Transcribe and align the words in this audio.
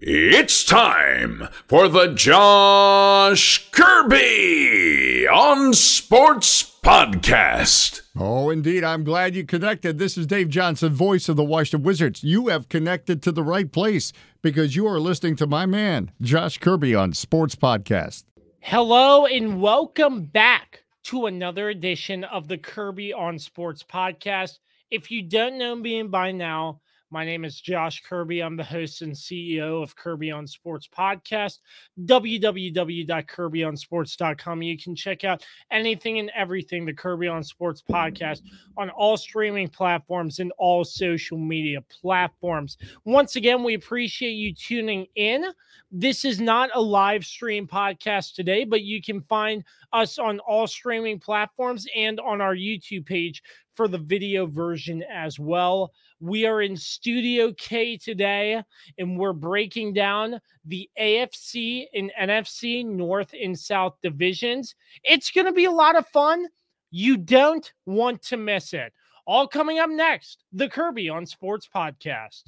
It's 0.00 0.64
time 0.64 1.48
for 1.66 1.88
the 1.88 2.14
Josh 2.14 3.68
Kirby 3.72 5.26
on 5.26 5.74
Sports 5.74 6.78
Podcast. 6.84 8.02
Oh, 8.16 8.48
indeed. 8.50 8.84
I'm 8.84 9.02
glad 9.02 9.34
you 9.34 9.44
connected. 9.44 9.98
This 9.98 10.16
is 10.16 10.28
Dave 10.28 10.50
Johnson, 10.50 10.92
voice 10.92 11.28
of 11.28 11.34
the 11.34 11.42
Washington 11.42 11.84
Wizards. 11.84 12.22
You 12.22 12.46
have 12.46 12.68
connected 12.68 13.24
to 13.24 13.32
the 13.32 13.42
right 13.42 13.72
place 13.72 14.12
because 14.40 14.76
you 14.76 14.86
are 14.86 15.00
listening 15.00 15.34
to 15.34 15.48
my 15.48 15.66
man, 15.66 16.12
Josh 16.22 16.58
Kirby, 16.58 16.94
on 16.94 17.12
Sports 17.12 17.56
Podcast. 17.56 18.22
Hello, 18.60 19.26
and 19.26 19.60
welcome 19.60 20.22
back 20.22 20.84
to 21.06 21.26
another 21.26 21.70
edition 21.70 22.22
of 22.22 22.46
the 22.46 22.58
Kirby 22.58 23.12
on 23.12 23.40
Sports 23.40 23.82
Podcast. 23.82 24.60
If 24.92 25.10
you 25.10 25.22
don't 25.22 25.58
know 25.58 25.74
me 25.74 26.04
by 26.04 26.30
now, 26.30 26.82
my 27.10 27.24
name 27.24 27.44
is 27.44 27.60
Josh 27.60 28.00
Kirby. 28.02 28.40
I'm 28.40 28.56
the 28.56 28.64
host 28.64 29.02
and 29.02 29.12
CEO 29.14 29.80
of 29.82 29.96
Kirby 29.96 30.30
on 30.30 30.46
Sports 30.46 30.86
Podcast, 30.86 31.58
www.kirbyonsports.com. 32.04 34.62
You 34.62 34.78
can 34.78 34.94
check 34.94 35.24
out 35.24 35.42
anything 35.70 36.18
and 36.18 36.30
everything 36.36 36.84
the 36.84 36.92
Kirby 36.92 37.28
on 37.28 37.42
Sports 37.42 37.82
Podcast 37.88 38.42
on 38.76 38.90
all 38.90 39.16
streaming 39.16 39.68
platforms 39.68 40.38
and 40.38 40.52
all 40.58 40.84
social 40.84 41.38
media 41.38 41.82
platforms. 41.88 42.76
Once 43.04 43.36
again, 43.36 43.64
we 43.64 43.72
appreciate 43.74 44.32
you 44.32 44.52
tuning 44.54 45.06
in. 45.14 45.46
This 45.90 46.26
is 46.26 46.40
not 46.40 46.68
a 46.74 46.80
live 46.80 47.24
stream 47.24 47.66
podcast 47.66 48.34
today, 48.34 48.64
but 48.64 48.82
you 48.82 49.00
can 49.00 49.22
find 49.22 49.64
us 49.94 50.18
on 50.18 50.40
all 50.40 50.66
streaming 50.66 51.18
platforms 51.18 51.86
and 51.96 52.20
on 52.20 52.42
our 52.42 52.54
YouTube 52.54 53.06
page 53.06 53.42
for 53.78 53.86
the 53.86 53.96
video 53.96 54.44
version 54.44 55.04
as 55.04 55.38
well. 55.38 55.92
We 56.18 56.46
are 56.46 56.60
in 56.62 56.76
Studio 56.76 57.52
K 57.56 57.96
today, 57.96 58.60
and 58.98 59.16
we're 59.16 59.32
breaking 59.32 59.92
down 59.92 60.40
the 60.64 60.90
AFC 61.00 61.86
and 61.94 62.10
NFC 62.20 62.84
North 62.84 63.32
and 63.40 63.56
South 63.56 63.94
divisions. 64.02 64.74
It's 65.04 65.30
going 65.30 65.46
to 65.46 65.52
be 65.52 65.66
a 65.66 65.70
lot 65.70 65.94
of 65.94 66.08
fun. 66.08 66.48
You 66.90 67.18
don't 67.18 67.72
want 67.86 68.20
to 68.22 68.36
miss 68.36 68.74
it. 68.74 68.92
All 69.28 69.46
coming 69.46 69.78
up 69.78 69.90
next 69.90 70.42
the 70.52 70.68
Kirby 70.68 71.08
on 71.08 71.24
Sports 71.24 71.68
Podcast. 71.72 72.42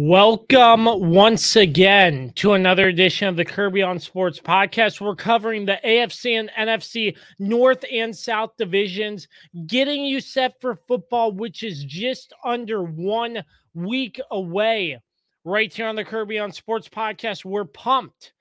Welcome 0.00 0.84
once 1.10 1.56
again 1.56 2.30
to 2.36 2.52
another 2.52 2.86
edition 2.86 3.26
of 3.26 3.34
the 3.34 3.44
Kirby 3.44 3.82
on 3.82 3.98
Sports 3.98 4.38
podcast. 4.38 5.00
We're 5.00 5.16
covering 5.16 5.66
the 5.66 5.80
AFC 5.84 6.38
and 6.38 6.52
NFC 6.56 7.16
North 7.40 7.84
and 7.92 8.16
South 8.16 8.52
divisions, 8.56 9.26
getting 9.66 10.04
you 10.04 10.20
set 10.20 10.60
for 10.60 10.78
football, 10.86 11.32
which 11.32 11.64
is 11.64 11.82
just 11.82 12.32
under 12.44 12.84
one 12.84 13.42
week 13.74 14.20
away. 14.30 15.00
Right 15.44 15.74
here 15.74 15.88
on 15.88 15.96
the 15.96 16.04
Kirby 16.04 16.38
on 16.38 16.52
Sports 16.52 16.88
podcast, 16.88 17.44
we're 17.44 17.64
pumped. 17.64 18.34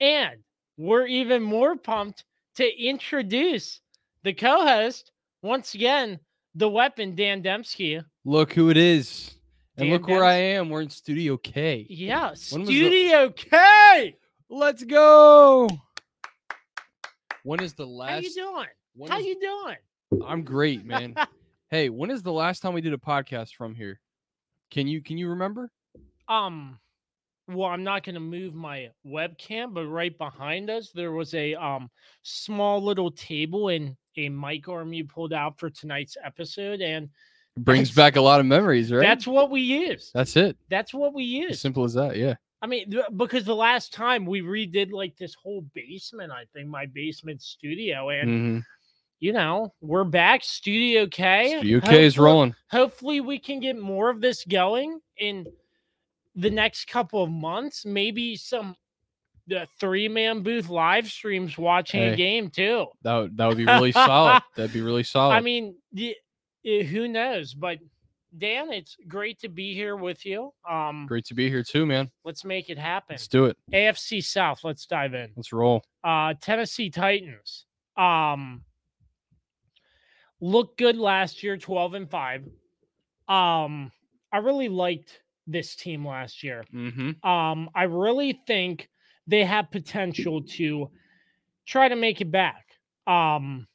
And 0.00 0.40
we're 0.76 1.06
even 1.06 1.44
more 1.44 1.76
pumped 1.76 2.24
to 2.56 2.68
introduce 2.76 3.80
the 4.24 4.32
co 4.32 4.66
host, 4.66 5.12
once 5.42 5.74
again, 5.74 6.18
the 6.56 6.68
weapon, 6.68 7.14
Dan 7.14 7.40
Demski. 7.40 8.04
Look 8.24 8.52
who 8.52 8.68
it 8.68 8.76
is. 8.76 9.36
And 9.76 9.86
Dan 9.88 9.92
look 9.92 10.06
where 10.08 10.24
I 10.24 10.34
am. 10.34 10.70
We're 10.70 10.82
in 10.82 10.90
Studio 10.90 11.36
K. 11.36 11.86
Yeah, 11.88 12.32
When 12.50 12.60
was 12.60 12.68
the- 12.68 12.76
Studio 12.76 13.30
K. 13.30 14.16
Let's 14.48 14.84
go. 14.84 15.68
When 17.42 17.60
is 17.60 17.74
the 17.74 17.86
last? 17.86 18.10
How 18.12 18.18
you 18.18 18.34
doing? 18.34 18.66
when 18.94 19.10
How 19.10 19.18
is- 19.18 19.26
you 19.26 19.40
doing? 19.40 20.22
I'm 20.26 20.42
great, 20.44 20.84
man. 20.84 21.14
hey, 21.70 21.88
when 21.88 22.10
is 22.10 22.22
the 22.22 22.32
last 22.32 22.60
time 22.60 22.72
we 22.72 22.80
did 22.80 22.92
a 22.92 22.98
podcast 22.98 23.54
from 23.56 23.74
here? 23.74 24.00
Can 24.70 24.86
you 24.86 25.02
can 25.02 25.18
you 25.18 25.28
remember? 25.30 25.70
Um, 26.28 26.78
well, 27.48 27.68
I'm 27.68 27.84
not 27.84 28.04
going 28.04 28.14
to 28.14 28.20
move 28.20 28.54
my 28.54 28.90
webcam, 29.06 29.74
but 29.74 29.86
right 29.86 30.16
behind 30.16 30.70
us 30.70 30.90
there 30.94 31.12
was 31.12 31.34
a 31.34 31.54
um 31.54 31.90
small 32.22 32.80
little 32.82 33.10
table 33.10 33.68
and 33.68 33.96
a 34.16 34.28
mic 34.28 34.68
arm 34.68 34.92
you 34.92 35.04
pulled 35.04 35.32
out 35.32 35.58
for 35.58 35.68
tonight's 35.68 36.16
episode, 36.24 36.80
and 36.80 37.08
Brings 37.56 37.90
That's- 37.90 37.94
back 38.12 38.16
a 38.16 38.20
lot 38.20 38.40
of 38.40 38.46
memories, 38.46 38.90
right? 38.92 39.00
that's 39.06 39.26
what 39.28 39.48
we 39.50 39.60
used. 39.60 40.10
that's 40.12 40.36
it. 40.36 40.56
That's 40.68 40.92
what 40.92 41.14
we 41.14 41.46
As 41.50 41.60
simple 41.60 41.84
as 41.84 41.94
that. 41.94 42.16
Yeah. 42.16 42.34
I 42.60 42.66
mean, 42.66 42.90
th- 42.90 43.04
because 43.16 43.44
the 43.44 43.54
last 43.54 43.92
time 43.92 44.24
we 44.26 44.40
redid 44.40 44.90
like 44.90 45.16
this 45.16 45.34
whole 45.34 45.60
basement, 45.74 46.32
I 46.32 46.46
think 46.52 46.66
my 46.68 46.86
basement 46.86 47.42
studio, 47.42 48.08
and 48.08 48.28
Mhm. 48.30 48.64
you 49.20 49.32
know 49.34 49.72
we're 49.80 50.02
back. 50.04 50.42
Studio 50.42 51.06
K. 51.06 51.58
Studio 51.58 51.80
K 51.80 52.04
is 52.04 52.18
rolling. 52.18 52.54
hopefully 52.70 53.20
we 53.20 53.38
can 53.38 53.60
get 53.60 53.78
more 53.78 54.10
of 54.10 54.20
this 54.20 54.44
going 54.44 54.98
in 55.18 55.46
the 56.34 56.50
next 56.50 56.86
couple 56.88 57.22
of 57.22 57.30
months 57.30 57.86
maybe 57.86 58.34
some 58.34 58.74
the 59.46 59.68
three 59.78 60.08
man 60.08 60.42
booth 60.42 60.68
live 60.68 61.06
streams 61.06 61.56
watching 61.56 62.02
a 62.02 62.16
game 62.16 62.50
too 62.50 62.86
That 63.02 63.14
would, 63.16 63.36
that 63.36 63.46
would 63.46 63.56
be 63.58 63.64
really 63.66 63.92
solid. 63.92 64.42
That'd 64.56 64.72
be 64.72 64.80
really 64.80 65.04
solid. 65.04 65.34
i 65.34 65.40
mean 65.40 65.76
y- 65.92 66.16
who 66.64 67.06
knows 67.08 67.54
but 67.54 67.78
dan 68.36 68.72
it's 68.72 68.96
great 69.06 69.38
to 69.38 69.48
be 69.48 69.74
here 69.74 69.96
with 69.96 70.26
you 70.26 70.52
um 70.68 71.06
great 71.06 71.24
to 71.24 71.34
be 71.34 71.48
here 71.48 71.62
too, 71.62 71.86
man. 71.86 72.10
let's 72.24 72.44
make 72.44 72.68
it 72.70 72.78
happen 72.78 73.14
Let's 73.14 73.28
do 73.28 73.44
it. 73.44 73.56
afc 73.72 74.24
south 74.24 74.60
let's 74.64 74.86
dive 74.86 75.14
in 75.14 75.30
Let's 75.36 75.52
roll. 75.52 75.84
uh 76.02 76.34
Tennessee 76.40 76.90
Titans. 76.90 77.66
Um 77.96 78.64
looked 80.40 80.78
good 80.78 80.96
last 80.96 81.42
year, 81.42 81.56
12 81.56 81.94
and 81.94 82.10
5. 82.10 82.42
Um 83.28 83.92
I 84.32 84.38
really 84.38 84.68
liked 84.68 85.20
this 85.46 85.76
team 85.76 86.04
last 86.06 86.42
year. 86.42 86.64
Mm-hmm. 86.74 87.24
Um 87.28 87.70
I 87.74 87.84
really 87.84 88.40
think 88.46 88.88
they 89.26 89.44
have 89.44 89.70
potential 89.70 90.42
to 90.42 90.90
try 91.66 91.88
to 91.88 91.96
make 91.96 92.20
it 92.20 92.30
back. 92.32 92.66
Um 93.06 93.66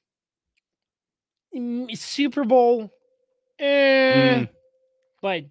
Super 1.95 2.43
Bowl 2.43 2.91
eh, 3.59 4.39
Mm. 4.41 4.49
but 5.21 5.43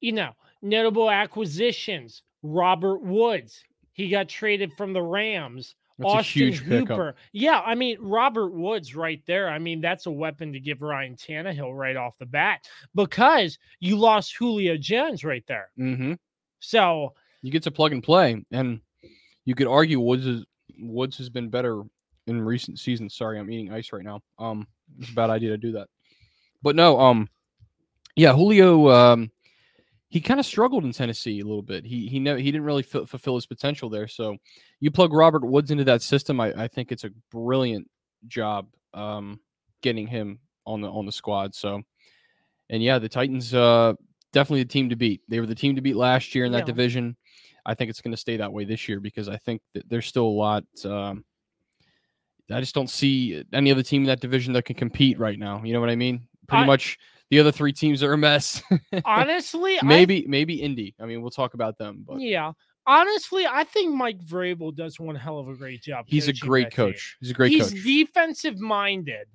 you 0.00 0.12
know, 0.12 0.32
notable 0.62 1.10
acquisitions, 1.10 2.22
Robert 2.42 3.02
Woods. 3.02 3.62
He 3.92 4.08
got 4.08 4.28
traded 4.28 4.72
from 4.76 4.92
the 4.92 5.02
Rams. 5.02 5.74
That's 5.98 6.14
Austin 6.14 6.42
a 6.42 6.44
huge 6.46 6.64
pickup. 6.64 6.88
Hooper. 6.88 7.14
Yeah, 7.32 7.60
I 7.64 7.74
mean 7.74 7.98
Robert 8.00 8.52
Woods 8.52 8.96
right 8.96 9.22
there. 9.26 9.48
I 9.48 9.58
mean 9.58 9.80
that's 9.80 10.06
a 10.06 10.10
weapon 10.10 10.52
to 10.54 10.60
give 10.60 10.82
Ryan 10.82 11.14
Tannehill 11.14 11.76
right 11.76 11.96
off 11.96 12.18
the 12.18 12.26
bat 12.26 12.66
because 12.94 13.58
you 13.78 13.96
lost 13.96 14.36
Julio 14.36 14.76
Jones 14.76 15.22
right 15.24 15.44
there. 15.46 15.70
Mm-hmm. 15.78 16.14
So 16.60 17.12
you 17.42 17.50
get 17.52 17.62
to 17.64 17.70
plug 17.70 17.92
and 17.92 18.02
play, 18.02 18.42
and 18.50 18.80
you 19.44 19.54
could 19.54 19.66
argue 19.66 20.00
Woods 20.00 20.26
is, 20.26 20.44
Woods 20.80 21.18
has 21.18 21.28
been 21.28 21.50
better 21.50 21.82
in 22.26 22.40
recent 22.40 22.78
seasons. 22.78 23.14
Sorry, 23.14 23.38
I'm 23.38 23.50
eating 23.50 23.72
ice 23.72 23.92
right 23.92 24.04
now. 24.04 24.20
Um, 24.38 24.66
it's 25.00 25.10
a 25.10 25.14
bad 25.14 25.30
idea 25.30 25.50
to 25.50 25.58
do 25.58 25.72
that. 25.72 25.88
But 26.62 26.76
no, 26.76 27.00
um, 27.00 27.28
yeah, 28.16 28.32
Julio, 28.32 28.88
um, 28.90 29.30
he 30.08 30.20
kind 30.20 30.38
of 30.38 30.46
struggled 30.46 30.84
in 30.84 30.92
Tennessee 30.92 31.40
a 31.40 31.44
little 31.44 31.62
bit. 31.62 31.84
He 31.84 32.06
he 32.06 32.20
know 32.20 32.36
he 32.36 32.50
didn't 32.52 32.64
really 32.64 32.82
fu- 32.82 33.06
fulfill 33.06 33.34
his 33.34 33.46
potential 33.46 33.88
there. 33.88 34.06
So 34.06 34.36
you 34.80 34.90
plug 34.90 35.12
Robert 35.12 35.44
Woods 35.44 35.70
into 35.70 35.84
that 35.84 36.02
system, 36.02 36.40
I, 36.40 36.52
I 36.64 36.68
think 36.68 36.92
it's 36.92 37.04
a 37.04 37.10
brilliant 37.30 37.88
job 38.28 38.66
um, 38.94 39.40
getting 39.80 40.06
him 40.06 40.38
on 40.66 40.80
the 40.80 40.90
on 40.90 41.06
the 41.06 41.12
squad. 41.12 41.54
So, 41.54 41.82
and 42.68 42.82
yeah, 42.82 42.98
the 42.98 43.08
Titans 43.08 43.54
uh, 43.54 43.94
definitely 44.32 44.62
the 44.64 44.68
team 44.68 44.90
to 44.90 44.96
beat. 44.96 45.22
They 45.28 45.40
were 45.40 45.46
the 45.46 45.54
team 45.54 45.76
to 45.76 45.82
beat 45.82 45.96
last 45.96 46.34
year 46.34 46.44
in 46.44 46.52
that 46.52 46.58
Yeah. 46.58 46.64
division. 46.64 47.16
I 47.64 47.74
think 47.74 47.90
it's 47.90 48.00
going 48.00 48.12
to 48.12 48.16
stay 48.18 48.36
that 48.38 48.52
way 48.52 48.64
this 48.64 48.88
year 48.88 49.00
because 49.00 49.28
I 49.28 49.36
think 49.36 49.62
that 49.74 49.88
there's 49.88 50.06
still 50.06 50.26
a 50.26 50.26
lot. 50.26 50.64
Um, 50.84 51.24
I 52.50 52.60
just 52.60 52.74
don't 52.74 52.90
see 52.90 53.42
any 53.52 53.70
other 53.70 53.82
team 53.82 54.02
in 54.02 54.06
that 54.08 54.20
division 54.20 54.52
that 54.54 54.64
can 54.64 54.76
compete 54.76 55.18
right 55.18 55.38
now. 55.38 55.62
You 55.64 55.72
know 55.72 55.80
what 55.80 55.90
I 55.90 55.96
mean? 55.96 56.26
Pretty 56.48 56.64
I- 56.64 56.66
much 56.66 56.98
the 57.30 57.38
other 57.40 57.52
three 57.52 57.72
teams 57.72 58.02
are 58.02 58.12
a 58.12 58.18
mess. 58.18 58.62
Honestly, 59.04 59.78
I 59.80 59.86
maybe 59.86 60.26
maybe 60.28 60.60
Indy. 60.60 60.94
I 61.00 61.06
mean, 61.06 61.22
we'll 61.22 61.30
talk 61.30 61.54
about 61.54 61.78
them, 61.78 62.04
but 62.06 62.20
Yeah. 62.20 62.52
Honestly, 62.84 63.46
I 63.46 63.62
think 63.64 63.94
Mike 63.94 64.18
Vrabel 64.18 64.74
does 64.74 64.98
one 64.98 65.14
hell 65.14 65.38
of 65.38 65.48
a 65.48 65.54
great 65.54 65.82
job. 65.82 66.04
he's 66.08 66.26
a 66.28 66.32
great 66.32 66.64
that 66.64 66.76
team. 66.76 66.86
coach. 66.86 67.16
He's 67.20 67.30
a 67.30 67.34
great 67.34 67.52
he's 67.52 67.70
coach. 67.70 67.82
defensive 67.84 68.58
minded, 68.58 69.28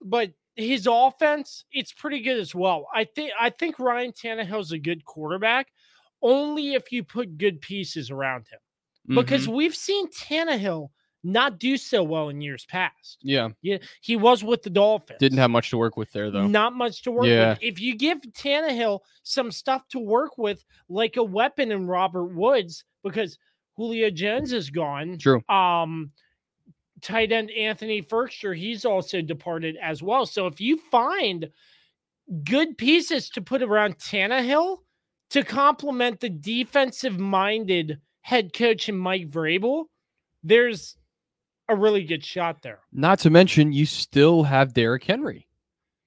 but 0.00 0.30
his 0.54 0.86
offense, 0.90 1.64
it's 1.72 1.92
pretty 1.92 2.20
good 2.20 2.38
as 2.38 2.54
well. 2.54 2.86
I 2.94 3.04
think 3.04 3.32
I 3.38 3.50
think 3.50 3.78
Ryan 3.78 4.12
Tannehill's 4.12 4.70
a 4.72 4.78
good 4.78 5.04
quarterback 5.04 5.68
only 6.22 6.74
if 6.74 6.92
you 6.92 7.02
put 7.02 7.36
good 7.36 7.60
pieces 7.60 8.10
around 8.10 8.46
him. 8.48 9.16
Because 9.16 9.48
Mhm. 9.48 9.54
we've 9.54 9.74
seen 9.74 10.06
Tannehill 10.08 10.90
not 11.24 11.58
do 11.58 11.76
so 11.76 12.02
well 12.02 12.28
in 12.30 12.40
years 12.40 12.64
past. 12.66 13.18
yeah, 13.22 13.48
Yeah, 13.62 13.78
he 14.00 14.16
was 14.16 14.42
with 14.42 14.62
the 14.62 14.70
Dolphins. 14.70 15.18
didn't 15.20 15.38
have 15.38 15.50
much 15.50 15.70
to 15.70 15.76
work 15.78 15.96
with 15.96 16.10
there 16.12 16.30
though. 16.30 16.46
Not 16.46 16.74
much 16.74 17.02
to 17.02 17.12
work 17.12 17.26
Yeah. 17.26 17.50
with. 17.50 17.58
If 17.62 17.80
you 17.80 17.96
give 17.96 18.20
Tannehill 18.32 19.00
some 19.22 19.50
stuff 19.52 19.86
to 19.88 19.98
work 20.00 20.36
with, 20.38 20.64
like 20.88 21.16
a 21.16 21.22
weapon 21.22 21.70
in 21.72 21.86
Robert 21.86 22.34
Woods, 22.34 22.84
because 23.04 23.38
Julio 23.76 24.10
Jones 24.10 24.52
is 24.52 24.68
gone. 24.70 25.16
True. 25.18 25.42
Um, 25.48 26.10
tight 27.00 27.32
end 27.32 27.50
Anthony 27.52 28.02
Firkser, 28.02 28.56
he's 28.56 28.84
also 28.84 29.20
departed 29.22 29.76
as 29.80 30.02
well. 30.02 30.26
So 30.26 30.46
if 30.46 30.60
you 30.60 30.76
find 30.90 31.48
good 32.44 32.76
pieces 32.78 33.28
to 33.30 33.42
put 33.42 33.62
around 33.62 33.98
Tannehill 33.98 34.78
to 35.30 35.42
complement 35.42 36.20
the 36.20 36.28
defensive 36.30 37.18
minded 37.18 38.00
head 38.20 38.52
coach 38.52 38.88
and 38.88 38.98
Mike 38.98 39.30
Vrabel, 39.30 39.86
there's 40.44 40.96
a 41.72 41.76
really 41.76 42.04
good 42.04 42.24
shot 42.24 42.62
there. 42.62 42.80
Not 42.92 43.18
to 43.20 43.30
mention, 43.30 43.72
you 43.72 43.86
still 43.86 44.42
have 44.44 44.72
Derrick 44.74 45.04
Henry. 45.04 45.46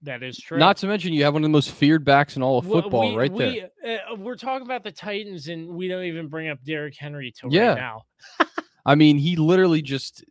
That 0.02 0.22
is 0.24 0.38
true. 0.38 0.58
Not 0.60 0.78
to 0.78 0.88
mention, 0.88 1.14
you 1.14 1.24
have 1.24 1.34
one 1.34 1.42
of 1.44 1.46
the 1.46 1.52
most 1.54 1.72
feared 1.72 2.06
backs 2.06 2.36
in 2.36 2.44
all 2.44 2.60
of 2.60 2.66
football 2.66 3.10
we- 3.12 3.16
right 3.18 3.32
we, 3.32 3.68
there. 3.84 4.02
Uh, 4.12 4.16
we're 4.16 4.36
talking 4.36 4.66
about 4.66 4.84
the 4.84 4.92
Titans, 4.92 5.48
and 5.48 5.68
we 5.70 5.88
don't 5.88 6.04
even 6.04 6.28
bring 6.28 6.48
up 6.50 6.64
Derrick 6.64 6.96
Henry 6.98 7.32
till 7.36 7.52
Yeah. 7.52 7.70
right 7.70 7.78
now. 7.78 8.02
I 8.86 8.96
mean, 8.96 9.18
he 9.18 9.36
literally 9.36 9.82
just 9.82 10.24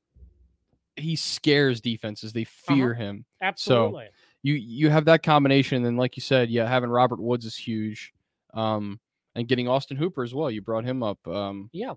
he 0.97 1.17
scares 1.17 1.81
defenses. 1.81 2.33
They 2.33 2.43
Uh-huh. 2.43 2.75
fear 2.75 2.95
him. 2.95 3.25
Absolutely. 3.43 4.07
You 4.45 4.55
you 4.55 4.91
have 4.91 5.07
that 5.07 5.23
combination, 5.25 5.85
and 5.87 5.97
like 5.99 6.17
you 6.17 6.21
said, 6.21 6.51
yeah, 6.51 6.69
having 6.69 6.91
Robert 6.91 7.21
Woods 7.21 7.45
is 7.47 7.57
huge. 7.57 8.13
Um, 8.53 9.01
and 9.35 9.49
getting 9.49 9.67
Austin 9.67 9.97
Hooper 9.97 10.23
as 10.23 10.33
well. 10.33 10.49
You 10.53 10.63
brought 10.63 10.85
him 10.85 11.03
up. 11.03 11.27
Um, 11.27 11.69
yeah. 11.73 11.95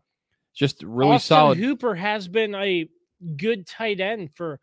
just 0.55 0.81
really 0.81 1.11
Austin 1.11 1.27
solid. 1.27 1.57
Hooper 1.59 1.93
has 1.93 2.27
been 2.27 2.55
a 2.55 2.89
good 3.37 3.65
tight 3.67 3.99
end 3.99 4.29
for 4.35 4.59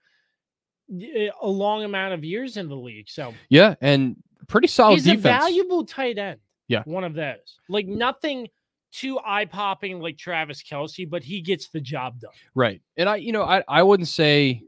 a 0.90 1.30
long 1.48 1.82
amount 1.84 2.14
of 2.14 2.24
years 2.24 2.56
in 2.56 2.68
the 2.68 2.76
league. 2.76 3.08
So 3.08 3.34
Yeah, 3.48 3.74
and 3.80 4.16
pretty 4.48 4.68
solid 4.68 4.94
he's 4.96 5.04
defense. 5.04 5.24
a 5.24 5.28
valuable 5.28 5.84
tight 5.84 6.18
end. 6.18 6.40
Yeah. 6.68 6.82
One 6.84 7.04
of 7.04 7.14
those. 7.14 7.58
Like 7.68 7.86
nothing 7.86 8.48
too 8.92 9.18
eye 9.24 9.44
popping 9.46 10.00
like 10.00 10.18
Travis 10.18 10.62
Kelce, 10.62 11.08
but 11.08 11.22
he 11.24 11.40
gets 11.40 11.68
the 11.68 11.80
job 11.80 12.20
done. 12.20 12.30
Right. 12.54 12.80
And 12.96 13.08
I, 13.08 13.16
you 13.16 13.32
know, 13.32 13.42
I, 13.42 13.62
I 13.66 13.82
wouldn't 13.82 14.08
say 14.08 14.62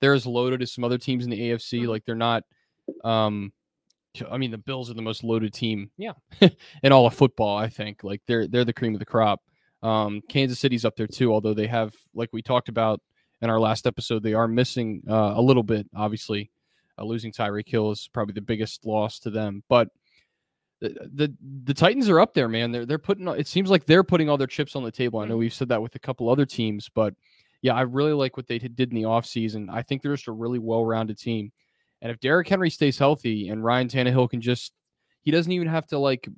they're 0.00 0.14
as 0.14 0.26
loaded 0.26 0.62
as 0.62 0.72
some 0.72 0.84
other 0.84 0.98
teams 0.98 1.24
in 1.24 1.30
the 1.30 1.38
AFC. 1.50 1.82
Mhm. 1.82 1.88
Like 1.88 2.04
they're 2.04 2.14
not, 2.14 2.44
um, 3.04 3.52
I 4.30 4.36
mean, 4.38 4.50
the 4.50 4.58
Bills 4.58 4.90
are 4.90 4.94
the 4.94 5.02
most 5.02 5.22
loaded 5.22 5.52
team, 5.52 5.90
Yeah. 5.98 6.12
in 6.82 6.92
all 6.92 7.06
of 7.06 7.14
football. 7.14 7.56
I 7.56 7.68
think 7.68 8.02
like 8.04 8.22
they're 8.26 8.46
they're 8.48 8.64
the 8.64 8.72
cream 8.72 8.94
of 8.94 9.00
the 9.00 9.04
crop. 9.06 9.42
Um, 9.82 10.22
Kansas 10.28 10.58
City's 10.58 10.84
up 10.84 10.96
there 10.96 11.06
too, 11.06 11.32
although 11.32 11.54
they 11.54 11.66
have, 11.68 11.94
like 12.14 12.30
we 12.32 12.42
talked 12.42 12.68
about 12.68 13.00
in 13.42 13.50
our 13.50 13.60
last 13.60 13.86
episode, 13.86 14.22
they 14.22 14.34
are 14.34 14.48
missing 14.48 15.02
uh, 15.08 15.32
a 15.36 15.42
little 15.42 15.62
bit. 15.62 15.86
Obviously, 15.94 16.50
uh, 16.98 17.04
losing 17.04 17.32
Tyreek 17.32 17.68
Hill 17.68 17.90
is 17.92 18.08
probably 18.12 18.34
the 18.34 18.40
biggest 18.40 18.84
loss 18.86 19.18
to 19.20 19.30
them, 19.30 19.62
but. 19.68 19.88
The, 20.80 20.90
the 21.12 21.34
the 21.64 21.74
Titans 21.74 22.08
are 22.08 22.20
up 22.20 22.34
there, 22.34 22.48
man. 22.48 22.70
They're 22.70 22.86
they're 22.86 22.98
putting. 23.00 23.26
It 23.26 23.48
seems 23.48 23.68
like 23.68 23.84
they're 23.84 24.04
putting 24.04 24.28
all 24.28 24.36
their 24.36 24.46
chips 24.46 24.76
on 24.76 24.84
the 24.84 24.92
table. 24.92 25.18
I 25.18 25.26
know 25.26 25.34
Mhm. 25.34 25.40
we've 25.40 25.52
said 25.52 25.68
that 25.70 25.82
with 25.82 25.96
a 25.96 25.98
couple 25.98 26.30
other 26.30 26.46
teams, 26.46 26.88
but 26.88 27.14
yeah, 27.62 27.74
I 27.74 27.80
really 27.80 28.12
like 28.12 28.36
what 28.36 28.46
they 28.46 28.60
did 28.60 28.78
in 28.90 28.94
the 28.94 29.02
offseason. 29.02 29.68
I 29.72 29.82
think 29.82 30.02
they're 30.02 30.14
just 30.14 30.28
a 30.28 30.32
really 30.32 30.60
well-rounded 30.60 31.18
team. 31.18 31.50
And 32.00 32.12
if 32.12 32.20
Derrick 32.20 32.46
Henry 32.46 32.70
stays 32.70 32.96
healthy 32.96 33.48
and 33.48 33.64
Ryan 33.64 33.88
Tannehill 33.88 34.30
can 34.30 34.40
just 34.40 34.72
he 35.24 35.32
doesn't 35.32 35.50
even 35.50 35.66
have 35.66 35.88
to 35.88 35.98
like 35.98 36.28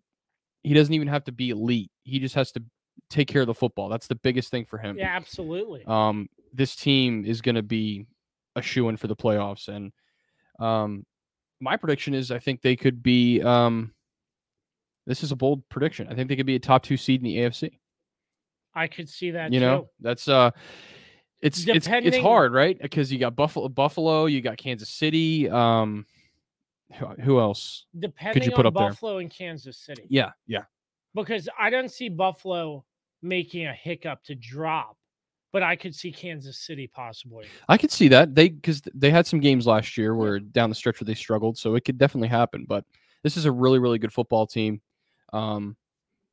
he 0.62 0.72
doesn't 0.72 0.94
even 0.94 1.08
have 1.08 1.24
to 1.24 1.32
be 1.32 1.50
elite. 1.50 1.90
He 2.04 2.18
just 2.18 2.34
has 2.34 2.50
to 2.52 2.62
take 3.08 3.28
care 3.28 3.40
of 3.40 3.46
the 3.46 3.54
football. 3.54 3.88
That's 3.88 4.06
the 4.06 4.14
biggest 4.14 4.50
thing 4.50 4.64
for 4.64 4.78
him. 4.78 4.96
Yeah, 4.96 5.14
absolutely. 5.14 5.84
Um 5.86 6.28
this 6.52 6.74
team 6.74 7.24
is 7.24 7.40
going 7.40 7.54
to 7.54 7.62
be 7.62 8.06
a 8.56 8.62
shoe 8.62 8.88
in 8.88 8.96
for 8.96 9.06
the 9.06 9.14
playoffs 9.14 9.68
and 9.68 9.92
um 10.58 11.06
my 11.60 11.76
prediction 11.76 12.14
is 12.14 12.30
I 12.30 12.38
think 12.38 12.62
they 12.62 12.76
could 12.76 13.02
be 13.02 13.40
um 13.42 13.92
this 15.06 15.22
is 15.22 15.32
a 15.32 15.36
bold 15.36 15.68
prediction. 15.68 16.08
I 16.08 16.14
think 16.14 16.28
they 16.28 16.36
could 16.36 16.46
be 16.46 16.56
a 16.56 16.60
top 16.60 16.82
2 16.82 16.96
seed 16.96 17.20
in 17.20 17.24
the 17.24 17.36
AFC 17.36 17.70
I 18.74 18.86
could 18.86 19.08
see 19.08 19.32
that 19.32 19.52
you 19.52 19.60
know 19.60 19.88
that's 20.00 20.28
uh 20.28 20.50
it's 21.40 21.66
it's 21.66 21.88
it's 21.88 22.18
hard 22.18 22.52
right 22.52 22.80
because 22.80 23.10
you 23.12 23.18
got 23.18 23.34
buffalo 23.34 23.68
buffalo 23.68 24.26
you 24.26 24.40
got 24.40 24.58
kansas 24.58 24.90
city 24.90 25.48
um 25.48 26.06
who, 26.94 27.06
who 27.06 27.40
else 27.40 27.86
Depending 27.98 28.34
could 28.34 28.44
you 28.46 28.52
put 28.52 28.66
on 28.66 28.68
up 28.68 28.74
there? 28.74 28.88
Buffalo 28.90 29.18
and 29.18 29.30
Kansas 29.30 29.78
City. 29.78 30.04
yeah 30.08 30.30
yeah 30.46 30.64
because 31.14 31.48
I 31.58 31.70
don't 31.70 31.90
see 31.90 32.08
Buffalo 32.08 32.84
making 33.22 33.66
a 33.66 33.72
hiccup 33.74 34.22
to 34.24 34.34
drop, 34.34 34.96
but 35.52 35.62
I 35.62 35.76
could 35.76 35.94
see 35.94 36.10
Kansas 36.12 36.58
City 36.58 36.86
possibly. 36.86 37.46
i 37.68 37.76
could 37.76 37.90
see 37.90 38.08
that 38.08 38.34
they 38.34 38.48
because 38.48 38.82
they 38.94 39.10
had 39.10 39.26
some 39.26 39.40
games 39.40 39.66
last 39.66 39.96
year 39.96 40.14
where 40.14 40.38
down 40.38 40.68
the 40.68 40.74
stretch 40.74 41.00
where 41.00 41.06
they 41.06 41.14
struggled 41.14 41.56
so 41.58 41.74
it 41.74 41.84
could 41.84 41.98
definitely 41.98 42.28
happen 42.28 42.64
but 42.68 42.84
this 43.22 43.36
is 43.36 43.44
a 43.46 43.52
really 43.52 43.78
really 43.78 43.98
good 43.98 44.12
football 44.12 44.46
team 44.46 44.80
um 45.32 45.76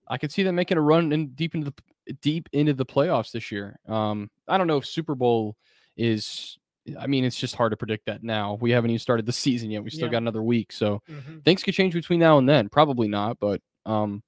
i 0.07 0.17
could 0.17 0.31
see 0.31 0.43
them 0.43 0.55
making 0.55 0.77
a 0.77 0.81
run 0.81 1.11
in 1.11 1.27
deep 1.29 1.55
into 1.55 1.71
the 1.71 2.13
deep 2.21 2.47
into 2.53 2.73
the 2.73 2.85
playoffs 2.85 3.31
this 3.31 3.51
year 3.51 3.77
um 3.87 4.29
i 4.47 4.57
don't 4.57 4.67
know 4.67 4.77
if 4.77 4.85
super 4.85 5.15
bowl 5.15 5.55
is 5.97 6.57
i 6.99 7.07
mean 7.07 7.23
it's 7.25 7.35
just 7.39 7.55
hard 7.55 7.71
to 7.71 7.77
predict 7.77 8.05
that 8.05 8.23
now 8.23 8.57
we 8.61 8.71
haven't 8.71 8.89
even 8.91 8.99
started 8.99 9.25
the 9.25 9.31
season 9.45 9.71
yet 9.71 9.83
we 9.83 9.89
still 9.89 10.07
Yeah. 10.07 10.11
got 10.13 10.21
another 10.23 10.43
week 10.43 10.71
so 10.71 11.01
Mhm. 11.09 11.43
things 11.43 11.63
could 11.63 11.73
change 11.73 11.93
between 11.93 12.19
now 12.19 12.37
and 12.37 12.47
then. 12.47 12.67
Probably 12.69 13.07
not, 13.07 13.39
but 13.39 13.61
um, 13.85 14.21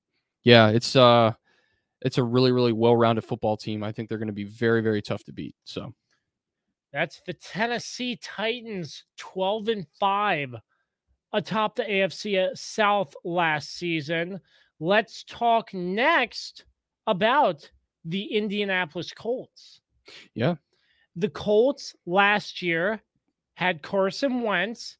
yeah, 0.44 0.69
it's 0.69 0.95
uh, 0.95 1.33
it's 2.01 2.18
a 2.18 2.24
really 2.24 2.51
really 2.51 2.74
well 2.74 2.96
rounded 2.96 3.24
football 3.24 3.57
team. 3.57 3.84
I 3.84 3.92
think 3.92 4.10
they're 4.10 4.18
going 4.18 4.28
to 4.28 4.34
be 4.34 4.46
very 4.46 4.81
very 4.81 5.01
tough 5.01 5.24
to 5.25 5.34
beat. 5.34 5.56
So 5.63 5.94
That's 6.94 7.22
the 7.25 7.34
Tennessee 7.34 8.18
Titans, 8.22 9.04
12 9.18 9.68
and 9.69 9.88
5 10.00 10.56
atop 11.33 11.76
the 11.76 11.83
AFC 11.83 12.52
uh, 12.52 12.56
South 12.56 13.14
last 13.23 13.76
season. 13.76 14.40
Let's 14.80 15.23
talk 15.23 15.73
next 15.73 16.66
about 17.07 17.69
the 18.06 18.23
Indianapolis 18.23 19.12
Colts. 19.12 19.81
Yeah. 20.33 20.56
The 21.16 21.30
Colts 21.30 21.95
last 22.06 22.62
year 22.62 23.02
had 23.56 23.81
Carson 23.81 24.42
Wentz. 24.42 24.97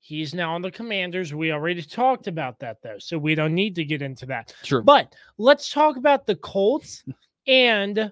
He's 0.00 0.34
now 0.34 0.54
on 0.54 0.62
the 0.62 0.70
Commanders. 0.70 1.34
We 1.34 1.52
already 1.52 1.82
talked 1.82 2.26
about 2.26 2.58
that 2.60 2.78
though, 2.82 2.98
so 2.98 3.18
we 3.18 3.34
don't 3.34 3.54
need 3.54 3.74
to 3.76 3.84
get 3.84 4.02
into 4.02 4.26
that. 4.26 4.54
sure, 4.64 4.82
But 4.82 5.14
let's 5.38 5.70
talk 5.70 5.96
about 5.96 6.26
the 6.26 6.36
Colts 6.36 7.04
and 7.46 8.10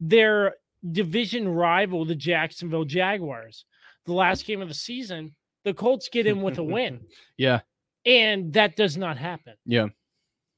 their 0.00 0.56
division 0.92 1.48
rival, 1.48 2.04
the 2.04 2.14
Jacksonville 2.14 2.84
Jaguars. 2.84 3.64
The 4.06 4.12
last 4.12 4.44
game 4.44 4.60
of 4.60 4.68
the 4.68 4.74
season, 4.74 5.34
the 5.64 5.74
Colts 5.74 6.08
get 6.08 6.26
in 6.26 6.42
with 6.42 6.58
a 6.58 6.64
win, 6.64 7.00
yeah, 7.36 7.60
and 8.04 8.52
that 8.54 8.76
does 8.76 8.96
not 8.96 9.16
happen. 9.16 9.54
Yeah. 9.66 9.88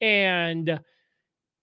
And 0.01 0.79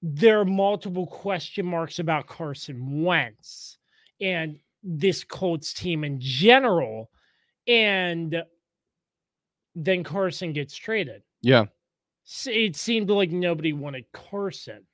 there 0.02 0.40
are 0.40 0.44
multiple 0.44 1.06
question 1.06 1.66
marks 1.66 1.98
about 1.98 2.26
Carson 2.26 3.02
Wentz 3.02 3.78
and 4.20 4.58
this 4.82 5.24
Colts 5.24 5.74
team 5.74 6.04
in 6.04 6.20
general. 6.20 7.10
And 7.66 8.42
then 9.74 10.02
Carson 10.04 10.52
gets 10.52 10.74
traded. 10.76 11.22
yeah. 11.42 11.66
It 12.46 12.76
seemed 12.76 13.10
like 13.10 13.30
nobody 13.30 13.72
wanted 13.72 14.04
Carson. 14.12 14.86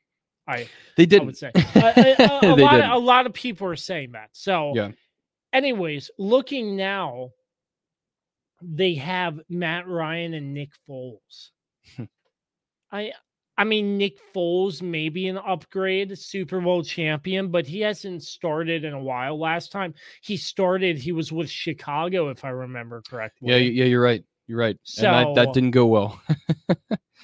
I 0.48 0.68
They 0.96 1.04
didn't. 1.06 1.26
would 1.26 1.36
say 1.36 1.50
a, 1.54 1.58
a- 1.74 2.54
a- 2.54 2.54
lot. 2.56 2.74
Of, 2.74 2.80
didn't. 2.80 2.90
a 2.92 2.98
lot 2.98 3.26
of 3.26 3.32
people 3.34 3.66
are 3.68 3.76
saying 3.76 4.12
that. 4.12 4.30
So, 4.32 4.72
Yeah. 4.74 4.92
anyways, 5.52 6.10
looking 6.18 6.76
now, 6.76 7.30
they 8.62 8.94
have 8.94 9.38
Matt 9.50 9.86
Ryan 9.86 10.32
and 10.34 10.54
Nick 10.54 10.70
Foles. 10.88 11.50
Hmm. 11.96 12.04
I, 12.90 13.12
I 13.58 13.64
mean, 13.64 13.98
Nick 13.98 14.18
Foles 14.34 14.80
may 14.80 15.08
be 15.10 15.28
an 15.28 15.36
upgrade, 15.38 16.16
Super 16.16 16.60
Bowl 16.60 16.82
champion, 16.84 17.50
but 17.50 17.66
he 17.66 17.80
hasn't 17.80 18.22
started 18.22 18.84
in 18.84 18.94
a 18.94 19.02
while. 19.02 19.38
Last 19.38 19.72
time 19.72 19.92
he 20.22 20.36
started, 20.38 20.96
he 20.96 21.12
was 21.12 21.32
with 21.32 21.50
Chicago, 21.50 22.28
if 22.30 22.44
I 22.44 22.50
remember 22.50 23.02
correctly. 23.06 23.50
Yeah, 23.50 23.56
yeah, 23.56 23.84
you're 23.84 24.02
right. 24.02 24.24
You're 24.46 24.58
right. 24.58 24.76
and 24.98 25.04
that, 25.04 25.34
that 25.34 25.52
didn't 25.52 25.72
go 25.72 25.86
well. 25.86 26.20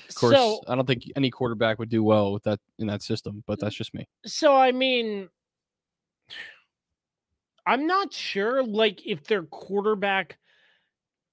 Of 0.09 0.17
course, 0.17 0.35
So, 0.37 0.61
I 0.69 0.75
don't 0.75 0.87
think 0.87 1.05
any 1.17 1.31
quarterback 1.31 1.79
would 1.79 1.89
do 1.89 2.03
well 2.03 2.35
with 2.35 2.43
that 2.43 2.61
in 2.79 2.87
that 2.89 3.03
system, 3.03 3.43
but 3.47 3.59
that's 3.59 3.75
just 3.75 3.95
me. 3.95 4.07
so 4.27 4.55
I 4.55 4.71
mean, 4.71 5.31
I'm 7.67 7.87
not 7.87 8.13
sure, 8.13 8.63
like, 8.63 9.07
if 9.07 9.25
their 9.25 9.45
quarterback 9.45 10.39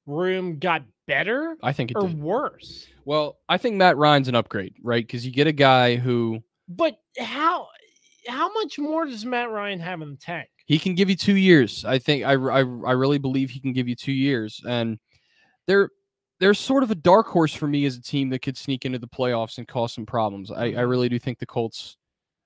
room 0.05 0.60
got 0.60 0.84
better 1.08 1.55
I 1.62 1.74
think 1.74 1.91
it 1.91 1.98
or 1.98 2.08
did. 2.08 2.19
worse. 2.19 2.88
Well, 3.05 3.38
I 3.50 3.58
think 3.58 3.75
Matt 3.75 3.98
Ryan's 3.98 4.27
an 4.27 4.36
upgrade, 4.36 4.75
right? 4.81 5.05
Because 5.05 5.25
you 5.25 5.31
get 5.31 5.48
a 5.48 5.51
guy 5.51 5.96
who 5.96 6.41
But 6.67 7.00
how 7.19 7.67
how 8.27 8.51
much 8.53 8.77
more 8.77 9.05
does 9.05 9.25
Matt 9.25 9.50
Ryan 9.50 9.79
have 9.79 10.01
in 10.01 10.12
the 10.12 10.17
tank? 10.17 10.48
he 10.67 10.77
can 10.77 10.93
give 10.93 11.10
you 11.10 11.15
two 11.15 11.36
years. 11.36 11.84
I 11.84 11.98
think 11.98 12.24
I, 12.24 12.34
I, 12.34 12.60
I 12.60 12.91
really 12.91 13.17
believe 13.17 13.50
he 13.50 13.60
can 13.60 13.74
give 13.74 13.88
you 13.88 13.96
two 13.96 14.12
years, 14.12 14.62
and 14.67 15.00
they're 15.70 15.92
they're 16.40 16.54
sort 16.54 16.84
of 16.84 16.92
a 16.92 16.96
dark 16.96 17.28
horse 17.28 17.54
for 17.54 17.68
me 17.68 17.86
as 17.86 17.96
a 17.96 18.02
team 18.02 18.30
that 18.30 18.42
could 18.42 18.58
sneak 18.58 18.86
into 18.86 18.98
the 18.98 19.08
playoffs 19.08 19.58
and 19.58 19.68
cause 19.68 19.94
some 19.94 20.06
problems. 20.06 20.52
I, 20.52 20.72
I 20.72 20.82
really 20.82 21.10
do 21.10 21.20
think 21.20 21.38
the 21.38 21.46
Colts 21.46 21.98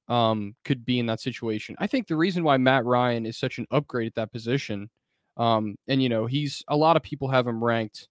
um, 0.09 0.55
could 0.65 0.83
be 0.83 0.99
in 0.99 1.05
that 1.05 1.21
situation. 1.21 1.75
I 1.79 1.87
think 1.87 2.07
the 2.07 2.15
reason 2.15 2.43
why 2.43 2.57
Matt 2.57 2.85
Ryan 2.85 3.25
is 3.25 3.37
such 3.37 3.59
an 3.59 3.67
upgrade 3.71 4.07
at 4.07 4.15
that 4.15 4.31
position, 4.31 4.89
um, 5.37 5.75
and 5.87 6.03
you 6.03 6.09
know 6.09 6.25
he's 6.25 6.63
a 6.67 6.75
lot 6.75 6.97
of 6.97 7.03
people 7.03 7.29
have 7.29 7.47
him 7.47 7.63
ranked 7.63 8.09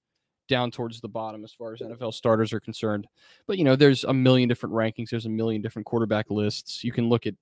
down 0.48 0.70
towards 0.70 1.00
the 1.00 1.08
bottom 1.08 1.44
as 1.44 1.52
far 1.52 1.74
as 1.74 1.80
NFL 1.80 2.14
starters 2.14 2.52
are 2.52 2.60
concerned. 2.60 3.06
But 3.46 3.58
you 3.58 3.64
know, 3.64 3.76
there's 3.76 4.04
a 4.04 4.14
million 4.14 4.48
different 4.48 4.74
rankings. 4.74 5.10
There's 5.10 5.26
a 5.26 5.30
million 5.30 5.60
different 5.60 5.86
quarterback 5.86 6.30
lists. 6.30 6.82
You 6.82 6.92
can 6.92 7.10
look 7.10 7.26
at 7.26 7.34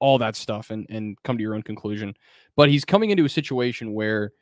all 0.00 0.18
that 0.18 0.36
stuff 0.36 0.70
and 0.70 0.86
and 0.90 1.16
come 1.22 1.38
to 1.38 1.42
your 1.42 1.54
own 1.54 1.62
conclusion. 1.62 2.14
But 2.56 2.68
he's 2.68 2.84
coming 2.84 3.08
into 3.08 3.24
a 3.24 3.30
situation 3.30 3.94
where 3.94 4.32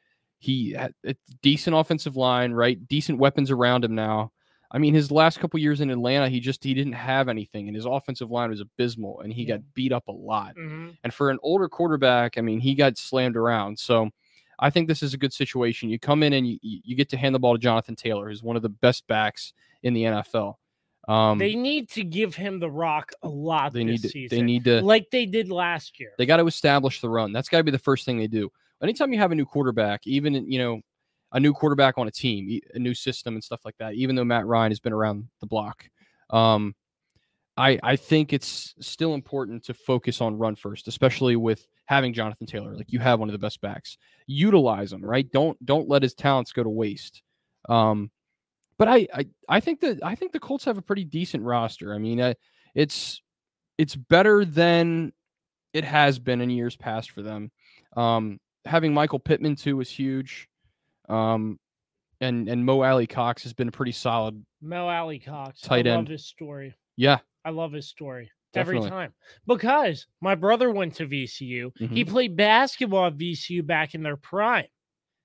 he 0.42 0.72
had 0.72 0.92
a 1.06 1.14
decent 1.40 1.76
offensive 1.76 2.16
line, 2.16 2.52
right? 2.52 2.86
Decent 2.88 3.18
weapons 3.18 3.50
around 3.50 3.84
him 3.84 3.94
now. 3.94 4.32
I 4.70 4.78
mean, 4.78 4.94
his 4.94 5.10
last 5.10 5.38
couple 5.38 5.60
years 5.60 5.80
in 5.80 5.90
Atlanta, 5.90 6.28
he 6.28 6.40
just 6.40 6.64
he 6.64 6.74
didn't 6.74 6.94
have 6.94 7.28
anything, 7.28 7.68
and 7.68 7.76
his 7.76 7.84
offensive 7.86 8.30
line 8.30 8.50
was 8.50 8.60
abysmal, 8.60 9.20
and 9.20 9.32
he 9.32 9.42
Yeah. 9.42 9.56
got 9.56 9.74
beat 9.74 9.92
up 9.92 10.08
a 10.08 10.12
lot. 10.12 10.56
Mhm. 10.56 10.96
And 11.04 11.14
for 11.14 11.30
an 11.30 11.38
older 11.42 11.68
quarterback, 11.68 12.38
I 12.38 12.40
mean, 12.40 12.58
he 12.58 12.74
got 12.74 12.96
slammed 12.96 13.36
around. 13.36 13.78
So 13.78 14.10
I 14.58 14.70
think 14.70 14.88
this 14.88 15.02
is 15.02 15.14
a 15.14 15.18
good 15.18 15.32
situation. 15.32 15.90
You 15.90 15.98
come 15.98 16.22
in 16.22 16.32
and 16.32 16.46
you, 16.46 16.58
you 16.62 16.96
get 16.96 17.08
to 17.10 17.16
hand 17.16 17.34
the 17.34 17.38
ball 17.38 17.54
to 17.54 17.58
Jonathan 17.60 17.96
Taylor, 17.96 18.28
who's 18.28 18.42
one 18.42 18.56
of 18.56 18.62
the 18.62 18.68
best 18.68 19.06
backs 19.06 19.52
in 19.82 19.92
the 19.94 20.04
NFL. 20.04 20.58
Um, 21.08 21.38
They 21.38 21.54
need 21.56 21.88
to 21.90 22.04
give 22.04 22.34
him 22.36 22.60
the 22.60 22.70
rock 22.70 23.12
a 23.22 23.28
lot 23.28 23.72
they 23.72 23.84
this 23.84 23.90
need 23.90 24.02
to, 24.02 24.08
season, 24.08 24.38
they 24.38 24.42
need 24.42 24.64
to 24.64 24.80
like 24.82 25.10
they 25.10 25.26
did 25.26 25.50
last 25.50 25.98
year. 25.98 26.12
they 26.16 26.26
got 26.26 26.36
to 26.36 26.46
establish 26.46 27.00
the 27.00 27.08
run. 27.08 27.32
That's 27.32 27.48
got 27.48 27.58
to 27.58 27.64
be 27.64 27.72
the 27.72 27.78
first 27.78 28.04
thing 28.06 28.18
they 28.18 28.28
do. 28.28 28.50
Anytime 28.82 29.12
you 29.12 29.18
have 29.18 29.32
a 29.32 29.34
new 29.34 29.46
quarterback, 29.46 30.06
even 30.06 30.34
you 30.50 30.58
know 30.58 30.80
a 31.32 31.40
new 31.40 31.52
quarterback 31.52 31.98
on 31.98 32.08
a 32.08 32.10
team, 32.10 32.60
a 32.74 32.78
new 32.78 32.94
system 32.94 33.34
and 33.34 33.42
stuff 33.42 33.60
like 33.64 33.76
that. 33.78 33.94
Even 33.94 34.16
though 34.16 34.24
Matt 34.24 34.46
Ryan 34.46 34.70
has 34.70 34.80
been 34.80 34.92
around 34.92 35.28
the 35.40 35.46
block, 35.46 35.88
um, 36.30 36.74
I 37.56 37.78
I 37.82 37.96
think 37.96 38.32
it's 38.32 38.74
still 38.80 39.14
important 39.14 39.64
to 39.64 39.74
focus 39.74 40.20
on 40.20 40.38
run 40.38 40.56
first, 40.56 40.88
especially 40.88 41.36
with 41.36 41.66
having 41.86 42.12
Jonathan 42.12 42.46
Taylor. 42.46 42.74
Like 42.74 42.92
you 42.92 42.98
have 42.98 43.20
one 43.20 43.28
of 43.28 43.32
the 43.32 43.38
best 43.38 43.60
backs, 43.60 43.98
utilize 44.26 44.92
him. 44.92 45.04
Right? 45.04 45.30
Don't 45.32 45.62
don't 45.64 45.88
let 45.88 46.02
his 46.02 46.14
talents 46.14 46.52
go 46.52 46.62
to 46.62 46.70
waste. 46.70 47.22
Um, 47.68 48.10
but 48.78 48.88
I, 48.88 49.06
I 49.14 49.26
I 49.48 49.60
think 49.60 49.80
that 49.80 50.00
I 50.02 50.14
think 50.14 50.32
the 50.32 50.40
Colts 50.40 50.64
have 50.64 50.78
a 50.78 50.82
pretty 50.82 51.04
decent 51.04 51.44
roster. 51.44 51.94
I 51.94 51.98
mean, 51.98 52.20
uh, 52.20 52.34
it's 52.74 53.22
it's 53.78 53.96
better 53.96 54.44
than 54.44 55.12
it 55.72 55.84
has 55.84 56.18
been 56.18 56.40
in 56.40 56.50
years 56.50 56.76
past 56.76 57.10
for 57.10 57.22
them. 57.22 57.50
Um, 57.96 58.38
having 58.64 58.94
Michael 58.94 59.18
Pittman 59.18 59.56
too 59.56 59.76
was 59.76 59.90
huge. 59.90 60.48
Um, 61.08 61.58
and 62.20 62.48
and 62.48 62.64
Mo 62.64 62.82
Alie-Cox 62.82 63.42
has 63.42 63.52
been 63.52 63.68
a 63.68 63.72
pretty 63.72 63.92
solid. 63.92 64.44
Mo 64.60 64.86
Alie-Cox. 64.88 65.60
Tight 65.60 65.86
I 65.86 65.90
love 65.90 65.98
end. 66.00 66.08
his 66.08 66.26
story. 66.26 66.74
Yeah, 66.96 67.18
I 67.44 67.50
love 67.50 67.72
his 67.72 67.88
story 67.88 68.30
Definitely. 68.52 68.86
every 68.86 68.90
time 68.90 69.12
because 69.46 70.06
my 70.20 70.34
brother 70.34 70.70
went 70.70 70.94
to 70.96 71.06
VCU. 71.06 71.72
He 71.78 72.04
played 72.04 72.36
basketball 72.36 73.06
at 73.06 73.16
VCU 73.18 73.66
back 73.66 73.94
in 73.94 74.02
their 74.02 74.16
prime. 74.16 74.66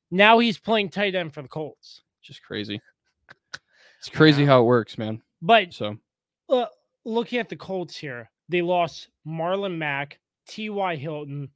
Now 0.09 0.39
he's 0.39 0.57
playing 0.57 0.89
tight 0.89 1.13
end 1.15 1.33
for 1.33 1.41
the 1.41 1.47
Colts. 1.49 2.01
just 2.23 2.41
crazy. 2.41 2.81
It's 3.99 4.09
crazy 4.09 4.45
how 4.45 4.61
it 4.61 4.65
works, 4.65 4.97
man. 4.97 5.21
But 5.41 5.73
So 5.73 5.97
uh, 6.49 6.65
looking 7.03 7.39
at 7.39 7.49
the 7.49 7.55
Colts 7.57 7.97
here, 7.97 8.31
they 8.49 8.61
lost 8.61 9.09
Marlon 9.27 9.77
Mack, 9.77 10.19
T.Y. 10.47 10.95
Hilton, 10.95 11.49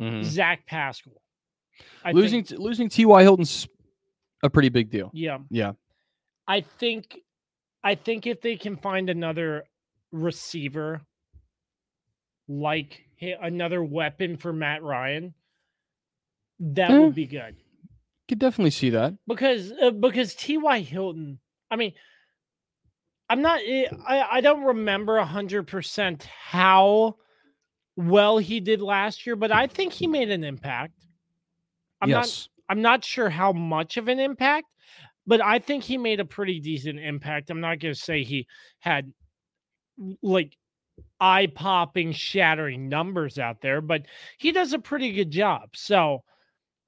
mhm. 0.00 0.22
Zach 0.24 0.64
Pascal. 0.66 1.14
I 2.04 2.12
losing 2.12 2.44
think, 2.44 2.58
t- 2.60 2.64
losing 2.64 2.88
T.Y. 2.88 3.22
Hilton's 3.22 3.68
a 4.42 4.50
pretty 4.50 4.68
big 4.68 4.90
deal. 4.90 5.10
yeah, 5.14 5.38
Yeah, 5.50 5.72
I 6.46 6.60
think, 6.60 7.16
I 7.82 7.94
think 7.94 8.26
if 8.26 8.40
they 8.40 8.56
can 8.56 8.76
find 8.76 9.08
another 9.10 9.64
receiver, 10.12 11.00
like 12.48 13.02
another 13.20 13.82
weapon 13.82 14.36
for 14.36 14.52
Matt 14.52 14.82
Ryan, 14.82 15.34
that 16.60 16.90
Eh. 16.90 16.98
would 16.98 17.14
be 17.14 17.26
good. 17.26 17.56
could 18.28 18.38
definitely 18.38 18.70
see 18.70 18.90
that. 18.90 19.14
because 19.26 19.72
uh, 19.80 19.90
because 19.90 20.34
T.Y. 20.34 20.80
Hilton, 20.80 21.38
I 21.70 21.76
mean, 21.76 21.92
I'm 23.28 23.42
not, 23.42 23.60
eh, 23.64 23.86
I 24.06 24.36
I 24.38 24.40
don't 24.40 24.62
remember 24.64 25.18
hundred 25.20 25.66
percent 25.66 26.24
how 26.24 27.16
well 27.96 28.38
he 28.38 28.60
did 28.60 28.80
last 28.80 29.26
year, 29.26 29.34
but 29.36 29.50
I 29.52 29.66
think 29.66 29.92
he 29.92 30.06
made 30.06 30.30
an 30.30 30.44
impact. 30.44 30.95
I'm 32.00 32.10
not 32.10 32.26
yes, 32.26 32.48
I'm 32.68 32.82
not 32.82 33.04
sure 33.04 33.30
how 33.30 33.52
much 33.52 33.96
of 33.96 34.08
an 34.08 34.18
impact, 34.18 34.66
but 35.26 35.40
I 35.40 35.58
think 35.58 35.84
he 35.84 35.98
made 35.98 36.20
a 36.20 36.24
pretty 36.24 36.60
decent 36.60 36.98
impact. 36.98 37.50
I'm 37.50 37.60
not 37.60 37.78
going 37.78 37.94
to 37.94 38.00
say 38.00 38.22
he 38.22 38.46
had 38.80 39.12
like 40.22 40.56
eye 41.20 41.46
popping, 41.46 42.12
shattering 42.12 42.88
numbers 42.88 43.38
out 43.38 43.60
there, 43.60 43.80
but 43.80 44.02
he 44.38 44.52
does 44.52 44.72
a 44.72 44.78
pretty 44.78 45.12
good 45.12 45.30
job. 45.30 45.70
So, 45.74 46.22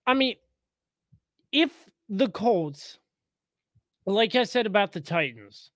I 0.07 0.15
mean, 0.15 0.37
if 1.53 1.71
the 2.09 2.29
Colts, 2.29 2.99
like 4.07 4.35
I 4.35 4.45
said 4.45 4.67
about 4.67 4.93
the 4.93 5.01
Titans, 5.01 5.71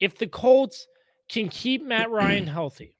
if 0.00 0.16
the 0.18 0.26
Colts 0.26 0.86
can 1.28 1.48
keep 1.48 1.84
Matt 1.84 2.10
Ryan 2.10 2.46
healthy 2.48 2.96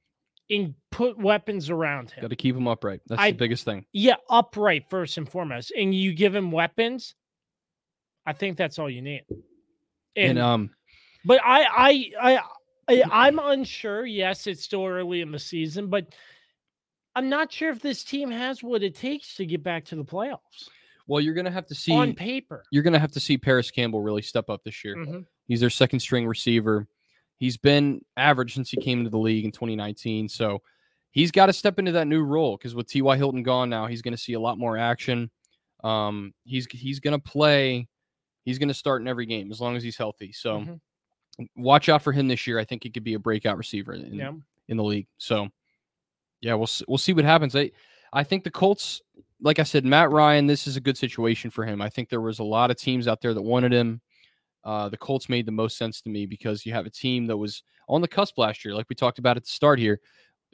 and 0.49 0.73
put 0.91 1.17
weapons 1.17 1.69
around 1.69 2.11
him, 2.11 2.21
got 2.21 2.29
to 2.29 2.35
keep 2.35 2.55
him 2.55 2.67
upright. 2.67 3.01
That's 3.07 3.21
I- 3.21 3.31
the 3.31 3.37
biggest 3.37 3.65
thing. 3.65 3.85
yeah, 3.93 4.15
upright 4.29 4.89
first 4.89 5.17
and 5.17 5.27
foremost, 5.27 5.71
and 5.77 5.93
you 5.95 6.13
give 6.13 6.35
him 6.35 6.51
weapons, 6.51 7.15
I 8.25 8.33
think 8.33 8.57
that's 8.57 8.79
all 8.79 8.89
you 8.89 9.01
need. 9.01 9.23
And, 10.15 10.31
And, 10.31 10.39
um, 10.39 10.69
but 11.25 11.41
I, 11.43 11.63
I, 11.63 12.11
I, 12.21 12.39
I, 12.87 13.03
I'm 13.11 13.39
unsure. 13.39 14.05
Yes, 14.05 14.47
it's 14.47 14.63
still 14.63 14.85
early 14.85 15.21
in 15.21 15.31
the 15.31 15.39
season, 15.39 15.87
but 15.87 16.13
I'm 17.15 17.29
not 17.29 17.51
sure 17.51 17.69
if 17.71 17.81
this 17.81 18.03
team 18.03 18.31
has 18.31 18.61
what 18.63 18.83
it 18.83 18.95
takes 18.95 19.35
to 19.35 19.45
get 19.45 19.63
back 19.63 19.85
to 19.85 19.95
the 19.95 20.03
playoffs 20.05 20.69
well, 21.07 21.19
you're 21.19 21.33
gonna 21.33 21.51
have 21.51 21.65
to 21.67 21.75
see. 21.75 21.91
on 21.93 22.13
paper. 22.13 22.63
You're 22.71 22.83
gonna 22.83 22.99
have 22.99 23.11
to 23.11 23.19
see 23.19 23.37
Parris 23.37 23.69
Campbell 23.71 24.01
really 24.01 24.21
step 24.21 24.49
up 24.49 24.63
this 24.63 24.83
year. 24.85 24.95
Mhm. 24.95 25.25
He's 25.47 25.59
their 25.59 25.69
second 25.69 25.99
string 25.99 26.25
receiver. 26.25 26.87
He's 27.43 27.57
been 27.57 27.99
average 28.15 28.53
since 28.53 28.69
he 28.69 28.77
came 28.77 28.99
into 28.99 29.09
the 29.09 29.17
league 29.17 29.43
in 29.43 29.51
2019. 29.51 30.29
So 30.29 30.61
he's 31.11 31.29
got 31.29 31.47
to 31.47 31.53
step 31.53 31.77
into 31.77 31.91
that 31.91 32.07
new 32.07 32.23
role 32.23 32.55
because 32.55 32.73
with 32.73 32.87
T.Y. 32.87 33.17
Hilton 33.17 33.43
gone 33.43 33.69
now, 33.69 33.85
he's 33.85 34.01
going 34.01 34.13
to 34.13 34.17
see 34.17 34.31
a 34.31 34.39
lot 34.39 34.57
more 34.57 34.77
action. 34.77 35.29
Um, 35.83 36.33
he's 36.45 36.67
he's 36.71 37.01
going 37.01 37.19
to 37.19 37.31
play. 37.31 37.89
He's 38.45 38.59
going 38.59 38.69
to 38.69 38.73
start 38.73 39.01
in 39.01 39.09
every 39.09 39.25
game 39.25 39.51
as 39.51 39.59
long 39.59 39.75
as 39.75 39.83
he's 39.83 39.97
healthy. 39.97 40.31
So 40.31 40.61
Mhm. 40.61 40.79
watch 41.57 41.89
out 41.89 42.01
for 42.01 42.13
him 42.13 42.29
this 42.29 42.47
year. 42.47 42.59
I 42.59 42.63
think 42.63 42.81
he 42.83 42.89
could 42.89 43.03
be 43.03 43.15
a 43.15 43.19
breakout 43.19 43.57
receiver 43.57 43.91
in, 43.91 44.13
Yeah. 44.13 44.31
in 44.69 44.77
the 44.77 44.83
league. 44.85 45.07
So 45.17 45.49
yeah, 46.39 46.53
we'll 46.53 46.69
we'll 46.87 46.97
see 46.97 47.11
what 47.11 47.25
happens. 47.25 47.55
I 47.57 47.71
I 48.13 48.23
think 48.23 48.45
the 48.45 48.51
Colts, 48.51 49.01
like 49.41 49.59
I 49.59 49.63
said, 49.63 49.83
Matt 49.83 50.11
Ryan, 50.11 50.47
this 50.47 50.65
is 50.65 50.77
a 50.77 50.81
good 50.81 50.97
situation 50.97 51.51
for 51.51 51.65
him. 51.65 51.81
I 51.81 51.89
think 51.89 52.07
there 52.07 52.21
was 52.21 52.39
a 52.39 52.43
lot 52.45 52.71
of 52.71 52.77
teams 52.77 53.05
out 53.05 53.19
there 53.19 53.33
that 53.33 53.41
wanted 53.41 53.73
him. 53.73 53.99
Uh, 54.63 54.89
the 54.89 54.97
Colts 54.97 55.29
made 55.29 55.45
the 55.45 55.51
most 55.51 55.77
sense 55.77 56.01
to 56.01 56.09
me 56.09 56.25
because 56.25 56.65
you 56.65 56.73
have 56.73 56.85
a 56.85 56.89
team 56.89 57.27
that 57.27 57.37
was 57.37 57.63
on 57.89 58.01
the 58.01 58.07
cusp 58.07 58.37
last 58.37 58.63
year, 58.63 58.73
like 58.73 58.85
we 58.89 58.95
talked 58.95 59.19
about 59.19 59.37
at 59.37 59.43
the 59.43 59.49
start 59.49 59.79
here. 59.79 59.99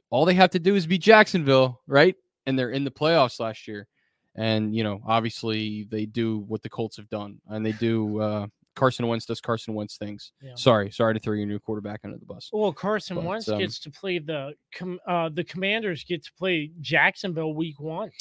All 0.09 0.25
they 0.25 0.33
have 0.33 0.49
to 0.51 0.59
do 0.59 0.75
is 0.75 0.87
beat 0.87 1.01
Jacksonville, 1.01 1.81
right? 1.85 2.15
And 2.45 2.57
they're 2.57 2.71
in 2.71 2.83
the 2.83 2.91
playoffs 2.91 3.39
last 3.39 3.67
year. 3.67 3.87
And 4.35 4.75
you 4.75 4.83
know, 4.83 5.01
obviously, 5.05 5.87
they 5.89 6.05
do 6.05 6.39
what 6.39 6.61
the 6.61 6.69
Colts 6.69 6.97
have 6.97 7.09
done, 7.09 7.39
and 7.47 7.65
they 7.65 7.73
do. 7.73 8.19
Uh, 8.19 8.47
Carson 8.75 9.07
Wentz 9.07 9.25
does 9.25 9.41
Carson 9.41 9.73
Wentz 9.73 9.97
things. 9.97 10.31
Yeah. 10.41 10.53
Sorry, 10.55 10.89
sorry 10.91 11.13
to 11.13 11.19
throw 11.19 11.33
your 11.33 11.45
new 11.45 11.59
quarterback 11.59 12.01
under 12.05 12.17
the 12.17 12.25
bus. 12.25 12.49
Well, 12.53 12.71
Carson 12.71 13.17
But, 13.17 13.25
Wentz 13.25 13.49
um, 13.49 13.59
gets 13.59 13.79
to 13.79 13.91
play 13.91 14.19
the 14.19 14.53
com- 14.73 14.99
uh, 15.05 15.29
the 15.29 15.43
Commanders 15.43 16.05
get 16.05 16.23
to 16.23 16.31
play 16.37 16.71
Jacksonville 16.79 17.53
week 17.53 17.79
one. 17.79 18.11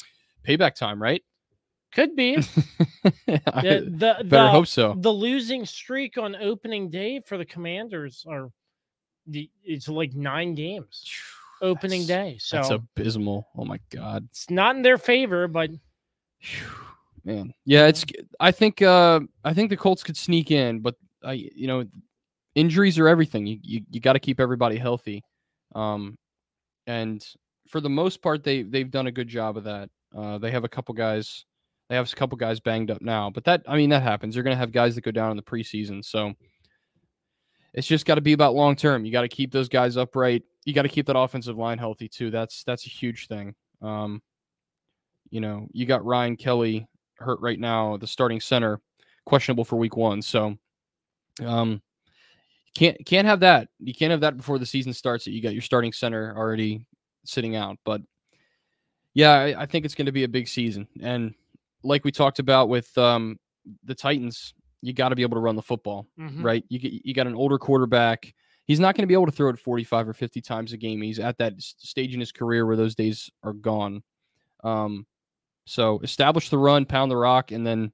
Payback 0.45 0.75
time, 0.75 1.01
right? 1.01 1.23
Could 1.93 2.15
be 2.15 2.35
I 2.37 2.41
the 2.41 3.87
the, 3.89 4.23
better 4.23 4.25
the, 4.25 4.49
hope 4.49 4.67
so. 4.67 4.95
the 4.97 5.11
losing 5.11 5.65
streak 5.65 6.17
on 6.17 6.35
opening 6.35 6.89
day 6.89 7.21
for 7.25 7.37
the 7.37 7.45
Commanders 7.45 8.25
are 8.29 8.51
the 9.25 9.49
it's 9.63 9.87
like 9.87 10.13
nine 10.13 10.53
games 10.55 11.03
opening 11.61 12.05
day. 12.05 12.37
So 12.39 12.57
That's 12.57 12.69
abysmal. 12.69 13.47
Oh 13.55 13.65
my 13.65 13.79
god. 13.89 14.27
it's 14.29 14.49
not 14.49 14.75
in 14.75 14.81
their 14.81 14.97
favor, 14.97 15.47
but 15.47 15.71
Man. 17.25 17.53
Yeah, 17.65 17.87
it's 17.87 18.05
I 18.39 18.51
think 18.51 18.81
uh 18.81 19.19
I 19.43 19.53
think 19.53 19.69
the 19.69 19.77
Colts 19.77 20.03
could 20.03 20.17
sneak 20.17 20.51
in, 20.51 20.79
but 20.79 20.95
I 21.23 21.33
you 21.33 21.67
know 21.67 21.85
injuries 22.55 22.97
are 22.97 23.07
everything. 23.07 23.45
You 23.45 23.59
you, 23.61 23.81
you 23.91 23.99
got 23.99 24.13
to 24.13 24.19
keep 24.19 24.39
everybody 24.39 24.77
healthy. 24.77 25.23
Um 25.75 26.17
and 26.87 27.25
for 27.67 27.81
the 27.81 27.89
most 27.89 28.21
part, 28.21 28.43
they 28.43 28.63
they've 28.63 28.89
done 28.89 29.07
a 29.07 29.11
good 29.11 29.27
job 29.27 29.57
of 29.57 29.65
that. 29.65 29.89
Uh, 30.15 30.39
they 30.39 30.51
have 30.51 30.63
a 30.63 30.69
couple 30.69 30.93
guys. 30.95 31.45
They 31.89 31.95
have 31.95 32.11
a 32.11 32.15
couple 32.15 32.37
guys 32.37 32.59
banged 32.59 32.91
up 32.91 33.01
now, 33.01 33.31
but 33.31 33.43
that 33.45 33.63
I 33.67 33.75
mean 33.75 33.89
that 33.89 34.03
happens. 34.03 34.35
You're 34.35 34.43
going 34.43 34.55
to 34.55 34.59
have 34.59 34.71
guys 34.71 34.95
that 34.95 35.01
go 35.01 35.11
down 35.11 35.31
in 35.31 35.37
the 35.37 35.43
preseason, 35.43 36.05
so 36.05 36.33
it's 37.73 37.87
just 37.87 38.05
got 38.05 38.15
to 38.15 38.21
be 38.21 38.33
about 38.33 38.53
long 38.53 38.75
term. 38.75 39.05
You 39.05 39.11
got 39.11 39.21
to 39.21 39.27
keep 39.27 39.51
those 39.51 39.69
guys 39.69 39.97
upright. 39.97 40.43
You 40.65 40.73
got 40.73 40.83
to 40.83 40.89
keep 40.89 41.07
that 41.07 41.17
offensive 41.17 41.57
line 41.57 41.79
healthy 41.79 42.07
too. 42.07 42.29
That's 42.29 42.63
that's 42.63 42.85
a 42.85 42.89
huge 42.89 43.27
thing. 43.27 43.55
Um, 43.81 44.21
you 45.31 45.41
know, 45.41 45.67
you 45.71 45.85
got 45.85 46.05
Ryan 46.05 46.35
Kelly 46.35 46.87
hurt 47.17 47.39
right 47.41 47.59
now, 47.59 47.97
the 47.97 48.07
starting 48.07 48.39
center, 48.39 48.79
questionable 49.25 49.65
for 49.65 49.75
week 49.75 49.97
one. 49.97 50.21
So, 50.21 50.57
um, 51.43 51.81
can't 52.75 53.03
can't 53.05 53.27
have 53.27 53.39
that. 53.39 53.67
You 53.79 53.93
can't 53.93 54.11
have 54.11 54.21
that 54.21 54.37
before 54.37 54.59
the 54.59 54.65
season 54.65 54.93
starts. 54.93 55.25
That 55.25 55.31
you 55.31 55.41
got 55.41 55.53
your 55.53 55.61
starting 55.61 55.93
center 55.93 56.35
already 56.37 56.85
sitting 57.25 57.55
out. 57.55 57.77
But 57.83 58.01
yeah, 59.13 59.31
I, 59.31 59.63
I 59.63 59.65
think 59.65 59.85
it's 59.85 59.95
going 59.95 60.05
to 60.05 60.11
be 60.11 60.23
a 60.23 60.29
big 60.29 60.47
season. 60.47 60.87
And 61.01 61.33
like 61.83 62.03
we 62.03 62.11
talked 62.11 62.39
about 62.39 62.69
with 62.69 62.95
um, 62.97 63.37
the 63.83 63.95
Titans, 63.95 64.53
you 64.81 64.93
got 64.93 65.09
to 65.09 65.15
be 65.15 65.21
able 65.21 65.35
to 65.35 65.41
run 65.41 65.55
the 65.55 65.61
football, 65.61 66.07
Mhm. 66.19 66.43
right? 66.43 66.63
You 66.69 66.79
you 67.03 67.13
got 67.13 67.27
an 67.27 67.35
older 67.35 67.57
quarterback. 67.57 68.33
He's 68.65 68.79
not 68.79 68.95
going 68.95 69.03
to 69.03 69.07
be 69.07 69.13
able 69.15 69.25
to 69.25 69.31
throw 69.31 69.49
it 69.49 69.57
45 69.59 70.07
or 70.09 70.13
50 70.13 70.41
times 70.41 70.73
a 70.73 70.77
game. 70.77 71.01
He's 71.01 71.19
at 71.19 71.37
that 71.39 71.53
stage 71.59 72.13
in 72.13 72.19
his 72.19 72.31
career 72.31 72.65
where 72.67 72.75
those 72.75 72.93
days 72.95 73.29
are 73.43 73.53
gone. 73.53 74.03
Um, 74.63 75.07
so 75.65 75.99
establish 75.99 76.49
the 76.49 76.57
run, 76.57 76.85
pound 76.85 77.09
the 77.11 77.17
rock, 77.17 77.51
and 77.51 77.65
then 77.65 77.91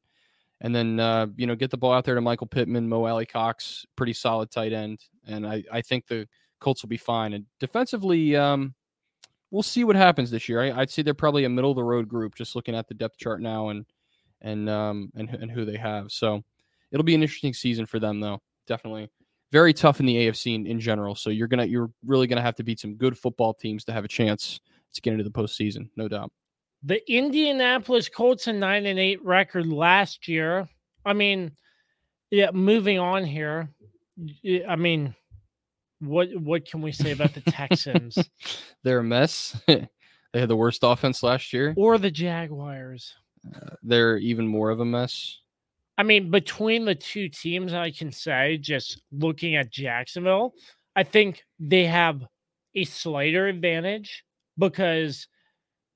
and 0.62 0.74
then 0.74 1.00
uh, 1.00 1.28
you 1.38 1.48
know 1.48 1.56
get 1.56 1.72
the 1.72 1.78
ball 1.78 1.94
out 1.94 2.06
there 2.06 2.16
to 2.16 2.22
Michael 2.22 2.48
Pittman, 2.48 2.88
Mo 2.90 3.06
Alie-Cox, 3.06 3.86
pretty 3.96 4.14
solid 4.14 4.50
tight 4.52 4.74
end, 4.74 5.00
and 5.28 5.46
I 5.46 5.64
I 5.72 5.82
think 5.82 6.08
the 6.08 6.28
Colts 6.60 6.82
will 6.82 6.90
be 6.90 6.98
fine. 6.98 7.34
And 7.34 7.46
defensively, 7.60 8.36
um, 8.36 8.74
we'll 9.52 9.64
see 9.64 9.84
what 9.84 9.96
happens 9.96 10.32
this 10.32 10.50
year. 10.50 10.62
I, 10.62 10.82
I'd 10.82 10.90
say 10.90 11.02
they're 11.02 11.14
probably 11.14 11.46
a 11.46 11.50
middle 11.50 11.72
of 11.72 11.78
the 11.78 11.84
road 11.84 12.08
group, 12.08 12.36
just 12.36 12.56
looking 12.56 12.76
at 12.76 12.88
the 12.88 12.94
depth 12.94 13.18
chart 13.18 13.42
now 13.42 13.70
and 13.70 13.86
and 14.42 14.70
um 14.70 15.12
and 15.16 15.30
and 15.30 15.52
who 15.52 15.66
they 15.66 15.78
have. 15.78 16.12
So 16.12 16.44
it'll 16.92 17.04
be 17.04 17.16
an 17.16 17.24
interesting 17.24 17.54
season 17.54 17.86
for 17.86 18.00
them, 18.00 18.20
though. 18.20 18.42
Definitely 18.68 19.10
very 19.52 19.74
tough 19.74 20.00
in 20.00 20.06
the 20.06 20.16
AFC 20.16 20.56
in, 20.56 20.68
in 20.68 20.80
general. 20.80 21.16
So 21.16 21.30
you're 21.30 21.48
gonna 21.48 21.66
you're 21.66 21.90
really 22.06 22.28
gonna 22.28 22.42
have 22.42 22.56
to 22.56 22.64
beat 22.64 22.80
some 22.80 22.96
good 22.96 23.18
football 23.18 23.54
teams 23.54 23.86
to 23.86 23.94
have 23.94 24.04
a 24.04 24.08
chance 24.10 24.60
to 24.94 25.02
get 25.02 25.12
into 25.12 25.24
the 25.24 25.32
postseason, 25.32 25.90
no 25.96 26.08
doubt. 26.08 26.32
The 26.84 27.02
Indianapolis 27.12 28.10
Colts 28.10 28.48
a 28.48 28.54
nine 28.54 28.86
and 28.86 29.00
eight 29.00 29.24
record 29.24 29.68
last 29.68 30.28
year. 30.28 30.68
I 31.06 31.14
mean, 31.14 31.52
yeah. 32.32 32.52
Moving 32.52 33.00
on 33.00 33.24
here. 33.24 33.70
I 34.68 34.76
mean, 34.76 35.16
what 36.00 36.30
what 36.36 36.66
can 36.66 36.82
we 36.82 36.92
say 36.92 37.12
about 37.12 37.34
the 37.34 37.42
Texans 37.42 38.18
They're 38.84 39.00
a 39.00 39.04
mess. 39.04 39.60
they 39.68 39.88
had 40.34 40.50
the 40.50 40.56
worst 40.56 40.82
offense 40.84 41.24
last 41.24 41.54
year. 41.54 41.74
or 41.78 41.98
the 41.98 42.12
Jaguars? 42.12 43.14
Uh, 43.56 43.76
they're 43.84 44.18
even 44.18 44.48
more 44.48 44.70
of 44.70 44.80
a 44.80 44.86
mess. 44.86 45.40
I 45.98 46.04
mean, 46.04 46.30
between 46.30 46.84
the 46.86 46.96
two 46.96 47.30
teams, 47.30 47.74
I 47.74 47.92
can 47.92 48.12
say 48.12 48.58
just 48.58 49.02
looking 49.12 49.56
at 49.56 49.72
Jacksonville, 49.72 50.54
I 50.96 51.04
think 51.04 51.44
they 51.60 51.86
have 51.86 52.22
a 52.74 52.84
slighter 52.84 53.48
advantage 53.48 54.26
because 54.58 55.28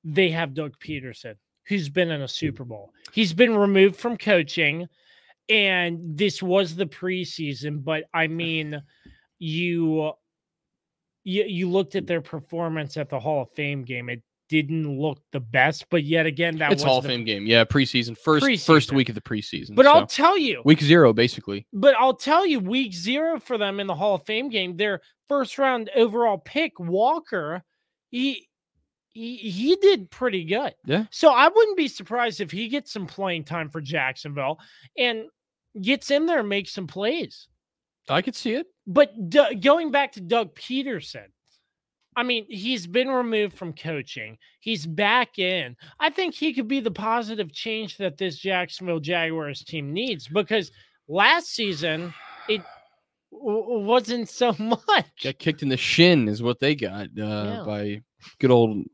they 0.06 0.30
have 0.30 0.54
Doug 0.54 0.76
Pederson, 0.80 1.36
who's 1.68 1.90
been 1.90 2.12
in 2.12 2.22
a 2.22 2.28
Super 2.28 2.64
Bowl. 2.64 2.94
He's 3.12 3.34
been 3.34 3.58
removed 3.58 3.98
from 3.98 4.16
coaching, 4.18 4.88
and 5.50 6.00
this 6.18 6.42
was 6.42 6.76
the 6.76 6.86
preseason. 6.86 7.84
But 7.84 8.06
I 8.14 8.28
mean, 8.42 8.82
you 9.40 10.12
you, 11.24 11.44
you 11.46 11.70
looked 11.70 11.96
at 11.96 12.04
mm. 12.04 12.08
their 12.08 12.22
performance 12.22 12.98
at 12.98 13.10
the 13.10 13.20
Hall 13.20 13.44
of 13.44 13.52
Fame 13.52 13.84
game. 13.84 14.10
It 14.10 14.22
didn't 14.50 15.00
look 15.00 15.22
the 15.32 15.40
best, 15.40 15.86
but 15.90 16.04
yet 16.04 16.26
again, 16.26 16.58
that 16.58 16.72
it's 16.72 16.82
was 16.82 16.90
Hall 16.90 17.00
of 17.00 17.06
Fame 17.06 17.24
game. 17.24 17.46
Yeah, 17.46 17.64
preseason. 17.64 18.18
First 18.18 18.66
first 18.66 18.92
week 18.92 19.10
of 19.10 19.16
the 19.16 19.22
preseason. 19.22 19.76
But 19.76 19.86
I'll 19.86 20.08
tell 20.08 20.38
you, 20.38 20.62
week 20.66 20.82
zero, 20.82 21.14
basically. 21.14 21.68
But 21.72 21.96
I'll 21.96 22.16
tell 22.16 22.46
you, 22.46 22.60
week 22.60 22.94
zero 22.94 23.40
for 23.40 23.58
them 23.58 23.80
in 23.80 23.88
the 23.88 23.96
Hall 23.96 24.16
of 24.16 24.26
Fame 24.26 24.50
game, 24.50 24.76
their 24.76 25.02
first 25.28 25.58
round 25.58 25.90
overall 25.96 26.40
pick, 26.40 26.80
Walker, 26.80 27.64
he 28.10 28.50
he 29.14 29.38
he 29.38 29.76
did 29.76 30.10
pretty 30.10 30.44
good. 30.46 30.74
Yeah. 30.86 31.06
So 31.12 31.32
I 31.32 31.48
wouldn't 31.48 31.78
be 31.78 31.88
surprised 31.88 32.42
if 32.42 32.52
he 32.52 32.68
gets 32.68 32.92
some 32.92 33.06
playing 33.06 33.44
time 33.44 33.70
for 33.70 33.82
Jacksonville 33.82 34.60
and 34.98 35.26
gets 35.80 36.10
in 36.10 36.26
there 36.26 36.40
and 36.40 36.50
makes 36.50 36.74
some 36.74 36.88
plays. 36.88 37.48
I 38.10 38.22
could 38.22 38.36
see 38.36 38.54
it. 38.54 38.68
But 38.88 39.30
D- 39.30 39.56
going 39.56 39.92
back 39.92 40.12
to 40.14 40.22
Doug 40.22 40.56
Pederson, 40.56 41.28
I 42.16 42.24
mean, 42.24 42.46
he's 42.50 42.88
been 42.88 43.08
removed 43.10 43.56
from 43.58 43.74
coaching. 43.74 44.38
He's 44.60 44.86
back 44.86 45.40
in. 45.40 45.76
I 46.00 46.10
think 46.10 46.34
he 46.34 46.54
could 46.54 46.68
be 46.68 46.80
the 46.80 46.92
positive 46.92 47.54
change 47.54 47.98
that 47.98 48.18
this 48.18 48.38
Jacksonville 48.38 49.00
Jaguars 49.00 49.64
team 49.64 49.94
needs 49.94 50.28
because 50.28 50.72
last 51.08 51.48
season 51.54 52.14
it 52.50 52.62
w- 53.32 53.80
wasn't 53.86 54.28
so 54.28 54.54
much. 54.60 55.06
Got 55.24 55.38
kicked 55.40 55.62
in 55.62 55.70
the 55.70 55.78
shin 55.78 56.28
is 56.28 56.42
what 56.44 56.60
they 56.60 56.76
got 56.76 57.06
uh, 57.08 57.08
Yeah. 57.18 57.64
by 57.66 58.02
good 58.40 58.52
old 58.52 58.86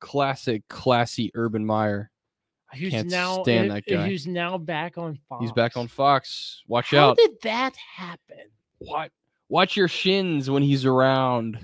classic, 0.00 0.62
classy 0.68 1.30
Urban 1.34 1.64
Meyer. 1.64 2.10
Who's 2.74 2.90
can't 2.92 3.08
now 3.10 3.42
stand 3.42 3.70
that 3.70 3.86
guy. 3.86 4.08
Who's 4.08 4.26
now 4.26 4.58
back 4.58 4.98
on 4.98 5.18
Fox? 5.28 5.42
He's 5.42 5.52
back 5.52 5.76
on 5.76 5.86
Fox. 5.88 6.62
Watch 6.66 6.90
How 6.90 7.10
out. 7.10 7.18
How 7.20 7.26
did 7.26 7.36
that 7.42 7.76
happen? 7.76 8.38
What? 8.78 9.12
Watch 9.48 9.76
your 9.76 9.88
shins 9.88 10.50
when 10.50 10.62
he's 10.62 10.84
around. 10.84 11.58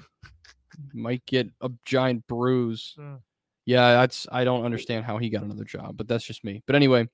Might 0.94 1.24
get 1.26 1.48
a 1.60 1.70
giant 1.84 2.26
bruise. 2.26 2.94
Mm. 2.98 3.20
Yeah, 3.66 3.92
that's 3.94 4.26
I 4.32 4.44
don't 4.44 4.64
understand 4.64 5.04
how 5.04 5.18
he 5.18 5.28
got 5.28 5.42
another 5.42 5.64
job, 5.64 5.96
but 5.96 6.08
that's 6.08 6.24
just 6.24 6.44
me. 6.44 6.62
But 6.66 6.76
anyway, 6.76 7.08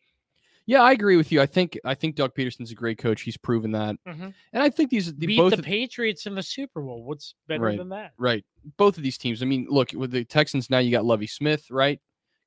yeah, 0.67 0.83
I 0.83 0.93
agree 0.93 1.17
with 1.17 1.33
you. 1.33 1.41
I 1.41 1.47
think 1.47 1.79
I 1.85 1.95
think 1.95 2.15
Doug 2.15 2.35
Pederson's 2.35 2.71
a 2.71 2.75
great 2.75 2.99
coach. 2.99 3.23
He's 3.23 3.37
proven 3.37 3.73
that, 3.73 3.97
Mhm. 4.07 4.33
and 4.53 4.63
I 4.63 4.71
think 4.71 4.91
these 4.91 5.15
the, 5.15 5.27
Beat 5.27 5.37
both 5.39 5.57
the 5.57 5.63
Patriots 5.63 6.27
in 6.27 6.35
the 6.35 6.43
Super 6.43 6.81
Bowl. 6.83 7.03
What's 7.03 7.35
better 7.49 7.63
Right. 7.65 7.79
than 7.79 7.89
that? 7.91 8.13
right 8.19 8.45
both 8.77 8.97
of 8.99 9.03
these 9.03 9.19
teams. 9.19 9.43
I 9.43 9.47
mean, 9.47 9.67
look 9.69 9.93
with 9.93 10.11
the 10.11 10.25
Texans 10.25 10.69
now. 10.71 10.79
You 10.79 10.91
got 10.91 11.05
Lovie 11.05 11.27
Smith, 11.27 11.71
right, 11.71 12.01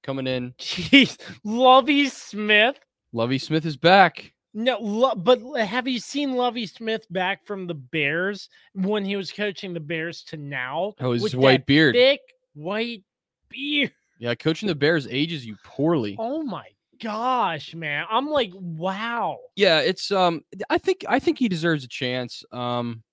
coming 0.03 0.27
in. 0.27 0.53
Jeez, 0.59 1.17
Lovie 1.43 2.09
Smith. 2.09 2.79
Lovie 3.13 3.37
Smith 3.37 3.65
is 3.65 3.77
back. 3.77 4.33
No, 4.53 4.77
Lo- 4.79 5.15
but 5.15 5.39
have 5.65 5.87
you 5.87 5.99
seen 5.99 6.33
Lovie 6.33 6.65
Smith 6.65 7.05
back 7.09 7.45
from 7.45 7.67
the 7.67 7.73
Bears 7.73 8.49
when 8.73 9.05
he 9.05 9.15
was 9.15 9.31
coaching 9.31 9.73
the 9.73 9.79
Bears 9.79 10.23
to 10.23 10.37
now? 10.37 10.93
Oh, 10.99 11.13
his 11.13 11.35
white 11.35 11.65
beard. 11.65 11.95
thick 11.95 12.19
white 12.53 13.03
beard. 13.49 13.91
Yeah, 14.19 14.35
coaching 14.35 14.67
the 14.67 14.75
Bears 14.75 15.07
ages 15.09 15.45
you 15.45 15.55
poorly. 15.63 16.15
Oh 16.19 16.43
my 16.43 16.67
gosh, 17.01 17.73
man! 17.73 18.05
I'm 18.09 18.27
like, 18.29 18.51
wow. 18.53 19.39
yeah, 19.55 19.79
it's 19.79 20.11
um 20.11 20.41
I 20.69 20.77
think 20.77 21.05
I 21.07 21.19
think 21.19 21.39
he 21.39 21.47
deserves 21.47 21.83
a 21.83 21.87
chance. 21.87 22.43
Um 22.51 23.03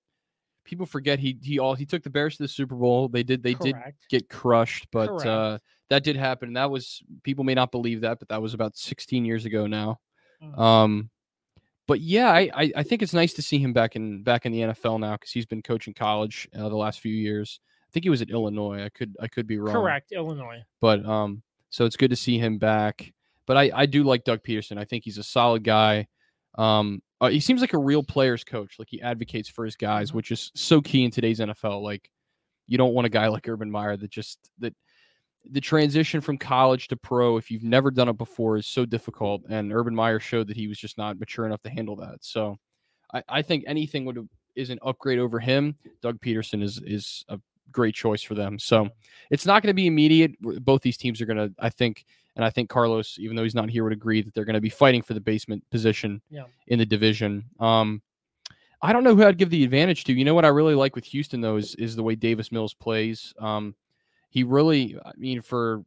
people 0.64 0.86
forget 0.86 1.18
he 1.18 1.38
he 1.42 1.58
all 1.58 1.74
he 1.74 1.86
took 1.86 2.02
the 2.02 2.10
Bears 2.10 2.36
to 2.36 2.42
the 2.42 2.48
Super 2.48 2.74
Bowl. 2.74 3.08
They 3.08 3.22
did 3.22 3.42
they 3.42 3.54
did 3.54 3.76
get 4.10 4.28
crushed, 4.28 4.88
but 4.92 5.08
Correct. 5.08 5.26
uh 5.26 5.58
that 5.90 6.04
did 6.04 6.16
happen. 6.16 6.48
And 6.48 6.56
that 6.56 6.70
was 6.70 7.02
people 7.22 7.44
may 7.44 7.54
not 7.54 7.70
believe 7.72 8.02
that, 8.02 8.18
but 8.18 8.28
that 8.28 8.42
was 8.42 8.54
about 8.54 8.76
16 8.76 9.24
years 9.24 9.44
ago 9.44 9.66
now. 9.66 10.00
Mhm. 10.42 10.58
Um 10.58 11.10
but 11.86 12.00
yeah, 12.00 12.30
I, 12.30 12.50
I 12.54 12.72
I 12.76 12.82
think 12.82 13.00
it's 13.02 13.14
nice 13.14 13.32
to 13.34 13.42
see 13.42 13.58
him 13.58 13.72
back 13.72 13.96
in 13.96 14.22
back 14.22 14.44
in 14.44 14.52
the 14.52 14.60
NFL 14.60 15.00
now 15.00 15.12
because 15.14 15.30
he's 15.30 15.46
been 15.46 15.62
coaching 15.62 15.94
college 15.94 16.46
uh, 16.54 16.68
the 16.68 16.76
last 16.76 17.00
few 17.00 17.14
years. 17.14 17.60
I 17.88 17.90
think 17.92 18.04
he 18.04 18.10
was 18.10 18.20
at 18.20 18.28
Illinois. 18.28 18.84
I 18.84 18.90
could 18.90 19.16
I 19.20 19.26
could 19.28 19.46
be 19.46 19.58
wrong. 19.58 19.74
Correct, 19.74 20.12
Illinois. 20.12 20.62
But 20.82 21.06
um, 21.06 21.42
so 21.70 21.86
it's 21.86 21.96
good 21.96 22.10
to 22.10 22.16
see 22.16 22.38
him 22.38 22.58
back. 22.58 23.10
But 23.46 23.56
I 23.56 23.70
I 23.74 23.86
do 23.86 24.04
like 24.04 24.24
Doug 24.24 24.42
Pederson. 24.42 24.76
I 24.76 24.84
think 24.84 25.04
he's 25.04 25.16
a 25.16 25.22
solid 25.22 25.64
guy. 25.64 26.06
Um, 26.58 27.00
uh, 27.22 27.28
he 27.30 27.40
seems 27.40 27.62
like 27.62 27.72
a 27.72 27.78
real 27.78 28.02
players 28.02 28.44
coach. 28.44 28.78
Like 28.78 28.88
he 28.90 29.00
advocates 29.00 29.48
for 29.48 29.64
his 29.64 29.74
guys, 29.76 30.10
Mhm. 30.10 30.14
which 30.16 30.30
is 30.30 30.52
so 30.54 30.82
key 30.82 31.04
in 31.04 31.10
today's 31.10 31.40
NFL. 31.40 31.80
Like 31.82 32.10
you 32.66 32.76
don't 32.76 32.92
want 32.92 33.06
a 33.06 33.10
guy 33.10 33.28
like 33.28 33.48
Urban 33.48 33.70
Meyer 33.70 33.96
that 33.96 34.10
just 34.10 34.38
that 34.58 34.74
the 35.50 35.60
transition 35.60 36.20
from 36.20 36.36
college 36.38 36.88
to 36.88 36.96
pro, 36.96 37.36
if 37.36 37.50
you've 37.50 37.62
never 37.64 37.90
done 37.90 38.08
it 38.08 38.18
before, 38.18 38.56
is 38.56 38.66
so 38.66 38.84
difficult. 38.84 39.42
And 39.48 39.72
Urban 39.72 39.94
Meyer 39.94 40.20
showed 40.20 40.48
that 40.48 40.56
he 40.56 40.68
was 40.68 40.78
just 40.78 40.98
not 40.98 41.18
mature 41.18 41.46
enough 41.46 41.62
to 41.62 41.70
handle 41.70 41.96
that. 41.96 42.18
So 42.20 42.58
I, 43.14 43.22
I 43.28 43.42
think 43.42 43.64
anything 43.66 44.04
would 44.04 44.28
is 44.56 44.70
an 44.70 44.78
upgrade 44.82 45.18
over 45.18 45.38
him. 45.38 45.76
Doug 46.02 46.20
Pederson 46.20 46.62
is 46.62 46.80
is 46.84 47.24
a 47.28 47.38
great 47.70 47.94
choice 47.94 48.22
for 48.22 48.34
them. 48.34 48.58
So 48.58 48.88
it's 49.30 49.46
not 49.46 49.62
going 49.62 49.70
to 49.70 49.74
be 49.74 49.86
immediate. 49.86 50.32
Both 50.40 50.82
these 50.82 50.96
teams 50.96 51.20
are 51.20 51.26
going 51.26 51.36
to, 51.36 51.54
I 51.58 51.68
think, 51.68 52.04
and 52.34 52.44
I 52.44 52.50
think 52.50 52.68
Carlos, 52.70 53.16
even 53.18 53.36
though 53.36 53.42
he's 53.42 53.54
not 53.54 53.68
here, 53.70 53.84
would 53.84 53.92
agree 53.92 54.22
that 54.22 54.34
they're 54.34 54.44
going 54.46 54.54
to 54.54 54.60
be 54.60 54.70
fighting 54.70 55.02
for 55.02 55.14
the 55.14 55.20
basement 55.20 55.62
position 55.70 56.20
Yeah. 56.30 56.44
in 56.66 56.78
the 56.78 56.86
division. 56.86 57.44
Um, 57.60 58.02
I 58.80 58.92
don't 58.92 59.04
know 59.04 59.14
who 59.16 59.24
I'd 59.24 59.38
give 59.38 59.50
the 59.50 59.64
advantage 59.64 60.04
to. 60.04 60.12
You 60.12 60.24
know 60.24 60.34
what 60.34 60.44
I 60.44 60.48
really 60.48 60.74
like 60.74 60.94
with 60.94 61.04
Houston 61.06 61.40
though 61.40 61.56
is 61.56 61.74
is 61.76 61.94
the 61.96 62.02
way 62.02 62.14
Davis 62.14 62.50
Mills 62.52 62.74
plays. 62.74 63.34
Um, 63.38 63.74
he 64.30 64.42
really, 64.44 64.96
I 65.04 65.12
mean, 65.16 65.40
for 65.40 65.84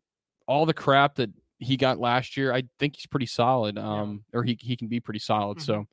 all 0.47 0.65
the 0.65 0.73
crap 0.73 1.15
that 1.15 1.29
he 1.59 1.77
got 1.77 1.99
last 1.99 2.35
year, 2.37 2.53
I 2.53 2.63
think 2.79 2.95
he's 2.95 3.05
pretty 3.05 3.27
solid. 3.27 3.77
Um, 3.77 4.23
or 4.33 4.43
he 4.43 4.57
he 4.59 4.75
can 4.75 4.87
be 4.87 4.99
pretty 4.99 5.19
solid. 5.19 5.59
Mhm. 5.59 5.61
So 5.61 5.85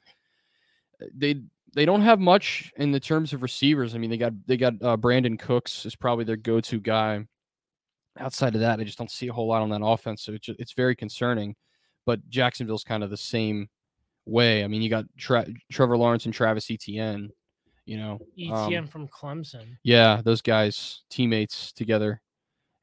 uh, 1.03 1.07
they 1.15 1.43
they 1.75 1.85
don't 1.85 2.01
have 2.03 2.19
much 2.19 2.73
in 2.77 2.91
the 2.91 3.01
terms 3.01 3.33
of 3.33 3.43
receivers. 3.43 3.95
I 3.95 3.99
mean, 3.99 4.11
they 4.11 4.17
got 4.17 4.33
they 4.47 4.57
got 4.57 4.75
uh, 4.83 4.97
Brandin 4.97 5.39
Cooks 5.39 5.85
is 5.85 5.95
probably 5.95 6.25
their 6.25 6.37
go 6.37 6.61
to 6.61 6.81
guy. 6.81 7.27
outside 8.19 8.55
of 8.55 8.63
that, 8.63 8.81
I 8.81 8.85
just 8.85 8.99
don't 8.99 9.11
see 9.11 9.29
a 9.29 9.33
whole 9.33 9.47
lot 9.47 9.63
on 9.63 9.69
that 9.71 9.85
offense. 9.85 10.23
So 10.25 10.33
it's, 10.33 10.49
it's 10.49 10.73
very 10.73 10.97
concerning. 10.97 11.55
But 12.07 12.27
Jacksonville's 12.31 12.85
kind 12.85 13.05
of 13.05 13.11
the 13.11 13.17
same 13.19 13.69
way. 14.25 14.65
I 14.65 14.67
mean, 14.67 14.81
you 14.81 14.89
got 14.89 15.05
Tra- 15.19 15.47
Trevor 15.71 15.97
Lawrence 15.99 16.25
and 16.25 16.33
Travis 16.35 16.71
Etienne. 16.71 17.31
You 17.85 17.99
know, 17.99 18.13
um, 18.13 18.21
ETN 18.39 18.85
E 18.85 18.87
from 18.89 19.09
Clemson. 19.09 19.77
yeah, 19.83 20.21
those 20.25 20.41
guys 20.43 21.03
teammates 21.11 21.73
together 21.73 22.21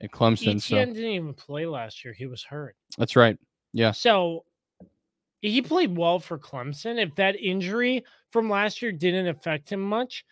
at 0.01 0.11
Clemson. 0.11 0.55
ETN 0.55 0.61
So 0.61 0.75
didn't 0.85 0.97
even 1.03 1.33
play 1.33 1.65
last 1.65 2.03
year. 2.03 2.13
He 2.13 2.25
was 2.25 2.43
hurt. 2.43 2.75
that's 2.97 3.15
right. 3.15 3.37
Yeah, 3.73 3.91
So 3.91 4.45
he 5.41 5.61
played 5.61 5.95
well 5.97 6.19
for 6.19 6.37
Clemson. 6.39 6.97
If 6.97 7.13
that 7.15 7.35
injury 7.39 8.03
from 8.31 8.49
last 8.49 8.81
year 8.81 8.91
didn't 8.91 9.27
affect 9.27 9.69
him 9.71 9.81
much, 9.81 10.23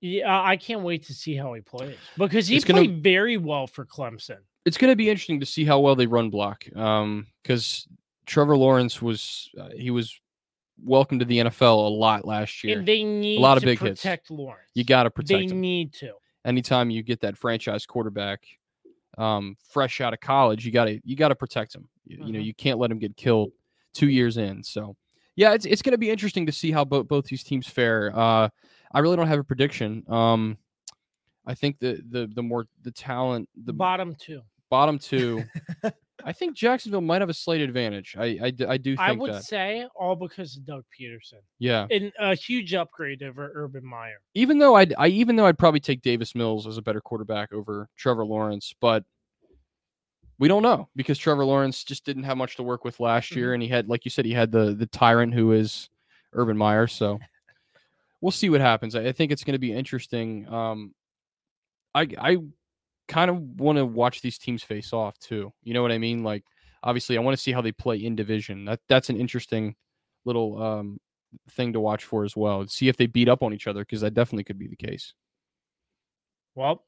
yeah, 0.00 0.42
I 0.42 0.56
can't 0.56 0.82
wait 0.82 1.04
to 1.04 1.14
see 1.14 1.34
how 1.36 1.52
he 1.54 1.60
plays 1.60 1.96
because 2.16 2.48
he 2.48 2.56
It's 2.56 2.64
gonna- 2.64 2.80
played 2.80 3.02
very 3.02 3.36
well 3.36 3.66
for 3.66 3.84
Clemson. 3.84 4.38
it's 4.64 4.76
going 4.78 4.90
to 4.92 4.96
be 4.96 5.08
interesting 5.10 5.40
to 5.40 5.46
see 5.46 5.64
how 5.64 5.80
well 5.80 5.94
they 5.96 6.06
run 6.06 6.30
block. 6.30 6.64
Um, 6.76 7.26
because 7.42 7.86
Trevor 8.26 8.56
Lawrence 8.56 9.00
was 9.02 9.50
uh, 9.58 9.68
he 9.76 9.90
was 9.90 10.18
welcome 10.84 11.18
to 11.18 11.24
the 11.24 11.38
NFL 11.38 11.86
a 11.86 11.88
lot 11.88 12.24
last 12.24 12.62
year. 12.64 12.78
And 12.78 12.86
they 12.88 13.02
need 13.02 13.38
a 13.38 13.40
lot 13.40 13.56
of 13.56 13.64
big 13.64 13.78
hits. 13.80 14.00
protect 14.02 14.30
Lawrence. 14.30 14.70
you 14.74 14.84
got 14.84 15.02
to 15.04 15.08
They 15.10 15.12
protect 15.14 15.50
him. 15.52 15.60
need 15.60 15.92
to. 15.94 16.12
anytime 16.44 16.90
you 16.90 17.02
get 17.02 17.20
that 17.20 17.36
franchise 17.36 17.84
quarterback 17.86 18.42
um, 19.18 19.56
fresh 19.70 20.00
out 20.00 20.12
of 20.14 20.20
college, 20.20 20.64
you 20.64 20.72
got 20.72 20.84
to 20.86 21.00
you 21.04 21.16
got 21.16 21.28
to 21.28 21.34
protect 21.34 21.74
him. 21.74 21.88
You, 22.04 22.18
you 22.26 22.32
know, 22.32 22.38
Mhm. 22.38 22.44
you 22.44 22.54
can't 22.54 22.78
let 22.78 22.90
him 22.90 22.98
get 22.98 23.16
killed 23.16 23.50
two 23.92 24.08
years 24.08 24.36
in. 24.38 24.62
So, 24.62 24.96
yeah, 25.36 25.52
it's 25.54 25.66
it's 25.66 25.82
going 25.82 25.92
to 25.92 25.98
be 25.98 26.10
interesting 26.10 26.46
to 26.46 26.52
see 26.52 26.70
how 26.70 26.84
both 26.84 27.08
both 27.08 27.24
these 27.26 27.42
teams 27.42 27.66
fare. 27.66 28.10
Uh, 28.16 28.48
I 28.92 28.98
really 29.00 29.16
don't 29.16 29.26
have 29.28 29.38
a 29.40 29.44
prediction. 29.44 30.04
Um, 30.08 30.56
I 31.46 31.54
think 31.54 31.78
the 31.80 32.02
the 32.08 32.26
the 32.34 32.42
more 32.42 32.66
the 32.82 32.90
talent, 32.92 33.48
The 33.64 33.72
bottom 33.72 34.14
two. 34.18 34.42
bottom 34.70 34.98
two, 34.98 35.42
I 36.24 36.32
think 36.32 36.56
Jacksonville 36.56 37.00
might 37.00 37.22
have 37.22 37.30
a 37.30 37.34
slight 37.34 37.60
advantage. 37.60 38.16
I 38.18 38.38
I 38.44 38.50
do 38.50 38.96
think 38.96 39.00
I 39.00 39.12
would 39.12 39.32
that. 39.34 39.44
say 39.44 39.86
all 39.94 40.16
because 40.16 40.56
of 40.56 40.66
Doug 40.66 40.84
Pederson. 40.98 41.40
Yeah, 41.58 41.86
And 41.90 42.12
a 42.18 42.34
huge 42.34 42.74
upgrade 42.74 43.22
over 43.22 43.50
Urban 43.54 43.84
Meyer. 43.84 44.20
even 44.34 44.58
though 44.58 44.74
I'd, 44.74 44.94
I 44.98 45.08
even 45.08 45.36
though 45.36 45.46
I'd 45.46 45.58
probably 45.58 45.80
take 45.80 46.02
Davis 46.02 46.34
Mills 46.34 46.66
as 46.66 46.76
a 46.76 46.82
better 46.82 47.00
quarterback 47.00 47.52
over 47.52 47.88
Trevor 47.96 48.24
Lawrence, 48.26 48.74
but 48.80 49.04
we 50.40 50.48
don't 50.48 50.62
know 50.62 50.88
because 50.96 51.18
Trevor 51.18 51.44
Lawrence 51.44 51.82
just 51.84 52.04
didn't 52.04 52.24
have 52.24 52.36
much 52.36 52.56
to 52.56 52.62
work 52.62 52.84
with 52.84 53.00
last 53.00 53.34
year, 53.34 53.54
and 53.54 53.62
he 53.62 53.68
had, 53.68 53.88
like 53.88 54.04
you 54.04 54.10
said, 54.10 54.24
he 54.24 54.32
had 54.32 54.50
the 54.52 54.74
the 54.74 54.86
tyrant 54.86 55.34
who 55.34 55.52
is 55.52 55.88
Urban 56.32 56.56
Meyer. 56.56 56.86
So 56.86 57.18
we'll 58.20 58.32
see 58.32 58.50
what 58.50 58.60
happens. 58.60 58.94
I, 58.94 59.06
I 59.06 59.12
think 59.12 59.32
it's 59.32 59.44
going 59.44 59.54
to 59.54 59.58
be 59.58 59.72
interesting. 59.72 60.46
Um, 60.52 60.94
I 61.94 62.08
I 62.18 62.36
kind 63.08 63.30
of 63.30 63.40
want 63.60 63.78
to 63.78 63.86
watch 63.86 64.20
these 64.20 64.38
teams 64.38 64.62
face 64.62 64.92
off 64.92 65.18
too. 65.18 65.52
You 65.62 65.74
know 65.74 65.82
what 65.82 65.92
I 65.92 65.98
mean? 65.98 66.22
Like 66.22 66.44
obviously, 66.82 67.16
I 67.16 67.20
want 67.20 67.36
to 67.36 67.42
see 67.42 67.52
how 67.52 67.60
they 67.60 67.72
play 67.72 67.96
in 67.96 68.14
division. 68.14 68.64
That 68.66 68.80
that's 68.88 69.10
an 69.10 69.16
interesting 69.16 69.74
little 70.24 70.62
um 70.62 71.00
thing 71.50 71.72
to 71.72 71.80
watch 71.80 72.04
for 72.04 72.24
as 72.24 72.36
well. 72.36 72.66
See 72.68 72.88
if 72.88 72.96
they 72.96 73.06
beat 73.06 73.28
up 73.28 73.42
on 73.42 73.52
each 73.52 73.66
other 73.66 73.80
because 73.80 74.02
that 74.02 74.14
definitely 74.14 74.44
could 74.44 74.58
be 74.58 74.68
the 74.68 74.76
case. 74.76 75.14
Well, 76.54 76.84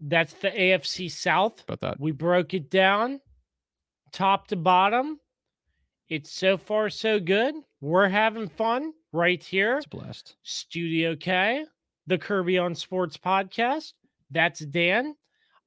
that's 0.00 0.34
the 0.34 0.50
AFC 0.50 1.10
South. 1.10 1.62
About 1.62 1.80
that. 1.80 2.00
We 2.00 2.12
broke 2.12 2.54
it 2.54 2.70
down 2.70 3.20
top 4.12 4.48
to 4.48 4.56
bottom. 4.56 5.20
It's 6.08 6.30
so 6.30 6.56
far 6.56 6.88
so 6.88 7.18
good. 7.18 7.54
We're 7.80 8.08
having 8.08 8.48
fun 8.48 8.92
right 9.12 9.42
here. 9.42 9.78
It's 9.78 9.86
a 9.86 9.88
blast. 9.90 10.36
Studio 10.42 11.16
K, 11.16 11.64
the 12.06 12.16
Kirby 12.16 12.58
on 12.58 12.74
Sports 12.74 13.16
podcast. 13.16 13.92
That's 14.30 14.60
Dan. 14.60 15.14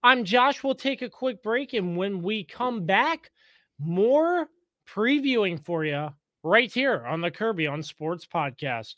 I'm 0.02 0.24
Josh. 0.24 0.64
We'll 0.64 0.76
take 0.76 1.02
a 1.02 1.10
quick 1.10 1.44
break. 1.44 1.74
And 1.74 1.98
when 1.98 2.22
we 2.22 2.46
come 2.46 2.86
back, 2.86 3.32
more 3.78 4.48
previewing 4.88 5.60
for 5.60 5.84
you 5.84 6.10
right 6.42 6.72
here 6.72 7.06
on 7.06 7.22
the 7.22 7.32
Kirby 7.32 7.68
on 7.68 7.84
Sports 7.84 8.26
podcast. 8.26 8.96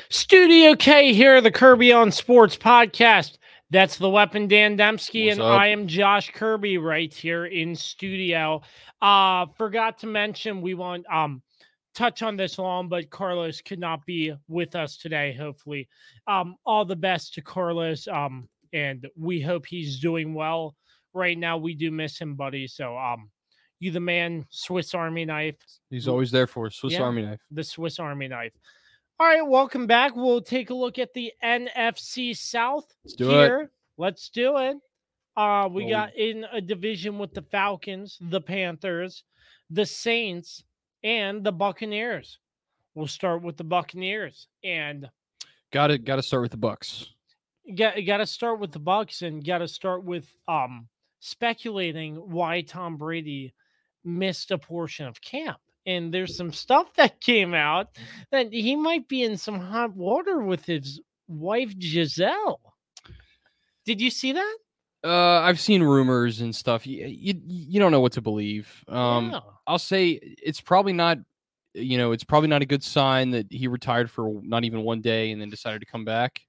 Studio 0.09 0.76
K 0.76 1.12
here, 1.12 1.40
the 1.40 1.50
Kirby 1.50 1.92
on 1.92 2.12
Sports 2.12 2.57
podcast. 2.57 3.38
That's 3.70 3.98
the 3.98 4.09
weapon 4.09 4.46
Dan 4.46 4.78
Demski, 4.78 5.26
What's 5.26 5.38
and 5.38 5.42
up? 5.42 5.59
I 5.59 5.66
am 5.66 5.88
Josh 5.88 6.31
Kirby 6.31 6.78
right 6.78 7.12
here 7.12 7.46
in 7.46 7.74
studio. 7.74 8.62
Uh 9.02 9.46
forgot 9.57 9.98
to 9.98 10.07
mention 10.07 10.62
we 10.62 10.74
want 10.74 11.04
um 11.12 11.42
touch 11.98 12.22
on 12.22 12.37
this 12.37 12.58
long, 12.58 12.88
but 12.88 13.11
Carlos 13.11 13.61
could 13.61 13.80
not 13.80 14.06
be 14.06 14.32
with 14.46 14.76
us 14.76 14.96
today. 14.96 15.32
Hopefully, 15.34 15.88
um, 16.28 16.54
all 16.64 16.84
the 16.84 16.94
best 16.96 17.34
to 17.34 17.42
Carlos. 17.42 18.06
Um, 18.06 18.48
and 18.72 19.06
we 19.16 19.40
hope 19.40 19.66
he's 19.66 19.98
doing 19.98 20.32
well 20.34 20.76
right 21.12 21.37
now. 21.37 21.56
We 21.58 21.74
do 21.74 21.90
miss 21.90 22.18
him, 22.18 22.34
buddy. 22.37 22.66
So, 22.68 22.96
um, 22.96 23.30
you 23.80 23.90
the 23.90 24.00
man, 24.00 24.46
Swiss 24.50 24.94
Army 24.94 25.24
knife, 25.24 25.56
He's 25.90 26.06
always 26.08 26.30
there 26.30 26.46
for 26.46 26.66
us. 26.66 26.76
Swiss 26.76 26.92
Yeah. 26.94 27.02
Army 27.02 27.22
knife. 27.22 27.40
the 27.50 27.64
Swiss 27.64 27.98
Army 27.98 28.28
knife. 28.28 28.52
All 29.20 29.26
right, 29.26 29.42
welcome 29.42 29.87
back. 29.88 30.14
We'll 30.14 30.40
take 30.40 30.70
a 30.70 30.74
look 30.74 30.98
at 30.98 31.12
the 31.14 31.32
NFC 31.42 32.37
South 32.37 32.87
Let's 33.04 33.14
do 33.14 33.30
it. 33.30 33.34
here. 33.34 33.70
Let's 33.96 34.28
do 34.28 34.56
it. 34.58 34.76
Uh, 35.37 35.68
we 35.72 35.84
Well, 35.84 35.90
got 35.90 36.16
in 36.16 36.44
a 36.52 36.61
division 36.61 37.18
with 37.18 37.32
the 37.34 37.42
Falcons, 37.42 38.18
the 38.20 38.40
Panthers, 38.40 39.24
the 39.70 39.87
Saints, 39.87 40.62
and 41.02 41.44
the 41.44 41.52
Buccaneers. 41.52 42.38
We'll 42.94 43.06
start 43.06 43.42
with 43.42 43.56
the 43.56 43.64
Buccaneers. 43.64 44.48
And 44.64 45.08
Got 45.72 45.88
to 45.88 45.98
got 45.98 46.16
to 46.16 46.22
start 46.22 46.42
with 46.42 46.50
the 46.50 46.56
Bucks. 46.56 47.11
got 47.76 47.96
got 48.06 48.18
to 48.18 48.26
start 48.26 48.58
with 48.58 48.72
the 48.72 48.78
Bucks 48.78 49.22
and 49.22 49.44
got 49.44 49.58
to 49.58 49.68
start 49.68 50.04
with 50.04 50.26
um 50.48 50.88
speculating 51.20 52.16
why 52.16 52.62
Tom 52.62 52.96
Brady 52.96 53.52
missed 54.04 54.50
a 54.50 54.58
portion 54.58 55.06
of 55.06 55.20
camp. 55.20 55.58
And 55.87 56.12
there's 56.12 56.37
some 56.37 56.52
stuff 56.52 56.94
that 56.94 57.20
came 57.20 57.54
out 57.54 57.96
that 58.30 58.52
he 58.52 58.76
might 58.76 59.08
be 59.08 59.22
in 59.22 59.37
some 59.37 59.58
hot 59.58 59.94
water 59.94 60.42
with 60.42 60.64
his 60.64 61.00
wife 61.28 61.76
Gisele. 61.78 62.61
Did 63.84 64.00
you 64.00 64.11
see 64.11 64.32
that? 64.32 64.56
Uh, 65.04 65.40
I've 65.40 65.61
seen 65.61 65.82
rumors 65.82 66.40
and 66.40 66.54
stuff. 66.54 66.87
You, 66.87 67.06
you 67.06 67.40
you 67.46 67.80
don't 67.80 67.92
know 67.92 68.00
what 68.00 68.12
to 68.12 68.20
believe. 68.20 68.84
Um, 68.88 69.30
Yeah. 69.30 69.40
I'll 69.66 69.78
say 69.78 70.18
it's 70.22 70.61
probably 70.61 70.92
not. 70.92 71.18
You 71.74 71.98
know, 71.98 72.12
it's 72.12 72.24
probably 72.24 72.48
not 72.48 72.62
a 72.62 72.66
good 72.66 72.82
sign 72.82 73.30
that 73.30 73.46
he 73.52 73.68
retired 73.68 74.11
for 74.11 74.40
not 74.42 74.64
even 74.64 74.82
one 74.82 75.00
day 75.00 75.30
and 75.30 75.40
then 75.40 75.50
decided 75.50 75.80
to 75.80 75.87
come 75.87 76.04
back. 76.04 76.40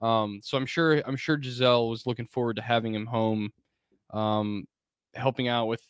Um, 0.00 0.40
so 0.42 0.56
I'm 0.56 0.64
sure 0.66 1.02
I'm 1.06 1.16
sure 1.16 1.36
Gisele 1.36 1.90
was 1.90 2.06
looking 2.06 2.26
forward 2.26 2.56
to 2.56 2.62
having 2.62 2.94
him 2.94 3.06
home, 3.06 3.52
um, 4.10 4.66
helping 5.14 5.48
out 5.48 5.66
with, 5.66 5.82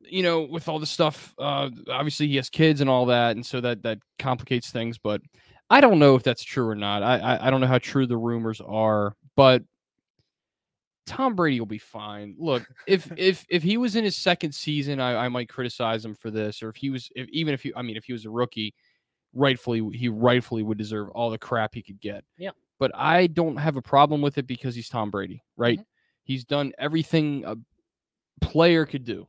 you 0.00 0.22
know, 0.22 0.42
with 0.42 0.68
all 0.68 0.78
the 0.78 0.86
stuff. 0.86 1.34
Uh, 1.38 1.70
obviously 1.90 2.26
he 2.28 2.36
has 2.36 2.50
kids 2.50 2.80
and 2.80 2.90
all 2.90 3.06
that, 3.06 3.36
and 3.36 3.46
so 3.46 3.60
that 3.60 3.82
that 3.84 3.98
complicates 4.18 4.70
things. 4.70 4.98
But 4.98 5.22
I 5.70 5.80
don't 5.80 5.98
know 5.98 6.16
if 6.16 6.22
that's 6.22 6.42
true 6.44 6.68
or 6.68 6.74
not. 6.74 7.02
I 7.02 7.18
I, 7.18 7.46
I 7.46 7.50
don't 7.50 7.60
know 7.62 7.66
how 7.66 7.78
true 7.78 8.06
the 8.06 8.16
rumors 8.18 8.60
are, 8.60 9.14
but 9.36 9.62
Tom 11.06 11.34
Brady 11.34 11.58
will 11.60 11.66
be 11.66 11.78
fine. 11.78 12.34
Look, 12.38 12.64
if 12.86 13.10
if 13.16 13.44
if 13.48 13.62
he 13.62 13.76
was 13.76 13.96
in 13.96 14.04
his 14.04 14.16
second 14.16 14.52
season, 14.54 15.00
I, 15.00 15.24
I 15.26 15.28
might 15.28 15.48
criticize 15.48 16.04
him 16.04 16.14
for 16.14 16.30
this, 16.30 16.62
or 16.62 16.68
if 16.68 16.76
he 16.76 16.90
was, 16.90 17.10
if, 17.16 17.28
even 17.30 17.54
if 17.54 17.62
he, 17.62 17.72
I 17.74 17.82
mean, 17.82 17.96
if 17.96 18.04
he 18.04 18.12
was 18.12 18.24
a 18.24 18.30
rookie, 18.30 18.74
rightfully 19.34 19.96
he 19.96 20.08
rightfully 20.08 20.62
would 20.62 20.78
deserve 20.78 21.10
all 21.10 21.30
the 21.30 21.38
crap 21.38 21.74
he 21.74 21.82
could 21.82 22.00
get. 22.00 22.24
Yeah. 22.38 22.50
But 22.78 22.92
I 22.94 23.28
don't 23.28 23.56
have 23.56 23.76
a 23.76 23.82
problem 23.82 24.22
with 24.22 24.38
it 24.38 24.46
because 24.46 24.74
he's 24.74 24.88
Tom 24.88 25.10
Brady, 25.10 25.42
right? 25.56 25.78
Mhm. 25.78 25.84
He's 26.24 26.44
done 26.44 26.72
everything 26.78 27.44
a 27.44 27.56
player 28.40 28.86
could 28.86 29.04
do 29.04 29.28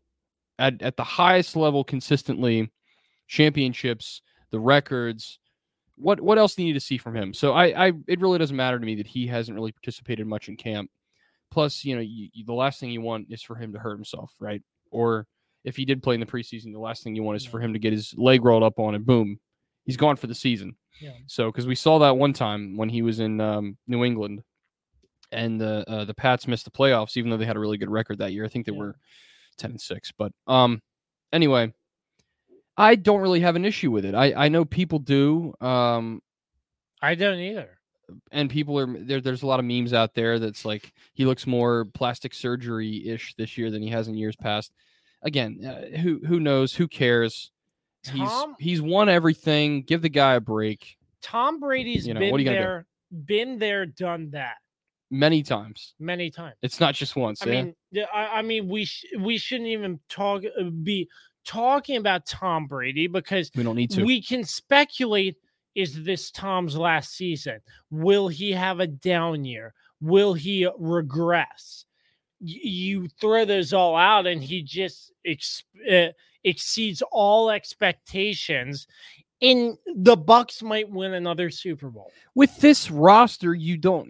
at 0.60 0.82
at 0.82 0.98
the 0.98 1.04
highest 1.04 1.56
level 1.56 1.84
consistently, 1.84 2.72
championships, 3.28 4.22
the 4.52 4.60
records. 4.60 5.40
What 5.96 6.22
what 6.22 6.38
else 6.38 6.56
do 6.56 6.64
you 6.64 6.70
need 6.70 6.74
to 6.74 6.86
see 6.86 6.98
from 6.98 7.16
him? 7.16 7.34
So 7.34 7.54
I 7.54 7.88
I 7.88 7.92
it 8.08 8.20
really 8.20 8.40
doesn't 8.40 8.56
matter 8.56 8.80
to 8.80 8.86
me 8.86 8.96
that 8.96 9.08
he 9.08 9.28
hasn't 9.28 9.56
really 9.56 9.72
participated 9.72 10.26
much 10.28 10.50
in 10.50 10.58
camp. 10.58 10.90
Plus, 11.54 11.86
you 11.86 11.94
know, 11.96 12.02
you, 12.02 12.30
you- 12.34 12.46
the 12.46 12.54
last 12.54 12.80
thing 12.80 12.90
you 12.90 13.02
want 13.02 13.28
is 13.30 13.44
for 13.44 13.56
him 13.56 13.74
to 13.74 13.80
hurt 13.80 13.94
himself, 13.96 14.34
right? 14.40 14.62
Or 14.92 15.28
if 15.64 15.76
he 15.76 15.86
did 15.86 16.02
play 16.02 16.16
in 16.16 16.20
the 16.20 16.26
preseason, 16.26 16.74
the 16.74 16.80
last 16.80 17.04
thing 17.04 17.16
you 17.16 17.22
want 17.24 17.36
is 17.38 17.46
for 17.46 17.60
him 17.60 17.74
to 17.74 17.80
get 17.80 17.94
his 17.94 18.14
leg 18.18 18.44
rolled 18.44 18.64
up 18.64 18.80
on 18.80 18.96
and 18.96 19.06
boom, 19.06 19.40
he's 19.86 19.98
gone 19.98 20.16
for 20.16 20.26
the 20.28 20.36
season. 20.36 20.76
Yeah. 21.00 21.12
So, 21.28 21.52
because 21.52 21.68
we 21.68 21.76
saw 21.76 22.00
that 22.00 22.18
one 22.18 22.34
time 22.34 22.76
when 22.76 22.90
he 22.90 23.02
was 23.04 23.20
in 23.20 23.40
um, 23.40 23.78
New 23.88 24.04
England, 24.04 24.42
and 25.32 25.60
the 25.62 25.84
uh, 25.88 26.06
the 26.06 26.14
Pats 26.14 26.48
missed 26.48 26.66
the 26.66 26.72
playoffs, 26.72 27.18
even 27.18 27.30
though 27.32 27.38
they 27.38 27.46
had 27.46 27.56
a 27.56 27.60
really 27.60 27.78
good 27.78 27.90
record 27.90 28.18
that 28.20 28.34
year. 28.34 28.46
I 28.46 28.50
think 28.50 28.66
they 28.66 28.72
Yeah. 28.72 28.80
were 28.80 28.96
ten 29.58 29.72
and 29.72 29.82
six. 29.82 30.12
But 30.12 30.32
um, 30.48 30.82
anyway, 31.32 31.74
I 32.78 32.96
don't 32.96 33.22
really 33.22 33.40
have 33.40 33.56
an 33.56 33.66
issue 33.66 33.90
with 33.92 34.06
it. 34.06 34.14
I 34.16 34.34
I 34.46 34.50
know 34.50 34.66
people 34.66 35.00
do. 35.00 35.54
Um, 35.62 36.22
I 37.02 37.16
don't 37.16 37.40
either. 37.40 37.80
And 38.32 38.50
people 38.50 38.78
are 38.80 38.88
there. 39.00 39.22
There's 39.22 39.44
a 39.44 39.48
lot 39.48 39.60
of 39.60 39.66
memes 39.66 39.94
out 39.94 40.14
there 40.14 40.40
that's 40.40 40.66
like 40.66 40.94
he 41.14 41.26
looks 41.26 41.46
more 41.48 41.86
plastic 41.94 42.34
surgery 42.34 43.08
ish 43.08 43.36
this 43.36 43.58
year 43.58 43.70
than 43.72 43.82
he 43.82 43.90
has 43.90 44.08
in 44.08 44.16
years 44.16 44.36
past. 44.36 44.72
Again, 45.22 45.60
uh, 45.66 45.98
who 45.98 46.20
who 46.26 46.40
knows? 46.40 46.74
Who 46.74 46.88
cares? 46.88 47.52
Tom- 48.06 48.56
He's 48.60 48.80
he's 48.80 48.82
won 48.82 49.08
everything. 49.10 49.84
Give 49.84 50.02
the 50.02 50.10
guy 50.10 50.34
a 50.36 50.42
break. 50.42 50.98
Tom 51.22 51.60
Brady's 51.60 52.06
You 52.06 52.14
know, 52.14 52.20
been 52.20 52.32
what 52.32 52.38
are 52.40 52.44
you 52.44 52.46
gonna 52.50 52.58
do? 52.58 52.64
there, 52.64 52.86
been 53.26 53.60
there, 53.60 53.86
done 53.86 54.32
that 54.32 54.56
Many 55.10 55.42
times. 55.44 55.94
many 56.00 56.30
times. 56.32 56.56
It's 56.62 56.80
not 56.80 56.96
just 56.96 57.16
once. 57.16 57.42
I 57.44 57.46
yeah? 57.50 57.64
mean, 57.64 57.76
I, 58.14 58.26
I 58.28 58.42
mean, 58.42 58.68
we 58.68 58.84
sh- 58.86 59.06
we 59.20 59.38
shouldn't 59.38 59.70
even 59.70 60.00
talk 60.10 60.44
uh, 60.60 60.64
be 60.64 61.08
talking 61.46 61.98
about 61.98 62.26
Tom 62.26 62.68
Brady 62.68 63.08
because 63.08 63.52
we 63.56 63.64
don't 63.64 63.76
need 63.76 63.92
to. 63.92 64.04
we 64.04 64.22
can 64.22 64.44
speculate: 64.44 65.36
is 65.76 66.04
this 66.04 66.32
Tom's 66.32 66.78
last 66.78 67.16
season? 67.16 67.60
Will 67.90 68.28
he 68.28 68.52
have 68.52 68.80
a 68.80 68.88
down 68.88 69.46
year? 69.46 69.74
Will 70.02 70.34
he 70.34 70.68
regress? 70.78 71.86
You 72.40 73.08
throw 73.22 73.46
those 73.46 73.74
all 73.74 73.96
out, 73.96 74.28
and 74.28 74.44
he 74.44 74.62
just 74.62 75.14
ex- 75.26 75.64
uh, 75.90 76.08
exceeds 76.44 77.02
all 77.12 77.50
expectations. 77.50 78.88
And 79.42 79.78
the 79.96 80.18
Bucks 80.18 80.62
might 80.62 80.90
win 80.90 81.14
another 81.14 81.50
Super 81.50 81.90
Bowl. 81.90 82.12
With 82.36 82.56
this 82.58 82.92
roster, 82.92 83.54
you 83.54 83.78
don't. 83.78 84.10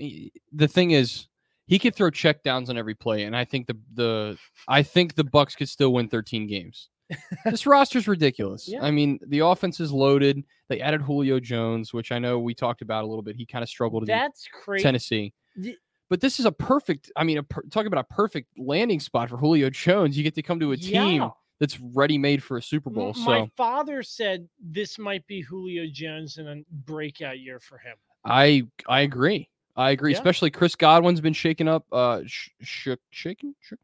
The 0.52 0.68
thing 0.68 0.92
is, 0.92 1.28
he 1.66 1.80
could 1.80 1.96
throw 1.96 2.12
checkdowns 2.12 2.70
on 2.70 2.78
every 2.78 2.96
play, 2.96 3.24
and 3.24 3.36
I 3.36 3.46
think 3.46 3.68
the 3.68 3.78
the 3.94 4.38
I 4.68 4.84
think 4.84 5.16
the 5.16 5.24
Bucks 5.24 5.56
could 5.56 5.70
still 5.70 5.94
win 5.94 6.08
13 6.08 6.48
games. 6.48 6.90
this 7.46 7.66
roster's 7.66 8.08
ridiculous. 8.08 8.68
Yeah. 8.68 8.82
I 8.84 8.92
mean, 8.92 9.20
the 9.28 9.40
offense 9.40 9.80
is 9.80 9.92
loaded. 9.92 10.44
They 10.70 10.80
added 10.82 11.02
Julio 11.02 11.40
Jones, 11.40 11.94
which 11.94 12.12
I 12.12 12.20
know 12.20 12.40
we 12.40 12.54
talked 12.54 12.82
about 12.82 13.04
a 13.04 13.08
little 13.08 13.22
bit. 13.22 13.36
He 13.36 13.46
kind 13.46 13.62
of 13.64 13.70
struggled 13.70 14.06
That's 14.08 14.48
crazy. 14.64 14.84
Tennessee. 14.84 15.34
The- 15.56 15.78
But 16.10 16.22
this 16.22 16.40
is 16.40 16.46
a 16.46 16.52
perfect. 16.52 17.12
I 17.16 17.24
mean, 17.24 17.38
a 17.40 17.44
per, 17.44 17.62
talk 17.72 17.86
about 17.86 18.00
a 18.10 18.14
perfect 18.14 18.48
landing 18.58 19.00
spot 19.00 19.30
for 19.30 19.38
Julio 19.38 19.70
Jones. 19.70 20.18
You 20.18 20.24
get 20.24 20.36
to 20.36 20.42
come 20.42 20.60
to 20.60 20.72
a 20.72 20.78
team 20.78 21.22
Yeah. 21.22 21.30
that's 21.60 21.80
ready 21.80 22.18
made 22.18 22.42
for 22.44 22.58
a 22.58 22.62
Super 22.62 22.90
Bowl. 22.90 23.14
My 23.26 23.42
So 23.42 23.50
father 23.58 24.02
said 24.04 24.48
this 24.62 24.98
might 24.98 25.26
be 25.28 25.42
Julio 25.42 25.86
Jones 25.92 26.38
in 26.38 26.48
a 26.48 26.56
breakout 26.72 27.40
year 27.40 27.60
for 27.60 27.78
him. 27.78 27.96
I 28.26 28.64
I 28.88 29.02
agree. 29.02 29.50
I 29.76 29.92
agree. 29.92 30.12
Yeah. 30.12 30.18
Especially 30.20 30.52
Chris 30.52 30.76
Godwin's 30.76 31.20
been 31.22 31.34
shaken 31.34 31.68
up. 31.68 31.86
Uh, 31.92 32.22
sh- 32.26 32.50
shook, 32.62 33.00
shaken, 33.10 33.56
shook. 33.60 33.80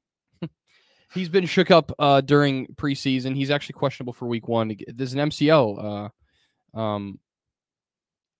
He's 1.13 1.29
been 1.29 1.45
shook 1.45 1.71
up 1.71 1.91
uh 1.99 2.21
during 2.21 2.67
preseason. 2.75 3.35
He's 3.35 3.51
actually 3.51 3.73
questionable 3.73 4.13
for 4.13 4.27
Week 4.27 4.47
One. 4.47 4.75
There's 4.87 5.13
an 5.13 5.19
MCL 5.29 6.11
uh 6.75 6.79
um 6.79 7.19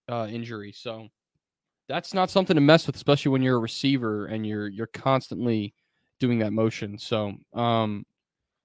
uh 0.07 0.27
injury, 0.29 0.71
so 0.71 1.07
that's 1.87 2.13
not 2.13 2.29
something 2.29 2.55
to 2.55 2.61
mess 2.61 2.85
with, 2.87 2.95
especially 2.95 3.31
when 3.31 3.41
you're 3.41 3.55
a 3.57 3.59
receiver 3.59 4.27
and 4.27 4.45
you're 4.45 4.67
you're 4.67 4.87
constantly 4.87 5.73
doing 6.19 6.39
that 6.39 6.53
motion. 6.53 6.97
So 6.97 7.33
um 7.53 8.05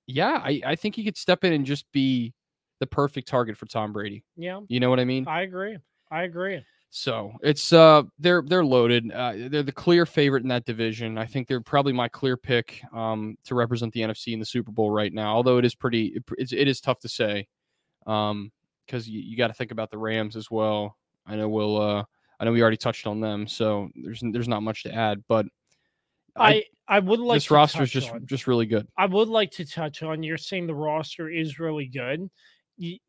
yeah, 0.07 0.40
I 0.45 0.61
I 0.64 0.77
think 0.77 0.95
he 0.97 1.05
could 1.05 1.17
step 1.17 1.45
in 1.45 1.53
and 1.53 1.64
just 1.64 1.90
be 1.93 2.35
the 2.81 2.87
perfect 2.87 3.29
target 3.29 3.57
for 3.57 3.67
Tom 3.67 3.93
Brady. 3.93 4.25
Yeah, 4.37 4.61
You 4.69 4.81
know 4.81 4.90
what 4.90 5.01
I 5.01 5.05
mean? 5.05 5.27
I 5.27 5.43
agree. 5.43 5.79
I 6.11 6.25
agree. 6.25 6.62
So 6.97 7.33
it's 7.43 7.73
uh 7.73 8.05
they're 8.21 8.41
they're 8.47 8.65
loaded. 8.65 9.11
Uh, 9.11 9.33
they're 9.49 9.65
the 9.65 9.73
clear 9.73 10.07
favorite 10.07 10.45
in 10.45 10.49
that 10.51 10.65
division. 10.65 11.19
I 11.19 11.27
think 11.27 11.49
they're 11.49 11.61
probably 11.61 11.93
my 11.93 12.07
clear 12.07 12.37
pick 12.37 12.83
um 12.93 13.37
to 13.47 13.57
represent 13.57 13.93
the 13.93 14.03
NFC 14.03 14.33
in 14.33 14.39
the 14.39 14.47
Super 14.47 14.71
Bowl 14.71 14.93
right 14.93 15.13
now. 15.13 15.35
Although 15.35 15.59
it 15.59 15.65
is 15.65 15.75
pretty 15.75 16.13
it, 16.15 16.23
it's, 16.39 16.53
it 16.53 16.69
is 16.69 16.81
tough 16.81 17.01
to 17.01 17.09
say, 17.09 17.49
um 18.07 18.53
because 18.87 19.09
you, 19.09 19.21
you 19.21 19.37
got 19.37 19.49
to 19.49 19.55
think 19.55 19.73
about 19.73 19.91
the 19.91 19.99
Rams 19.99 20.37
as 20.37 20.53
well. 20.53 20.97
I 21.27 21.35
know 21.35 21.49
we'll 21.49 21.81
uh 21.81 22.05
I 22.39 22.45
know 22.45 22.53
we 22.53 22.63
already 22.63 22.77
touched 22.77 23.09
on 23.09 23.19
them, 23.21 23.49
so 23.49 23.89
there's 23.97 24.23
there's 24.31 24.47
not 24.47 24.63
much 24.63 24.85
to 24.85 24.95
add. 24.95 25.25
But 25.27 25.47
I 26.37 26.63
I, 26.87 27.01
would 27.01 27.19
like 27.19 27.39
this 27.39 27.51
roster 27.51 27.83
is 27.83 27.91
just 27.91 28.13
on- 28.13 28.25
just 28.25 28.47
really 28.47 28.67
good. 28.67 28.87
I 28.97 29.07
would 29.07 29.29
like 29.29 29.51
to 29.53 29.65
touch 29.65 30.05
on. 30.05 30.23
You're 30.23 30.39
saying 30.39 30.69
the 30.69 30.77
roster 30.77 31.29
is 31.29 31.59
really 31.59 31.87
good, 31.87 32.31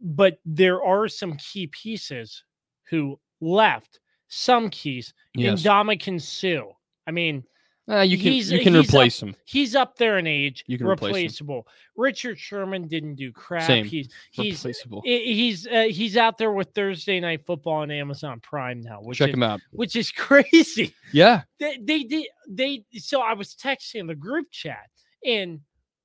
but 0.01 0.39
there 0.43 0.83
are 0.83 1.07
some 1.07 1.37
key 1.37 1.67
pieces 1.67 2.43
who 2.89 3.19
left. 3.41 3.99
Some 4.27 4.69
keys. 4.69 5.13
Yes, 5.35 5.61
Ndamukong 5.63 6.21
Suh. 6.21 6.71
I 7.07 7.11
mean, 7.11 7.43
Uh, 7.87 8.01
you 8.01 8.17
can 8.17 8.31
he's- 8.31 8.49
you 8.49 8.59
can 8.61 8.73
he's 8.73 8.79
up- 8.85 8.89
replace 8.89 9.19
them. 9.19 9.35
he's 9.45 9.75
up 9.75 9.95
there 9.97 10.17
in 10.17 10.25
age. 10.25 10.63
You 10.65 10.79
can 10.79 10.87
replace 10.87 11.11
him. 11.11 11.15
replaceable. 11.17 11.67
Richard 11.95 12.39
Sherman 12.39 12.87
didn't 12.87 13.13
do 13.15 13.31
crap. 13.31 13.67
Same. 13.67 13.85
He's 13.85 14.09
he's 14.31 14.55
Replaceable. 14.57 15.03
He's 15.05 15.67
uh, 15.67 15.83
he's 15.91 16.17
out 16.17 16.39
there 16.39 16.51
with 16.51 16.69
Thursday 16.73 17.19
Night 17.19 17.45
Football 17.45 17.81
on 17.83 17.91
Amazon 17.91 18.39
Prime 18.39 18.81
now, 18.81 19.01
which 19.01 19.19
Check 19.19 19.29
is, 19.29 19.33
him 19.35 19.43
out. 19.43 19.61
which 19.71 19.95
is 19.95 20.11
crazy. 20.27 20.95
Yeah, 21.13 21.43
They 21.59 21.77
they 21.79 22.03
did 22.03 22.25
they, 22.49 22.83
So 22.97 23.21
I 23.21 23.33
was 23.33 23.53
texting 23.55 24.07
the 24.07 24.15
group 24.15 24.49
chat, 24.49 24.89
and 25.23 25.59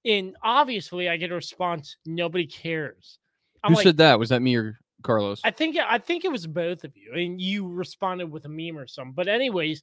and 0.04 0.36
obviously 0.42 1.08
I 1.08 1.16
get 1.16 1.30
a 1.32 1.34
response. 1.34 1.96
Nobody 2.04 2.46
cares. 2.46 3.18
I'm 3.64 3.70
who 3.72 3.76
like, 3.76 3.84
said 3.84 3.96
that? 3.96 4.18
Was 4.18 4.28
that 4.28 4.42
me 4.42 4.54
or 4.56 4.78
Carlos? 5.02 5.40
I 5.44 5.50
think 5.50 5.76
I 5.76 5.98
think 5.98 6.24
it 6.24 6.32
was 6.32 6.46
both 6.46 6.84
of 6.84 6.96
you, 6.96 7.12
and 7.14 7.40
you 7.40 7.68
responded 7.68 8.30
with 8.30 8.44
a 8.44 8.48
meme 8.48 8.78
or 8.78 8.86
something. 8.86 9.14
But 9.14 9.28
anyways, 9.28 9.82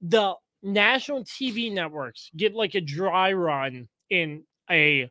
the 0.00 0.34
national 0.62 1.24
TV 1.24 1.72
networks 1.72 2.30
get 2.36 2.54
like 2.54 2.74
a 2.74 2.80
dry 2.80 3.32
run 3.32 3.88
in 4.10 4.44
a 4.70 5.10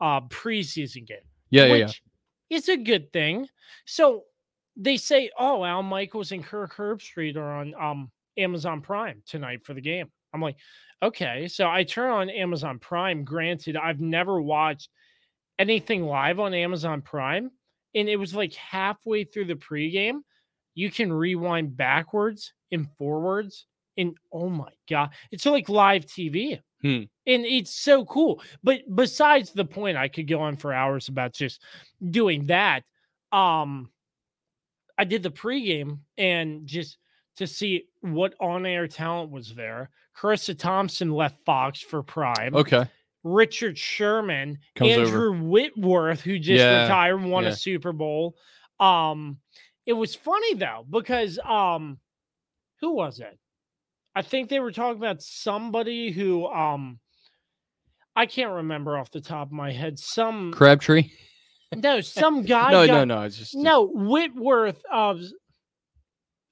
uh, 0.00 0.20
preseason 0.22 1.06
game 1.06 1.18
yeah, 1.50 1.66
yeah, 1.66 1.74
yeah. 1.74 1.86
which 1.86 2.02
is 2.48 2.68
a 2.68 2.76
good 2.76 3.12
thing. 3.12 3.46
So 3.84 4.24
they 4.76 4.96
say, 4.96 5.30
"Oh, 5.38 5.64
Al 5.64 5.82
Michaels 5.82 6.32
and 6.32 6.44
Kirk 6.44 6.74
Herbstreit 6.74 7.36
are 7.36 7.56
on 7.56 7.74
um 7.74 8.10
Amazon 8.36 8.80
Prime 8.80 9.22
tonight 9.26 9.64
for 9.64 9.74
the 9.74 9.80
game." 9.80 10.10
I'm 10.32 10.40
like, 10.40 10.56
"Okay." 11.02 11.48
So 11.48 11.68
I 11.68 11.84
turn 11.84 12.10
on 12.10 12.30
Amazon 12.30 12.78
Prime. 12.78 13.24
Granted, 13.24 13.76
I've 13.76 14.00
never 14.00 14.40
watched 14.40 14.90
anything 15.58 16.04
live 16.04 16.40
on 16.40 16.54
Amazon 16.54 17.02
Prime, 17.02 17.50
and 17.94 18.08
it 18.08 18.16
was 18.16 18.34
like 18.34 18.54
halfway 18.54 19.24
through 19.24 19.46
the 19.46 19.54
pregame. 19.54 20.20
you 20.74 20.90
can 20.90 21.12
rewind 21.12 21.76
backwards 21.76 22.52
and 22.70 22.88
forwards. 22.96 23.66
And 23.96 24.16
oh 24.32 24.48
my 24.48 24.70
God, 24.88 25.10
it's 25.30 25.44
like 25.44 25.68
live 25.68 26.06
TV. 26.06 26.60
Hmm. 26.80 27.02
And 27.26 27.44
it's 27.44 27.74
so 27.74 28.04
cool. 28.06 28.40
But 28.62 28.82
besides 28.94 29.52
the 29.52 29.64
point, 29.64 29.98
I 29.98 30.08
could 30.08 30.28
go 30.28 30.40
on 30.40 30.56
for 30.56 30.72
hours 30.72 31.08
about 31.08 31.34
just 31.34 31.60
doing 32.10 32.46
that. 32.46 32.84
Um, 33.32 33.90
I 34.96 35.04
did 35.04 35.22
the 35.22 35.30
pregame 35.30 35.98
and 36.16 36.66
just 36.66 36.98
to 37.36 37.46
see 37.46 37.84
what 38.00 38.34
on 38.40 38.64
air 38.64 38.86
talent 38.88 39.30
was 39.30 39.54
there. 39.54 39.90
Charissa 40.18 40.58
Thompson 40.58 41.10
left 41.10 41.44
Fox 41.44 41.80
for 41.80 42.02
Prime. 42.02 42.54
Okay. 42.54 42.86
Richard 43.22 43.76
Sherman, 43.76 44.58
Comes 44.74 44.92
over. 44.92 45.02
Andrew 45.04 45.42
Whitworth, 45.48 46.20
who 46.22 46.38
just 46.38 46.60
Yeah, 46.60 46.82
retired, 46.82 47.22
won 47.22 47.44
yeah. 47.44 47.50
a 47.50 47.56
Super 47.56 47.92
Bowl. 47.92 48.36
Um, 48.78 49.38
it 49.86 49.92
was 49.92 50.14
funny 50.14 50.54
though 50.54 50.86
because 50.88 51.38
um, 51.44 51.98
who 52.80 52.92
was 52.94 53.20
it? 53.20 53.38
I 54.14 54.22
think 54.22 54.48
they 54.48 54.60
were 54.60 54.72
talking 54.72 54.98
about 54.98 55.22
somebody 55.22 56.10
who 56.10 56.46
um, 56.46 56.98
I 58.16 58.26
can't 58.26 58.52
remember 58.52 58.96
off 58.98 59.10
the 59.10 59.20
top 59.20 59.48
of 59.48 59.52
my 59.52 59.70
head. 59.72 59.98
Some 59.98 60.52
Crabtree. 60.52 61.10
no, 61.76 62.00
some 62.00 62.42
guy. 62.46 62.70
no, 62.72 62.86
got, 62.86 63.06
no, 63.08 63.16
no. 63.16 63.22
It's 63.22 63.36
just 63.36 63.54
no, 63.54 63.86
Whitworth 63.86 64.82
of. 64.90 65.20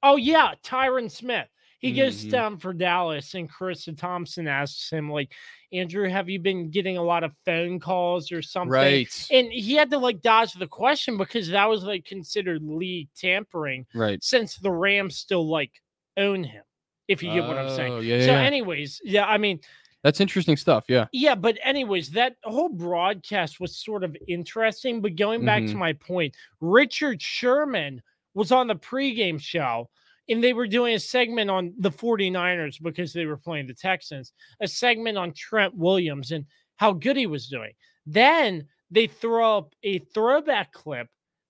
Oh 0.02 0.16
yeah, 0.16 0.52
Tyron 0.64 1.10
Smith. 1.10 1.48
He 1.78 1.92
goes 1.92 2.24
Mhm. 2.24 2.30
down 2.30 2.58
for 2.58 2.72
Dallas, 2.72 3.34
and 3.34 3.50
Charissa 3.50 3.96
Thompson 3.96 4.48
asks 4.48 4.90
him, 4.90 5.10
like, 5.10 5.32
Andrew, 5.72 6.08
have 6.08 6.28
you 6.28 6.40
been 6.40 6.70
getting 6.70 6.96
a 6.96 7.02
lot 7.02 7.22
of 7.24 7.32
phone 7.44 7.78
calls 7.78 8.32
or 8.32 8.42
something? 8.42 8.70
Right. 8.70 9.26
And 9.30 9.52
he 9.52 9.74
had 9.74 9.90
to 9.90 9.98
like 9.98 10.20
dodge 10.20 10.54
the 10.54 10.66
question 10.66 11.16
because 11.16 11.48
that 11.48 11.68
was 11.68 11.84
like 11.84 12.04
considered 12.04 12.62
league 12.62 13.08
tampering 13.14 13.86
Right. 13.94 14.22
since 14.24 14.56
the 14.56 14.70
Rams 14.72 15.16
still 15.18 15.46
like 15.46 15.70
own 16.16 16.42
him, 16.42 16.64
if 17.06 17.22
you 17.22 17.32
get 17.32 17.46
what 17.46 17.58
I'm 17.58 17.68
saying. 17.76 17.92
Oh, 17.92 18.00
Yeah, 18.00 18.20
so, 18.22 18.32
yeah. 18.32 18.40
anyways, 18.40 19.00
yeah, 19.04 19.26
I 19.26 19.38
mean, 19.38 19.60
That's 20.04 20.20
interesting 20.20 20.56
stuff. 20.56 20.84
Yeah. 20.88 21.06
yeah, 21.12 21.34
but 21.34 21.58
anyways, 21.62 22.10
that 22.12 22.36
whole 22.44 22.68
broadcast 22.68 23.58
was 23.60 23.76
sort 23.76 24.04
of 24.04 24.16
interesting. 24.28 25.00
But 25.00 25.16
going 25.16 25.44
back 25.44 25.64
to 25.64 25.74
Mhm. 25.74 25.78
my 25.78 25.92
point, 25.92 26.34
Richard 26.60 27.20
Sherman 27.20 28.00
was 28.32 28.52
on 28.52 28.68
the 28.68 28.76
pregame 28.76 29.40
show 29.40 29.90
and 30.28 30.42
they 30.42 30.52
were 30.52 30.66
doing 30.66 30.94
a 30.94 30.98
segment 31.00 31.50
on 31.50 31.74
the 31.78 31.90
49ers 31.90 32.82
because 32.82 33.12
they 33.12 33.26
were 33.26 33.36
playing 33.36 33.66
the 33.66 33.74
Texans, 33.74 34.32
a 34.60 34.68
segment 34.68 35.16
on 35.18 35.32
Trent 35.32 35.74
Williams 35.74 36.32
and 36.32 36.44
how 36.76 36.92
good 36.92 37.16
he 37.16 37.26
was 37.26 37.48
doing. 37.48 37.72
Then 38.06 38.66
they 38.90 39.06
throw 39.06 39.58
up 39.58 39.74
a 39.82 39.98
throwback 39.98 40.72
clip 40.72 41.08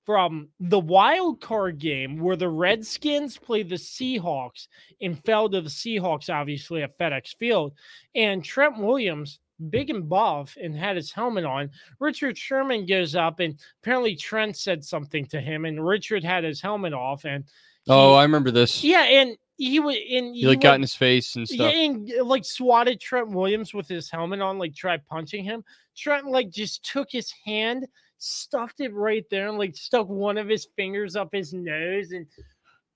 from 0.08 0.48
the 0.58 0.78
wild 0.78 1.38
card 1.40 1.78
game 1.78 2.18
where 2.18 2.36
the 2.36 2.48
Redskins 2.48 3.36
played 3.36 3.68
the 3.68 3.76
Seahawks 3.76 4.66
and 5.02 5.22
fell 5.24 5.50
to 5.50 5.60
the 5.60 5.68
Seahawks, 5.68 6.32
obviously 6.32 6.82
at 6.82 6.98
FedEx 6.98 7.36
Field. 7.36 7.74
And 8.14 8.42
Trent 8.42 8.78
Williams, 8.78 9.38
big 9.68 9.90
and 9.90 10.08
buff, 10.08 10.56
and 10.58 10.74
had 10.74 10.96
his 10.96 11.12
helmet 11.12 11.44
on. 11.44 11.68
Richard 12.00 12.38
Sherman 12.38 12.86
goes 12.86 13.14
up, 13.14 13.40
and 13.40 13.60
apparently 13.82 14.16
Trent 14.16 14.56
said 14.56 14.82
something 14.82 15.26
to 15.26 15.42
him, 15.42 15.66
and 15.66 15.86
Richard 15.86 16.24
had 16.24 16.42
his 16.42 16.62
helmet 16.62 16.94
off. 16.94 17.26
And 17.26 17.44
Oh, 17.88 18.14
I 18.14 18.22
remember 18.22 18.50
this. 18.50 18.84
yeah, 18.84 19.02
and 19.02 19.36
he 19.56 19.80
was 19.80 19.96
in. 20.08 20.34
He 20.34 20.46
like 20.46 20.60
got 20.60 20.76
in 20.76 20.82
his 20.82 20.94
face 20.94 21.34
and 21.36 21.48
Yeah, 21.50 21.68
stuff. 21.70 21.74
and 21.74 22.12
uh, 22.20 22.24
like 22.24 22.44
swatted 22.44 23.00
Trent 23.00 23.30
Williams 23.30 23.74
with 23.74 23.88
his 23.88 24.10
helmet 24.10 24.40
on, 24.40 24.58
like 24.58 24.74
tried 24.74 25.06
punching 25.06 25.42
him. 25.44 25.64
Trent 25.96 26.26
like 26.28 26.50
just 26.50 26.84
took 26.84 27.08
his 27.10 27.32
hand, 27.44 27.86
stuffed 28.18 28.80
it 28.80 28.94
right 28.94 29.24
there, 29.30 29.48
and 29.48 29.58
like 29.58 29.76
stuck 29.76 30.08
one 30.08 30.38
of 30.38 30.48
his 30.48 30.68
fingers 30.76 31.16
up 31.16 31.30
his 31.32 31.52
nose, 31.52 32.12
and 32.12 32.26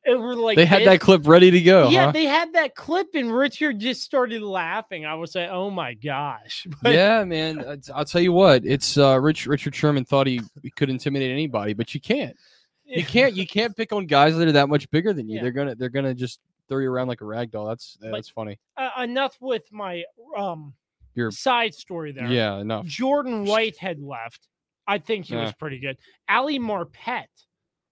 it 0.05 0.19
were 0.19 0.35
like 0.37 0.57
they 0.57 0.65
had 0.67 0.85
that 0.85 1.01
clip 1.01 1.27
ready 1.27 1.51
to 1.51 1.61
go. 1.61 1.89
yeah, 1.89 2.07
huh? 2.07 2.13
they 2.13 2.25
had 2.25 2.53
that 2.55 2.75
clip, 2.75 3.09
and 3.15 3.33
Richard 3.35 3.79
just 3.81 4.03
started 4.03 4.43
laughing. 4.43 5.05
I 5.07 5.15
was 5.15 5.35
like, 5.35 5.49
"Oh 5.51 5.71
my 5.71 5.95
gosh!" 5.95 6.67
But 6.83 6.93
yeah, 6.93 7.25
man. 7.25 7.81
I'll 7.95 8.05
tell 8.05 8.21
you 8.21 8.33
what. 8.33 8.65
It's 8.65 8.97
uh, 8.99 9.19
Rich 9.21 9.47
Richard 9.47 9.75
Sherman 9.75 10.05
thought 10.05 10.27
he, 10.27 10.41
he 10.63 10.71
could 10.71 10.91
intimidate 10.91 11.31
anybody, 11.31 11.73
but 11.73 11.93
you 11.95 12.01
can't. 12.01 12.37
You 12.85 13.05
can't. 13.05 13.35
You 13.35 13.47
can't 13.47 13.77
pick 13.77 13.93
on 13.93 14.07
guys 14.07 14.37
that 14.37 14.47
are 14.49 14.53
that 14.53 14.69
much 14.69 14.91
bigger 14.91 15.13
than 15.13 15.29
you. 15.29 15.37
Yeah. 15.37 15.43
They're 15.43 15.53
gonna. 15.53 15.75
They're 15.75 15.89
gonna 15.89 16.15
just 16.15 16.41
throw 16.69 16.79
you 16.79 16.91
around 16.91 17.09
like 17.09 17.21
a 17.21 17.25
rag 17.25 17.51
doll. 17.51 17.67
That's 17.67 17.97
that's 18.01 18.29
funny. 18.29 18.59
uh, 18.77 18.91
enough 19.03 19.37
with 19.41 19.65
my 19.73 20.05
um 20.37 20.75
Your- 21.15 21.31
side 21.31 21.75
story 21.75 22.13
there. 22.13 22.27
Yeah. 22.27 22.57
Enough. 22.59 22.87
Jordan 22.87 23.45
White 23.45 23.77
had 23.79 24.01
left. 24.01 24.49
I 24.87 24.99
think 24.99 25.27
he 25.27 25.37
was 25.37 25.53
pretty 25.55 25.79
good. 25.79 25.97
Ali 26.29 26.59
Marpet, 26.59 27.27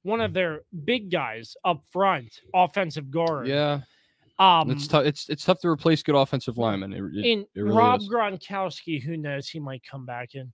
one 0.02 0.20
of 0.20 0.32
their 0.32 0.62
big 0.84 1.10
guys 1.10 1.56
up 1.64 1.82
front, 1.90 2.40
offensive 2.52 3.10
guard. 3.10 3.46
Yeah. 3.46 3.80
Um, 4.40 4.70
It's 4.70 4.88
tough. 4.88 5.04
It's 5.04 5.28
it's 5.28 5.44
tough 5.44 5.60
to 5.60 5.68
replace 5.68 6.02
good 6.02 6.14
offensive 6.16 6.58
linemen. 6.58 6.92
It, 6.92 7.02
it, 7.14 7.24
in 7.26 7.40
it 7.54 7.60
really 7.60 7.76
Rob 7.76 8.00
is. 8.00 8.08
Gronkowski, 8.08 9.00
who 9.02 9.16
knows, 9.16 9.48
he 9.48 9.60
might 9.60 9.82
come 9.84 10.04
back 10.06 10.34
in 10.34 10.52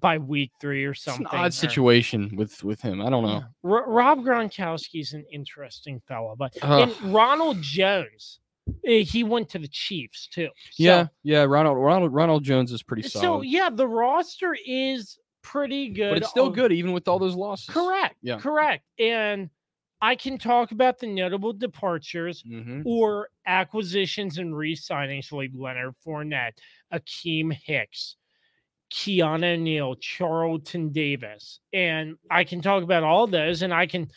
by 0.00 0.18
week 0.18 0.50
three 0.60 0.84
or 0.84 0.90
It's 0.92 1.02
something. 1.02 1.26
an 1.32 1.38
odd 1.38 1.46
or- 1.48 1.50
situation 1.52 2.34
with 2.36 2.62
with 2.64 2.80
him. 2.80 3.00
I 3.00 3.10
don't 3.10 3.24
know. 3.24 3.42
Ro- 3.62 3.86
Rob 3.86 4.18
Gronkowski's 4.20 5.12
an 5.14 5.24
interesting 5.32 6.00
fellow, 6.06 6.34
but 6.36 6.56
Ugh. 6.62 6.88
and 7.02 7.14
Ronald 7.14 7.60
Jones, 7.62 8.40
eh, 8.86 9.00
he 9.00 9.24
went 9.24 9.48
to 9.50 9.58
the 9.58 9.68
Chiefs 9.68 10.28
too. 10.28 10.48
So- 10.70 10.82
yeah. 10.82 11.06
Yeah. 11.22 11.42
Ronald 11.44 11.78
Ronald 11.78 12.12
Ronald 12.12 12.44
Jones 12.44 12.72
is 12.72 12.82
pretty 12.82 13.02
solid. 13.02 13.22
So, 13.22 13.40
yeah, 13.42 13.70
the 13.70 13.86
roster 13.88 14.56
is 14.66 15.18
pretty 15.42 15.88
good. 15.88 16.10
but 16.10 16.18
it's 16.18 16.30
still 16.30 16.46
of- 16.48 16.54
good 16.54 16.70
even 16.72 16.92
with 16.92 17.08
all 17.08 17.18
those 17.18 17.34
losses. 17.34 17.66
Correct. 17.68 18.14
Yeah. 18.22 18.38
Correct. 18.38 18.84
And 18.98 19.50
I 20.00 20.16
can 20.16 20.36
talk 20.36 20.72
about 20.72 20.98
the 20.98 21.06
notable 21.06 21.52
departures 21.52 22.42
hmm 22.42 22.82
or 22.84 23.28
acquisitions 23.46 24.38
and 24.38 24.56
re-signings 24.56 25.30
like 25.32 25.50
Leonard 25.54 25.94
Fournette, 26.04 26.52
Akiem 26.92 27.52
Hicks, 27.52 28.16
Keanu 28.92 29.58
Neal, 29.58 29.96
Carlton 30.18 30.90
Davis. 30.90 31.60
And 31.72 32.16
I 32.30 32.44
can 32.44 32.60
talk 32.60 32.82
about 32.82 33.02
all 33.02 33.26
those 33.26 33.62
and 33.62 33.72
I 33.72 33.86
can 33.86 34.10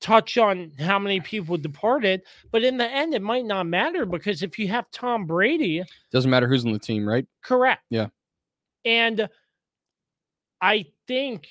touch 0.00 0.38
on 0.38 0.72
how 0.78 0.98
many 0.98 1.20
people 1.20 1.56
departed, 1.56 2.22
but 2.50 2.62
in 2.62 2.76
the 2.76 2.88
end 2.88 3.14
it 3.14 3.22
might 3.22 3.44
not 3.44 3.66
matter 3.66 4.06
because 4.06 4.42
if 4.42 4.58
you 4.58 4.68
have 4.68 4.90
Tom 4.90 5.26
Brady, 5.26 5.82
Doesn't 6.12 6.30
matter 6.30 6.46
who's 6.46 6.64
on 6.64 6.72
the 6.72 6.78
team, 6.78 7.08
right? 7.08 7.26
Correct. 7.42 7.82
Yeah. 7.90 8.08
And 8.84 9.28
I 10.60 10.86
think, 11.08 11.48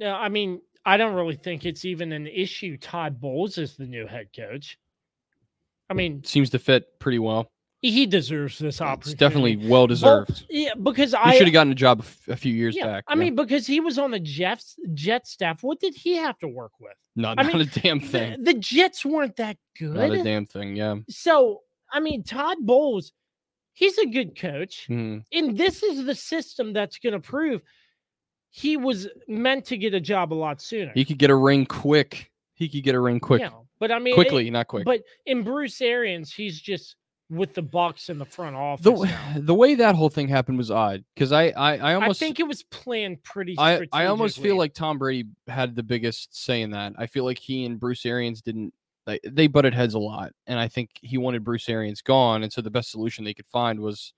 uh, 0.00 0.06
I 0.06 0.28
mean, 0.28 0.60
I 0.84 0.96
don't 0.96 1.14
really 1.14 1.36
think 1.36 1.66
it's 1.66 1.84
even 1.84 2.12
an 2.12 2.26
issue. 2.26 2.78
Todd 2.78 3.20
Bowles 3.20 3.58
is 3.58 3.76
the 3.76 3.86
new 3.86 4.06
head 4.06 4.28
coach. 4.34 4.78
I 5.90 5.94
mean, 5.94 6.22
Seems 6.24 6.50
to 6.50 6.58
fit 6.58 6.84
pretty 7.00 7.18
well. 7.18 7.50
He 7.82 8.04
deserves 8.06 8.58
this 8.58 8.80
opportunity. 8.80 9.10
It's 9.12 9.18
definitely 9.18 9.56
well 9.68 9.86
deserved. 9.86 10.44
yeah, 10.50 10.74
because 10.74 11.12
He 11.12 11.16
I 11.16 11.32
should 11.36 11.46
have 11.46 11.52
gotten 11.54 11.72
a 11.72 11.76
job 11.76 12.00
a 12.00 12.02
f- 12.02 12.28
a 12.28 12.36
few 12.36 12.52
years 12.52 12.76
yeah, 12.76 12.86
back. 12.86 13.04
I 13.08 13.12
yeah. 13.14 13.20
mean, 13.20 13.34
because 13.34 13.66
he 13.66 13.80
was 13.80 13.98
on 13.98 14.10
the 14.10 14.20
Jets 14.20 14.76
Jet 14.94 15.26
staff. 15.26 15.62
What 15.62 15.80
did 15.80 15.94
he 15.94 16.16
have 16.16 16.38
to 16.40 16.48
work 16.48 16.72
with? 16.80 16.92
not, 17.16 17.38
I 17.38 17.42
not 17.42 17.52
mean, 17.54 17.62
a 17.62 17.80
damn 17.80 17.98
The, 18.00 18.06
thing. 18.06 18.44
the 18.44 18.54
Jets 18.54 19.04
weren't 19.04 19.36
that 19.36 19.56
good. 19.78 19.94
Not 19.94 20.10
a 20.12 20.22
damn 20.22 20.46
thing. 20.46 20.76
Yeah. 20.76 20.96
So, 21.08 21.60
I 21.92 22.00
mean, 22.00 22.22
Todd 22.22 22.58
Bowles, 22.60 23.12
he's 23.72 23.98
a 23.98 24.06
good 24.06 24.38
coach. 24.38 24.86
Mhm. 24.88 25.24
and 25.32 25.56
this 25.58 25.82
is 25.82 26.04
the 26.04 26.14
system 26.14 26.72
that's 26.72 26.98
going 26.98 27.14
to 27.14 27.20
prove 27.20 27.62
he 28.50 28.76
was 28.76 29.08
meant 29.28 29.64
to 29.66 29.76
get 29.76 29.94
a 29.94 30.00
job 30.00 30.32
a 30.32 30.34
lot 30.34 30.60
sooner. 30.60 30.90
He 30.94 31.04
could 31.04 31.18
get 31.18 31.30
a 31.30 31.34
ring 31.36 31.64
quick. 31.66 32.30
He 32.54 32.68
could 32.68 32.82
get 32.82 32.94
a 32.94 33.00
ring 33.00 33.20
quick, 33.20 33.40
Yeah, 33.40 33.50
but 33.78 33.90
I 33.92 33.98
mean, 34.00 34.12
it- 34.12 34.16
quickly, 34.16 34.50
not 34.50 34.66
quick. 34.66 34.84
But 34.84 35.02
in 35.24 35.42
Bruce 35.44 35.80
Arians, 35.80 36.32
he's 36.34 36.60
just 36.60 36.96
with 37.30 37.54
the 37.54 37.62
Bucs 37.62 38.10
in 38.10 38.18
the 38.18 38.24
front 38.24 38.56
office. 38.56 38.84
the 38.84 38.92
now. 38.92 39.34
the 39.36 39.54
way 39.54 39.76
that 39.76 39.94
whole 39.94 40.08
thing 40.10 40.28
happened 40.28 40.58
was 40.58 40.70
odd 40.70 41.04
because 41.14 41.32
I, 41.32 41.44
I 41.50 41.76
I 41.76 41.76
I 41.76 41.94
almost 41.94 42.18
think 42.18 42.40
it 42.40 42.46
was 42.48 42.62
planned 42.64 43.22
pretty. 43.22 43.54
I, 43.56 43.86
I 43.92 44.06
almost 44.06 44.40
feel 44.40 44.56
like 44.56 44.74
Tom 44.74 44.98
Brady 44.98 45.28
had 45.46 45.76
the 45.76 45.82
biggest 45.82 46.36
say 46.36 46.62
in 46.62 46.70
that. 46.72 46.94
I 46.98 47.06
feel 47.06 47.24
like 47.24 47.38
he 47.38 47.64
and 47.64 47.78
Bruce 47.78 48.04
Arians 48.04 48.42
didn't 48.42 48.74
like 49.06 49.20
they 49.24 49.46
butted 49.46 49.72
heads 49.74 49.94
a 49.94 49.98
lot, 49.98 50.32
and 50.46 50.58
I 50.58 50.68
think 50.68 50.90
he 51.00 51.16
wanted 51.18 51.44
Bruce 51.44 51.68
Arians 51.68 52.02
gone, 52.02 52.42
and 52.42 52.52
so 52.52 52.60
the 52.60 52.70
best 52.70 52.90
solution 52.90 53.24
they 53.24 53.34
could 53.34 53.46
find 53.46 53.80
was, 53.80 54.12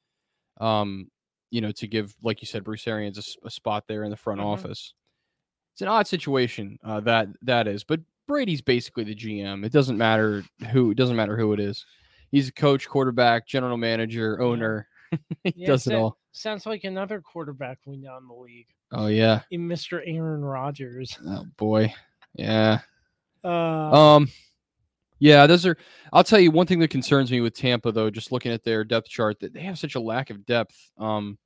um, 0.61 1.09
you 1.51 1.61
know, 1.61 1.73
to 1.73 1.87
give 1.87 2.15
like 2.23 2.41
you 2.41 2.47
said, 2.47 2.65
Bruce 2.65 2.87
Arians 2.89 3.37
a 3.45 3.51
spot 3.51 3.85
there 3.87 4.05
in 4.05 4.11
the 4.11 4.17
front 4.17 4.41
Mhm. 4.41 4.45
office. 4.47 4.95
It's 5.75 5.83
an 5.83 5.89
odd 5.89 6.07
situation 6.07 6.79
uh, 6.85 7.01
that 7.01 7.29
that 7.43 7.69
is, 7.69 7.85
but 7.85 8.01
Brady's 8.27 8.63
basically 8.63 9.05
the 9.05 9.15
GM. 9.15 9.65
It 9.65 9.73
doesn't 9.73 9.99
matter 9.99 10.45
who. 10.71 10.91
It 10.91 10.97
doesn't 10.97 11.17
matter 11.17 11.37
who 11.37 11.53
it 11.53 11.61
is. 11.61 11.85
He's 12.33 12.49
a 12.49 12.53
coach, 12.53 12.89
quarterback, 12.89 13.47
general 13.47 13.77
manager, 13.77 14.41
owner. 14.41 14.89
he 15.45 15.53
Yeah, 15.55 15.67
does 15.69 15.87
it 15.87 15.95
all. 15.95 16.19
sounds 16.33 16.67
like 16.67 16.83
another 16.85 17.21
quarterback 17.21 17.79
we 17.87 17.97
know 17.99 18.17
in 18.17 18.27
the 18.27 18.35
league, 18.35 18.67
Oh 18.91 19.07
yeah. 19.07 19.43
in 19.51 19.69
Mr. 19.69 20.01
Aaron 20.05 20.43
Rodgers. 20.45 21.17
Oh 21.27 21.45
boy. 21.57 21.93
Yeah. 22.35 22.81
Uh, 23.45 23.49
Um, 24.17 24.29
yeah, 25.19 25.47
those 25.47 25.67
are. 25.67 25.77
I'll 26.13 26.25
tell 26.25 26.41
you 26.41 26.51
one 26.51 26.67
thing 26.67 26.81
that 26.81 26.89
concerns 26.89 27.31
me 27.31 27.41
with 27.43 27.55
Tampa, 27.55 27.93
though, 27.93 28.11
just 28.11 28.33
looking 28.33 28.51
at 28.53 28.65
their 28.65 28.83
depth 28.83 29.09
chart, 29.09 29.39
that 29.41 29.53
they 29.53 29.61
have 29.61 29.79
such 29.79 29.95
a 29.95 30.01
lack 30.01 30.31
of 30.31 30.45
depth. 30.47 30.75
Um, 30.99 31.39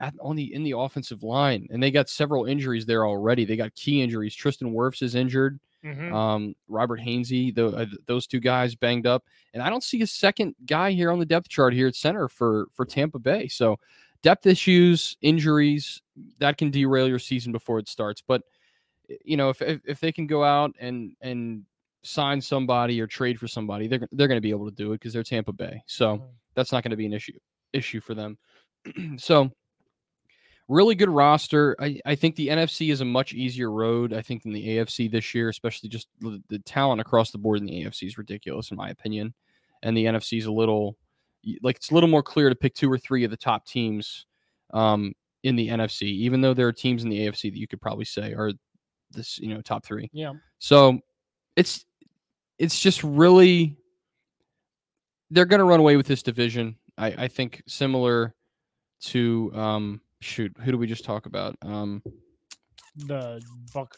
at, 0.00 0.14
on 0.20 0.36
the 0.36 0.54
in 0.54 0.62
the 0.62 0.76
offensive 0.78 1.22
line, 1.22 1.66
and 1.70 1.82
they 1.82 1.90
got 1.90 2.08
several 2.08 2.44
injuries 2.46 2.86
there 2.86 3.04
already. 3.06 3.44
They 3.44 3.56
got 3.56 3.74
key 3.74 4.00
injuries. 4.02 4.34
Tristan 4.34 4.72
Wirfs 4.72 5.02
is 5.02 5.14
injured. 5.14 5.58
Mhm. 5.84 6.12
Um, 6.12 6.54
Robert 6.68 7.00
Hainsey, 7.00 7.54
the, 7.54 7.68
uh, 7.68 7.86
those 8.06 8.26
two 8.26 8.40
guys 8.40 8.74
banged 8.74 9.06
up, 9.06 9.24
and 9.54 9.62
I 9.62 9.70
don't 9.70 9.82
see 9.84 10.02
a 10.02 10.06
second 10.06 10.54
guy 10.66 10.92
here 10.92 11.10
on 11.10 11.18
the 11.18 11.26
depth 11.26 11.48
chart 11.48 11.72
here 11.72 11.88
at 11.88 11.96
center 11.96 12.28
for 12.28 12.66
for 12.72 12.84
Tampa 12.84 13.18
Bay. 13.18 13.48
So 13.48 13.78
depth 14.22 14.46
issues, 14.46 15.16
injuries 15.22 16.02
that 16.38 16.58
can 16.58 16.70
derail 16.70 17.08
your 17.08 17.18
season 17.18 17.52
before 17.52 17.78
it 17.78 17.88
starts. 17.88 18.22
But 18.26 18.42
you 19.24 19.36
know, 19.36 19.50
if 19.50 19.62
if, 19.62 19.80
if 19.86 20.00
they 20.00 20.12
can 20.12 20.26
go 20.26 20.44
out 20.44 20.74
and 20.80 21.16
and 21.20 21.64
sign 22.04 22.40
somebody 22.40 23.00
or 23.00 23.06
trade 23.06 23.38
for 23.38 23.48
somebody, 23.48 23.86
they're 23.88 24.06
they're 24.12 24.28
going 24.28 24.36
to 24.38 24.42
be 24.42 24.50
able 24.50 24.66
to 24.68 24.74
do 24.76 24.92
it 24.92 24.96
because 24.96 25.12
they're 25.12 25.22
Tampa 25.22 25.52
Bay. 25.52 25.82
So 25.86 26.18
Mhm. 26.18 26.28
that's 26.54 26.72
not 26.72 26.82
going 26.84 26.90
to 26.90 26.96
be 26.96 27.06
an 27.06 27.12
issue 27.12 27.38
issue 27.72 28.00
for 28.00 28.14
them. 28.14 28.38
so 29.18 29.50
really 30.70 30.94
good 30.94 31.10
roster. 31.10 31.76
I, 31.80 32.00
I 32.06 32.14
think 32.14 32.36
the 32.36 32.48
NFC 32.48 32.92
is 32.92 33.00
a 33.00 33.04
much 33.04 33.34
easier 33.34 33.70
road, 33.70 34.12
I 34.14 34.22
think, 34.22 34.44
than 34.44 34.52
the 34.52 34.68
AFC 34.68 35.10
this 35.10 35.34
year, 35.34 35.48
especially 35.48 35.88
just 35.88 36.08
the, 36.20 36.40
the 36.48 36.60
talent 36.60 37.00
across 37.00 37.32
the 37.32 37.38
board 37.38 37.58
in 37.58 37.66
the 37.66 37.84
AFC 37.84 38.06
is 38.06 38.16
ridiculous, 38.16 38.70
in 38.70 38.76
my 38.76 38.88
opinion. 38.90 39.34
And 39.82 39.96
the 39.96 40.04
NFC 40.04 40.38
is 40.38 40.46
a 40.46 40.52
little 40.52 40.96
like 41.62 41.76
it's 41.76 41.90
a 41.90 41.94
little 41.94 42.08
more 42.08 42.22
clear 42.22 42.48
to 42.48 42.54
pick 42.54 42.74
two 42.74 42.90
or 42.90 42.98
three 42.98 43.24
of 43.24 43.30
the 43.30 43.36
top 43.36 43.66
teams 43.66 44.26
um, 44.72 45.12
in 45.42 45.56
the 45.56 45.68
NFC, 45.68 46.02
even 46.02 46.40
though 46.40 46.54
there 46.54 46.68
are 46.68 46.72
teams 46.72 47.02
in 47.02 47.08
the 47.08 47.26
AFC 47.26 47.50
that 47.50 47.58
you 47.58 47.66
could 47.66 47.80
probably 47.80 48.04
say 48.04 48.32
are 48.32 48.52
this, 49.10 49.38
you 49.38 49.52
know, 49.52 49.60
top 49.62 49.84
three. 49.84 50.08
Yeah. 50.12 50.34
So 50.58 51.00
it's 51.56 51.84
it's 52.58 52.78
just 52.78 53.02
really 53.02 53.76
they're 55.30 55.46
going 55.46 55.60
to 55.60 55.64
run 55.64 55.80
away 55.80 55.96
with 55.96 56.06
this 56.06 56.22
division. 56.22 56.76
I, 56.96 57.06
I 57.24 57.28
think 57.28 57.62
similar 57.66 58.34
to 59.00 59.50
um 59.54 60.00
shoot 60.20 60.52
who 60.62 60.70
do 60.72 60.78
we 60.78 60.86
just 60.86 61.04
talk 61.04 61.26
about 61.26 61.56
um 61.62 62.02
The 62.96 63.40
Buck, 63.72 63.94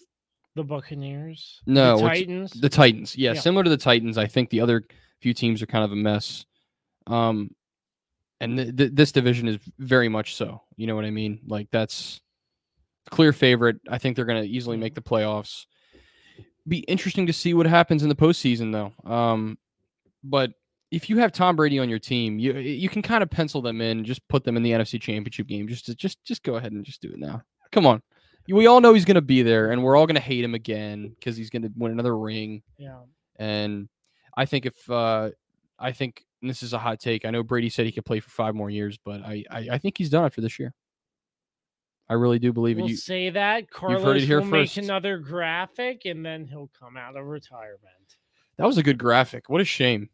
the 0.54 0.62
Buccaneers. 0.64 1.60
No, 1.66 1.96
the 1.96 2.02
Titans. 2.08 2.50
the 2.52 2.68
Titans. 2.68 3.16
Yeah, 3.16 3.32
Yeah. 3.32 3.40
similar 3.40 3.64
to 3.64 3.70
the 3.70 3.76
Titans. 3.76 4.18
I 4.18 4.26
think 4.26 4.50
the 4.50 4.60
other 4.60 4.84
few 5.20 5.34
teams 5.34 5.62
are 5.62 5.66
kind 5.66 5.84
of 5.84 5.92
a 5.92 5.96
mess. 5.96 6.44
Um, 7.06 7.50
and 8.40 8.56
th- 8.56 8.76
th- 8.76 8.90
this 8.92 9.12
division 9.12 9.48
is 9.48 9.58
very 9.78 10.08
much 10.08 10.34
so. 10.36 10.62
You 10.76 10.86
know 10.86 10.94
what 10.94 11.04
I 11.04 11.10
mean? 11.10 11.40
Like 11.46 11.68
that's 11.70 12.20
clear 13.10 13.32
favorite. 13.32 13.76
I 13.88 13.98
think 13.98 14.14
they're 14.16 14.24
going 14.24 14.42
to 14.42 14.48
easily 14.48 14.76
make 14.76 14.94
the 14.94 15.00
playoffs. 15.02 15.66
Be 16.68 16.78
interesting 16.80 17.26
to 17.26 17.32
see 17.32 17.54
what 17.54 17.66
happens 17.66 18.02
in 18.04 18.08
the 18.08 18.14
postseason, 18.14 18.70
though. 18.72 19.10
Um, 19.10 19.58
but 20.22 20.52
if 20.92 21.08
you 21.08 21.16
have 21.18 21.32
Tom 21.32 21.56
Brady 21.56 21.78
on 21.78 21.88
your 21.88 21.98
team, 21.98 22.38
you 22.38 22.52
you 22.52 22.88
can 22.88 23.02
kind 23.02 23.22
of 23.22 23.30
pencil 23.30 23.62
them 23.62 23.80
in, 23.80 24.04
just 24.04 24.26
put 24.28 24.44
them 24.44 24.56
in 24.56 24.62
the 24.62 24.70
NFC 24.72 25.00
Championship 25.00 25.46
game. 25.48 25.66
Just 25.66 25.86
to, 25.86 25.94
just 25.94 26.22
just 26.22 26.42
go 26.42 26.56
ahead 26.56 26.70
and 26.72 26.84
just 26.84 27.00
do 27.00 27.08
it 27.08 27.18
now. 27.18 27.42
Come 27.72 27.86
on. 27.86 28.02
We 28.48 28.66
all 28.66 28.80
know 28.80 28.92
he's 28.92 29.04
going 29.04 29.14
to 29.14 29.22
be 29.22 29.42
there, 29.42 29.70
and 29.70 29.82
we're 29.82 29.96
all 29.96 30.06
going 30.06 30.16
to 30.16 30.20
hate 30.20 30.44
him 30.44 30.54
again 30.54 31.14
because 31.18 31.36
he's 31.36 31.48
going 31.48 31.62
to 31.62 31.70
win 31.76 31.92
another 31.92 32.16
ring. 32.16 32.62
yeah. 32.76 32.98
And 33.36 33.88
I 34.36 34.44
think 34.44 34.66
if 34.66 34.90
uh, 34.90 35.30
I 35.78 35.92
think 35.92 36.24
this 36.42 36.62
is 36.62 36.72
a 36.74 36.78
hot 36.78 37.00
take. 37.00 37.24
I 37.24 37.30
know 37.30 37.42
Brady 37.42 37.70
said 37.70 37.86
he 37.86 37.92
could 37.92 38.04
play 38.04 38.20
for 38.20 38.30
five 38.30 38.54
more 38.54 38.68
years, 38.68 38.98
but 39.02 39.22
I 39.22 39.44
I, 39.50 39.68
I 39.72 39.78
think 39.78 39.96
he's 39.96 40.10
done 40.10 40.24
after 40.24 40.40
this 40.42 40.58
year. 40.58 40.74
I 42.08 42.14
really 42.14 42.38
do 42.38 42.52
believe 42.52 42.78
it. 42.78 42.82
We'll 42.82 42.90
You, 42.90 42.96
say 42.96 43.30
that 43.30 43.54
heard 43.54 43.60
it 43.62 43.70
Carlos 43.70 44.22
here 44.24 44.40
will 44.40 44.50
first. 44.50 44.76
make 44.76 44.84
another 44.84 45.18
graphic, 45.18 46.02
and 46.04 46.26
then 46.26 46.46
he'll 46.46 46.70
come 46.78 46.96
out 46.98 47.16
of 47.16 47.24
retirement. 47.24 48.16
That 48.62 48.66
was 48.68 48.78
a 48.78 48.82
good 48.82 48.98
graphic. 48.98 49.48
What 49.48 49.60
a 49.60 49.64
shame. 49.64 50.08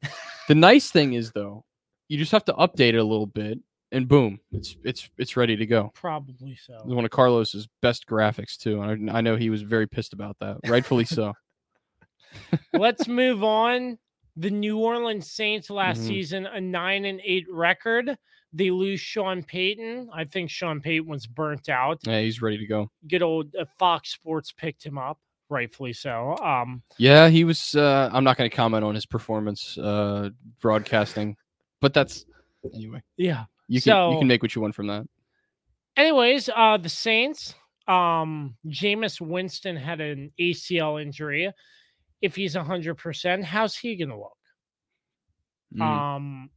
the 0.49 0.55
nice 0.55 0.91
thing 0.91 1.13
is 1.13 1.31
though, 1.33 1.65
you 2.09 2.17
just 2.19 2.33
have 2.33 2.45
to 2.47 2.53
update 2.55 2.95
it 2.95 2.97
a 2.97 3.05
little 3.05 3.27
bit, 3.27 3.59
and 3.93 4.09
boom, 4.09 4.41
it's 4.53 4.75
it's 4.85 5.09
it's 5.19 5.37
ready 5.37 5.57
to 5.57 5.67
go. 5.67 5.91
Probably 5.95 6.35
It 6.41 6.59
was 6.69 6.83
so. 6.83 6.95
one 6.95 7.05
of 7.05 7.11
Carlos's 7.11 7.69
best 7.83 8.07
graphics 8.07 8.57
too, 8.57 8.81
and 8.83 9.11
I, 9.11 9.19
I 9.19 9.21
know 9.21 9.37
he 9.37 9.51
was 9.51 9.63
very 9.63 9.87
pissed 9.87 10.13
about 10.15 10.37
that, 10.41 10.57
rightfully 10.67 11.05
so. 11.05 11.35
Let's 12.73 13.09
move 13.09 13.43
on. 13.45 13.99
The 14.37 14.51
New 14.51 14.79
Orleans 14.79 15.31
Saints 15.33 15.69
last 15.69 16.01
Mhm. 16.03 16.07
season 16.07 16.47
a 16.47 16.61
nine 16.61 17.05
and 17.07 17.21
eight 17.25 17.47
record. 17.51 18.17
They 18.53 18.71
lose 18.71 19.01
Sean 19.01 19.43
Payton. 19.43 20.09
I 20.13 20.25
think 20.25 20.49
Sean 20.49 20.81
Payton 20.81 21.07
was 21.09 21.27
burnt 21.27 21.69
out. 21.69 21.99
Yeah, 22.07 22.21
he's 22.21 22.41
ready 22.41 22.57
to 22.57 22.67
go. 22.67 22.91
Good 23.09 23.23
old 23.23 23.55
uh, 23.57 23.65
Fox 23.79 24.11
Sports 24.13 24.53
picked 24.53 24.85
him 24.85 24.97
up, 24.97 25.19
rightfully 25.49 25.93
so. 25.93 26.37
Um, 26.39 26.83
Yeah, 26.99 27.29
he 27.29 27.45
was. 27.45 27.75
Uh, 27.75 28.11
I'm 28.13 28.25
not 28.25 28.37
going 28.37 28.49
to 28.51 28.55
comment 28.57 28.85
on 28.85 28.95
his 28.95 29.07
performance 29.07 29.77
uh, 29.79 30.31
broadcasting, 30.61 31.37
but 31.81 31.95
that's 31.95 32.25
anyway. 32.75 33.03
yeah. 33.17 33.45
You 33.69 33.83
can 33.83 34.13
you 34.13 34.19
can 34.19 34.29
make 34.29 34.43
what 34.43 34.55
you 34.55 34.63
want 34.63 34.75
from 34.75 34.87
that. 34.87 35.07
Anyways, 35.97 36.49
uh, 36.55 36.77
the 36.79 36.89
Saints. 36.89 37.55
Um, 37.87 38.57
Jameis 38.67 39.21
Winston 39.21 39.77
had 39.77 40.01
an 40.01 40.31
ACL 40.41 41.01
injury. 41.01 41.51
If 42.23 42.35
he's 42.37 42.55
hundred 42.55 42.97
percent, 42.97 43.45
how's 43.45 43.77
he 43.77 43.97
gonna 43.97 44.19
look? 44.19 44.37
Mm. 45.77 45.83
Um, 45.83 46.51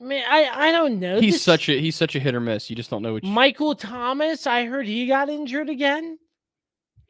I 0.00 0.04
mean, 0.04 0.22
I 0.28 0.68
I 0.68 0.72
don't 0.72 1.00
know. 1.00 1.20
he's 1.20 1.34
This- 1.34 1.42
such 1.42 1.68
a 1.68 1.78
he's 1.80 1.96
such 1.96 2.14
a 2.16 2.18
hit 2.18 2.34
or 2.34 2.40
miss. 2.40 2.68
You 2.68 2.76
just 2.76 2.90
don't 2.90 3.02
know 3.02 3.14
which. 3.14 3.24
Michael 3.24 3.74
Thomas. 3.74 4.46
I 4.46 4.64
heard 4.66 4.86
he 4.86 5.06
got 5.06 5.28
injured 5.28 5.68
again. 5.70 6.18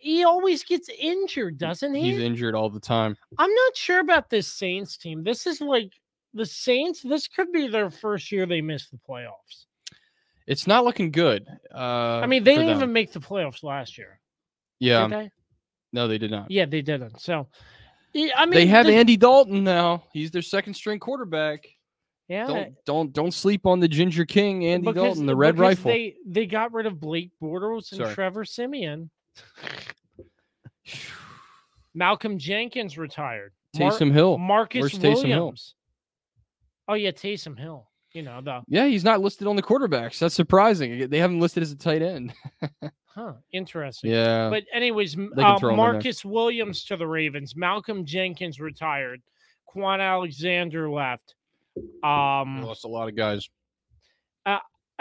He 0.03 0.25
always 0.25 0.65
gets 0.65 0.89
injured, 0.99 1.59
doesn't 1.59 1.95
he? 1.95 2.11
He's 2.13 2.21
injured 2.21 2.57
all 2.57 2.69
the 2.69 2.81
time. 2.81 3.17
I'm 3.39 3.55
not 3.55 3.77
sure 3.77 4.01
about 4.01 4.29
this 4.31 4.49
Saints 4.49 4.97
team. 4.97 5.23
This 5.23 5.47
is 5.47 5.61
like 5.61 5.93
the 6.35 6.45
Saints. 6.45 7.03
This 7.03 7.29
could 7.29 7.53
be 7.53 7.69
their 7.69 7.89
first 7.89 8.33
year 8.33 8.45
they 8.45 8.61
miss 8.61 8.89
the 8.89 8.99
playoffs. 9.09 9.67
It's 10.49 10.67
not 10.67 10.85
looking 10.85 11.13
good. 11.13 11.47
Uh, 11.73 12.19
I 12.21 12.27
mean, 12.27 12.43
they 12.43 12.55
didn't 12.55 12.67
them. 12.67 12.77
even 12.79 12.93
make 12.93 13.13
the 13.13 13.21
playoffs 13.21 13.63
last 13.63 13.97
year. 13.97 14.19
Yeah, 14.81 15.07
Did 15.07 15.19
they? 15.19 15.31
no, 15.93 16.09
they 16.09 16.19
did 16.19 16.33
not. 16.33 16.51
Yeah, 16.51 16.67
they 16.67 16.83
didn't. 16.83 17.21
So, 17.21 17.47
I 18.17 18.47
mean, 18.47 18.51
they 18.51 18.67
have 18.67 18.87
the- 18.87 18.95
Andy 18.95 19.17
Dalton 19.17 19.63
now. 19.63 20.03
He's 20.13 20.33
their 20.33 20.43
second 20.43 20.75
string 20.75 20.99
quarterback. 20.99 21.69
Yeah, 22.29 22.47
Don't 22.47 22.75
don't 22.87 23.13
don't 23.13 23.35
sleep 23.35 23.67
on 23.67 23.79
the 23.79 23.87
Ginger 23.89 24.25
King, 24.25 24.67
Andy 24.67 24.87
because- 24.87 25.03
Dalton, 25.05 25.27
the 25.27 25.37
Red 25.37 25.59
Rifle. 25.59 25.93
They 25.93 26.17
they 26.27 26.47
got 26.47 26.73
rid 26.73 26.87
of 26.87 26.99
Blake 26.99 27.31
Bortles 27.41 27.93
and 27.93 27.99
Sorry. 27.99 28.15
Trevor 28.15 28.45
Siemian. 28.45 29.11
Malcolm 31.95 32.39
Jenkins 32.39 32.97
retired. 32.99 33.53
Mar- 33.79 33.91
Taysom 33.91 34.13
Hill. 34.13 34.39
Marcus 34.39 34.81
Where's 34.81 34.93
Taysom 34.95 35.27
Hill? 35.29 35.41
Williams. 35.41 35.75
Oh 36.89 36.95
yeah, 36.95 37.11
Taysom 37.11 37.59
Hill. 37.59 37.89
You 38.13 38.23
know 38.23 38.41
the 38.43 38.61
Yeah, 38.69 38.87
he's 38.87 39.05
not 39.05 39.21
listed 39.21 39.47
on 39.47 39.57
the 39.57 39.63
quarterbacks. 39.63 40.19
That's 40.19 40.35
surprising. 40.35 41.09
They 41.09 41.19
haven't 41.19 41.41
listed 41.41 41.63
as 41.63 41.73
a 41.73 41.77
tight 41.77 42.03
end. 42.03 42.35
huh 43.07 43.35
interesting. 43.53 44.11
Yeah. 44.11 44.51
But 44.51 44.65
anyways, 44.73 45.17
m- 45.17 45.33
They 45.35 45.43
can 45.43 45.55
uh, 45.55 45.59
throw 45.59 45.71
him 45.71 45.79
in 45.79 45.85
there. 45.85 45.93
Marcus 45.95 46.25
Williams 46.25 46.85
to 46.87 46.97
the 46.97 47.07
Ravens. 47.07 47.57
Malcolm 47.57 48.05
Jenkins 48.05 48.61
retired. 48.61 49.23
Kwon 49.75 50.01
Alexander 50.01 50.91
left. 50.91 51.35
They 51.75 51.83
Um, 52.09 52.63
lost 52.63 52.85
a 52.85 52.89
lot 52.89 53.09
of 53.09 53.17
guys. 53.17 53.49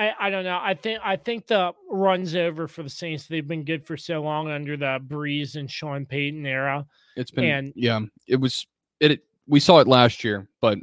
I, 0.01 0.27
I 0.27 0.29
don't 0.29 0.43
know. 0.43 0.59
I 0.61 0.73
think 0.73 0.99
I 1.03 1.15
think 1.15 1.47
the 1.47 1.73
run's 1.89 2.35
over 2.35 2.67
for 2.67 2.83
the 2.83 2.89
Saints. 2.89 3.27
They've 3.27 3.47
been 3.47 3.63
good 3.63 3.83
for 3.85 3.97
so 3.97 4.21
long 4.21 4.49
under 4.49 4.75
the 4.77 4.99
Brees 5.05 5.55
and 5.55 5.69
Sean 5.69 6.05
Payton 6.05 6.45
era. 6.45 6.85
It's 7.15 7.31
been 7.31 7.45
and- 7.45 7.73
yeah. 7.75 7.99
It 8.27 8.37
was 8.37 8.65
it, 8.99 9.11
it. 9.11 9.23
We 9.47 9.59
saw 9.59 9.79
it 9.79 9.87
last 9.87 10.23
year, 10.23 10.47
but 10.61 10.77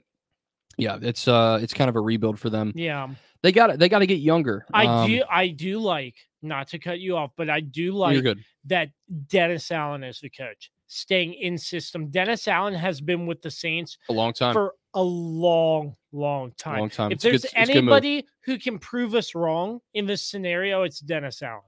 yeah, 0.76 0.98
it's 1.00 1.26
uh, 1.26 1.58
it's 1.62 1.74
kind 1.74 1.88
of 1.90 1.96
a 1.96 2.00
rebuild 2.00 2.38
for 2.38 2.50
them. 2.50 2.72
Yeah, 2.74 3.08
They 3.42 3.50
got. 3.52 3.78
They 3.78 3.88
got 3.88 4.00
to 4.00 4.06
get 4.06 4.18
younger. 4.20 4.64
I 4.72 4.86
Um, 4.86 5.08
do. 5.10 5.22
I 5.30 5.48
do 5.48 5.78
like 5.80 6.14
not 6.42 6.68
to 6.68 6.78
cut 6.78 7.00
you 7.00 7.16
off, 7.16 7.32
but 7.36 7.48
I 7.50 7.60
do 7.60 7.92
like 7.92 8.24
that 8.66 8.90
Dennis 9.28 9.70
Allen 9.72 10.04
is 10.04 10.20
the 10.20 10.30
coach, 10.30 10.70
staying 10.86 11.34
in 11.34 11.58
system. 11.58 12.10
Dennis 12.10 12.46
Allen 12.46 12.74
has 12.74 13.00
been 13.00 13.26
with 13.26 13.42
the 13.42 13.50
Saints 13.50 13.98
A 14.08 14.12
long 14.12 14.32
time. 14.32 14.52
for 14.52 14.74
a 14.98 15.02
long, 15.02 15.94
long 16.12 16.52
time. 16.58 16.78
long 16.80 16.90
time. 16.90 17.10
If 17.12 17.16
It's 17.16 17.22
there's 17.22 17.42
good 17.42 17.50
anybody 17.54 18.26
who 18.44 18.58
can 18.58 18.78
prove 18.78 19.14
us 19.14 19.34
wrong 19.34 19.80
in 19.94 20.06
this 20.06 20.22
scenario, 20.22 20.82
it's 20.82 20.98
Dennis 21.00 21.40
Allen. 21.42 21.62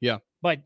Yeah. 0.00 0.18
But 0.42 0.60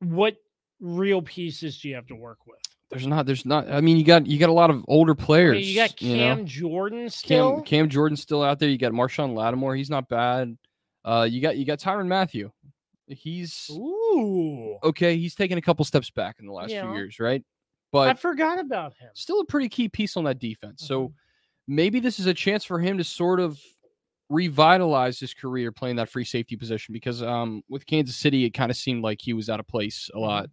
what 0.00 0.36
real 0.80 1.22
pieces 1.22 1.78
do 1.80 1.88
you 1.88 1.94
have 1.94 2.06
to 2.08 2.14
work 2.16 2.38
with? 2.46 2.58
There's 2.90 3.06
not. 3.06 3.26
There's 3.26 3.44
not. 3.46 3.70
I 3.70 3.80
mean, 3.80 3.96
you 3.96 4.04
got 4.04 4.26
you 4.26 4.38
got 4.38 4.48
a 4.50 4.52
lot 4.52 4.70
of 4.70 4.84
older 4.88 5.16
I 5.18 5.24
players. 5.24 5.56
mean, 5.56 5.64
you 5.66 5.74
got 5.74 6.00
know? 6.02 6.08
Cam 6.16 6.46
Jordan 6.46 7.08
still. 7.10 7.54
Cam 7.56 7.64
Cam 7.64 7.88
Jordan's 7.88 8.20
still 8.20 8.42
out 8.42 8.58
there. 8.58 8.68
You 8.68 8.78
got 8.78 8.92
Marshon 8.92 9.34
Lattimore. 9.34 9.74
He's 9.76 9.90
not 9.90 10.08
bad. 10.08 10.56
Uh, 11.04 11.26
you 11.28 11.40
got 11.40 11.56
you 11.56 11.64
got 11.64 11.78
Tyrann 11.78 12.06
Mathieu. 12.08 12.50
He's 13.08 13.68
Ooh. 13.72 14.76
okay. 14.82 15.16
He's 15.16 15.34
taken 15.34 15.58
a 15.58 15.62
couple 15.62 15.84
steps 15.84 16.10
back 16.10 16.36
in 16.40 16.46
the 16.46 16.52
last 16.52 16.70
Yeah. 16.70 16.82
few 16.82 16.94
years, 16.94 17.18
right? 17.20 17.42
But 17.92 18.08
I 18.08 18.14
forgot 18.14 18.58
about 18.58 18.94
him. 18.94 19.10
still 19.14 19.40
a 19.40 19.44
pretty 19.44 19.68
key 19.68 19.88
piece 19.88 20.16
on 20.16 20.24
that 20.24 20.38
defense. 20.38 20.82
So 20.86 21.08
Mhm. 21.08 21.12
Maybe 21.66 22.00
this 22.00 22.18
is 22.20 22.26
a 22.26 22.34
chance 22.34 22.64
for 22.64 22.78
him 22.78 22.98
to 22.98 23.04
sort 23.04 23.40
of 23.40 23.58
revitalize 24.28 25.20
his 25.20 25.34
career 25.34 25.70
playing 25.70 25.96
that 25.96 26.08
free 26.08 26.24
safety 26.24 26.56
position 26.56 26.92
because 26.92 27.22
um, 27.22 27.62
with 27.68 27.86
Kansas 27.86 28.16
City, 28.16 28.44
it 28.44 28.50
kind 28.50 28.70
of 28.70 28.76
seemed 28.76 29.02
like 29.02 29.20
he 29.20 29.32
was 29.32 29.48
out 29.50 29.60
of 29.60 29.66
place 29.66 30.08
Mm-hmm. 30.14 30.18
a 30.18 30.20
lot. 30.26 30.50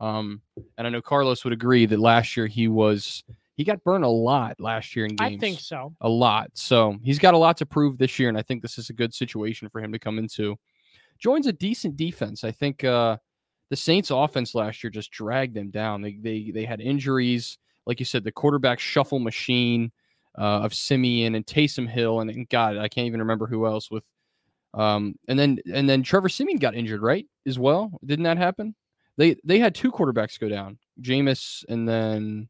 Um, 0.00 0.42
and 0.76 0.86
I 0.86 0.90
know 0.90 1.00
Carlos 1.00 1.44
would 1.44 1.52
agree 1.52 1.86
that 1.86 1.98
last 2.00 2.36
year 2.36 2.46
he 2.46 2.68
was 2.68 3.22
he 3.56 3.62
got 3.62 3.82
burned 3.84 4.04
a 4.04 4.08
lot 4.08 4.56
last 4.58 4.96
year 4.96 5.06
in 5.06 5.14
games. 5.14 5.36
I 5.36 5.38
think 5.38 5.60
so. 5.60 5.94
a 6.00 6.08
lot. 6.08 6.50
So 6.54 6.96
he's 7.04 7.20
got 7.20 7.34
a 7.34 7.38
lot 7.38 7.56
to 7.58 7.66
prove 7.66 7.96
this 7.96 8.18
year, 8.18 8.28
and 8.28 8.36
I 8.36 8.42
think 8.42 8.60
this 8.60 8.76
is 8.76 8.90
a 8.90 8.92
good 8.92 9.14
situation 9.14 9.68
for 9.68 9.80
him 9.80 9.92
to 9.92 9.98
come 9.98 10.18
into. 10.18 10.56
Joins 11.20 11.46
a 11.46 11.52
decent 11.52 11.96
defense. 11.96 12.42
I 12.42 12.50
think 12.50 12.82
uh, 12.82 13.16
the 13.70 13.76
Saints 13.76 14.10
offense 14.10 14.54
last 14.56 14.82
year 14.82 14.90
just 14.90 15.12
dragged 15.12 15.54
them 15.54 15.70
down. 15.70 16.02
They 16.02 16.18
they 16.20 16.50
they 16.52 16.64
had 16.64 16.80
injuries, 16.80 17.56
like 17.86 18.00
you 18.00 18.04
said, 18.06 18.24
the 18.24 18.32
quarterback 18.32 18.80
shuffle 18.80 19.20
machine 19.20 19.92
uh, 20.36 20.62
of 20.62 20.74
Siemian 20.74 21.34
and 21.34 21.46
Taysom 21.46 21.88
Hill 21.88 22.20
and, 22.20 22.30
and 22.30 22.48
God, 22.48 22.76
I 22.76 22.88
can't 22.88 23.06
even 23.06 23.20
remember 23.20 23.46
who 23.46 23.66
else 23.66 23.90
with 23.90 24.04
um 24.74 25.14
and 25.28 25.38
then 25.38 25.58
and 25.72 25.88
then 25.88 26.02
Trevor 26.02 26.28
Siemian 26.28 26.58
got 26.58 26.74
injured, 26.74 27.02
right? 27.02 27.26
As 27.46 27.58
well. 27.58 27.98
Didn't 28.04 28.24
that 28.24 28.38
happen? 28.38 28.74
They 29.16 29.36
they 29.44 29.58
had 29.60 29.74
two 29.74 29.92
quarterbacks 29.92 30.38
go 30.40 30.48
down. 30.48 30.78
Jameis 31.00 31.64
and 31.68 31.88
then 31.88 32.48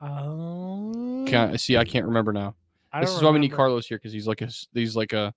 Oh, 0.00 1.24
can't 1.26 1.58
see 1.58 1.78
I 1.78 1.84
can't 1.84 2.04
remember 2.04 2.32
now. 2.32 2.54
I 2.92 3.00
This 3.00 3.10
is 3.10 3.22
why 3.22 3.30
we 3.30 3.38
need. 3.38 3.52
Carlos 3.52 3.86
here 3.86 3.98
because 3.98 4.12
he's 4.12 4.26
like 4.26 4.42
a 4.42 4.50
he's 4.74 4.94
like 4.94 5.12
a 5.12 5.32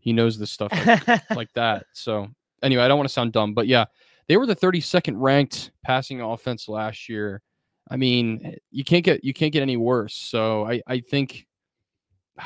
he 0.00 0.12
knows 0.12 0.38
this 0.38 0.50
stuff 0.50 0.70
like, 0.86 1.30
like 1.30 1.52
that. 1.54 1.86
So 1.92 2.28
anyway, 2.62 2.82
I 2.82 2.88
don't 2.88 2.96
want 2.96 3.08
to 3.08 3.12
sound 3.12 3.32
dumb, 3.32 3.54
but 3.54 3.66
yeah, 3.66 3.86
they 4.28 4.36
were 4.36 4.46
the 4.46 4.56
32nd 4.56 5.14
ranked 5.16 5.72
passing 5.84 6.20
offense 6.20 6.68
last 6.68 7.08
year. 7.08 7.42
I 7.90 7.96
mean, 7.96 8.56
you 8.70 8.84
can't 8.84 9.04
get 9.04 9.24
you 9.24 9.32
can't 9.32 9.52
get 9.52 9.62
any 9.62 9.76
worse. 9.76 10.14
So 10.14 10.66
I 10.66 10.82
I 10.86 11.00
think 11.00 11.46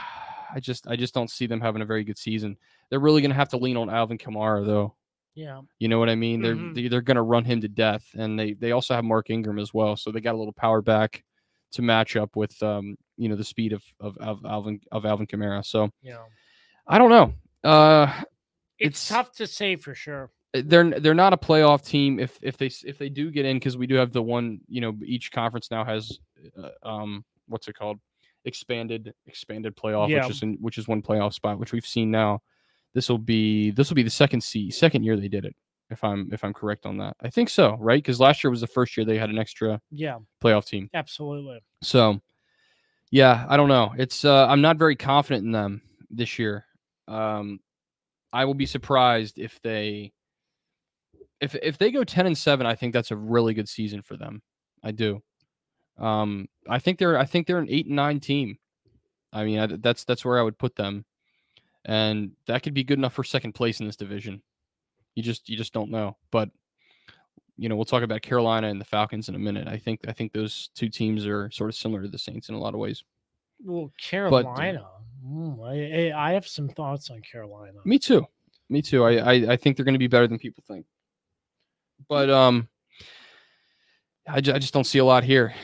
I 0.55 0.61
just 0.61 0.87
I 0.87 0.97
just 0.97 1.15
don't 1.15 1.31
see 1.31 1.47
them 1.47 1.61
having 1.61 1.83
a 1.83 1.87
very 1.87 2.05
good 2.05 2.19
season. 2.19 2.57
They're 2.91 3.01
really 3.01 3.23
going 3.23 3.31
to 3.31 3.37
have 3.37 3.49
to 3.51 3.57
lean 3.57 3.77
on 3.77 3.89
Alvin 3.91 4.19
Kamara 4.19 4.65
though. 4.67 4.95
yeah, 5.35 5.63
You 5.79 5.89
know 5.89 5.99
what 5.99 6.11
I 6.11 6.15
mean? 6.15 6.43
They're 6.43 6.55
Mhm. 6.55 6.75
they- 6.75 6.89
they're 6.89 7.01
going 7.01 7.17
to 7.17 7.23
run 7.23 7.45
him 7.45 7.61
to 7.63 7.69
death, 7.69 8.05
and 8.15 8.39
they 8.39 8.53
they 8.53 8.73
also 8.73 8.95
have 8.95 9.05
Mark 9.05 9.31
Ingram 9.31 9.59
as 9.59 9.73
well, 9.73 9.97
so 9.97 10.11
they 10.13 10.21
got 10.21 10.35
a 10.35 10.39
little 10.39 10.53
power 10.53 10.83
back 10.83 11.25
to 11.73 11.81
match 11.83 12.17
up 12.17 12.37
with 12.37 12.63
um 12.63 12.97
you 13.17 13.29
know 13.31 13.37
the 13.37 13.45
speed 13.45 13.73
of 13.73 13.83
of, 13.99 14.17
of 14.19 14.45
Alvin 14.45 14.81
of 14.93 15.07
Alvin 15.07 15.27
Kamara. 15.27 15.65
So 15.65 15.91
yeah. 16.03 16.23
I 16.87 16.99
don't 16.99 17.11
know. 17.11 17.35
Uh, 17.69 18.13
It's, 18.79 19.05
It's- 19.05 19.09
tough 19.09 19.33
to 19.37 19.47
say 19.47 19.77
for 19.77 19.95
sure. 19.95 20.31
They're 20.55 20.91
they're 21.01 21.15
not 21.15 21.33
a 21.33 21.37
playoff 21.37 21.85
team 21.87 22.19
if 22.21 22.39
if 22.43 22.57
they 22.59 22.71
if 22.85 22.99
they 22.99 23.09
do 23.09 23.31
get 23.31 23.47
in 23.47 23.57
because 23.57 23.77
we 23.77 23.87
do 23.87 23.95
have 23.95 24.13
the 24.13 24.23
one 24.23 24.61
you 24.69 24.81
know 24.81 24.95
each 25.05 25.33
conference 25.33 25.71
now 25.71 25.85
has 25.85 26.19
uh, 26.63 26.69
um 26.89 27.25
what's 27.49 27.69
it 27.69 27.75
called 27.75 27.99
expanded 28.45 29.15
expanded 29.27 29.75
playoff 29.77 30.09
Yeah. 30.09 30.27
which 30.27 30.31
is 30.37 30.43
in, 30.43 30.59
which 30.61 30.77
is 30.79 30.87
one 30.89 31.01
playoff 31.01 31.33
spot 31.33 31.59
which 31.59 31.73
we've 31.73 31.87
seen 31.87 32.11
now. 32.11 32.43
This 32.95 33.09
will 33.09 33.19
be 33.19 33.71
this 33.71 33.89
will 33.89 33.95
be 33.95 34.03
the 34.03 34.11
second 34.11 34.43
C 34.43 34.71
second 34.71 35.05
year 35.05 35.17
they 35.17 35.29
did 35.29 35.45
it 35.47 35.57
if 35.91 36.05
I'm 36.05 36.29
if 36.33 36.45
I'm 36.45 36.53
correct 36.53 36.85
on 36.85 36.99
that. 36.99 37.17
I 37.23 37.31
think 37.31 37.49
so, 37.49 37.77
right? 37.81 37.97
Because 38.03 38.21
last 38.21 38.45
year 38.45 38.51
was 38.51 38.61
the 38.61 38.67
first 38.67 38.95
year 38.97 39.07
they 39.07 39.17
had 39.17 39.31
an 39.31 39.39
extra 39.39 39.81
Yeah, 39.91 40.19
playoff 40.43 40.67
team. 40.67 40.91
absolutely. 40.93 41.61
So, 41.83 42.21
yeah, 43.11 43.47
I 43.49 43.57
don't 43.57 43.69
know. 43.69 43.95
It's 43.97 44.25
uh, 44.25 44.47
I'm 44.47 44.61
not 44.61 44.77
very 44.77 44.97
confident 44.97 45.45
in 45.47 45.53
them 45.53 45.81
this 46.11 46.39
year. 46.39 46.67
Um, 47.09 47.61
I 48.33 48.45
will 48.45 48.55
be 48.55 48.67
surprised 48.67 49.39
if 49.39 49.61
they 49.63 50.13
if 51.43 51.57
if 51.57 51.77
they 51.77 51.91
go 51.91 52.05
ten 52.05 52.27
and 52.27 52.39
seven. 52.39 52.67
I 52.67 52.75
think 52.75 52.95
that's 52.95 53.11
a 53.11 53.17
really 53.17 53.53
good 53.53 53.69
season 53.69 54.01
for 54.01 54.17
them. 54.17 54.41
I 54.83 54.93
do. 54.93 55.23
Um, 55.99 56.49
I 56.69 56.79
think 56.79 56.99
they're 56.99 57.19
I 57.19 57.25
think 57.25 57.47
they're 57.47 57.59
an 57.59 57.69
eight 57.69 57.87
and 57.87 57.97
nine 57.97 58.21
team. 58.21 58.59
I 59.33 59.45
mean, 59.45 59.59
I, 59.59 59.67
that's 59.67 60.05
that's 60.05 60.25
where 60.25 60.39
I 60.39 60.43
would 60.43 60.57
put 60.57 60.77
them, 60.77 61.05
and 61.85 62.33
that 62.47 62.63
could 62.63 62.75
be 62.75 62.85
good 62.85 62.99
enough 62.99 63.15
for 63.15 63.25
second 63.25 63.53
place 63.53 63.81
in 63.81 63.87
this 63.87 63.97
division. 63.97 64.43
You 65.15 65.23
just 65.23 65.49
you 65.49 65.57
just 65.57 65.73
don't 65.73 65.91
know, 65.91 66.17
but 66.31 66.51
you 67.57 67.69
know, 67.69 67.77
we'll 67.77 67.85
talk 67.85 68.03
about 68.03 68.23
Carolina 68.23 68.69
and 68.69 68.81
the 68.81 68.85
Falcons 68.85 69.29
in 69.29 69.35
a 69.35 69.39
minute. 69.39 69.69
I 69.69 69.79
think 69.79 70.01
I 70.07 70.13
think 70.13 70.33
those 70.33 70.71
two 70.75 70.89
teams 70.89 71.27
are 71.27 71.51
sort 71.51 71.71
of 71.71 71.77
similar 71.77 72.03
to 72.03 72.09
the 72.09 72.19
Saints 72.19 72.49
in 72.49 72.55
a 72.55 72.59
lot 72.59 72.75
of 72.75 72.81
ways. 72.81 73.03
Well, 73.65 73.93
Carolina. 74.01 74.87
mm, 75.25 75.61
I, 75.65 76.11
I 76.13 76.31
I 76.31 76.33
have 76.33 76.47
some 76.47 76.69
thoughts 76.69 77.11
on 77.11 77.21
Carolina. 77.21 77.79
Me 77.85 77.99
too. 77.99 78.27
Me 78.69 78.81
too. 78.81 79.05
I 79.05 79.13
I, 79.17 79.33
I 79.53 79.57
think 79.57 79.77
they're 79.77 79.85
going 79.85 79.95
to 79.95 79.99
be 79.99 80.07
better 80.07 80.29
than 80.29 80.39
people 80.39 80.63
think. 80.67 80.87
But 82.09 82.31
um, 82.31 82.69
I, 84.29 84.41
ju- 84.41 84.53
I 84.53 84.59
just 84.59 84.73
don't 84.75 84.85
see 84.85 84.99
a 84.99 85.05
lot 85.05 85.25
here. 85.25 85.55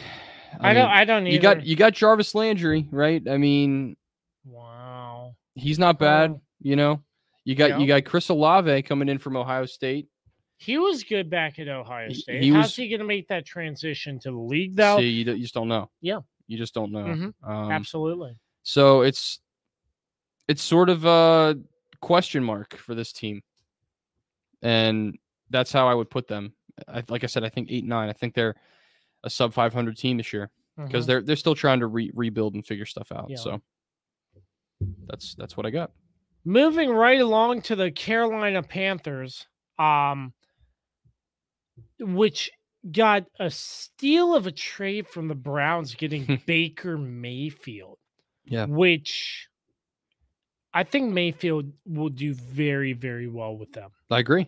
I, 0.61 0.73
don't. 0.73 0.89
mean, 0.89 0.97
I 0.97 1.05
don't. 1.05 1.23
Either. 1.27 1.31
you 1.35 1.39
got 1.41 1.67
you 1.67 1.77
got 1.77 1.93
Jarvis 1.93 2.35
Landry, 2.35 2.87
right? 2.91 3.23
I 3.29 3.37
mean, 3.37 3.97
Wow. 4.45 5.35
he's 5.55 5.79
not 5.79 5.99
bad. 5.99 6.31
Oh. 6.31 6.41
You 6.61 6.75
know, 6.77 7.03
you 7.45 7.55
got 7.55 7.71
Yeah. 7.71 7.79
you 7.79 7.87
got 7.87 8.05
Chris 8.05 8.29
Olave 8.31 8.83
coming 8.83 9.09
in 9.09 9.19
from 9.19 9.37
Ohio 9.37 9.67
State. 9.67 10.09
He 10.57 10.77
was 10.79 11.05
good 11.05 11.31
back 11.31 11.59
at 11.61 11.69
Ohio 11.69 12.13
State. 12.13 12.43
he 12.43 12.51
How's 12.51 12.65
was- 12.65 12.77
he 12.77 12.89
going 12.89 12.99
to 13.01 13.07
make 13.07 13.29
that 13.29 13.47
transition 13.47 14.19
to 14.21 14.31
the 14.33 14.37
league, 14.39 14.75
though? 14.75 14.97
See, 14.99 15.09
you, 15.09 15.33
you 15.33 15.43
just 15.43 15.55
don't 15.55 15.69
know. 15.69 15.89
Yeah. 16.01 16.21
you 16.49 16.59
just 16.59 16.75
don't 16.75 16.91
know. 16.91 17.05
Mhm. 17.05 17.33
Um, 17.49 17.71
Absolutely. 17.71 18.33
So 18.65 19.03
it's 19.03 19.39
it's 20.49 20.63
sort 20.63 20.89
of 20.89 21.05
a 21.05 21.57
question 22.01 22.43
mark 22.43 22.75
for 22.77 22.95
this 22.95 23.13
team, 23.13 23.43
and 24.63 25.17
that's 25.51 25.73
how 25.73 25.89
I 25.89 25.95
would 25.95 26.11
put 26.11 26.29
them. 26.29 26.53
I, 26.87 27.03
like 27.09 27.25
I 27.25 27.27
said, 27.27 27.45
I 27.45 27.49
think 27.49 27.69
eight 27.71 27.85
nine. 27.85 28.09
I 28.09 28.13
think 28.13 28.35
they're 28.35 28.55
a 29.25 29.31
sub 29.31 29.53
five 29.53 29.73
hundred 29.73 29.97
team 29.97 30.17
this 30.17 30.33
year 30.33 30.51
because 30.77 31.05
Mhm. 31.05 31.07
they're 31.09 31.23
they're 31.23 31.37
still 31.37 31.55
trying 31.55 31.81
to 31.81 31.87
re- 31.87 32.11
rebuild 32.15 32.55
and 32.55 32.67
figure 32.67 32.87
stuff 32.87 33.11
out. 33.13 33.29
Yeah. 33.29 33.37
So 33.37 33.61
that's 35.07 35.35
that's 35.35 35.57
what 35.57 35.67
I 35.67 35.71
got. 35.71 35.91
Moving 36.45 36.91
right 36.91 37.21
along 37.21 37.63
to 37.63 37.77
the 37.77 37.91
Carolina 37.91 38.63
Panthers, 38.63 39.47
um, 39.79 40.33
which 41.99 42.51
got 42.93 43.25
a 43.41 43.51
steal 43.51 44.35
of 44.35 44.47
a 44.47 44.53
trade 44.53 45.07
from 45.09 45.29
the 45.29 45.35
Browns 45.35 45.95
getting 45.95 46.41
Baker 46.47 46.97
Mayfield. 46.97 47.99
Yeah. 48.47 48.67
Which 48.67 49.49
I 50.73 50.85
think 50.85 51.13
Mayfield 51.13 51.73
will 51.87 52.09
do 52.09 52.35
very, 52.35 52.93
very 52.93 53.27
well 53.27 53.57
with 53.57 53.73
them. 53.73 53.91
I 54.11 54.21
agree. 54.21 54.47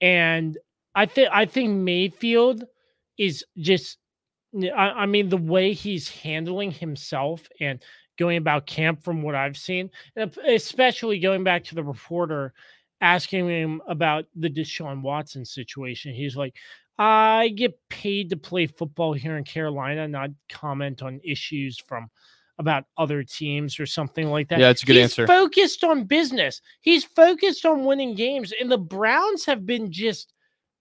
And 0.00 0.58
I 0.94 1.06
think 1.06 1.28
I 1.32 1.46
think 1.46 1.70
Mayfield 1.70 2.64
is 3.18 3.44
just 3.56 3.98
I, 4.54 4.90
I 4.90 5.06
mean 5.06 5.28
the 5.28 5.36
way 5.36 5.72
he's 5.72 6.08
handling 6.08 6.70
himself 6.70 7.48
and 7.60 7.82
going 8.18 8.36
about 8.36 8.66
camp 8.66 9.02
from 9.02 9.22
what 9.22 9.34
I've 9.34 9.56
seen, 9.56 9.90
especially 10.46 11.20
going 11.20 11.44
back 11.44 11.64
to 11.64 11.74
the 11.74 11.84
reporter 11.84 12.52
asking 13.00 13.48
him 13.48 13.80
about 13.86 14.24
the 14.34 14.50
Deshaun 14.50 15.02
Watson 15.02 15.44
situation. 15.44 16.12
He's 16.12 16.36
like, 16.36 16.56
I 16.98 17.48
get 17.50 17.78
paid 17.88 18.30
to 18.30 18.36
play 18.36 18.66
football 18.66 19.12
here 19.12 19.36
in 19.36 19.44
Carolina, 19.44 20.08
not 20.08 20.30
comment 20.48 21.00
on 21.02 21.20
issues 21.22 21.78
from 21.78 22.10
about 22.58 22.84
other 22.96 23.22
teams 23.22 23.78
or 23.78 23.86
something 23.86 24.28
like 24.30 24.48
that. 24.48 24.58
Yeah, 24.58 24.70
it's 24.70 24.82
a 24.82 24.86
good 24.86 24.96
He's 24.96 25.04
answer. 25.04 25.26
Focused 25.26 25.84
on 25.84 26.04
business. 26.04 26.60
He's 26.80 27.04
focused 27.04 27.64
on 27.64 27.84
winning 27.84 28.14
games, 28.14 28.52
and 28.60 28.70
the 28.70 28.78
Browns 28.78 29.44
have 29.46 29.64
been 29.64 29.92
just 29.92 30.32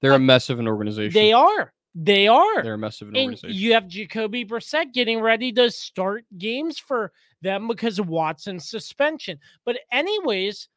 They're 0.01 0.13
a 0.13 0.19
mess 0.19 0.49
of 0.49 0.59
an 0.59 0.67
organization. 0.67 1.13
they 1.13 1.33
are. 1.33 1.73
They 1.99 2.27
are. 2.27 2.61
They're 2.61 2.75
a 2.75 2.77
mess 2.77 3.01
of 3.01 3.09
an 3.09 3.15
and 3.15 3.25
organization. 3.25 3.55
you 3.59 3.73
have 3.73 3.87
Jacoby 3.87 4.45
Brissett 4.45 4.93
getting 4.93 5.19
ready 5.19 5.51
to 5.53 5.71
start 5.71 6.25
games 6.37 6.77
for 6.77 7.11
them 7.41 7.67
because 7.67 7.97
of 7.97 8.07
Watson's 8.07 8.69
suspension. 8.69 9.39
But, 9.65 9.79
anyways, 9.91 10.67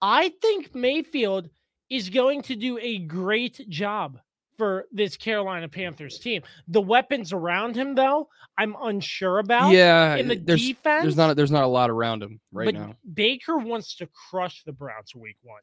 I 0.00 0.30
think 0.40 0.74
Mayfield 0.74 1.50
is 1.90 2.08
going 2.08 2.42
to 2.42 2.56
do 2.56 2.78
a 2.78 2.98
great 2.98 3.68
job 3.68 4.18
for 4.58 4.86
this 4.92 5.16
Carolina 5.16 5.68
Panthers 5.68 6.18
team. 6.18 6.42
The 6.68 6.80
weapons 6.80 7.32
around 7.32 7.74
him, 7.74 7.94
though, 7.94 8.28
I'm 8.58 8.76
unsure 8.82 9.38
about. 9.38 9.72
yeah, 9.72 10.16
In 10.16 10.28
the 10.28 10.36
there's 10.36 10.60
defense, 10.66 11.02
there's 11.02 11.16
not 11.16 11.30
a, 11.30 11.34
there's 11.34 11.50
not 11.50 11.64
a 11.64 11.68
lot 11.68 11.90
around 11.90 12.22
him 12.22 12.40
right 12.52 12.66
but 12.66 12.74
now. 12.74 12.94
Baker 13.14 13.56
wants 13.58 13.96
to 13.96 14.08
crush 14.30 14.62
the 14.64 14.72
Browns 14.72 15.14
week 15.14 15.36
one. 15.42 15.60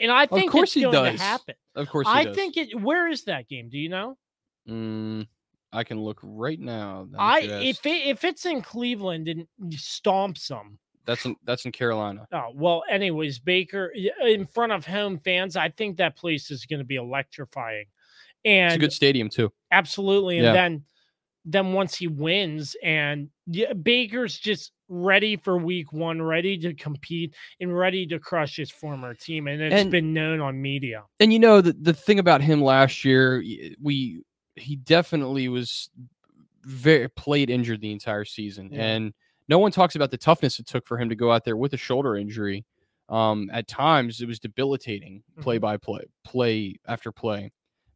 And 0.00 0.10
I 0.10 0.26
think 0.26 0.50
course 0.50 0.74
it's 0.76 0.82
going 0.84 0.92
does. 1.12 1.16
to 1.18 1.22
happen. 1.22 1.54
Of 1.76 1.88
course, 1.88 2.08
he 2.08 2.12
I 2.14 2.24
does. 2.24 2.34
think 2.34 2.56
it. 2.56 2.80
Where 2.80 3.08
is 3.08 3.24
that 3.24 3.48
game? 3.48 3.68
Do 3.68 3.78
you 3.78 3.88
know? 3.88 4.16
Mm, 4.68 5.26
I 5.72 5.84
can 5.84 6.00
look 6.00 6.18
right 6.22 6.58
now. 6.58 7.06
now 7.10 7.18
I 7.18 7.40
if 7.40 7.84
it, 7.86 8.06
if 8.06 8.24
it's 8.24 8.44
in 8.46 8.62
Cleveland 8.62 9.28
and 9.28 9.46
stomps 9.70 10.48
them. 10.48 10.78
that's 11.04 11.24
in 11.26 11.36
that's 11.44 11.64
in 11.66 11.72
Carolina. 11.72 12.26
Oh 12.32 12.48
well. 12.54 12.82
Anyways, 12.90 13.38
Baker 13.38 13.92
in 14.24 14.46
front 14.46 14.72
of 14.72 14.86
home 14.86 15.18
fans, 15.18 15.56
I 15.56 15.68
think 15.68 15.98
that 15.98 16.16
place 16.16 16.50
is 16.50 16.64
going 16.64 16.78
to 16.80 16.84
be 16.86 16.96
electrifying, 16.96 17.84
It's 18.44 18.74
a 18.76 18.78
good 18.78 18.92
stadium 18.92 19.28
too. 19.28 19.52
absolutely. 19.70 20.38
And 20.38 20.46
Yeah. 20.46 20.52
then 20.52 20.84
then 21.44 21.72
once 21.72 21.96
he 21.96 22.06
wins, 22.06 22.76
and 22.84 23.28
yeah, 23.48 23.72
Baker's 23.72 24.38
just 24.38 24.70
ready 24.88 25.36
for 25.36 25.58
Week 25.58 25.92
One, 25.92 26.22
ready 26.22 26.56
to 26.58 26.72
compete 26.72 27.34
and 27.60 27.76
ready 27.76 28.06
to 28.06 28.20
crush 28.20 28.54
his 28.56 28.70
former 28.70 29.12
team, 29.14 29.48
and 29.48 29.60
it's 29.60 29.74
And- 29.74 29.90
been 29.90 30.12
known 30.12 30.40
on 30.40 30.62
media. 30.62 31.02
and 31.18 31.32
you 31.32 31.40
know 31.40 31.60
the 31.60 31.72
the 31.72 31.94
thing 31.94 32.20
about 32.20 32.42
him 32.42 32.62
last 32.62 33.04
year, 33.04 33.42
we 33.80 34.22
he 34.54 34.76
definitely 34.76 35.48
was 35.48 35.90
very 36.62 37.08
played 37.08 37.50
injured 37.50 37.80
the 37.80 37.90
entire 37.90 38.24
season, 38.24 38.68
Yeah. 38.72 38.82
and 38.86 39.12
no 39.48 39.58
one 39.58 39.72
talks 39.72 39.96
about 39.96 40.12
the 40.12 40.18
toughness 40.18 40.60
it 40.60 40.66
took 40.66 40.86
for 40.86 40.96
him 40.98 41.08
to 41.08 41.16
go 41.16 41.32
out 41.32 41.44
there 41.44 41.56
with 41.56 41.72
a 41.72 41.76
shoulder 41.76 42.16
injury. 42.16 42.64
Um, 43.08 43.50
at 43.52 43.66
times 43.66 44.20
it 44.20 44.28
was 44.28 44.38
debilitating, 44.38 45.24
play 45.40 45.58
by 45.58 45.76
play, 45.76 46.04
play 46.24 46.76
after 46.86 47.10
play. 47.10 47.50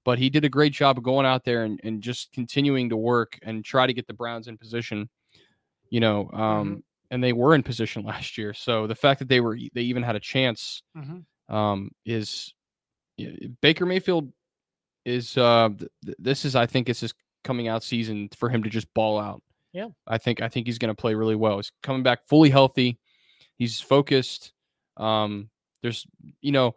But 0.07 0.19
he 0.21 0.31
did 0.31 0.45
a 0.45 0.49
great 0.49 0.73
job 0.73 0.97
of 0.99 1.03
going 1.05 1.27
out 1.27 1.45
there 1.45 1.65
and, 1.65 1.81
and 1.83 2.01
just 2.01 2.33
continuing 2.33 2.89
to 2.91 2.97
work 2.97 3.39
and 3.43 3.65
try 3.65 3.89
to 3.89 3.93
get 3.93 4.07
the 4.07 4.15
Browns 4.15 4.47
in 4.47 4.57
position. 4.57 5.09
You 5.91 5.99
know, 6.01 6.31
um, 6.33 6.85
and 7.11 7.23
they 7.23 7.33
were 7.33 7.55
in 7.57 7.63
position 7.65 8.05
last 8.13 8.39
year. 8.39 8.55
So 8.55 8.87
the 8.87 8.95
fact 8.95 9.19
that 9.19 9.29
they 9.29 9.41
were, 9.41 9.59
they 9.75 9.83
even 9.83 10.05
had 10.05 10.15
a 10.17 10.21
chance 10.21 10.83
Mhm. 10.97 11.25
um, 11.49 11.91
is 12.05 12.55
yeah, 13.17 13.31
Baker 13.63 13.85
Mayfield 13.85 14.33
is 15.05 15.37
uh 15.37 15.71
th- 15.79 16.17
this 16.19 16.45
is 16.45 16.55
I 16.57 16.67
think 16.67 16.89
it's 16.89 17.01
his 17.01 17.15
coming 17.45 17.67
out 17.69 17.83
season 17.83 18.29
for 18.37 18.49
him 18.49 18.63
to 18.63 18.71
just 18.71 18.93
ball 18.95 19.19
out. 19.19 19.43
Yeah. 19.73 19.89
I 20.07 20.19
think 20.19 20.41
I 20.43 20.49
think 20.49 20.67
he's 20.67 20.79
going 20.79 20.95
to 20.95 21.01
play 21.01 21.15
really 21.15 21.37
well. 21.37 21.57
He's 21.57 21.71
coming 21.83 22.03
back 22.03 22.27
fully 22.29 22.51
healthy. 22.51 22.99
He's 23.57 23.81
focused. 23.81 24.53
Um 24.97 25.49
there's 25.83 26.07
you 26.41 26.53
know, 26.53 26.75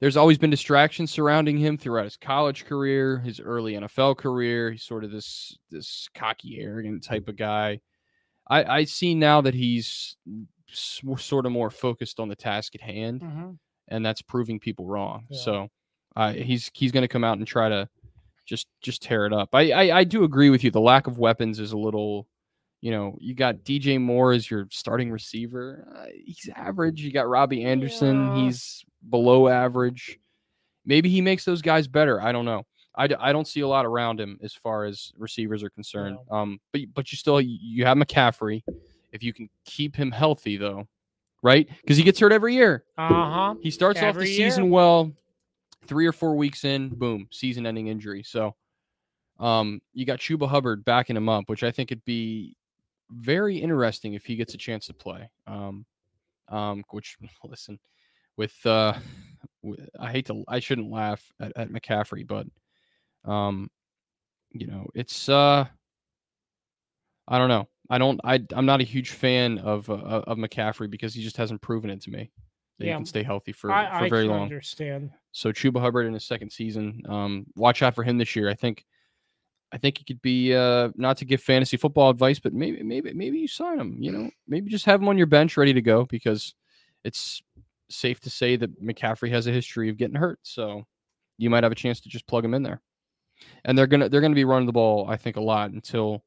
there's 0.00 0.16
always 0.16 0.38
been 0.38 0.50
distractions 0.50 1.10
surrounding 1.10 1.56
him 1.58 1.76
throughout 1.76 2.04
his 2.04 2.16
college 2.16 2.64
career, 2.66 3.18
his 3.18 3.40
early 3.40 3.74
NFL 3.74 4.16
career. 4.18 4.70
He's 4.70 4.82
sort 4.84 5.04
of 5.04 5.10
this 5.10 5.58
this 5.70 6.08
cocky, 6.14 6.58
arrogant 6.60 7.02
type 7.04 7.28
of 7.28 7.36
guy. 7.36 7.80
I 8.48 8.64
I 8.64 8.84
see 8.84 9.14
now 9.14 9.40
that 9.42 9.54
he's 9.54 10.16
sort 10.72 11.46
of 11.46 11.52
more 11.52 11.70
focused 11.70 12.20
on 12.20 12.28
the 12.28 12.36
task 12.36 12.74
at 12.74 12.80
hand 12.82 13.22
Mhm. 13.22 13.58
and 13.88 14.04
that's 14.04 14.22
proving 14.22 14.60
people 14.60 14.86
wrong. 14.86 15.26
Yeah. 15.30 15.38
So 15.38 15.68
uh, 16.16 16.32
he's 16.32 16.70
he's 16.74 16.92
going 16.92 17.02
to 17.04 17.08
come 17.08 17.24
out 17.24 17.38
and 17.38 17.46
try 17.46 17.68
to 17.68 17.88
just 18.46 18.66
just 18.82 19.02
tear 19.02 19.26
it 19.26 19.32
up. 19.32 19.50
I, 19.54 19.70
I 19.72 19.98
I 19.98 20.04
do 20.04 20.24
agree 20.24 20.50
with 20.50 20.62
you. 20.64 20.70
The 20.70 20.80
lack 20.80 21.06
of 21.06 21.18
weapons 21.18 21.58
is 21.58 21.72
a 21.72 21.78
little, 21.78 22.26
you 22.80 22.90
know, 22.90 23.16
you 23.20 23.34
got 23.34 23.56
DJ 23.64 24.00
Moore 24.00 24.32
as 24.32 24.50
your 24.50 24.68
starting 24.70 25.10
receiver. 25.10 25.86
Uh, 25.96 26.06
he's 26.24 26.48
average. 26.54 27.00
You 27.00 27.12
got 27.12 27.28
Robbie 27.28 27.64
Anderson. 27.64 28.26
Yeah. 28.26 28.44
He's 28.44 28.84
below 29.10 29.48
average. 29.48 30.18
Maybe 30.84 31.08
he 31.08 31.20
makes 31.20 31.44
those 31.44 31.60
guys 31.60 31.88
better. 31.88 32.20
I 32.20 32.32
don't 32.32 32.44
know. 32.44 32.64
I, 32.94 33.06
d- 33.06 33.16
I 33.18 33.32
don't 33.32 33.46
see 33.46 33.60
a 33.60 33.68
lot 33.68 33.84
around 33.86 34.20
him 34.20 34.38
as 34.42 34.54
far 34.54 34.84
as 34.84 35.12
receivers 35.16 35.62
are 35.62 35.70
concerned. 35.70 36.18
Um, 36.30 36.58
but 36.72 36.82
but 36.94 37.12
you 37.12 37.16
still 37.16 37.40
you 37.40 37.84
have 37.84 37.96
McCaffrey. 37.96 38.62
If 39.12 39.22
you 39.22 39.32
can 39.32 39.48
keep 39.64 39.94
him 39.94 40.10
healthy 40.10 40.56
though, 40.56 40.86
right? 41.42 41.68
Because 41.80 41.96
he 41.96 42.02
gets 42.02 42.18
hurt 42.18 42.32
every 42.32 42.54
year. 42.54 42.84
Uh-huh. 42.96 43.54
He 43.60 43.70
starts 43.70 44.02
off 44.02 44.16
the 44.16 44.28
year. 44.28 44.50
season 44.50 44.70
well, 44.70 45.12
three 45.86 46.06
or 46.06 46.12
four 46.12 46.36
weeks 46.36 46.64
in, 46.64 46.90
boom, 46.90 47.28
season-ending 47.30 47.86
injury. 47.86 48.22
So, 48.22 48.54
um, 49.38 49.80
you 49.94 50.04
got 50.04 50.18
Chuba 50.18 50.48
Hubbard 50.48 50.84
backing 50.84 51.16
him 51.16 51.28
up, 51.28 51.44
which 51.46 51.62
I 51.62 51.70
think 51.70 51.90
would 51.90 52.04
be 52.04 52.56
very 53.10 53.58
interesting 53.58 54.14
if 54.14 54.24
he 54.24 54.36
gets 54.36 54.54
a 54.54 54.58
chance 54.58 54.86
to 54.86 54.94
play. 54.94 55.28
Um, 55.46 55.84
um, 56.48 56.84
which 56.90 57.16
listen, 57.44 57.78
with 58.36 58.54
uh, 58.66 58.94
I 60.00 60.10
hate 60.12 60.26
to, 60.26 60.44
I 60.48 60.60
shouldn't 60.60 60.90
laugh 60.90 61.22
at, 61.40 61.52
at 61.56 61.70
McCaffrey, 61.70 62.26
but 62.26 62.46
um, 63.30 63.70
you 64.52 64.66
know, 64.66 64.86
it's 64.94 65.28
uh, 65.28 65.66
I 67.26 67.38
don't 67.38 67.48
know. 67.48 67.68
I 67.90 67.98
don't. 67.98 68.20
I 68.24 68.42
I'm 68.54 68.66
not 68.66 68.80
a 68.80 68.84
huge 68.84 69.10
fan 69.10 69.58
of 69.58 69.88
uh, 69.90 69.94
of 70.26 70.38
McCaffrey 70.38 70.90
because 70.90 71.14
he 71.14 71.22
just 71.22 71.36
hasn't 71.36 71.60
proven 71.62 71.90
it 71.90 72.00
to 72.02 72.10
me 72.10 72.30
that 72.78 72.86
Yeah. 72.86 72.92
he 72.92 72.96
can 72.98 73.06
stay 73.06 73.22
healthy 73.22 73.52
for 73.52 73.70
I, 73.70 73.98
for 73.98 74.04
I 74.04 74.08
very 74.08 74.24
long. 74.26 74.42
understand. 74.42 75.10
So 75.32 75.52
Chuba 75.52 75.80
Hubbard 75.80 76.06
in 76.06 76.14
his 76.14 76.24
second 76.24 76.50
season. 76.50 77.02
Um, 77.08 77.46
watch 77.56 77.82
out 77.82 77.94
for 77.94 78.02
him 78.02 78.18
this 78.18 78.34
year. 78.36 78.48
I 78.48 78.54
think. 78.54 78.84
I 79.70 79.78
think 79.78 79.98
he 79.98 80.04
could 80.04 80.22
be 80.22 80.54
uh, 80.54 80.90
not 80.96 81.18
to 81.18 81.24
give 81.24 81.42
fantasy 81.42 81.76
football 81.76 82.08
advice, 82.10 82.38
but 82.38 82.54
maybe 82.54 82.82
maybe 82.82 83.12
maybe 83.12 83.38
you 83.38 83.48
sign 83.48 83.78
him. 83.78 83.96
You 84.00 84.12
know, 84.12 84.30
maybe 84.46 84.70
just 84.70 84.86
have 84.86 85.00
him 85.00 85.08
on 85.08 85.18
your 85.18 85.26
bench 85.26 85.56
ready 85.56 85.74
to 85.74 85.82
go 85.82 86.06
because 86.06 86.54
it's 87.04 87.42
safe 87.90 88.20
to 88.20 88.30
say 88.30 88.56
that 88.56 88.82
McCaffrey 88.82 89.30
has 89.30 89.46
a 89.46 89.52
history 89.52 89.88
of 89.88 89.96
getting 89.96 90.16
hurt. 90.16 90.38
So 90.42 90.84
you 91.36 91.50
might 91.50 91.62
have 91.64 91.72
a 91.72 91.76
chance 91.76 92.00
to 92.00 92.08
just 92.08 92.26
plug 92.26 92.44
him 92.44 92.54
in 92.54 92.62
there. 92.62 92.80
And 93.64 93.76
they're 93.76 93.86
gonna 93.86 94.08
they're 94.08 94.20
gonna 94.20 94.34
be 94.34 94.44
running 94.44 94.66
the 94.66 94.72
ball, 94.72 95.08
I 95.08 95.16
think, 95.16 95.36
a 95.36 95.40
lot 95.40 95.70
until 95.70 96.24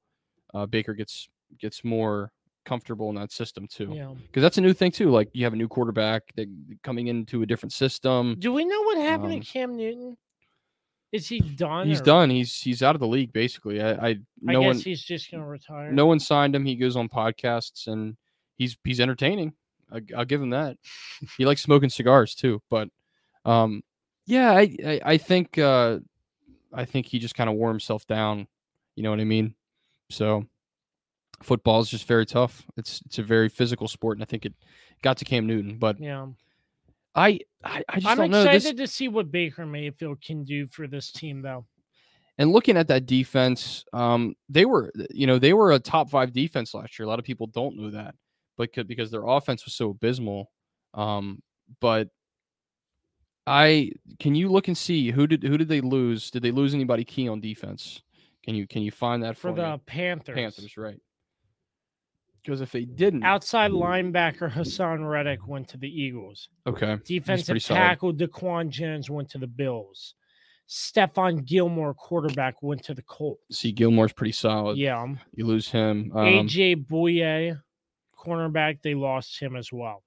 uh, 0.53 0.65
Baker 0.65 0.93
gets 0.93 1.27
gets 1.59 1.83
more 1.83 2.31
comfortable 2.63 3.09
in 3.09 3.15
that 3.15 3.31
system 3.31 3.67
too. 3.67 3.91
Yeah. 3.91 4.13
Because 4.21 4.43
that's 4.43 4.59
a 4.59 4.61
new 4.61 4.73
thing 4.73 4.91
too. 4.91 5.09
Like 5.09 5.29
you 5.33 5.43
have 5.45 5.53
a 5.53 5.57
new 5.57 5.67
quarterback 5.67 6.23
that 6.35 6.47
coming 6.83 7.07
into 7.07 7.41
a 7.41 7.45
different 7.45 7.73
system. 7.73 8.35
Do 8.39 8.53
we 8.53 8.65
know 8.65 8.81
what 8.83 8.97
happened 8.99 9.33
Um, 9.33 9.41
to 9.41 9.45
Cam 9.45 9.75
Newton? 9.75 10.15
Is 11.11 11.27
he 11.27 11.39
done? 11.41 11.87
He's 11.87 11.99
or- 12.01 12.05
done. 12.05 12.29
He's 12.29 12.55
he's 12.61 12.81
out 12.81 12.95
of 12.95 12.99
the 13.01 13.07
league 13.07 13.33
basically. 13.33 13.81
I, 13.81 13.91
I 13.91 14.07
I 14.07 14.17
no 14.41 14.61
guess 14.61 14.67
one 14.67 14.77
he's 14.79 15.03
just 15.03 15.29
gonna 15.29 15.45
retire. 15.45 15.91
no 15.91 16.05
one 16.05 16.19
signed 16.19 16.55
him. 16.55 16.65
He 16.65 16.75
goes 16.75 16.95
on 16.95 17.09
podcasts 17.09 17.87
and 17.87 18.15
he's 18.57 18.77
he's 18.83 18.99
entertaining. 18.99 19.53
I, 19.91 20.01
I'll 20.15 20.25
give 20.25 20.41
him 20.41 20.51
that. 20.51 20.77
he 21.37 21.45
likes 21.45 21.61
smoking 21.61 21.89
cigars 21.89 22.33
too. 22.33 22.61
But 22.69 22.89
um, 23.43 23.83
yeah, 24.25 24.51
I 24.51 24.75
I, 24.85 25.01
I 25.03 25.17
think 25.17 25.57
uh, 25.57 25.99
I 26.73 26.85
think 26.85 27.07
he 27.07 27.19
just 27.19 27.35
kind 27.35 27.49
of 27.49 27.55
wore 27.57 27.69
himself 27.69 28.07
down. 28.07 28.47
You 28.95 29.03
know 29.03 29.09
what 29.09 29.19
I 29.19 29.25
mean? 29.25 29.55
So 30.09 30.45
football 31.43 31.81
is 31.81 31.89
just 31.89 32.07
very 32.07 32.25
tough. 32.25 32.65
It's 32.77 33.01
it's 33.05 33.19
a 33.19 33.23
very 33.23 33.49
physical 33.49 33.87
sport, 33.89 34.17
and 34.17 34.23
I 34.23 34.25
think 34.25 34.45
it 34.45 34.53
got 35.01 35.17
to 35.17 35.25
Cam 35.25 35.45
Newton. 35.45 35.77
But 35.77 35.99
Yeah. 35.99 36.27
I 37.15 37.39
I, 37.63 37.83
I 37.89 37.95
just 37.95 38.07
I'm 38.07 38.17
don't 38.17 38.31
know 38.31 38.43
excited 38.43 38.77
this. 38.77 38.89
to 38.89 38.95
see 38.95 39.07
what 39.07 39.31
Baker 39.31 39.65
Mayfield 39.65 40.21
can 40.21 40.43
do 40.43 40.67
for 40.67 40.87
this 40.87 41.11
team, 41.11 41.41
though. 41.41 41.65
And 42.37 42.51
looking 42.51 42.77
at 42.77 42.87
that 42.87 43.05
defense, 43.05 43.85
um, 43.93 44.35
they 44.49 44.65
were, 44.65 44.91
you 45.11 45.27
know, 45.27 45.37
they 45.37 45.53
were 45.53 45.73
a 45.73 45.79
top 45.79 46.09
five 46.09 46.31
defense 46.33 46.73
last 46.73 46.97
year. 46.97 47.05
A 47.05 47.09
lot 47.09 47.19
of 47.19 47.25
people 47.25 47.47
don't 47.47 47.77
know 47.77 47.91
that, 47.91 48.15
but 48.57 48.73
could, 48.73 48.87
because 48.87 49.11
their 49.11 49.27
offense 49.27 49.65
was 49.65 49.75
so 49.75 49.89
abysmal. 49.91 50.49
Um, 50.93 51.43
but 51.81 52.07
I 53.45 53.91
can 54.19 54.33
you 54.33 54.49
look 54.49 54.67
and 54.67 54.77
see 54.77 55.11
who 55.11 55.27
did 55.27 55.43
who 55.43 55.57
did 55.57 55.67
they 55.67 55.81
lose? 55.81 56.31
Did 56.31 56.43
they 56.43 56.51
lose 56.51 56.73
anybody 56.73 57.03
key 57.03 57.27
on 57.27 57.41
defense? 57.41 58.01
Can 58.43 58.55
you 58.55 58.67
can 58.67 58.81
you 58.81 58.91
find 58.91 59.23
that 59.23 59.35
For 59.35 59.49
for, 59.49 59.53
the 59.53 59.73
me? 59.73 59.81
Panthers. 59.85 60.35
Panthers? 60.35 60.77
Right. 60.77 60.99
Because 62.43 62.61
if 62.61 62.71
they 62.71 62.85
didn't, 62.85 63.23
Outside 63.23 63.71
linebacker 63.71 64.51
Haason 64.51 65.07
Reddick 65.07 65.45
went 65.47 65.67
to 65.69 65.77
the 65.77 65.87
Eagles. 65.87 66.49
okay, 66.65 66.97
Defensive 67.05 67.61
solid. 67.61 67.77
tackle 67.79 68.13
Daquan 68.13 68.69
Jones 68.69 69.09
went 69.09 69.29
to 69.31 69.37
the 69.37 69.47
Bills. 69.47 70.15
Stephon 70.67 71.45
Gilmore, 71.45 71.93
quarterback, 71.93 72.63
went 72.63 72.83
to 72.85 72.93
the 72.93 73.01
Colts. 73.03 73.41
see 73.51 73.71
Gilmore's 73.71 74.13
pretty 74.13 74.31
solid. 74.31 74.77
Yeah. 74.77 75.05
you 75.33 75.45
lose 75.45 75.69
him. 75.69 76.11
Um, 76.15 76.25
AJ 76.25 76.87
Bouye, 76.87 77.59
cornerback, 78.17 78.81
they 78.81 78.93
lost 78.95 79.39
him 79.39 79.55
as 79.55 79.71
well. 79.71 80.03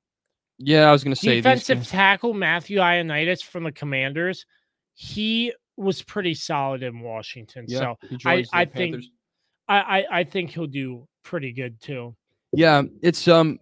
yeah, 0.59 0.89
I 0.89 0.93
was 0.93 1.05
gonna 1.05 1.17
say 1.17 1.37
Defensive 1.37 1.87
tackle 1.87 2.33
Matthew 2.35 2.79
Ioannidis 2.79 3.43
from 3.43 3.65
the 3.65 3.73
Commanders. 3.73 4.47
He 4.95 5.53
was 5.77 6.03
pretty 6.03 6.35
solid 6.35 6.83
in 6.83 7.01
Washington. 7.01 7.67
Yeah, 7.69 7.79
So 7.79 7.99
I, 8.25 8.45
I 8.53 8.65
think 8.65 9.05
I, 9.69 9.79
I, 9.79 10.19
I 10.21 10.25
think 10.25 10.51
he'll 10.51 10.67
do 10.67 11.07
pretty 11.25 11.53
good 11.53 11.81
too. 11.81 12.15
Yeah, 12.57 12.83
it's 13.03 13.29
um, 13.29 13.59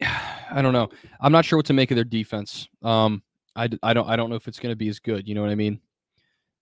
I 0.02 0.62
don't 0.62 0.72
know. 0.72 0.88
I'm 1.20 1.32
not 1.32 1.44
sure 1.44 1.58
what 1.58 1.66
to 1.66 1.72
make 1.72 1.90
of 1.90 1.96
their 1.96 2.04
defense. 2.04 2.68
Um, 2.82 3.22
I, 3.54 3.68
I 3.82 3.92
don't 3.94 4.08
I 4.08 4.16
don't 4.16 4.30
know 4.30 4.36
if 4.36 4.48
it's 4.48 4.58
going 4.58 4.72
to 4.72 4.76
be 4.76 4.88
as 4.88 4.98
good. 4.98 5.28
You 5.28 5.34
know 5.34 5.42
what 5.42 5.50
I 5.50 5.54
mean? 5.54 5.80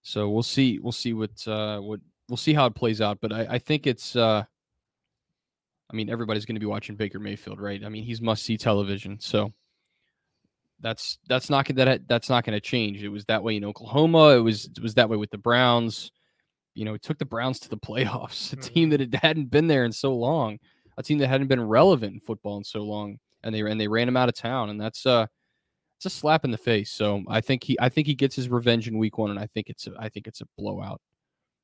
So 0.03 0.29
we'll 0.29 0.43
see. 0.43 0.79
We'll 0.79 0.93
see 0.93 1.13
what 1.13 1.47
uh 1.47 1.81
what 1.81 2.01
we'll 2.29 2.37
see 2.37 2.55
how 2.55 2.67
it 2.67 2.75
plays 2.75 3.01
out. 3.01 3.19
But 3.21 3.33
I, 3.33 3.47
I 3.51 3.59
think 3.59 3.87
it's 3.87 4.17
uh, 4.17 4.45
I 5.91 5.95
mean 5.95 6.11
everybody's 6.11 6.45
going 6.45 6.57
to 6.57 6.61
be 6.61 6.67
watching 6.67 6.97
Baker 6.97 7.19
Mayfield, 7.19 7.61
right? 7.61 7.85
I 7.85 7.89
mean 7.89 8.05
he's 8.05 8.21
must 8.21 8.45
see 8.45 8.57
television. 8.57 9.21
So 9.21 9.53
that's 10.81 11.19
that's 11.29 11.51
not 11.51 11.69
that 11.75 12.09
that's 12.09 12.29
not 12.29 12.45
going 12.45 12.57
to 12.57 12.61
change. 12.61 13.03
It 13.03 13.09
was 13.09 13.25
that 13.27 13.43
way 13.43 13.57
in 13.57 13.65
Oklahoma. 13.65 14.37
It 14.37 14.41
was 14.41 14.67
it 14.67 14.83
was 14.83 14.95
that 14.95 15.09
way 15.09 15.17
with 15.17 15.31
the 15.31 15.39
Browns. 15.39 16.11
You 16.75 16.85
know, 16.85 16.95
it 16.95 17.03
took 17.03 17.19
the 17.19 17.25
Browns 17.25 17.59
to 17.61 17.69
the 17.69 17.77
playoffs, 17.89 18.53
a 18.53 18.57
team 18.57 18.91
that 18.91 19.01
had- 19.01 19.15
hadn't 19.15 19.51
been 19.51 19.67
there 19.67 19.85
in 19.85 19.93
so 19.93 20.15
long 20.15 20.59
a 20.99 21.03
team 21.03 21.19
that 21.19 21.29
hadn't 21.29 21.47
been 21.47 21.63
relevant 21.63 22.15
in 22.15 22.21
football 22.21 22.59
in 22.59 22.65
so 22.65 22.83
long, 22.83 23.19
and 23.43 23.55
they 23.55 23.61
and 23.61 23.81
they 23.81 23.89
ran 23.89 24.09
him 24.09 24.17
out 24.17 24.29
of 24.29 24.35
town, 24.35 24.69
and 24.69 24.81
that's 24.81 25.07
uh, 25.07 25.27
it's 25.97 26.07
a 26.07 26.11
slap 26.11 26.45
in 26.45 26.51
the 26.51 26.59
face. 26.59 26.91
So 26.91 27.23
I 27.29 27.41
think 27.41 27.65
he 27.65 27.79
I 27.81 27.89
think 27.89 28.07
he 28.07 28.15
gets 28.15 28.37
his 28.37 28.49
revenge 28.49 28.89
in 28.89 28.99
week 28.99 29.17
one, 29.17 29.31
and 29.31 29.39
I 29.39 29.47
think 29.47 29.71
it's 29.71 29.87
a, 29.87 29.93
I 29.99 30.09
think 30.09 30.27
it's 30.27 30.43
a 30.43 30.47
blowout. 30.59 31.01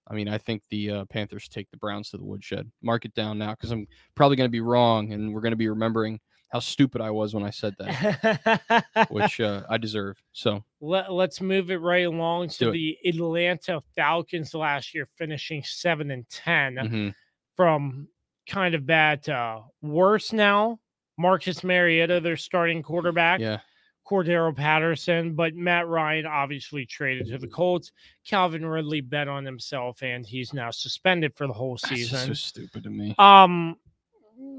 I 0.09 0.14
mean, 0.14 0.28
I 0.28 0.39
think 0.39 0.62
the 0.70 0.91
uh, 0.91 1.05
Panthers 1.07 1.49
take 1.49 1.70
the 1.70 1.78
Browns 1.78 2.11
to 2.11 2.16
the 2.16 2.24
woodshed. 2.24 2.70
Mark 2.82 3.05
it 3.05 3.14
down 3.14 3.39
now 3.39 3.53
because 3.53 3.70
I'm 3.70 3.87
probably 4.14 4.37
going 4.37 4.49
to 4.49 4.53
be 4.53 4.61
wrong, 4.61 5.12
and 5.12 5.35
we're 5.35 5.41
going 5.41 5.53
to 5.53 5.57
be 5.57 5.68
remembering 5.68 6.20
how 6.51 6.61
stupid 6.61 7.01
I 7.01 7.11
was 7.11 7.35
when 7.35 7.43
I 7.43 7.51
said 7.51 7.74
that, 7.80 8.85
which 9.11 9.41
uh, 9.41 9.62
I 9.68 9.76
deserve. 9.76 10.16
So 10.32 10.62
Let, 10.80 11.11
let's 11.12 11.41
move 11.41 11.72
it 11.72 11.78
right 11.78 12.07
along 12.07 12.51
to 12.51 12.70
the 12.70 12.97
Atlanta 13.05 13.82
Falcons 13.97 14.55
last 14.55 14.95
year, 14.95 15.09
finishing 15.16 15.64
seven 15.64 16.12
and 16.12 16.28
10 16.28 16.74
mhm. 16.76 17.14
from 17.57 18.07
kind 18.49 18.75
of 18.75 18.87
bad 18.87 19.25
to 19.25 19.35
uh, 19.35 19.63
worse 19.83 20.33
now. 20.33 20.79
Marcus 21.19 21.63
Mariota, 21.63 22.21
their 22.21 22.37
starting 22.37 22.83
mm, 22.83 22.85
quarterback. 22.85 23.41
yeah, 23.41 23.61
Cordarrelle 24.07 24.55
Patterson, 24.55 25.35
but 25.35 25.55
Matt 25.55 25.89
Ryan 25.89 26.27
obviously 26.27 26.85
traded 26.85 27.29
to 27.29 27.39
the 27.39 27.47
mm. 27.47 27.53
Colts. 27.53 27.93
Calvin 28.27 28.67
Ridley 28.67 29.01
bet 29.01 29.29
on 29.29 29.45
himself, 29.45 30.03
and 30.03 30.27
he's 30.27 30.53
now 30.53 30.71
suspended 30.71 31.35
for 31.35 31.47
the 31.47 31.53
whole 31.53 31.79
That's 31.83 31.95
just 31.95 32.11
so 32.11 32.17
season. 32.19 32.35
stupid 32.35 32.85
to 32.85 32.91
me. 32.91 33.15
Um, 33.19 33.77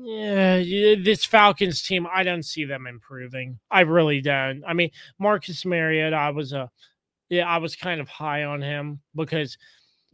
yeah, 0.03 0.57
yeah, 0.57 0.95
this 1.03 1.25
Falcons 1.25 1.83
team, 1.83 2.07
I 2.11 2.23
don't 2.23 2.43
see 2.45 2.65
them 2.65 2.87
improving. 2.87 3.59
I 3.69 3.81
really 3.81 4.21
don't. 4.21 4.63
I 4.65 4.73
mean, 4.73 4.91
Marcus 5.19 5.65
Mariota, 5.65 6.15
I 6.15 6.29
was 6.29 6.53
a, 6.53 6.69
yeah, 7.29 7.47
I 7.47 7.57
was 7.57 7.75
kind 7.75 8.01
of 8.01 8.07
high 8.07 8.43
on 8.43 8.61
him 8.61 9.01
because 9.15 9.57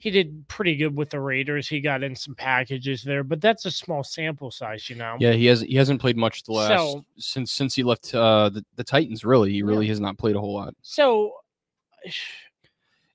he 0.01 0.09
did 0.11 0.47
pretty 0.47 0.75
good 0.75 0.95
with 0.95 1.09
the 1.11 1.19
Raiders. 1.19 1.67
He 1.67 1.79
got 1.79 2.03
in 2.03 2.15
some 2.15 2.35
packages 2.35 3.03
there, 3.03 3.23
but 3.23 3.39
that's 3.39 3.65
a 3.65 3.71
small 3.71 4.03
sample 4.03 4.49
size, 4.51 4.89
you 4.89 4.95
know. 4.95 5.15
Yeah, 5.19 5.33
he 5.33 5.45
has 5.45 5.61
he 5.61 5.75
hasn't 5.75 6.01
played 6.01 6.17
much 6.17 6.43
the 6.43 6.53
last 6.53 6.69
So- 6.79 7.05
since 7.17 7.51
since 7.51 7.75
he 7.75 7.83
left 7.83 8.13
uh, 8.15 8.49
the, 8.49 8.65
the 8.75 8.83
Titans. 8.83 9.23
Really, 9.23 9.51
he 9.53 9.63
really 9.63 9.87
has 9.87 9.99
not 9.99 10.17
played 10.17 10.35
a 10.35 10.39
whole 10.39 10.53
lot. 10.55 10.73
So 10.81 11.33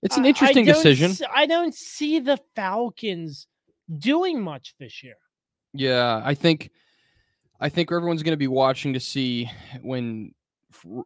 It's 0.02 0.16
an 0.16 0.22
I- 0.24 0.26
I 0.26 0.28
interesting 0.28 0.64
decision. 0.64 1.12
I 1.34 1.46
don't 1.46 1.74
see 1.74 2.20
the 2.20 2.38
Falcons 2.54 3.46
doing 3.98 4.40
much 4.40 4.74
this 4.78 5.02
year. 5.02 5.16
Yeah, 5.72 6.22
I 6.24 6.34
think 6.34 6.70
I 7.60 7.68
think 7.68 7.90
everyone's 7.90 8.22
going 8.22 8.32
to 8.32 8.36
be 8.36 8.48
watching 8.48 8.92
to 8.92 9.00
see 9.00 9.50
when 9.82 10.34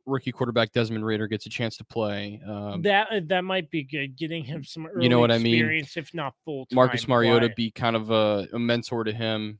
rookie 0.07 0.33
quarterback 0.33 0.73
Desmond 0.73 1.05
Ridder 1.05 1.27
gets 1.29 1.47
a 1.47 1.49
chance 1.51 1.77
to 1.79 1.85
play. 1.85 2.41
Um, 2.47 2.83
that 2.83 3.09
uh, 3.11 3.21
that 3.27 3.43
might 3.45 3.71
be 3.71 3.83
good, 3.83 4.17
getting 4.17 4.45
him 4.45 4.65
some 4.65 4.87
early 4.87 5.09
know 5.09 5.21
what 5.21 5.31
I 5.31 5.39
mean? 5.39 5.55
experience, 5.55 5.97
if 5.97 6.13
not 6.15 6.35
full. 6.45 6.67
Marcus 6.73 7.07
Mariota 7.09 7.51
be 7.57 7.71
kind 7.71 7.97
of 7.97 8.11
a, 8.11 8.49
a 8.53 8.59
mentor 8.59 9.05
to 9.05 9.13
him. 9.13 9.59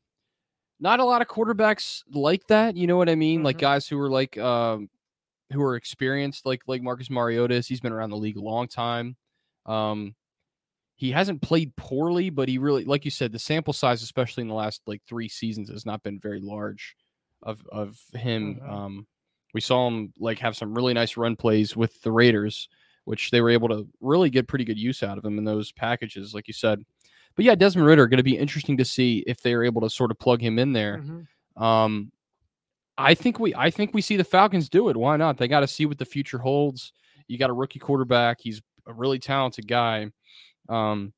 Not 0.79 0.99
a 1.01 1.05
lot 1.05 1.21
of 1.21 1.29
quarterbacks 1.29 2.03
like 2.13 2.47
that. 2.47 2.77
You 2.77 2.87
know 2.87 2.97
what 2.97 3.09
I 3.11 3.15
mean? 3.15 3.43
Like 3.43 3.57
Mhm. 3.57 3.61
guys 3.61 3.87
who 3.87 3.99
are 4.01 4.09
like 4.11 4.39
um, 4.39 4.89
who 5.53 5.63
are 5.63 5.77
experienced, 5.77 6.47
like 6.47 6.63
like 6.67 6.83
Marcus 6.83 7.11
Mariota. 7.11 7.55
is. 7.55 7.67
He's 7.67 7.81
been 7.81 7.93
around 7.93 8.11
the 8.11 8.17
league 8.17 8.37
a 8.39 8.41
long 8.41 8.67
time. 8.69 9.17
Um, 9.67 10.15
he 10.97 11.11
hasn't 11.13 11.41
played 11.43 11.75
poorly, 11.77 12.29
but 12.31 12.49
he 12.49 12.59
really, 12.59 12.85
like 12.85 13.05
you 13.05 13.11
said, 13.11 13.33
the 13.33 13.39
sample 13.39 13.73
size, 13.73 14.03
especially 14.03 14.43
in 14.43 14.49
the 14.49 14.55
last 14.55 14.83
like 14.87 15.03
three 15.09 15.29
seasons, 15.29 15.71
has 15.71 15.85
not 15.87 16.03
been 16.03 16.19
very 16.19 16.41
large 16.41 16.95
of 17.43 17.63
of 17.73 17.99
him. 18.15 18.57
Mhm. 18.63 18.71
Um, 18.71 19.07
we 19.55 19.61
saw 19.61 19.89
him 19.89 20.13
like 20.19 20.39
have 20.39 20.57
some 20.57 20.75
really 20.75 20.95
nice 20.95 21.17
run 21.17 21.37
plays 21.37 21.77
with 21.77 22.01
the 22.03 22.13
Raiders, 22.13 22.69
which 23.05 23.31
they 23.31 23.41
were 23.41 23.51
able 23.51 23.69
to 23.69 23.87
really 24.01 24.31
get 24.31 24.49
pretty 24.49 24.65
good 24.65 24.79
use 24.79 25.03
out 25.03 25.19
of 25.19 25.25
him 25.25 25.39
in 25.39 25.45
those 25.45 25.73
packages, 25.73 26.35
like 26.35 26.47
you 26.49 26.55
said. 26.55 26.83
But 27.37 27.45
yeah, 27.45 27.55
Desmond 27.55 27.87
Ridder 27.87 28.07
going 28.09 28.19
to 28.19 28.25
be 28.25 28.37
interesting 28.37 28.77
to 28.79 28.85
see 28.85 29.25
if 29.27 29.41
they're 29.41 29.65
able 29.65 29.81
to 29.83 29.91
sort 29.91 30.11
of 30.11 30.19
plug 30.19 30.41
him 30.41 30.59
in 30.59 30.73
there. 30.73 30.99
Mhm. 30.99 31.63
Um, 31.63 32.13
I 32.99 33.15
think 33.15 33.39
we 33.39 33.55
I 33.55 33.71
think 33.71 33.95
we 33.95 34.03
see 34.03 34.17
the 34.17 34.25
Falcons 34.25 34.69
do 34.69 34.89
it. 34.91 34.97
Why 34.97 35.17
not? 35.17 35.39
They 35.39 35.49
got 35.49 35.61
to 35.61 35.67
see 35.69 35.87
what 35.87 35.99
the 35.99 36.05
future 36.05 36.39
holds. 36.39 36.93
You 37.29 37.39
got 37.39 37.51
a 37.51 37.55
rookie 37.55 37.79
quarterback. 37.79 38.39
He's 38.41 38.61
a 38.87 38.93
really 38.93 39.19
talented 39.19 39.67
guy. 39.67 40.11
Um, 40.69 41.13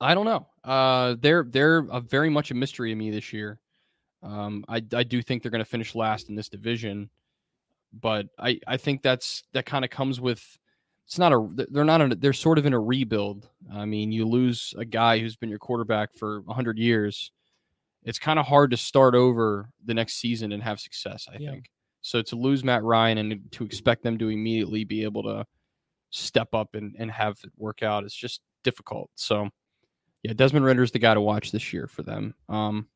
I 0.00 0.14
don't 0.14 0.24
know. 0.24 0.48
Uh, 0.64 1.16
they're 1.20 1.44
they're 1.44 1.78
a 1.90 2.00
very 2.00 2.30
much 2.30 2.50
a 2.50 2.54
mystery 2.54 2.90
to 2.90 2.94
me 2.96 3.10
this 3.10 3.32
year. 3.32 3.58
Um, 4.22 4.64
I 4.68 4.82
I 4.94 5.02
do 5.02 5.20
think 5.22 5.42
they're 5.42 5.50
going 5.50 5.64
to 5.64 5.70
finish 5.70 5.94
last 5.94 6.28
in 6.28 6.34
this 6.34 6.48
division, 6.48 7.10
but 7.92 8.26
I 8.38 8.60
I 8.66 8.76
think 8.76 9.02
that's 9.02 9.42
that 9.52 9.66
kind 9.66 9.84
of 9.84 9.90
comes 9.90 10.20
with. 10.20 10.58
It's 11.06 11.18
not 11.18 11.32
a. 11.32 11.66
They're 11.70 11.84
not. 11.84 12.00
A, 12.00 12.14
they're 12.14 12.32
sort 12.32 12.58
of 12.58 12.66
in 12.66 12.72
a 12.72 12.80
rebuild. 12.80 13.48
I 13.72 13.84
mean, 13.84 14.12
you 14.12 14.24
lose 14.26 14.72
a 14.78 14.84
guy 14.84 15.18
who's 15.18 15.36
been 15.36 15.50
your 15.50 15.58
quarterback 15.58 16.14
for 16.14 16.42
hundred 16.48 16.78
years. 16.78 17.32
It's 18.04 18.18
kind 18.18 18.38
of 18.38 18.46
hard 18.46 18.70
to 18.70 18.76
start 18.76 19.14
over 19.14 19.68
the 19.84 19.94
next 19.94 20.14
season 20.14 20.52
and 20.52 20.62
have 20.62 20.80
success. 20.80 21.28
I 21.32 21.36
Yeah. 21.38 21.50
think 21.52 21.70
so. 22.00 22.22
To 22.22 22.36
lose 22.36 22.64
Matt 22.64 22.82
Ryan 22.84 23.18
and 23.18 23.52
to 23.52 23.64
expect 23.64 24.02
them 24.04 24.18
to 24.18 24.28
immediately 24.28 24.84
be 24.84 25.02
able 25.04 25.22
to 25.24 25.44
step 26.10 26.54
up 26.54 26.74
and, 26.74 26.94
and 26.98 27.10
have 27.10 27.38
it 27.44 27.52
work 27.56 27.82
out 27.82 28.04
is 28.04 28.14
just 28.14 28.40
difficult. 28.64 29.10
So 29.16 29.50
yeah, 30.22 30.32
Desmond 30.34 30.64
Ridder's 30.64 30.92
the 30.92 30.98
guy 30.98 31.14
to 31.14 31.20
watch 31.20 31.50
this 31.52 31.72
year 31.72 31.86
for 31.88 32.02
them. 32.02 32.34
Um, 32.48 32.88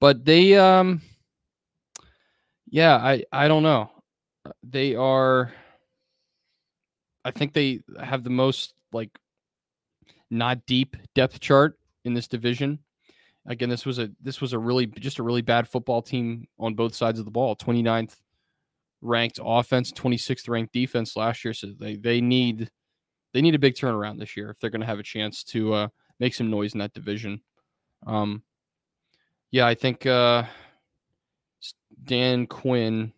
but 0.00 0.24
they, 0.24 0.56
um, 0.56 1.02
yeah, 2.68 2.96
I, 2.96 3.24
I 3.32 3.48
don't 3.48 3.62
know. 3.62 3.90
They 4.62 4.94
are, 4.94 5.52
I 7.24 7.30
think 7.30 7.52
they 7.52 7.80
have 8.02 8.24
the 8.24 8.30
most 8.30 8.74
like 8.92 9.10
not 10.30 10.64
deep 10.66 10.96
depth 11.14 11.40
chart 11.40 11.78
in 12.04 12.14
this 12.14 12.28
division. 12.28 12.78
Again, 13.46 13.68
this 13.68 13.86
was 13.86 13.98
a 13.98 14.10
this 14.20 14.40
was 14.40 14.52
a 14.52 14.58
really 14.58 14.86
just 14.86 15.18
a 15.18 15.22
really 15.22 15.42
bad 15.42 15.66
football 15.66 16.02
team 16.02 16.46
on 16.58 16.74
both 16.74 16.94
sides 16.94 17.18
of 17.18 17.24
the 17.24 17.30
ball. 17.30 17.56
29th 17.56 18.16
ranked 19.02 19.40
offense, 19.42 19.92
26th 19.92 20.48
ranked 20.48 20.72
defense 20.72 21.16
last 21.16 21.44
year. 21.44 21.54
So 21.54 21.68
they 21.78 21.96
they 21.96 22.20
need 22.20 22.70
they 23.32 23.40
need 23.40 23.54
a 23.54 23.58
big 23.58 23.74
turnaround 23.74 24.18
this 24.18 24.36
year 24.36 24.50
if 24.50 24.58
they're 24.58 24.70
going 24.70 24.82
to 24.82 24.86
have 24.86 24.98
a 24.98 25.04
chance 25.04 25.42
to 25.44 25.72
uh, 25.72 25.88
make 26.18 26.34
some 26.34 26.50
noise 26.50 26.74
in 26.74 26.80
that 26.80 26.92
division. 26.92 27.40
Um, 28.06 28.42
yeah, 29.50 29.66
I 29.66 29.74
think 29.74 30.06
uh, 30.06 30.44
Dan 32.04 32.46
Quinn 32.46 33.12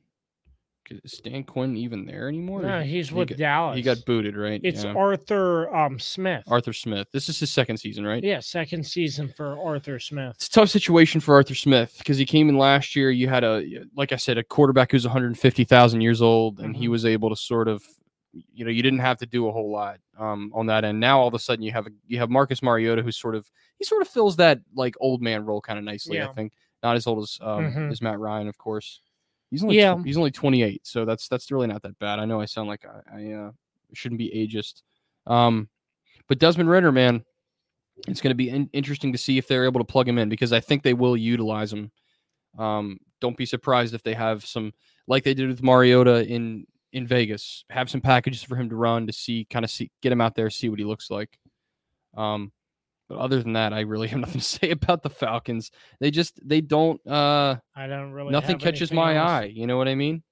is 1.04 1.22
Dan 1.24 1.42
Quinn 1.44 1.74
even 1.74 2.04
there 2.04 2.28
anymore? 2.28 2.60
No, 2.60 2.82
He- 2.82 2.90
he's 2.98 3.08
he 3.08 3.14
with 3.14 3.28
got- 3.30 3.38
Dallas. 3.38 3.76
He 3.76 3.82
got 3.82 4.04
booted, 4.04 4.36
right? 4.36 4.60
It's 4.62 4.84
Yeah. 4.84 4.92
Arthur 4.92 5.74
um 5.74 5.98
Smith. 5.98 6.44
Arthur 6.48 6.74
Smith. 6.74 7.08
This 7.12 7.30
is 7.30 7.40
his 7.40 7.50
second 7.50 7.78
season, 7.78 8.04
right? 8.04 8.22
Yeah, 8.22 8.40
second 8.40 8.84
season 8.84 9.32
for 9.34 9.58
Arthur 9.58 9.98
Smith. 9.98 10.34
It's 10.36 10.48
a 10.48 10.50
tough 10.50 10.68
situation 10.68 11.22
for 11.22 11.34
Arthur 11.34 11.54
Smith 11.54 11.94
because 11.96 12.18
he 12.18 12.26
came 12.26 12.50
in 12.50 12.58
last 12.58 12.94
year. 12.94 13.10
You 13.10 13.26
had 13.28 13.42
a, 13.42 13.64
like 13.96 14.12
I 14.12 14.16
said, 14.16 14.36
a 14.36 14.44
quarterback 14.44 14.90
who's 14.90 15.06
150,000 15.06 16.02
years 16.02 16.20
old, 16.20 16.60
and 16.60 16.76
he 16.76 16.88
Mhm. 16.88 16.90
was 16.90 17.06
able 17.06 17.30
to 17.30 17.36
sort 17.36 17.68
of, 17.68 17.82
you 18.32 18.64
know, 18.64 18.70
you 18.70 18.82
didn't 18.82 19.00
have 19.00 19.18
to 19.18 19.26
do 19.26 19.48
a 19.48 19.52
whole 19.52 19.70
lot 19.70 19.98
um, 20.18 20.50
on 20.54 20.66
that 20.66 20.84
end. 20.84 20.98
Now 21.00 21.20
all 21.20 21.28
of 21.28 21.34
a 21.34 21.38
sudden 21.38 21.62
you 21.62 21.72
have 21.72 21.86
a, 21.86 21.90
you 22.06 22.18
have 22.18 22.30
Marcus 22.30 22.62
Mariota 22.62 23.02
who's 23.02 23.18
sort 23.18 23.34
of 23.34 23.50
he 23.78 23.84
sort 23.84 24.02
of 24.02 24.08
fills 24.08 24.36
that 24.36 24.60
like 24.74 24.94
old 25.00 25.20
man 25.22 25.44
role 25.44 25.60
kind 25.60 25.78
of 25.78 25.84
nicely. 25.84 26.16
I 26.28 26.32
think 26.32 26.52
not 26.82 26.96
as 26.96 27.06
old 27.06 27.22
as 27.22 27.38
um, 27.42 27.64
Mhm. 27.64 27.90
as 27.92 28.00
Matt 28.02 28.18
Ryan, 28.18 28.48
of 28.48 28.56
course. 28.58 29.00
He's 29.50 29.62
only 29.62 29.76
Yeah. 29.76 29.94
tw- 29.94 30.04
he's 30.06 30.16
only 30.16 30.30
28, 30.30 30.86
so 30.86 31.04
that's 31.04 31.28
that's 31.28 31.50
really 31.50 31.66
not 31.66 31.82
that 31.82 31.98
bad. 31.98 32.18
I 32.18 32.24
know 32.24 32.40
I 32.40 32.46
sound 32.46 32.68
like 32.68 32.84
I, 32.86 33.18
I 33.20 33.32
uh, 33.32 33.50
shouldn't 33.92 34.18
be 34.18 34.30
ageist, 34.34 34.82
um, 35.26 35.68
but 36.26 36.38
Desmond 36.38 36.70
Ridder, 36.70 36.90
man, 36.90 37.22
it's 38.08 38.22
going 38.22 38.30
to 38.30 38.34
be 38.34 38.48
in- 38.48 38.70
interesting 38.72 39.12
to 39.12 39.18
see 39.18 39.36
if 39.36 39.46
they're 39.46 39.66
able 39.66 39.80
to 39.80 39.84
plug 39.84 40.08
him 40.08 40.16
in 40.16 40.30
because 40.30 40.52
I 40.54 40.60
think 40.60 40.82
they 40.82 40.94
will 40.94 41.16
utilize 41.18 41.70
him. 41.72 41.92
Um, 42.58 42.98
don't 43.20 43.36
be 43.36 43.44
surprised 43.46 43.94
if 43.94 44.02
they 44.02 44.14
have 44.14 44.44
some, 44.46 44.72
like 45.06 45.22
they 45.24 45.34
did 45.34 45.48
with 45.48 45.62
Mariota 45.62 46.26
in 46.26 46.66
in 46.92 47.06
Vegas, 47.06 47.64
have 47.70 47.88
some 47.90 48.00
packages 48.00 48.42
for 48.42 48.56
him 48.56 48.68
to 48.68 48.76
run 48.76 49.06
to 49.06 49.12
see, 49.12 49.46
kind 49.48 49.64
of 49.64 49.70
see, 49.70 49.90
get 50.02 50.12
him 50.12 50.20
out 50.20 50.34
there, 50.34 50.50
see 50.50 50.68
what 50.68 50.78
he 50.78 50.84
looks 50.84 51.10
like. 51.10 51.38
Um, 52.16 52.52
but 53.08 53.18
other 53.18 53.42
than 53.42 53.54
that, 53.54 53.72
I 53.72 53.80
really 53.80 54.08
have 54.08 54.20
nothing 54.20 54.40
to 54.40 54.46
say 54.46 54.70
about 54.70 55.02
the 55.02 55.10
Falcons. 55.10 55.70
They 56.00 56.10
just 56.10 56.38
they 56.46 56.60
don't. 56.60 57.00
Uh, 57.06 57.56
I 57.74 57.86
don't 57.86 58.12
really. 58.12 58.30
nothing 58.32 58.58
catches 58.58 58.92
my 58.92 59.16
else. 59.16 59.30
eye. 59.30 59.44
You 59.54 59.66
know 59.66 59.76
what 59.76 59.88
I 59.88 59.94
mean? 59.94 60.22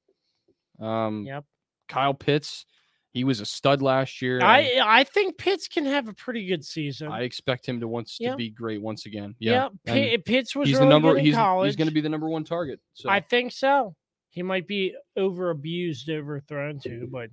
Um, 0.80 1.24
Yep. 1.26 1.44
Kyle 1.88 2.14
Pitts, 2.14 2.66
he 3.12 3.24
was 3.24 3.40
a 3.40 3.44
stud 3.46 3.82
last 3.82 4.22
year. 4.22 4.40
I 4.42 4.80
I 4.82 5.04
think 5.04 5.36
Pitts 5.38 5.66
can 5.66 5.84
have 5.86 6.08
a 6.08 6.12
pretty 6.14 6.46
good 6.46 6.64
season. 6.64 7.08
I 7.10 7.22
expect 7.22 7.66
him 7.66 7.80
to 7.80 7.88
once 7.88 8.16
Yeah. 8.20 8.30
to 8.32 8.36
be 8.36 8.48
great 8.50 8.80
once 8.80 9.06
again. 9.06 9.34
yeah, 9.40 9.68
Pi- 9.86 9.96
and 9.96 10.24
Pitts 10.24 10.54
was 10.54 10.68
he's 10.68 10.76
really 10.76 10.86
the 10.86 10.90
number. 10.90 11.12
good 11.12 11.18
in 11.18 11.24
He's 11.24 11.34
college. 11.34 11.66
he's 11.66 11.76
going 11.76 11.88
to 11.88 11.94
be 11.94 12.00
the 12.00 12.08
number 12.08 12.28
one 12.28 12.44
target. 12.44 12.80
So 12.94 13.10
I 13.10 13.20
think 13.20 13.50
so. 13.52 13.96
He 14.30 14.42
might 14.42 14.66
be 14.66 14.94
over 15.16 15.50
abused, 15.50 16.08
overthrown 16.08 16.78
too, 16.78 17.08
but 17.12 17.30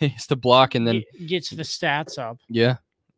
it's 0.00 0.26
the 0.26 0.36
block, 0.36 0.74
and 0.74 0.86
then 0.86 1.02
gets 1.26 1.50
the 1.50 1.62
stats 1.62 2.18
up. 2.18 2.38
yeah. 2.48 2.76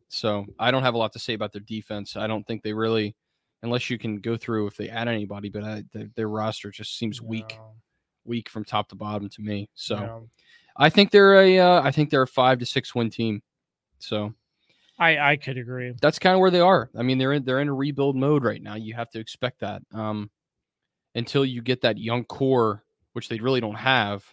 So 0.09 0.45
I 0.59 0.69
don't 0.69 0.83
have 0.83 0.93
a 0.93 0.97
lot 0.99 1.11
to 1.13 1.19
say 1.19 1.33
about 1.33 1.51
their 1.51 1.61
defense. 1.61 2.15
I 2.15 2.27
don't 2.27 2.45
think 2.45 2.61
they 2.61 2.71
really, 2.73 3.15
unless 3.63 3.89
you 3.89 3.97
can 3.97 4.17
go 4.17 4.37
through 4.37 4.67
if 4.67 4.77
they 4.77 4.87
add 4.87 5.07
anybody, 5.07 5.49
but 5.49 5.63
I, 5.63 5.83
their, 5.91 6.09
their 6.15 6.29
roster 6.29 6.69
just 6.69 6.99
seems 6.99 7.19
weak, 7.19 7.55
No, 7.57 7.71
weak 8.23 8.47
from 8.47 8.63
top 8.63 8.89
to 8.89 8.95
bottom 8.95 9.27
to 9.29 9.41
me. 9.41 9.69
So 9.73 9.95
no. 9.95 10.29
I 10.77 10.89
think 10.89 11.09
they're 11.09 11.41
a, 11.41 11.57
uh, 11.57 11.81
I 11.81 11.89
think 11.89 12.11
they're 12.11 12.21
a 12.21 12.27
five 12.27 12.59
to 12.59 12.65
six 12.67 12.93
win 12.93 13.09
team. 13.09 13.41
So 13.97 14.35
I 14.99 15.17
I 15.17 15.35
could 15.35 15.57
agree. 15.57 15.93
that's 15.99 16.19
kind 16.19 16.35
of 16.35 16.39
where 16.39 16.51
they 16.51 16.59
are. 16.59 16.91
I 16.95 17.01
mean, 17.01 17.17
they're 17.17 17.33
in 17.33 17.43
they're 17.43 17.61
in 17.61 17.69
a 17.69 17.73
rebuild 17.73 18.15
mode 18.15 18.43
right 18.43 18.61
now. 18.61 18.75
You 18.75 18.93
have 18.93 19.09
to 19.11 19.19
expect 19.19 19.61
that 19.61 19.81
um, 19.93 20.29
until 21.15 21.43
you 21.43 21.61
get 21.63 21.81
that 21.81 21.97
young 21.97 22.23
core, 22.25 22.82
which 23.13 23.29
they 23.29 23.39
really 23.39 23.61
don't 23.61 23.75
have. 23.75 24.25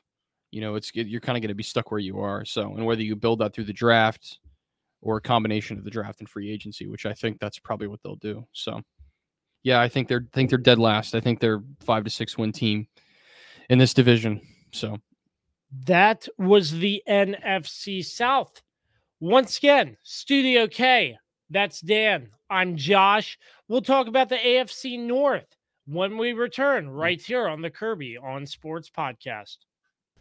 You 0.51 0.61
know, 0.61 0.75
it's 0.75 0.91
you're 0.95 1.21
kind 1.21 1.39
of 1.39 1.43
going 1.43 1.49
to 1.49 1.55
be 1.55 1.63
stuck 1.63 1.91
where 1.91 2.01
you 2.01 2.19
are. 2.19 2.45
So, 2.45 2.75
and 2.75 2.85
whether 2.85 3.03
you 3.03 3.15
build 3.15 3.39
that 3.39 3.55
through 3.55 3.65
the 3.65 3.73
draft 3.73 4.41
or 5.01 5.17
a 5.17 5.21
combination 5.21 5.79
of 5.79 5.85
the 5.85 5.91
draft 5.91 6.21
and 6.21 6.29
free 6.29 6.51
agency, 6.51 6.87
which 6.87 7.07
I 7.07 7.13
think 7.13 7.39
that's 7.39 7.59
probably 7.59 7.87
what 7.87 8.01
they'll 8.03 8.17
do. 8.17 8.45
So, 8.53 8.83
yeah, 9.63 9.81
I 9.81 9.89
think 9.89 10.09
they're 10.09 10.27
think 10.33 10.51
they're 10.51 10.59
dead 10.59 10.79
last. 10.79 11.15
I 11.15 11.21
think 11.21 11.39
they're 11.41 11.63
five 11.81 12.05
to 12.05 12.11
six 12.11 12.37
win 12.37 12.53
team 12.53 12.89
in 13.69 13.79
this 13.79 13.95
division. 13.95 14.41
So, 14.73 14.99
That 15.87 16.27
was 16.37 16.73
the 16.73 17.03
NFC 17.09 18.05
South. 18.05 18.61
Once 19.21 19.59
again, 19.59 19.97
Studio 20.03 20.67
K. 20.67 21.17
That's 21.51 21.81
Dan. 21.81 22.31
I'm 22.49 22.77
Josh. 22.77 23.39
We'll 23.69 23.83
talk 23.83 24.09
about 24.09 24.29
the 24.29 24.37
AFC 24.37 24.99
North 24.99 25.47
when 25.91 26.17
we 26.17 26.33
return 26.33 26.87
hmm. 26.87 26.91
right 26.91 27.21
here 27.21 27.49
on 27.49 27.63
the 27.63 27.71
Kirby 27.71 28.17
on 28.17 28.47
Sports 28.47 28.91
Podcast. 28.97 29.57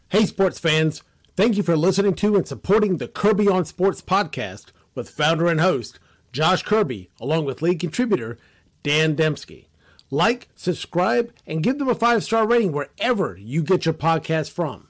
Hey, 0.09 0.26
sports 0.26 0.57
fans. 0.57 1.03
Thank 1.36 1.55
you 1.55 1.63
for 1.63 1.78
listening 1.78 2.15
to 2.15 2.36
and 2.36 2.47
supporting 2.47 2.97
the 2.97 3.07
Kirby 3.07 3.47
on 3.47 3.63
Sports 3.63 4.01
podcast 4.01 4.72
with 4.95 5.09
founder 5.09 5.47
and 5.47 5.61
host 5.61 5.99
Josh 6.34 6.63
Kirby, 6.63 7.11
along 7.22 7.45
with 7.45 7.61
lead 7.61 7.80
contributor 7.80 8.38
Dan 8.82 9.15
Demski. 9.15 9.67
Like, 10.09 10.49
subscribe, 10.55 11.32
and 11.45 11.61
give 11.61 11.78
them 11.78 11.88
a 11.88 11.95
five 11.95 12.24
star 12.24 12.47
rating 12.47 12.72
wherever 12.72 13.38
you 13.38 13.61
get 13.61 13.86
your 13.86 13.93
podcast 13.93 14.49
from. 14.49 14.89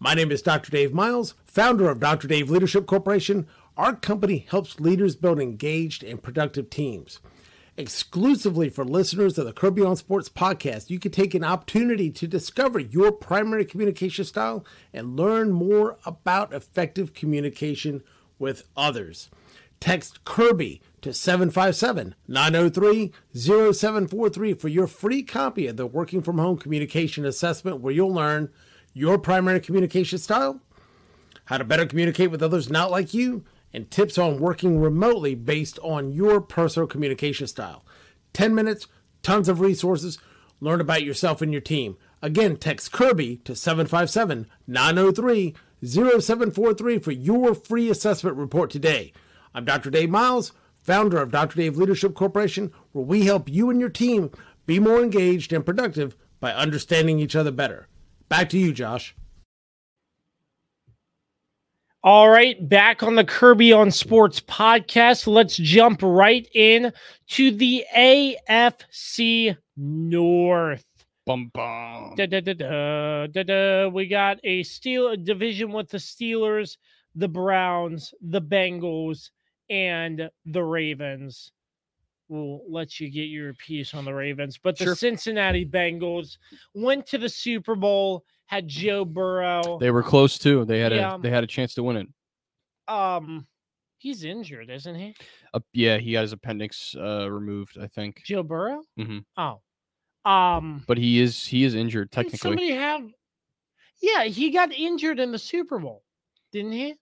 My 0.00 0.14
name 0.14 0.32
is 0.32 0.42
Dr. 0.42 0.72
Dave 0.72 0.92
Miles, 0.92 1.34
founder 1.44 1.88
of 1.88 2.00
Dr. 2.00 2.26
Dave 2.26 2.50
Leadership 2.50 2.86
Corporation. 2.86 3.46
Our 3.76 3.94
company 3.94 4.44
helps 4.50 4.80
leaders 4.80 5.14
build 5.14 5.38
engaged 5.38 6.02
and 6.02 6.22
productive 6.22 6.68
teams. 6.68 7.20
Exclusively 7.80 8.68
for 8.68 8.84
listeners 8.84 9.38
of 9.38 9.46
the 9.46 9.54
Kirby 9.54 9.80
on 9.80 9.96
Sports 9.96 10.28
podcast, 10.28 10.90
you 10.90 10.98
can 10.98 11.12
take 11.12 11.32
an 11.32 11.42
opportunity 11.42 12.10
to 12.10 12.26
discover 12.26 12.78
your 12.78 13.10
primary 13.10 13.64
communication 13.64 14.26
style 14.26 14.66
and 14.92 15.16
learn 15.16 15.50
more 15.50 15.96
about 16.04 16.52
effective 16.52 17.14
communication 17.14 18.02
with 18.38 18.64
others. 18.76 19.30
Text 19.80 20.24
Kirby 20.24 20.82
to 21.00 21.14
757 21.14 22.14
903 22.28 23.12
0743 23.32 24.52
for 24.52 24.68
your 24.68 24.86
free 24.86 25.22
copy 25.22 25.66
of 25.66 25.78
the 25.78 25.86
Working 25.86 26.20
from 26.20 26.36
Home 26.36 26.58
Communication 26.58 27.24
Assessment, 27.24 27.80
where 27.80 27.94
you'll 27.94 28.12
learn 28.12 28.50
your 28.92 29.16
primary 29.16 29.58
communication 29.58 30.18
style, 30.18 30.60
how 31.46 31.56
to 31.56 31.64
better 31.64 31.86
communicate 31.86 32.30
with 32.30 32.42
others 32.42 32.68
not 32.68 32.90
like 32.90 33.14
you, 33.14 33.42
and 33.72 33.90
tips 33.90 34.18
on 34.18 34.40
working 34.40 34.80
remotely 34.80 35.34
based 35.34 35.78
on 35.80 36.12
your 36.12 36.40
personal 36.40 36.86
communication 36.86 37.46
style. 37.46 37.84
10 38.32 38.54
minutes, 38.54 38.86
tons 39.22 39.48
of 39.48 39.60
resources. 39.60 40.18
Learn 40.60 40.80
about 40.80 41.02
yourself 41.02 41.40
and 41.40 41.52
your 41.52 41.60
team. 41.60 41.96
Again, 42.22 42.56
text 42.56 42.92
Kirby 42.92 43.36
to 43.44 43.56
757 43.56 44.46
903 44.66 45.54
0743 45.82 46.98
for 46.98 47.12
your 47.12 47.54
free 47.54 47.88
assessment 47.88 48.36
report 48.36 48.70
today. 48.70 49.12
I'm 49.54 49.64
Dr. 49.64 49.90
Dave 49.90 50.10
Miles, 50.10 50.52
founder 50.78 51.18
of 51.18 51.30
Dr. 51.30 51.56
Dave 51.56 51.76
Leadership 51.76 52.14
Corporation, 52.14 52.72
where 52.92 53.04
we 53.04 53.24
help 53.24 53.48
you 53.48 53.70
and 53.70 53.80
your 53.80 53.88
team 53.88 54.30
be 54.66 54.78
more 54.78 55.02
engaged 55.02 55.52
and 55.52 55.64
productive 55.64 56.16
by 56.38 56.52
understanding 56.52 57.18
each 57.18 57.34
other 57.34 57.50
better. 57.50 57.88
Back 58.28 58.50
to 58.50 58.58
you, 58.58 58.72
Josh. 58.72 59.14
All 62.02 62.30
right, 62.30 62.66
back 62.66 63.02
on 63.02 63.14
the 63.14 63.24
Kirby 63.24 63.74
on 63.74 63.90
Sports 63.90 64.40
podcast. 64.40 65.26
Let's 65.26 65.54
jump 65.56 66.00
right 66.02 66.48
in 66.54 66.94
to 67.28 67.50
the 67.50 67.84
AFC 67.94 69.54
North. 69.76 70.86
Bum 71.26 71.50
bum. 71.52 72.14
Da, 72.16 72.24
da, 72.24 72.40
da, 72.40 72.54
da, 72.54 73.26
da, 73.26 73.42
da. 73.42 73.88
We 73.88 74.06
got 74.06 74.38
a 74.44 74.62
steel 74.62 75.14
division 75.14 75.72
with 75.72 75.90
the 75.90 75.98
Steelers, 75.98 76.78
the 77.14 77.28
Browns, 77.28 78.14
the 78.22 78.40
Bengals, 78.40 79.28
and 79.68 80.30
the 80.46 80.64
Ravens. 80.64 81.52
We'll 82.30 82.62
let 82.66 82.98
you 82.98 83.10
get 83.10 83.24
your 83.24 83.52
piece 83.54 83.92
on 83.92 84.06
the 84.06 84.14
Ravens, 84.14 84.56
but 84.56 84.78
the 84.78 84.84
Sure. 84.84 84.94
Cincinnati 84.94 85.66
Bengals 85.66 86.38
went 86.72 87.06
to 87.08 87.18
the 87.18 87.28
Super 87.28 87.74
Bowl, 87.74 88.24
had 88.50 88.66
Joe 88.66 89.04
Burrow. 89.04 89.78
They 89.78 89.92
were 89.92 90.02
close 90.02 90.36
too. 90.38 90.64
They 90.64 90.80
had 90.80 90.92
Yeah. 90.92 91.14
a 91.14 91.18
they 91.18 91.30
had 91.30 91.44
a 91.44 91.46
chance 91.46 91.74
to 91.74 91.82
win 91.84 91.96
it. 91.96 92.08
um, 92.92 93.46
he's 93.98 94.24
injured, 94.24 94.68
isn't 94.70 94.94
he? 94.96 95.14
Uh, 95.54 95.60
yeah, 95.72 95.98
he 95.98 96.12
got 96.12 96.22
his 96.22 96.32
appendix 96.32 96.96
uh, 96.98 97.30
removed, 97.30 97.78
I 97.80 97.86
think. 97.86 98.22
Joe 98.24 98.42
Burrow. 98.42 98.82
Mm-hmm. 98.98 99.18
Oh, 99.36 99.60
um, 100.30 100.82
But 100.88 100.98
he 100.98 101.20
is 101.20 101.44
he 101.46 101.62
is 101.64 101.74
injured 101.76 102.10
technically. 102.10 102.38
somebody 102.38 102.70
have? 102.72 103.02
Yeah, 104.02 104.24
he 104.24 104.50
got 104.50 104.72
injured 104.72 105.20
in 105.20 105.30
the 105.30 105.38
Super 105.38 105.78
Bowl, 105.78 106.02
didn't 106.50 106.72
he? 106.72 106.94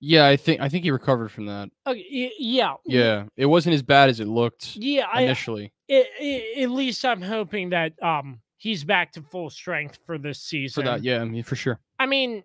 Yeah, 0.00 0.26
I 0.26 0.36
think 0.36 0.60
I 0.60 0.68
think 0.68 0.84
he 0.84 0.90
recovered 0.90 1.30
from 1.32 1.46
that. 1.46 1.70
Okay, 1.86 2.30
yeah, 2.38 2.74
Yeah, 2.84 3.24
it 3.36 3.46
wasn't 3.46 3.74
as 3.74 3.82
bad 3.82 4.10
as 4.10 4.20
it 4.20 4.28
looked 4.28 4.76
yeah. 4.76 5.06
Initially. 5.18 5.72
I, 5.90 6.04
I- 6.20 6.62
at 6.62 6.70
least 6.70 7.04
I'm 7.06 7.22
hoping 7.22 7.70
that 7.70 7.94
um 8.02 8.40
he's 8.58 8.84
back 8.84 9.12
to 9.12 9.22
full 9.22 9.48
strength 9.48 9.98
for 10.04 10.18
this 10.18 10.40
season. 10.40 10.82
For 10.84 10.88
that, 10.88 11.02
yeah, 11.02 11.20
I 11.20 11.24
mean 11.24 11.42
for 11.42 11.56
sure. 11.56 11.80
I 11.98 12.06
mean, 12.06 12.44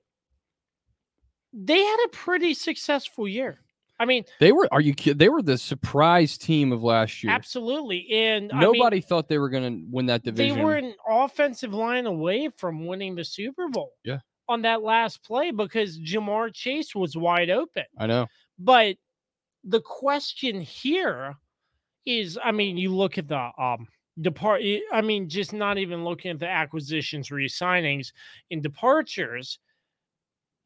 they 1.52 1.80
had 1.84 1.98
a 2.06 2.10
pretty 2.10 2.54
successful 2.54 3.28
year. 3.28 3.60
I 4.00 4.06
mean, 4.06 4.26
They 4.40 4.52
were 4.52 4.68
are 4.72 4.82
you 4.82 4.94
they 5.14 5.30
were 5.30 5.42
the 5.44 5.58
surprise 5.58 6.38
team 6.38 6.72
of 6.72 6.84
last 6.84 7.24
year. 7.24 7.32
absolutely, 7.32 8.08
and 8.12 8.52
I 8.52 8.60
mean, 8.60 8.72
Nobody 8.74 9.02
thought 9.02 9.28
they 9.30 9.38
were 9.38 9.50
going 9.50 9.64
to 9.82 9.86
win 9.92 10.08
that 10.08 10.24
division. 10.24 10.58
they 10.58 10.64
were 10.64 10.76
an 10.76 10.96
offensive 11.08 11.74
line 11.74 12.06
away 12.08 12.50
from 12.58 12.86
winning 12.88 13.16
the 13.16 13.24
Super 13.24 13.68
Bowl. 13.70 13.92
Yeah. 14.04 14.20
On 14.50 14.64
that 14.64 14.82
last 14.82 15.24
play 15.24 15.52
because 15.52 15.98
Ja'Marr 16.00 16.54
Chase 16.54 16.94
was 16.96 17.16
wide 17.16 17.50
open. 17.50 17.86
I 17.98 18.08
know. 18.08 18.28
But 18.60 18.98
the 19.64 19.80
question 19.80 20.60
here 20.60 21.36
is 22.06 22.38
I 22.44 22.52
mean, 22.52 22.78
you 22.78 22.94
look 22.94 23.18
at 23.18 23.28
the 23.30 23.50
um 23.58 23.88
depart 24.20 24.62
eh, 24.64 24.80
I 24.92 25.02
mean, 25.02 25.30
just 25.30 25.54
not 25.54 25.78
even 25.78 26.04
looking 26.04 26.32
at 26.32 26.40
the 26.40 26.48
acquisitions, 26.48 27.32
re-signings, 27.32 28.12
and 28.52 28.62
departures. 28.62 29.60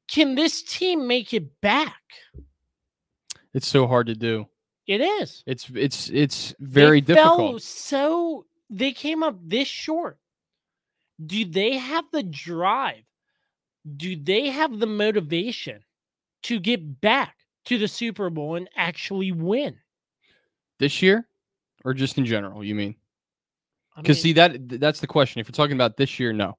Can 0.08 0.36
this 0.36 0.64
team 0.64 1.08
make 1.08 1.34
it 1.34 1.60
back? 1.62 2.02
It's 3.54 3.68
so 3.68 3.88
hard 3.88 4.08
to 4.08 4.16
do. 4.16 4.48
It 4.86 5.02
is. 5.02 5.44
It's 5.46 5.70
it's 5.76 6.10
it's 6.10 6.56
very 6.60 7.02
they 7.02 7.14
difficult. 7.14 7.62
So 7.62 8.46
they 8.70 8.94
came 8.94 9.22
up 9.22 9.38
this 9.44 9.68
short. 9.68 10.18
Do 11.24 11.44
they 11.44 11.78
have 11.78 12.06
the 12.14 12.24
drive? 12.24 13.04
Do 13.96 14.16
they 14.16 14.50
have 14.50 14.80
the 14.80 14.88
motivation 14.88 15.84
to 16.44 16.60
get 16.60 17.02
back 17.02 17.36
to 17.66 17.78
the 17.78 17.88
Super 17.88 18.30
Bowl 18.30 18.56
and 18.56 18.70
actually 18.76 19.32
win? 19.32 19.78
This 20.80 21.02
year 21.02 21.28
or 21.84 21.94
just 21.94 22.18
in 22.18 22.26
general, 22.26 22.64
you 22.64 22.76
mean? 22.76 22.96
I 23.98 24.02
mean, 24.02 24.14
see 24.14 24.34
that 24.34 24.80
that's 24.80 25.00
the 25.00 25.08
question. 25.08 25.40
If 25.40 25.48
you're 25.48 25.54
talking 25.54 25.76
about 25.76 25.98
this 25.98 26.20
year, 26.20 26.32
no. 26.32 26.58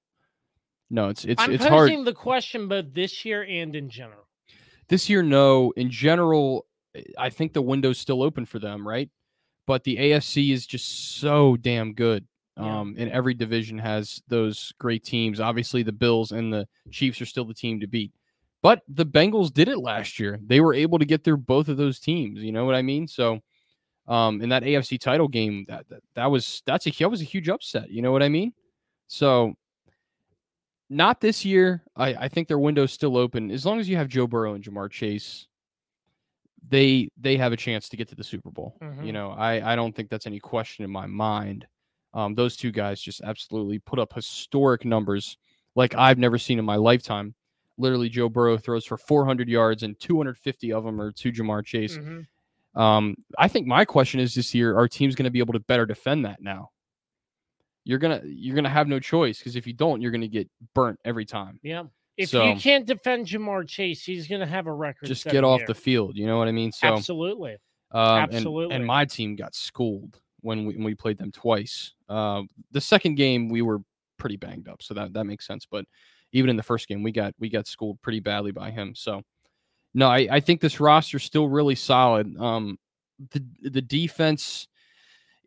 No, 0.90 1.08
it's 1.08 1.24
it's 1.24 1.42
I'm 1.42 1.52
it's 1.52 1.64
hard. 1.64 1.92
the 2.04 2.12
question 2.12 2.66
both 2.66 2.86
this 2.92 3.24
year 3.24 3.44
and 3.44 3.74
in 3.76 3.90
general. 3.90 4.26
This 4.88 5.08
year, 5.08 5.22
no. 5.22 5.72
In 5.76 5.90
general, 5.90 6.66
eh, 6.94 7.02
I 7.18 7.30
think 7.30 7.52
the 7.52 7.62
window's 7.62 7.98
still 7.98 8.22
open 8.22 8.46
for 8.46 8.58
them, 8.58 8.86
right? 8.86 9.10
But 9.66 9.84
the 9.84 9.96
AFC 9.96 10.50
is 10.52 10.66
just 10.66 11.18
so 11.20 11.56
damn 11.56 11.92
good. 11.92 12.26
Yeah. 12.56 12.80
Um, 12.80 12.96
and 12.98 13.10
every 13.10 13.34
division 13.34 13.78
has 13.78 14.20
those 14.26 14.72
great 14.80 15.04
teams. 15.04 15.38
Obviously, 15.38 15.82
the 15.82 15.92
Bills 15.92 16.32
and 16.32 16.52
the 16.52 16.66
Chiefs 16.90 17.20
are 17.20 17.26
still 17.26 17.44
the 17.44 17.54
team 17.54 17.78
to 17.80 17.86
beat. 17.86 18.12
But 18.62 18.82
the 18.88 19.06
Bengals 19.06 19.52
did 19.52 19.68
it 19.68 19.78
last 19.78 20.18
year. 20.18 20.40
They 20.44 20.60
were 20.60 20.74
able 20.74 20.98
to 20.98 21.04
get 21.04 21.22
through 21.22 21.36
both 21.36 21.68
of 21.68 21.76
those 21.76 22.00
teams. 22.00 22.40
You 22.40 22.50
know 22.50 22.64
what 22.64 22.74
I 22.74 22.82
mean? 22.82 23.06
So, 23.06 23.40
um, 24.08 24.40
in 24.42 24.48
that 24.48 24.62
AFC 24.64 24.98
title 24.98 25.28
game, 25.28 25.64
that 25.68 25.88
that, 25.88 26.02
that 26.14 26.26
was 26.30 26.62
that's 26.66 26.86
a 26.86 26.90
that 26.90 27.10
was 27.10 27.20
a 27.20 27.24
huge 27.24 27.48
upset. 27.48 27.90
You 27.90 28.02
know 28.02 28.10
what 28.10 28.22
I 28.24 28.28
mean? 28.28 28.52
So, 29.06 29.54
not 30.90 31.20
this 31.20 31.44
year. 31.44 31.82
I, 31.96 32.14
I 32.14 32.28
think 32.28 32.48
their 32.48 32.58
window's 32.58 32.92
still 32.92 33.16
open. 33.16 33.50
As 33.50 33.64
long 33.66 33.78
as 33.78 33.88
you 33.88 33.96
have 33.96 34.08
Joe 34.08 34.26
Burrow 34.26 34.54
and 34.54 34.64
Ja'Marr 34.64 34.90
Chase, 34.90 35.46
they 36.68 37.08
they 37.16 37.36
have 37.36 37.52
a 37.52 37.56
chance 37.56 37.88
to 37.90 37.96
get 37.96 38.08
to 38.08 38.14
the 38.14 38.24
Super 38.24 38.50
Bowl. 38.50 38.76
Mhm. 38.82 39.06
You 39.06 39.12
know, 39.12 39.30
I 39.30 39.72
I 39.72 39.76
don't 39.76 39.94
think 39.94 40.08
that's 40.10 40.26
any 40.26 40.40
question 40.40 40.84
in 40.84 40.90
my 40.90 41.06
mind. 41.06 41.66
Um, 42.14 42.34
those 42.34 42.56
two 42.56 42.72
guys 42.72 43.00
just 43.00 43.20
absolutely 43.22 43.78
put 43.78 43.98
up 43.98 44.12
historic 44.14 44.84
numbers 44.84 45.36
like 45.74 45.94
I've 45.94 46.18
never 46.18 46.38
seen 46.38 46.58
in 46.58 46.64
my 46.64 46.76
lifetime. 46.76 47.34
Literally, 47.76 48.08
Joe 48.08 48.28
Burrow 48.28 48.56
throws 48.58 48.84
for 48.84 48.96
400 48.96 49.48
yards, 49.48 49.82
and 49.84 49.98
250 50.00 50.72
of 50.72 50.82
them 50.84 51.00
are 51.00 51.12
to 51.12 51.30
Ja'Marr 51.30 51.64
Chase. 51.64 51.96
Mhm. 51.96 52.26
Um, 52.74 53.16
I 53.38 53.48
think 53.48 53.66
my 53.66 53.84
question 53.84 54.20
is 54.20 54.34
this 54.34 54.54
year: 54.54 54.76
Our 54.76 54.88
team's 54.88 55.14
going 55.14 55.24
to 55.24 55.30
be 55.30 55.38
able 55.40 55.54
to 55.54 55.60
better 55.60 55.86
defend 55.86 56.24
that 56.24 56.40
now. 56.40 56.70
You're 57.84 57.98
gonna 57.98 58.20
you're 58.24 58.54
gonna 58.54 58.68
have 58.68 58.86
no 58.86 59.00
choice 59.00 59.38
because 59.38 59.56
if 59.56 59.66
you 59.66 59.72
don't, 59.72 60.02
you're 60.02 60.10
gonna 60.10 60.28
get 60.28 60.48
burnt 60.74 60.98
every 61.04 61.24
time. 61.24 61.58
Yeah. 61.62 61.84
If 62.18 62.30
So- 62.30 62.46
you 62.46 62.56
can't 62.60 62.84
defend 62.84 63.26
Ja'Marr 63.26 63.66
Chase, 63.66 64.04
he's 64.04 64.26
going 64.26 64.40
to 64.40 64.46
have 64.46 64.66
a 64.66 64.72
record. 64.72 65.06
Just 65.06 65.24
get 65.24 65.44
off 65.44 65.60
year. 65.60 65.68
the 65.68 65.74
field. 65.74 66.16
You 66.16 66.26
know 66.26 66.36
what 66.36 66.48
I 66.48 66.52
mean? 66.52 66.72
So 66.72 66.88
Absolutely. 66.88 67.52
Um, 67.92 68.24
and- 68.24 68.34
Absolutely. 68.34 68.74
And, 68.74 68.84
my 68.84 69.04
team 69.04 69.36
got 69.36 69.54
schooled 69.54 70.20
when 70.40 70.66
we 70.66 70.74
when 70.74 70.84
we 70.84 70.94
played 70.94 71.16
them 71.16 71.30
twice. 71.30 71.94
Uh, 72.08 72.42
the 72.72 72.80
second 72.80 73.14
game 73.14 73.48
we 73.48 73.62
were 73.62 73.78
pretty 74.18 74.36
banged 74.36 74.68
up, 74.68 74.82
so 74.82 74.92
that 74.94 75.12
that 75.14 75.24
makes 75.24 75.46
sense. 75.46 75.64
But 75.64 75.84
even 76.32 76.50
in 76.50 76.56
the 76.56 76.62
first 76.62 76.88
game, 76.88 77.02
we 77.02 77.12
got 77.12 77.34
we 77.38 77.48
got 77.48 77.66
schooled 77.66 78.02
pretty 78.02 78.20
badly 78.20 78.50
by 78.50 78.70
him. 78.72 78.94
So 78.94 79.22
no, 79.94 80.08
I, 80.08 80.28
I 80.30 80.40
think 80.40 80.60
this 80.60 80.80
roster's 80.80 81.24
still 81.24 81.48
really 81.48 81.74
solid. 81.74 82.36
Um, 82.38 82.78
the 83.30 83.44
the 83.62 83.82
defense 83.82 84.68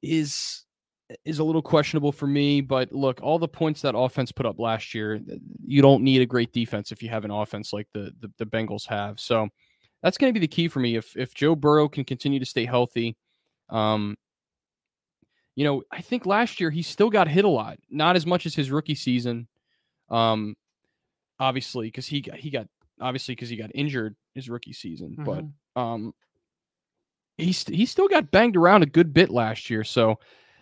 is 0.01 0.63
is 1.25 1.39
a 1.39 1.43
little 1.43 1.61
questionable 1.61 2.11
for 2.11 2.27
me, 2.27 2.61
but 2.61 2.91
look, 2.91 3.19
all 3.21 3.37
the 3.37 3.47
points 3.47 3.81
that 3.81 3.97
offense 3.97 4.31
put 4.31 4.45
up 4.45 4.59
last 4.59 4.93
year, 4.93 5.19
you 5.65 5.81
don't 5.81 6.03
need 6.03 6.21
a 6.21 6.25
great 6.25 6.53
defense 6.53 6.91
if 6.91 7.03
you 7.03 7.09
have 7.09 7.25
an 7.25 7.31
offense 7.31 7.73
like 7.73 7.87
the 7.93 8.13
the, 8.19 8.31
the 8.37 8.45
Bengals 8.45 8.87
have. 8.87 9.19
So 9.19 9.49
that's 10.01 10.17
going 10.17 10.33
to 10.33 10.39
be 10.39 10.45
the 10.45 10.53
key 10.53 10.67
for 10.67 10.79
me. 10.79 10.95
If 10.95 11.15
if 11.15 11.33
Joe 11.33 11.55
Burrow 11.55 11.87
can 11.87 12.03
continue 12.03 12.39
to 12.39 12.45
stay 12.45 12.65
healthy, 12.65 13.15
um, 13.69 14.17
you 15.55 15.65
know, 15.65 15.83
I 15.91 16.01
think 16.01 16.25
last 16.25 16.59
year 16.59 16.71
he 16.71 16.81
still 16.81 17.09
got 17.09 17.27
hit 17.27 17.45
a 17.45 17.49
lot, 17.49 17.77
not 17.89 18.15
as 18.15 18.25
much 18.25 18.45
as 18.45 18.55
his 18.55 18.71
rookie 18.71 18.95
season. 18.95 19.47
Um, 20.09 20.55
obviously 21.41 21.87
because 21.87 22.05
he 22.05 22.23
he 22.37 22.49
got 22.49 22.67
obviously 23.01 23.33
because 23.33 23.49
he 23.49 23.57
got 23.57 23.71
injured 23.73 24.15
his 24.36 24.49
rookie 24.49 24.73
season, 24.73 25.15
but 25.17 25.43
um, 25.82 26.13
he 27.38 27.53
st- 27.53 27.77
he 27.77 27.86
still 27.86 28.07
got 28.07 28.32
banged 28.32 28.55
around 28.57 28.84
a 28.84 28.88
good 28.88 29.13
bit 29.13 29.29
last 29.29 29.69
year. 29.69 29.84
So 29.84 30.19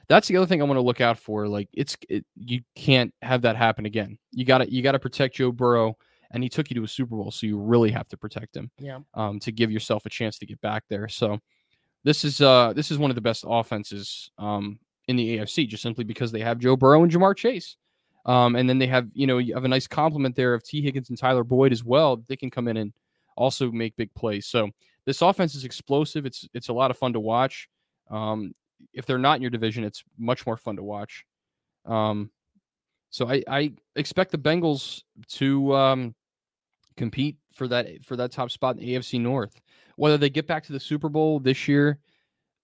that's 0.07 0.27
the 0.27 0.37
other 0.37 0.45
thing 0.45 0.61
I 0.61 0.65
want 0.65 0.77
to 0.77 0.81
look 0.81 1.01
out 1.01 1.17
for. 1.19 1.47
Like 1.47 1.69
it's 1.73 1.97
it, 2.07 2.25
you 2.35 2.61
can't 2.75 3.13
have 3.21 3.41
that 3.43 3.55
happen 3.55 3.85
again. 3.85 4.17
You 4.31 4.45
got 4.45 4.59
to 4.59 4.71
you 4.71 4.81
got 4.81 4.93
to 4.93 4.99
protect 4.99 5.35
Joe 5.35 5.51
Burrow, 5.51 5.97
and 6.31 6.41
he 6.43 6.49
took 6.49 6.69
you 6.69 6.75
to 6.75 6.83
a 6.83 6.87
Super 6.87 7.15
Bowl, 7.15 7.31
so 7.31 7.47
you 7.47 7.59
really 7.59 7.91
have 7.91 8.07
to 8.09 8.17
protect 8.17 8.55
him 8.55 8.71
Yeah. 8.79 8.99
um, 9.13 9.39
to 9.41 9.51
give 9.51 9.71
yourself 9.71 10.05
a 10.05 10.09
chance 10.09 10.37
to 10.39 10.45
get 10.45 10.59
back 10.61 10.83
there. 10.89 11.07
So 11.09 11.39
this 12.03 12.23
is 12.23 12.39
uh 12.41 12.71
this 12.73 12.91
is 12.91 12.97
one 12.97 13.11
of 13.11 13.15
the 13.15 13.21
best 13.21 13.43
offenses 13.47 14.31
um 14.37 14.79
in 15.09 15.15
the 15.15 15.37
AFC 15.37 15.67
just 15.67 15.83
simply 15.83 16.03
because 16.05 16.31
they 16.31 16.39
have 16.41 16.59
Joe 16.59 16.75
Burrow 16.77 17.03
and 17.03 17.11
Ja'Marr 17.11 17.35
Chase. 17.35 17.75
Um, 18.25 18.55
and 18.55 18.69
then 18.69 18.77
they 18.77 18.85
have, 18.87 19.07
you 19.13 19.25
know, 19.25 19.39
you 19.39 19.55
have 19.55 19.63
a 19.63 19.67
nice 19.69 19.87
complement 19.87 20.35
there 20.35 20.53
of 20.53 20.61
Tee 20.63 20.81
Higgins 20.83 21.09
and 21.09 21.17
Tyler 21.17 21.43
Boyd 21.43 21.71
as 21.71 21.83
well. 21.83 22.17
They 22.27 22.35
can 22.35 22.51
come 22.51 22.67
in 22.67 22.77
and 22.77 22.93
also 23.39 23.71
make 23.71 23.95
big 23.95 24.13
plays. 24.13 24.45
So 24.45 24.69
this 25.05 25.21
offense 25.21 25.55
is 25.55 25.63
explosive. 25.63 26.25
It's 26.25 26.47
it's 26.53 26.67
a 26.67 26.73
lot 26.73 26.91
of 26.91 26.97
fun 26.97 27.13
to 27.13 27.19
watch. 27.19 27.69
Um, 28.11 28.53
if 28.93 29.05
they're 29.05 29.17
not 29.17 29.37
in 29.37 29.41
your 29.41 29.49
division, 29.49 29.83
it's 29.83 30.03
much 30.17 30.45
more 30.45 30.57
fun 30.57 30.75
to 30.75 30.83
watch. 30.83 31.25
Um, 31.85 32.29
so 33.09 33.27
I, 33.27 33.41
I 33.47 33.73
expect 33.95 34.31
the 34.31 34.37
Bengals 34.37 35.03
to 35.29 35.73
um, 35.73 36.15
compete 36.97 37.37
for 37.53 37.67
that 37.69 38.03
for 38.03 38.17
that 38.17 38.31
top 38.31 38.51
spot 38.51 38.75
in 38.77 38.85
the 38.85 38.95
AFC 38.95 39.19
North. 39.19 39.59
Whether 39.95 40.17
they 40.17 40.29
get 40.29 40.45
back 40.45 40.63
to 40.65 40.73
the 40.73 40.79
Super 40.79 41.09
Bowl 41.09 41.39
this 41.39 41.67
year, 41.67 41.97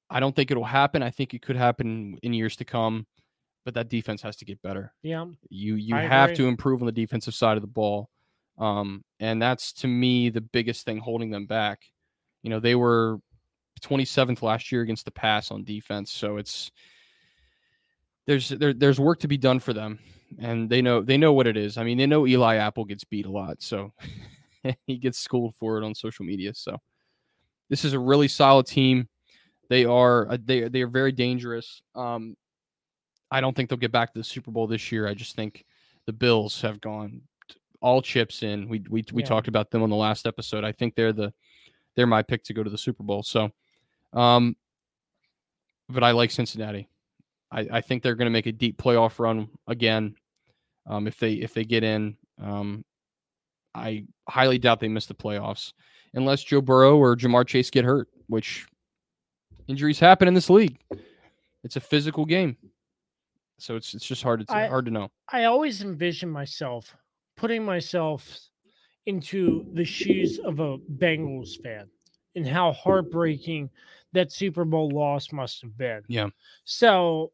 I 0.10 0.20
don't 0.20 0.36
think 0.36 0.52
it'll 0.52 0.64
happen. 0.64 1.02
I 1.02 1.10
think 1.10 1.34
it 1.34 1.42
could 1.42 1.56
happen 1.56 2.18
in 2.22 2.34
years 2.34 2.56
to 2.58 2.66
come, 2.66 3.08
but 3.64 3.74
that 3.74 3.90
defense 3.90 4.22
has 4.22 4.36
to 4.38 4.46
get 4.46 4.62
better. 4.62 4.94
Yeah. 5.04 5.26
You 5.50 5.76
you 5.76 5.96
I 5.96 6.02
have 6.02 6.32
agree. 6.32 6.38
to 6.38 6.48
improve 6.48 6.82
on 6.82 6.86
the 6.86 6.92
defensive 6.92 7.34
side 7.34 7.58
of 7.58 7.62
the 7.62 7.68
ball. 7.68 8.10
Um, 8.58 9.04
and 9.20 9.42
that's 9.42 9.74
to 9.74 9.88
me 9.88 10.30
the 10.30 10.42
biggest 10.42 10.86
thing 10.86 10.98
holding 10.98 11.30
them 11.30 11.46
back. 11.46 11.82
You 12.42 12.50
know, 12.50 12.60
they 12.60 12.76
were 12.76 13.20
27th 13.82 14.42
last 14.42 14.72
year 14.72 14.82
against 14.82 15.06
the 15.06 15.12
pass 15.12 15.52
on 15.52 15.64
defense, 15.64 16.12
so 16.12 16.38
it's 16.38 16.72
there's 18.28 18.50
there, 18.50 18.74
there's 18.74 19.00
work 19.00 19.20
to 19.20 19.28
be 19.28 19.38
done 19.38 19.60
for 19.60 19.74
them, 19.74 20.00
and 20.40 20.70
they 20.70 20.82
know 20.82 21.02
they 21.02 21.18
know 21.18 21.34
what 21.34 21.48
it 21.48 21.58
is. 21.58 21.78
I 21.78 21.84
mean, 21.84 21.98
they 21.98 22.08
know 22.08 22.26
Eli 22.26 22.56
Apple 22.56 22.86
gets 22.86 23.04
beat 23.04 23.26
a 23.26 23.32
lot, 23.32 23.62
so 23.62 23.94
he 24.88 24.98
gets 24.98 25.20
schooled 25.20 25.56
for 25.56 25.78
it 25.78 25.84
on 25.84 25.94
social 25.94 26.26
media. 26.26 26.54
So 26.54 26.78
this 27.70 27.86
is 27.86 27.94
a 27.94 28.00
really 28.00 28.28
solid 28.28 28.68
team. 28.68 29.08
They 29.70 29.86
are 29.86 30.30
uh, 30.32 30.38
they 30.44 30.68
they 30.68 30.82
are 30.82 30.88
very 30.88 31.12
dangerous. 31.12 31.82
Um, 31.94 32.36
I 33.32 33.42
don't 33.42 33.56
think 33.56 33.70
they'll 33.70 33.78
get 33.78 33.92
back 33.92 34.14
to 34.14 34.20
the 34.20 34.24
Super 34.24 34.52
Bowl 34.52 34.68
this 34.68 34.92
year. 34.92 35.08
I 35.08 35.14
just 35.14 35.36
think 35.36 35.66
the 36.06 36.14
Bills 36.14 36.62
have 36.62 36.80
gone 36.80 37.22
all 37.86 38.02
chips 38.02 38.42
in. 38.44 38.68
We 38.68 38.80
we 38.90 39.04
we 39.14 39.22
Yeah. 39.22 39.28
talked 39.30 39.48
about 39.48 39.70
them 39.70 39.84
on 39.84 39.90
the 39.92 39.96
last 39.96 40.26
episode. 40.26 40.64
I 40.64 40.72
think 40.72 40.96
they're 40.96 41.14
the 41.14 41.32
they're 41.96 42.08
my 42.08 42.24
pick 42.24 42.44
to 42.46 42.54
go 42.54 42.64
to 42.64 42.70
the 42.70 42.78
Super 42.78 43.04
Bowl. 43.04 43.22
So, 43.24 43.52
um, 44.14 44.56
but 45.88 46.04
I 46.04 46.12
like 46.12 46.32
Cincinnati. 46.32 46.90
I, 47.52 47.68
I 47.74 47.82
think 47.82 48.02
they're 48.04 48.16
going 48.16 48.26
to 48.26 48.32
make 48.32 48.48
a 48.48 48.52
deep 48.52 48.78
playoff 48.82 49.20
run 49.20 49.48
again. 49.68 50.16
Um, 50.88 51.08
if 51.08 51.18
they 51.20 51.34
if 51.34 51.54
they 51.54 51.64
get 51.64 51.84
in, 51.84 52.18
um, 52.42 52.84
I 53.76 54.06
highly 54.28 54.58
doubt 54.58 54.80
they 54.80 54.88
miss 54.88 55.06
the 55.06 55.14
playoffs 55.14 55.74
unless 56.16 56.44
Joe 56.44 56.62
Burrow 56.62 56.98
or 56.98 57.16
Ja'Marr 57.16 57.46
Chase 57.48 57.70
get 57.70 57.86
hurt, 57.86 58.08
which 58.28 58.66
injuries 59.68 60.00
happen 60.00 60.28
in 60.28 60.34
this 60.34 60.50
league. 60.50 60.80
It's 61.64 61.76
a 61.76 61.80
physical 61.82 62.26
game, 62.26 62.58
so 63.60 63.76
it's 63.76 63.94
it's 63.94 64.06
just 64.06 64.24
hard 64.24 64.46
to 64.48 64.54
I- 64.54 64.68
hard 64.68 64.86
to 64.86 64.92
know. 64.92 65.10
I 65.32 65.46
always 65.46 65.82
envision 65.82 66.30
myself 66.30 66.96
putting 67.36 67.64
myself 67.64 68.40
into 69.06 69.66
the 69.74 69.86
shoes 69.86 70.40
of 70.40 70.60
a 70.60 70.78
Bengals 70.78 71.62
fan 71.62 71.88
and 72.36 72.48
how 72.48 72.72
heartbreaking 72.72 73.70
that 74.14 74.32
Super 74.32 74.66
Bowl 74.66 74.90
loss 74.90 75.32
must 75.32 75.62
have 75.62 75.78
been. 75.78 76.02
Yeah. 76.08 76.28
So 76.64 77.32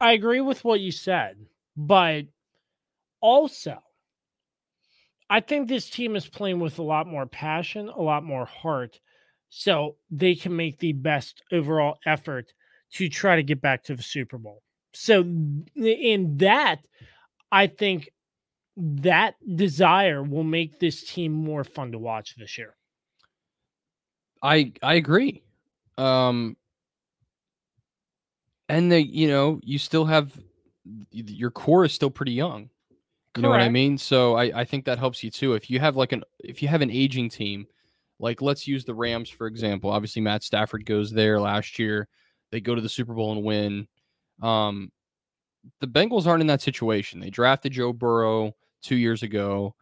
I 0.00 0.12
agree 0.12 0.40
with 0.40 0.64
what 0.64 0.80
you 0.80 0.92
said, 0.92 1.36
but 1.76 2.26
also 3.20 3.78
I 5.30 5.40
think 5.40 5.68
this 5.68 5.88
team 5.88 6.16
is 6.16 6.28
playing 6.28 6.60
with 6.60 6.78
a 6.78 6.82
lot 6.82 7.06
more 7.06 7.26
passion, 7.26 7.88
a 7.88 8.02
lot 8.02 8.24
more 8.24 8.44
heart, 8.44 9.00
so 9.48 9.96
they 10.10 10.34
can 10.34 10.54
make 10.54 10.78
the 10.78 10.92
best 10.92 11.42
overall 11.50 11.96
effort 12.04 12.52
to 12.92 13.08
try 13.08 13.36
to 13.36 13.42
get 13.42 13.60
back 13.60 13.84
to 13.84 13.96
the 13.96 14.02
Super 14.02 14.36
Bowl. 14.36 14.62
So 14.92 15.22
in 15.74 16.36
that, 16.38 16.86
I 17.50 17.66
think 17.68 18.10
that 18.76 19.34
desire 19.56 20.22
will 20.22 20.44
make 20.44 20.80
this 20.80 21.04
team 21.04 21.32
more 21.32 21.64
fun 21.64 21.92
to 21.92 21.98
watch 21.98 22.34
this 22.36 22.58
year. 22.58 22.74
I 24.42 24.72
I 24.82 24.94
agree. 24.94 25.42
Um 25.96 26.56
and 28.68 28.90
they 28.90 29.00
you 29.00 29.28
know, 29.28 29.60
you 29.62 29.78
still 29.78 30.04
have 30.04 30.38
your 31.10 31.50
core 31.50 31.84
is 31.84 31.92
still 31.92 32.10
pretty 32.10 32.32
young. 32.32 32.68
You 33.36 33.42
know 33.42 33.50
what 33.50 33.60
I 33.60 33.68
mean? 33.68 33.98
So 33.98 34.36
I 34.36 34.60
I 34.60 34.64
think 34.64 34.84
that 34.84 34.98
helps 34.98 35.22
you 35.22 35.30
too. 35.30 35.54
If 35.54 35.70
you 35.70 35.80
have 35.80 35.96
like 35.96 36.12
an 36.12 36.22
if 36.40 36.62
you 36.62 36.68
have 36.68 36.82
an 36.82 36.90
aging 36.90 37.30
team, 37.30 37.66
like 38.18 38.42
let's 38.42 38.66
use 38.66 38.84
the 38.84 38.94
Rams 38.94 39.28
for 39.28 39.46
example. 39.46 39.90
Obviously 39.90 40.22
Matt 40.22 40.42
Stafford 40.42 40.84
goes 40.84 41.10
there 41.10 41.40
last 41.40 41.78
year. 41.78 42.08
They 42.50 42.60
go 42.60 42.74
to 42.74 42.80
the 42.80 42.88
Super 42.88 43.14
Bowl 43.14 43.32
and 43.32 43.44
win. 43.44 43.88
Um 44.42 44.90
the 45.80 45.86
Bengals 45.88 46.26
aren't 46.26 46.42
in 46.42 46.46
that 46.48 46.60
situation. 46.60 47.20
They 47.20 47.30
drafted 47.30 47.72
Joe 47.72 47.92
Burrow 47.92 48.54
2 48.84 48.96
years 48.96 49.22
ago. 49.22 49.74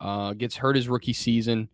Uh 0.00 0.32
gets 0.32 0.56
hurt 0.56 0.76
his 0.76 0.88
rookie 0.88 1.12
season 1.12 1.68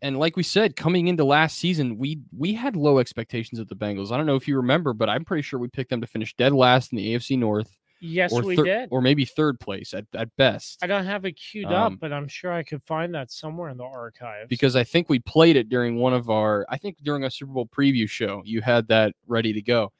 and 0.00 0.16
like 0.16 0.36
we 0.36 0.42
said, 0.44 0.76
coming 0.76 1.08
into 1.08 1.24
last 1.24 1.58
season, 1.58 1.98
we 1.98 2.20
we 2.36 2.52
had 2.54 2.76
low 2.76 2.98
expectations 2.98 3.58
of 3.58 3.66
the 3.68 3.74
Bengals. 3.74 4.12
I 4.12 4.16
don't 4.16 4.26
know 4.26 4.36
if 4.36 4.46
you 4.46 4.56
remember, 4.56 4.92
but 4.92 5.08
I'm 5.08 5.24
pretty 5.24 5.42
sure 5.42 5.58
we 5.58 5.66
picked 5.68 5.90
them 5.90 6.00
to 6.02 6.06
finish 6.06 6.34
dead 6.36 6.52
last 6.52 6.92
in 6.92 6.98
the 6.98 7.14
AFC 7.14 7.36
North, 7.36 7.76
Yes, 8.00 8.32
we 8.32 8.54
thir- 8.54 8.64
did. 8.64 8.88
or 8.92 9.00
maybe 9.02 9.24
third 9.24 9.58
place 9.58 9.92
at, 9.92 10.04
at 10.14 10.28
best. 10.36 10.78
I 10.84 10.86
don't 10.86 11.04
have 11.04 11.24
it 11.24 11.32
queued 11.32 11.64
Um, 11.66 11.94
up, 11.94 11.98
but 11.98 12.12
I'm 12.12 12.28
sure 12.28 12.52
I 12.52 12.62
could 12.62 12.80
find 12.84 13.12
that 13.16 13.32
somewhere 13.32 13.70
in 13.70 13.76
the 13.76 13.82
archives. 13.84 14.48
Because 14.48 14.76
I 14.76 14.84
think 14.84 15.08
we 15.08 15.18
played 15.18 15.56
it 15.56 15.68
during 15.68 15.96
one 15.96 16.12
of 16.14 16.30
our, 16.30 16.64
I 16.68 16.78
think 16.78 16.98
during 17.02 17.24
a 17.24 17.30
Super 17.30 17.52
Bowl 17.52 17.66
preview 17.66 18.08
show, 18.08 18.40
you 18.44 18.60
had 18.60 18.86
that 18.88 19.14
ready 19.26 19.52
to 19.52 19.62
go. 19.62 19.90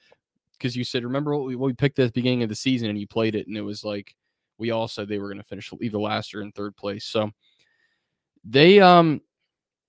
Because 0.53 0.77
you 0.77 0.85
said, 0.85 1.03
remember 1.03 1.35
what 1.37 1.45
we, 1.47 1.57
what 1.57 1.67
we 1.67 1.73
picked 1.75 1.99
at 1.99 2.07
the 2.07 2.13
beginning 2.13 2.45
of 2.45 2.49
the 2.49 2.55
season, 2.55 2.89
and 2.89 2.99
you 3.01 3.09
played 3.09 3.35
it, 3.35 3.49
and 3.49 3.57
it 3.57 3.63
was 3.63 3.83
like 3.85 4.15
we 4.63 4.71
all 4.71 4.87
said 4.87 5.09
they 5.09 5.19
were 5.19 5.27
going 5.29 5.39
to 5.43 5.45
finish 5.49 5.71
either 5.83 5.99
last 5.99 6.35
or 6.35 6.41
in 6.41 6.53
third 6.53 6.77
place. 6.77 7.05
So 7.05 7.31
they, 8.45 8.79
um, 8.81 9.21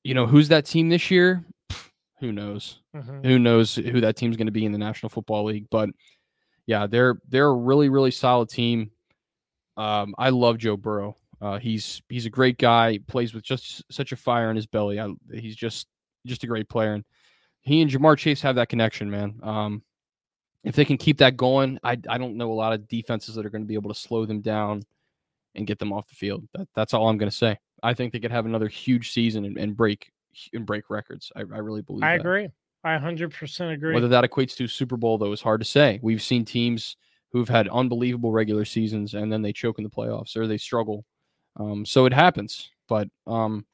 you 0.04 0.16
know, 0.16 0.26
who's 0.26 0.48
that 0.50 0.66
team 0.66 0.90
this 0.90 1.12
year? 1.12 1.46
Who 2.20 2.32
knows? 2.32 2.80
Mhm. 2.96 3.26
who 3.26 3.38
knows 3.40 3.76
who 3.76 4.02
that 4.02 4.16
team's 4.16 4.38
going 4.38 4.48
to 4.48 4.52
be 4.52 4.66
in 4.66 4.72
the 4.72 4.78
National 4.78 5.10
Football 5.10 5.46
League. 5.46 5.68
But 5.70 5.90
yeah, 6.68 6.88
they're 6.88 7.20
they're 7.28 7.48
a 7.48 7.54
really 7.56 7.90
really 7.90 8.12
solid 8.12 8.50
team. 8.50 8.92
Um, 9.78 10.14
I 10.18 10.30
love 10.30 10.58
Joe 10.58 10.78
Burrow. 10.78 11.16
Uh, 11.42 11.60
he's 11.60 12.02
he's 12.10 12.26
a 12.26 12.30
great 12.30 12.58
guy. 12.58 13.00
Plays 13.08 13.34
with 13.34 13.44
just 13.44 13.84
such 13.92 14.12
a 14.12 14.16
fire 14.16 14.50
in 14.50 14.56
his 14.56 14.68
belly. 14.68 15.00
I, 15.00 15.10
he's 15.34 15.56
just 15.56 15.88
just 16.26 16.44
a 16.44 16.48
great 16.48 16.70
player, 16.70 16.94
and 16.94 17.04
he 17.62 17.82
and 17.82 17.92
Ja'Marr 17.92 18.18
Chase 18.18 18.42
have 18.42 18.56
that 18.56 18.70
connection, 18.70 19.10
man. 19.10 19.40
Um, 19.44 19.84
if 20.64 20.76
they 20.76 20.86
can 20.86 20.98
keep 20.98 21.18
that 21.18 21.38
going, 21.38 21.80
I 21.84 21.98
I 22.08 22.18
don't 22.18 22.38
know 22.38 22.52
a 22.52 22.54
lot 22.54 22.74
of 22.74 22.88
defenses 22.88 23.36
that 23.36 23.46
are 23.46 23.50
going 23.50 23.64
to 23.64 23.68
be 23.68 23.74
able 23.74 23.94
to 23.94 24.00
slow 24.00 24.26
them 24.26 24.42
down 24.42 24.84
and 25.56 25.68
get 25.68 25.80
them 25.80 25.94
off 25.94 26.08
the 26.08 26.16
field. 26.16 26.48
That, 26.54 26.68
that's 26.74 26.94
all 26.94 27.10
I'm 27.10 27.18
going 27.18 27.30
to 27.30 27.36
say. 27.36 27.58
I 27.82 27.94
think 27.94 28.14
they 28.14 28.20
could 28.20 28.32
have 28.32 28.46
another 28.46 28.68
huge 28.68 29.12
season 29.12 29.46
and, 29.46 29.58
and 29.58 29.76
break 29.76 30.12
and 30.54 30.66
break 30.66 30.90
records. 30.90 31.32
I, 31.36 31.42
I 31.42 31.60
really 31.60 31.82
believe. 31.82 32.04
I 32.04 32.18
that. 32.18 32.22
agree. 32.22 32.50
I 32.84 32.98
100% 32.98 33.74
agree. 33.74 33.94
Whether 33.94 34.10
that 34.10 34.30
equates 34.30 34.56
to 34.58 34.66
a 34.66 34.68
Super 34.68 34.98
Bowl, 34.98 35.18
though, 35.18 35.32
is 35.32 35.42
hard 35.42 35.62
to 35.62 35.66
say. 35.66 36.00
We've 36.02 36.22
seen 36.22 36.44
teams 36.44 36.98
who've 37.32 37.48
had 37.48 37.68
unbelievable 37.70 38.32
regular 38.32 38.66
seasons 38.66 39.14
and 39.14 39.32
then 39.32 39.42
they 39.42 39.54
choke 39.54 39.78
in 39.78 39.84
the 39.84 39.90
playoffs 39.90 40.36
or 40.36 40.48
they 40.48 40.58
struggle. 40.58 41.06
Um, 41.56 41.86
so 41.86 42.06
it 42.06 42.14
happens, 42.14 42.72
but 42.88 43.08
um, 43.26 43.66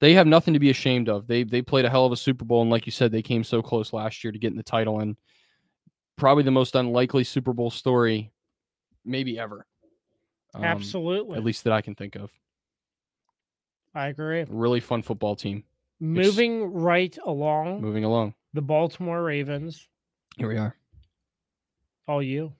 they 0.00 0.14
have 0.14 0.26
nothing 0.26 0.54
to 0.54 0.60
be 0.60 0.70
ashamed 0.70 1.08
of. 1.08 1.26
They 1.26 1.42
they 1.42 1.62
played 1.62 1.84
a 1.84 1.90
hell 1.90 2.06
of 2.06 2.12
a 2.12 2.16
Super 2.16 2.44
Bowl, 2.44 2.62
and 2.62 2.70
like 2.70 2.86
you 2.86 2.92
said, 2.92 3.10
they 3.10 3.22
came 3.22 3.42
so 3.42 3.60
close 3.60 3.92
last 3.92 4.22
year 4.22 4.32
to 4.32 4.38
getting 4.38 4.56
the 4.56 4.62
title, 4.62 5.00
and 5.00 5.16
probably 6.22 6.44
the 6.44 6.52
most 6.52 6.76
unlikely 6.76 7.24
Super 7.24 7.52
Bowl 7.52 7.68
story, 7.68 8.30
maybe 9.04 9.40
ever. 9.40 9.66
Um, 10.54 10.62
Absolutely. 10.62 11.36
At 11.36 11.42
least 11.42 11.64
that 11.64 11.72
I 11.72 11.80
can 11.82 11.96
think 11.96 12.14
of. 12.14 12.30
I 13.92 14.06
agree. 14.06 14.44
Really 14.48 14.78
fun 14.78 15.02
football 15.02 15.34
team. 15.34 15.64
Moving 15.98 16.72
right 16.72 17.16
along, 17.26 17.80
Moving 17.80 18.04
along. 18.04 18.34
the 18.54 18.62
Baltimore 18.62 19.22
Ravens. 19.24 19.88
Here 20.36 20.48
we 20.48 20.56
are. 20.58 20.76
All 22.06 22.22
you. 22.22 22.52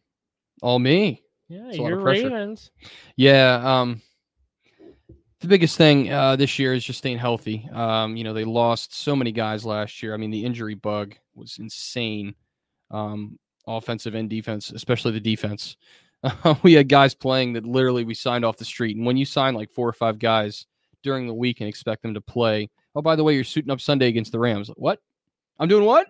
All 0.60 0.80
me. 0.80 1.22
Yeah, 1.48 1.68
It's 1.68 1.78
a 1.78 1.82
lot 1.82 1.92
of 1.92 1.98
your. 2.00 2.02
Ravens. 2.04 2.72
Yeah, 3.16 3.60
um 3.64 4.02
the 5.40 5.46
biggest 5.48 5.76
thing 5.76 6.10
uh 6.12 6.34
this 6.36 6.58
year 6.58 6.74
is 6.74 6.84
just 6.84 6.98
staying 6.98 7.18
healthy. 7.18 7.68
Um, 7.72 8.16
you 8.16 8.24
know, 8.24 8.32
they 8.32 8.44
lost 8.44 8.94
so 8.96 9.14
many 9.14 9.30
guys 9.32 9.64
last 9.64 10.02
year. 10.02 10.14
I 10.14 10.16
mean, 10.16 10.30
the 10.32 10.44
injury 10.44 10.74
bug 10.74 11.14
was 11.34 11.58
insane. 11.58 12.34
Um, 12.90 13.38
offensive 13.66 14.14
and 14.14 14.28
defense, 14.28 14.70
especially 14.70 15.12
the 15.12 15.20
defense. 15.20 15.76
we 16.62 16.74
had 16.74 16.88
guys 16.88 17.14
playing 17.14 17.54
that 17.54 17.66
literally 17.66 18.04
we 18.04 18.14
signed 18.14 18.44
off 18.44 18.56
the 18.56 18.64
street. 18.64 18.96
And 18.96 19.04
when 19.06 19.16
you 19.16 19.24
sign 19.24 19.54
like 19.54 19.70
four 19.70 19.88
or 19.88 19.92
five 19.92 20.18
guys 20.18 20.66
during 21.02 21.26
the 21.26 21.34
week 21.34 21.60
and 21.60 21.68
expect 21.68 22.02
them 22.02 22.14
to 22.14 22.20
play, 22.20 22.70
oh, 22.94 23.02
by 23.02 23.16
the 23.16 23.24
way, 23.24 23.34
you're 23.34 23.44
suiting 23.44 23.70
up 23.70 23.80
Sunday 23.80 24.08
against 24.08 24.32
the 24.32 24.38
Rams. 24.38 24.70
What? 24.76 25.00
I'm 25.58 25.68
doing 25.68 25.84
what? 25.84 26.06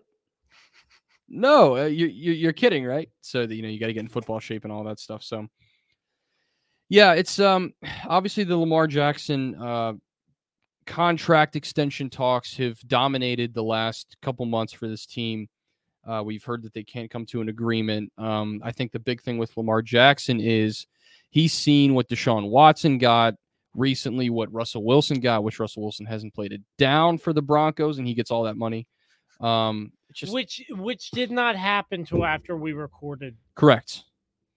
No, 1.28 1.78
uh, 1.78 1.84
you, 1.86 2.06
you 2.06 2.32
you're 2.32 2.52
kidding, 2.52 2.84
right? 2.84 3.08
So 3.22 3.46
that 3.46 3.54
you 3.54 3.62
know 3.62 3.68
you 3.68 3.80
got 3.80 3.86
to 3.86 3.94
get 3.94 4.02
in 4.02 4.08
football 4.08 4.38
shape 4.38 4.64
and 4.64 4.72
all 4.72 4.84
that 4.84 5.00
stuff. 5.00 5.22
So 5.22 5.48
yeah, 6.90 7.14
it's 7.14 7.38
um 7.38 7.72
obviously 8.06 8.44
the 8.44 8.56
Lamar 8.56 8.86
Jackson 8.86 9.54
uh 9.54 9.94
contract 10.86 11.56
extension 11.56 12.10
talks 12.10 12.56
have 12.56 12.78
dominated 12.86 13.54
the 13.54 13.62
last 13.62 14.16
couple 14.20 14.44
months 14.44 14.74
for 14.74 14.88
this 14.88 15.06
team. 15.06 15.48
Uh, 16.06 16.22
we've 16.24 16.44
heard 16.44 16.62
that 16.62 16.74
they 16.74 16.82
can't 16.82 17.10
come 17.10 17.24
to 17.26 17.40
an 17.40 17.48
agreement. 17.48 18.12
Um, 18.18 18.60
I 18.64 18.72
think 18.72 18.92
the 18.92 18.98
big 18.98 19.22
thing 19.22 19.38
with 19.38 19.56
Lamar 19.56 19.82
Jackson 19.82 20.40
is 20.40 20.86
he's 21.30 21.52
seen 21.52 21.94
what 21.94 22.08
Deshaun 22.08 22.48
Watson 22.50 22.98
got, 22.98 23.34
recently 23.74 24.30
what 24.30 24.52
Russell 24.52 24.84
Wilson 24.84 25.20
got, 25.20 25.44
which 25.44 25.60
Russell 25.60 25.82
Wilson 25.82 26.06
hasn't 26.06 26.34
played 26.34 26.52
it 26.52 26.62
down 26.78 27.18
for 27.18 27.32
the 27.32 27.42
Broncos, 27.42 27.98
and 27.98 28.06
he 28.06 28.14
gets 28.14 28.30
all 28.30 28.44
that 28.44 28.56
money. 28.56 28.86
Um, 29.40 29.92
just 30.12 30.32
which 30.32 30.62
which 30.70 31.10
did 31.10 31.30
not 31.30 31.56
happen 31.56 32.04
till 32.04 32.24
after 32.24 32.56
we 32.56 32.72
recorded. 32.72 33.36
correct, 33.54 34.04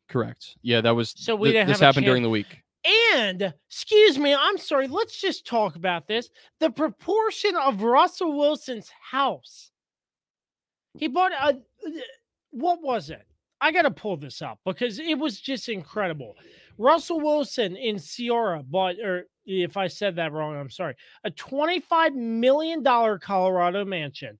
correct. 0.09 0.57
Yeah, 0.61 0.81
that 0.81 0.95
was 0.95 1.13
So 1.15 1.35
we 1.35 1.49
th- 1.49 1.61
didn't 1.61 1.69
this 1.69 1.79
happened 1.79 2.05
during 2.05 2.23
the 2.23 2.29
week. 2.29 2.61
And 3.15 3.53
excuse 3.67 4.19
me, 4.19 4.35
I'm 4.35 4.57
sorry. 4.57 4.87
Let's 4.87 5.19
just 5.19 5.47
talk 5.47 5.75
about 5.75 6.07
this. 6.07 6.29
The 6.59 6.69
proportion 6.69 7.55
of 7.55 7.81
Russell 7.81 8.37
Wilson's 8.37 8.91
house. 9.11 9.71
He 10.97 11.07
bought 11.07 11.31
a 11.33 11.57
what 12.51 12.81
was 12.81 13.09
it? 13.09 13.25
I 13.61 13.71
got 13.71 13.83
to 13.83 13.91
pull 13.91 14.17
this 14.17 14.41
up 14.41 14.59
because 14.65 14.99
it 14.99 15.17
was 15.17 15.39
just 15.39 15.69
incredible. 15.69 16.35
Russell 16.77 17.19
Wilson 17.19 17.75
in 17.75 17.99
Ciara 17.99 18.61
bought, 18.63 18.95
or 18.99 19.25
if 19.45 19.77
I 19.77 19.87
said 19.87 20.17
that 20.17 20.33
wrong, 20.33 20.55
I'm 20.55 20.69
sorry, 20.69 20.95
a 21.23 21.31
$25 21.31 22.15
million 22.15 22.83
Colorado 22.83 23.85
mansion, 23.85 24.37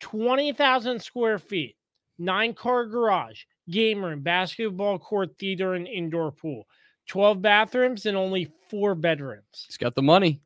20,000 0.00 1.02
square 1.02 1.38
feet, 1.38 1.76
nine 2.18 2.54
car 2.54 2.86
garage, 2.86 3.42
game 3.70 4.04
room, 4.04 4.20
basketball 4.20 4.98
court, 4.98 5.30
theater, 5.38 5.74
and 5.74 5.86
indoor 5.86 6.32
pool. 6.32 6.66
12 7.08 7.42
bathrooms 7.42 8.06
and 8.06 8.16
only 8.16 8.50
four 8.70 8.94
bedrooms. 8.94 9.64
He's 9.66 9.76
got 9.76 9.94
the 9.94 10.02
money. 10.02 10.40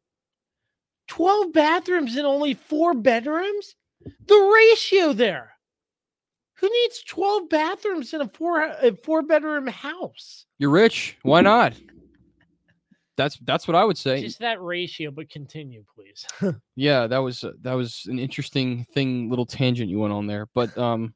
12 1.08 1.52
bathrooms 1.52 2.16
and 2.16 2.26
only 2.26 2.54
four 2.54 2.94
bedrooms? 2.94 3.76
The 4.26 4.34
ratio 4.34 5.12
there. 5.12 5.52
Who 6.60 6.70
needs 6.70 7.02
12 7.04 7.48
bathrooms 7.50 8.14
in 8.14 8.22
a 8.22 8.28
four 8.28 8.62
a 8.62 8.96
four 9.04 9.22
bedroom 9.22 9.66
house? 9.66 10.46
You're 10.58 10.70
rich. 10.70 11.18
Why 11.22 11.42
not? 11.42 11.74
That's 13.16 13.38
that's 13.38 13.66
what 13.66 13.74
I 13.74 13.84
would 13.84 13.98
say. 13.98 14.22
Just 14.22 14.40
that 14.40 14.60
ratio, 14.62 15.10
but 15.10 15.30
continue, 15.30 15.84
please. 15.94 16.26
yeah, 16.76 17.06
that 17.06 17.18
was 17.18 17.44
uh, 17.44 17.52
that 17.62 17.72
was 17.72 18.06
an 18.08 18.18
interesting 18.18 18.84
thing, 18.92 19.30
little 19.30 19.46
tangent 19.46 19.90
you 19.90 19.98
went 19.98 20.12
on 20.12 20.26
there. 20.26 20.46
But 20.54 20.76
um, 20.76 21.14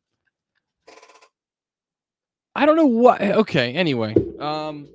I 2.55 2.67
don't 2.67 2.77
know 2.77 2.87
what. 2.87 3.21
Okay, 3.21 3.75
anyway, 3.75 4.15
um, 4.39 4.89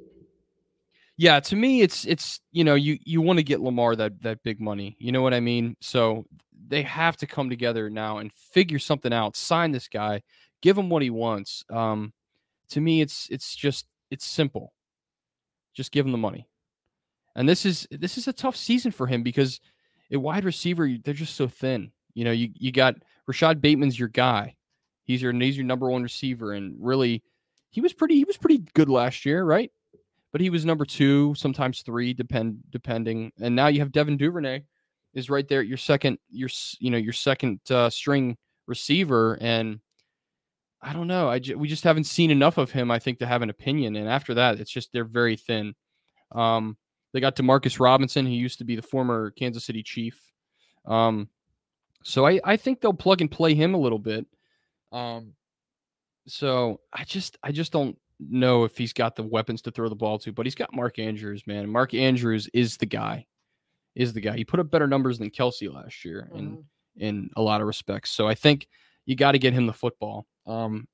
yeah, 1.17 1.39
to 1.39 1.55
me, 1.55 1.81
it's 1.81 2.05
it's 2.05 2.41
you 2.51 2.63
know 2.63 2.75
you 2.75 2.97
you 3.03 3.21
want 3.21 3.37
to 3.37 3.43
get 3.43 3.61
Lamar 3.61 3.95
that 3.95 4.21
that 4.23 4.41
big 4.43 4.59
money. 4.59 4.95
You 4.99 5.11
know 5.11 5.21
what 5.21 5.33
I 5.33 5.39
mean? 5.39 5.77
So 5.81 6.25
they 6.67 6.81
have 6.83 7.17
to 7.17 7.27
come 7.27 7.49
together 7.49 7.89
now 7.89 8.17
and 8.17 8.31
figure 8.33 8.79
something 8.79 9.13
out. 9.13 9.35
Sign 9.35 9.71
this 9.71 9.87
guy, 9.87 10.21
give 10.61 10.77
him 10.77 10.89
what 10.89 11.01
he 11.01 11.09
wants. 11.09 11.63
Um, 11.69 12.13
to 12.69 12.81
me, 12.81 13.01
it's 13.01 13.27
it's 13.29 13.55
just 13.55 13.85
it's 14.09 14.25
simple. 14.25 14.73
Just 15.73 15.91
give 15.91 16.05
him 16.05 16.11
the 16.11 16.17
money. 16.17 16.47
And 17.35 17.47
this 17.47 17.65
is 17.65 17.87
this 17.91 18.17
is 18.17 18.27
a 18.27 18.33
tough 18.33 18.55
season 18.55 18.91
for 18.91 19.07
him 19.07 19.23
because 19.23 19.59
a 20.11 20.17
wide 20.17 20.45
receiver 20.45 20.89
they're 21.03 21.13
just 21.13 21.35
so 21.35 21.47
thin. 21.47 21.91
You 22.13 22.25
know, 22.25 22.31
you 22.31 22.49
you 22.53 22.71
got 22.71 22.95
Rashod 23.27 23.61
Bateman's 23.61 23.99
your 23.99 24.07
guy. 24.07 24.55
He's 25.03 25.21
your 25.21 25.33
he's 25.33 25.57
your 25.57 25.65
number 25.65 25.89
one 25.89 26.03
receiver, 26.03 26.53
and 26.53 26.75
really, 26.79 27.23
he 27.69 27.81
was 27.81 27.93
pretty 27.93 28.15
he 28.15 28.23
was 28.23 28.37
pretty 28.37 28.63
good 28.73 28.89
last 28.89 29.25
year, 29.25 29.43
right? 29.43 29.71
But 30.31 30.41
he 30.41 30.49
was 30.49 30.65
number 30.65 30.85
two, 30.85 31.33
sometimes 31.35 31.81
three, 31.81 32.13
depend 32.13 32.59
depending. 32.69 33.31
And 33.39 33.55
now 33.55 33.67
you 33.67 33.79
have 33.79 33.91
Devin 33.91 34.17
Duvernay 34.17 34.63
is 35.15 35.29
right 35.29 35.47
there 35.47 35.61
at 35.61 35.67
your 35.67 35.77
second 35.77 36.19
your 36.29 36.49
you 36.79 36.91
know 36.91 36.97
your 36.97 37.13
second 37.13 37.59
uh, 37.71 37.89
string 37.89 38.37
receiver, 38.67 39.37
and 39.41 39.79
I 40.81 40.93
don't 40.93 41.07
know. 41.07 41.29
I 41.29 41.39
ju- 41.39 41.57
we 41.57 41.67
just 41.67 41.83
haven't 41.83 42.03
seen 42.03 42.29
enough 42.29 42.57
of 42.57 42.71
him. 42.71 42.91
I 42.91 42.99
think 42.99 43.19
to 43.19 43.25
have 43.25 43.41
an 43.41 43.49
opinion. 43.49 43.95
And 43.95 44.07
after 44.07 44.35
that, 44.35 44.59
it's 44.59 44.71
just 44.71 44.91
they're 44.91 45.05
very 45.05 45.37
thin. 45.37 45.73
Um, 46.31 46.77
they 47.13 47.21
got 47.21 47.35
Demarcus 47.35 47.79
Robinson, 47.79 48.25
who 48.25 48.33
used 48.33 48.59
to 48.59 48.65
be 48.65 48.75
the 48.75 48.81
former 48.81 49.31
Kansas 49.31 49.65
City 49.65 49.81
Chief. 49.81 50.19
Um, 50.85 51.29
so 52.03 52.27
I, 52.27 52.39
I 52.43 52.57
think 52.57 52.81
they'll 52.81 52.93
plug 52.93 53.21
and 53.21 53.31
play 53.31 53.55
him 53.55 53.73
a 53.73 53.79
little 53.79 53.99
bit. 53.99 54.27
Um, 54.91 55.33
so 56.27 56.81
I 56.93 57.03
just 57.03 57.37
I 57.41 57.51
just 57.51 57.71
don't 57.71 57.97
know 58.19 58.63
if 58.63 58.77
he's 58.77 58.93
got 58.93 59.15
the 59.15 59.23
weapons 59.23 59.61
to 59.63 59.71
throw 59.71 59.89
the 59.89 59.95
ball 59.95 60.19
to, 60.19 60.31
but 60.31 60.45
he's 60.45 60.55
got 60.55 60.75
Mark 60.75 60.99
Andrews, 60.99 61.47
man. 61.47 61.69
Mark 61.69 61.93
Andrews 61.93 62.49
is 62.53 62.77
the 62.77 62.85
guy. 62.85 63.25
Is 63.95 64.13
the 64.13 64.21
guy. 64.21 64.35
He 64.35 64.43
put 64.43 64.59
up 64.59 64.69
better 64.69 64.87
numbers 64.87 65.17
than 65.17 65.31
Kelce 65.31 65.73
last 65.73 66.03
year 66.03 66.29
in 66.35 66.63
in 66.97 67.29
a 67.35 67.41
lot 67.41 67.61
of 67.61 67.67
respects. 67.67 68.11
So 68.11 68.27
I 68.27 68.35
think 68.35 68.67
you 69.05 69.15
got 69.15 69.33
to 69.33 69.39
get 69.39 69.53
him 69.53 69.67
the 69.67 69.73
football. 69.73 70.25
Um, 70.45 70.87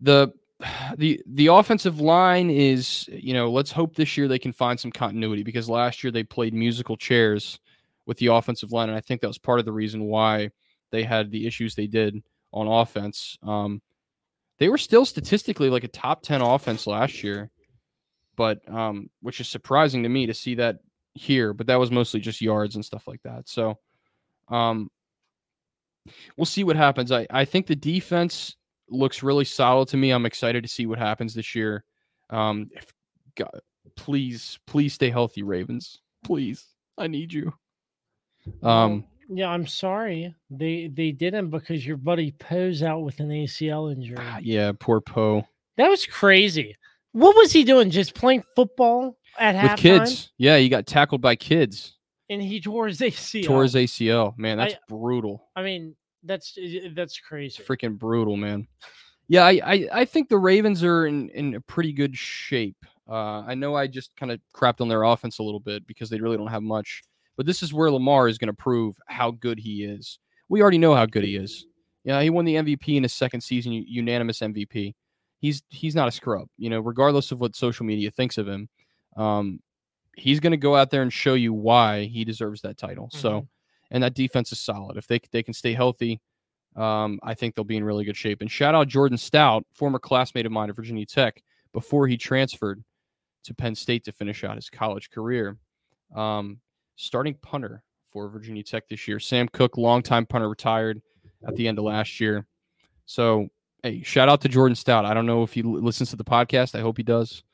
the 0.00 0.32
the 0.96 1.20
the 1.26 1.48
offensive 1.48 2.00
line 2.00 2.50
is 2.50 3.08
you 3.12 3.34
know 3.34 3.50
let's 3.50 3.72
hope 3.72 3.94
this 3.94 4.16
year 4.16 4.28
they 4.28 4.38
can 4.38 4.52
find 4.52 4.78
some 4.78 4.92
continuity 4.92 5.42
because 5.42 5.68
last 5.68 6.04
year 6.04 6.10
they 6.10 6.22
played 6.22 6.54
musical 6.54 6.96
chairs 6.96 7.58
with 8.06 8.18
the 8.18 8.26
offensive 8.26 8.70
line 8.70 8.88
and 8.88 8.96
I 8.96 9.00
think 9.00 9.20
that 9.20 9.28
was 9.28 9.38
part 9.38 9.58
of 9.58 9.64
the 9.64 9.72
reason 9.72 10.04
why 10.04 10.50
they 10.90 11.02
had 11.02 11.30
the 11.30 11.46
issues 11.46 11.74
they 11.74 11.86
did 11.86 12.22
on 12.52 12.68
offense. 12.68 13.38
Um, 13.42 13.82
they 14.58 14.68
were 14.68 14.78
still 14.78 15.04
statistically 15.04 15.70
like 15.70 15.84
a 15.84 15.88
top 15.88 16.22
ten 16.22 16.40
offense 16.40 16.86
last 16.86 17.24
year, 17.24 17.50
but 18.36 18.60
um, 18.72 19.10
which 19.20 19.40
is 19.40 19.48
surprising 19.48 20.04
to 20.04 20.08
me 20.08 20.26
to 20.26 20.34
see 20.34 20.54
that 20.56 20.76
here. 21.14 21.52
But 21.52 21.66
that 21.68 21.78
was 21.78 21.90
mostly 21.90 22.20
just 22.20 22.40
yards 22.40 22.74
and 22.74 22.84
stuff 22.84 23.06
like 23.06 23.22
that. 23.22 23.48
So 23.48 23.78
um, 24.48 24.90
we'll 26.36 26.44
see 26.44 26.64
what 26.64 26.76
happens. 26.76 27.12
I 27.12 27.26
I 27.30 27.44
think 27.44 27.66
the 27.66 27.76
defense 27.76 28.56
looks 28.88 29.22
really 29.22 29.44
solid 29.44 29.88
to 29.88 29.96
me. 29.96 30.10
I'm 30.10 30.26
excited 30.26 30.62
to 30.62 30.68
see 30.68 30.86
what 30.86 30.98
happens 30.98 31.34
this 31.34 31.54
year. 31.54 31.84
Um, 32.30 32.68
if, 32.72 32.92
God, 33.36 33.60
please, 33.96 34.58
please 34.66 34.94
stay 34.94 35.10
healthy, 35.10 35.42
Ravens. 35.42 36.00
Please, 36.22 36.66
I 36.98 37.06
need 37.06 37.32
you. 37.32 37.52
Um, 38.62 39.04
yeah, 39.28 39.48
I'm 39.48 39.66
sorry. 39.66 40.34
They 40.50 40.88
they 40.88 41.12
didn't 41.12 41.50
because 41.50 41.86
your 41.86 41.96
buddy 41.96 42.32
Poe's 42.32 42.82
out 42.82 43.02
with 43.02 43.20
an 43.20 43.28
ACL 43.30 43.92
injury. 43.92 44.18
ah, 44.20 44.38
yeah, 44.42 44.72
poor 44.78 45.00
Poe 45.00 45.46
That 45.76 45.88
was 45.88 46.06
crazy. 46.06 46.76
What 47.14 47.36
was 47.36 47.52
he 47.52 47.64
doing? 47.64 47.90
Just 47.90 48.14
playing 48.14 48.42
football 48.56 49.16
at 49.38 49.54
with 49.54 49.70
halftime? 49.72 49.76
kids. 49.78 50.32
Yeah, 50.36 50.58
he 50.58 50.68
got 50.68 50.86
tackled 50.86 51.20
by 51.22 51.36
kids. 51.36 51.96
and 52.28 52.42
he 52.42 52.60
tore 52.60 52.88
his 52.88 52.98
ACL. 53.00 53.44
Tore 53.44 53.62
his 53.62 53.74
ACL. 53.74 54.36
Man, 54.36 54.58
that's 54.58 54.74
I- 54.74 54.78
brutal. 54.88 55.48
I 55.56 55.62
mean, 55.62 55.94
that's 56.24 56.54
that's 56.94 57.12
It's 57.16 57.20
crazy. 57.20 57.62
freaking 57.62 57.98
brutal, 57.98 58.36
man. 58.36 58.66
Yeah, 59.28 59.44
I, 59.44 59.60
I, 59.64 59.88
I 59.92 60.04
think 60.04 60.28
the 60.28 60.36
Ravens 60.38 60.82
are 60.84 61.06
in, 61.06 61.28
in 61.30 61.54
a 61.54 61.60
pretty 61.60 61.92
good 61.92 62.16
shape. 62.16 62.76
Uh, 63.08 63.40
I 63.46 63.54
know 63.54 63.74
I 63.74 63.86
just 63.86 64.14
kind 64.16 64.30
of 64.32 64.40
crapped 64.54 64.80
on 64.80 64.88
their 64.88 65.02
offense 65.04 65.38
a 65.38 65.42
little 65.42 65.60
bit 65.60 65.86
because 65.86 66.10
they 66.10 66.18
really 66.20 66.36
don't 66.36 66.48
have 66.48 66.62
much, 66.62 67.02
but 67.36 67.46
this 67.46 67.62
is 67.62 67.72
where 67.72 67.90
Lamar 67.90 68.28
is 68.28 68.38
going 68.38 68.48
to 68.48 68.52
prove 68.54 68.96
how 69.06 69.30
good 69.30 69.58
he 69.58 69.84
is. 69.84 70.18
We 70.48 70.60
already 70.62 70.78
know 70.78 70.94
how 70.94 71.06
good 71.06 71.24
he 71.24 71.36
is. 71.36 71.66
Yeah, 72.04 72.20
he 72.22 72.28
won 72.28 72.44
the 72.44 72.56
MVP 72.56 72.96
in 72.96 73.02
his 73.02 73.12
second 73.14 73.40
season, 73.42 73.72
unanimous 73.72 74.40
MVP. 74.40 74.94
He's 75.40 75.62
he's 75.68 75.94
not 75.94 76.08
a 76.08 76.12
scrub, 76.12 76.48
you 76.56 76.70
know, 76.70 76.80
regardless 76.80 77.32
of 77.32 77.40
what 77.40 77.54
social 77.54 77.84
media 77.84 78.10
thinks 78.10 78.38
of 78.38 78.48
him. 78.48 78.68
Um, 79.16 79.60
he's 80.16 80.40
going 80.40 80.52
to 80.52 80.56
go 80.56 80.76
out 80.76 80.90
there 80.90 81.02
and 81.02 81.12
show 81.12 81.34
you 81.34 81.52
why 81.52 82.04
he 82.04 82.24
deserves 82.24 82.62
that 82.62 82.78
title. 82.78 83.10
So, 83.12 83.46
and 83.90 84.02
that 84.02 84.14
defense 84.14 84.52
is 84.52 84.60
solid. 84.60 84.96
If 84.96 85.06
they 85.06 85.20
they 85.32 85.42
can 85.42 85.54
stay 85.54 85.74
healthy, 85.74 86.20
um, 86.76 87.20
I 87.22 87.34
think 87.34 87.54
they'll 87.54 87.64
be 87.64 87.76
in 87.76 87.84
really 87.84 88.04
good 88.04 88.16
shape. 88.16 88.40
And 88.40 88.50
shout 88.50 88.74
out 88.74 88.88
Jordan 88.88 89.18
Stout, 89.18 89.64
former 89.72 89.98
classmate 89.98 90.46
of 90.46 90.52
mine 90.52 90.70
at 90.70 90.76
Virginia 90.76 91.06
Tech, 91.06 91.42
before 91.72 92.06
he 92.06 92.16
transferred 92.16 92.82
to 93.44 93.54
Penn 93.54 93.74
State 93.74 94.04
to 94.04 94.12
finish 94.12 94.44
out 94.44 94.56
his 94.56 94.70
college 94.70 95.10
career. 95.10 95.58
Um, 96.14 96.60
starting 96.96 97.34
punter 97.34 97.82
for 98.12 98.28
Virginia 98.28 98.62
Tech 98.62 98.88
this 98.88 99.06
year. 99.06 99.20
Sam 99.20 99.48
Cook, 99.48 99.76
longtime 99.76 100.26
punter, 100.26 100.48
retired 100.48 101.02
at 101.46 101.54
the 101.56 101.68
end 101.68 101.78
of 101.78 101.84
last 101.84 102.20
year. 102.20 102.46
So, 103.06 103.48
hey, 103.84 104.02
shout 104.02 104.28
out 104.28 104.40
to 104.40 104.48
Jordan 104.48 104.74
Stout. 104.74 105.04
I 105.04 105.14
don't 105.14 105.26
know 105.26 105.44
if 105.44 105.52
he 105.52 105.62
l- 105.62 105.78
listens 105.80 106.10
to 106.10 106.16
the 106.16 106.24
podcast. 106.24 106.74
I 106.76 106.80
hope 106.80 106.96
he 106.96 107.04
does. 107.04 107.44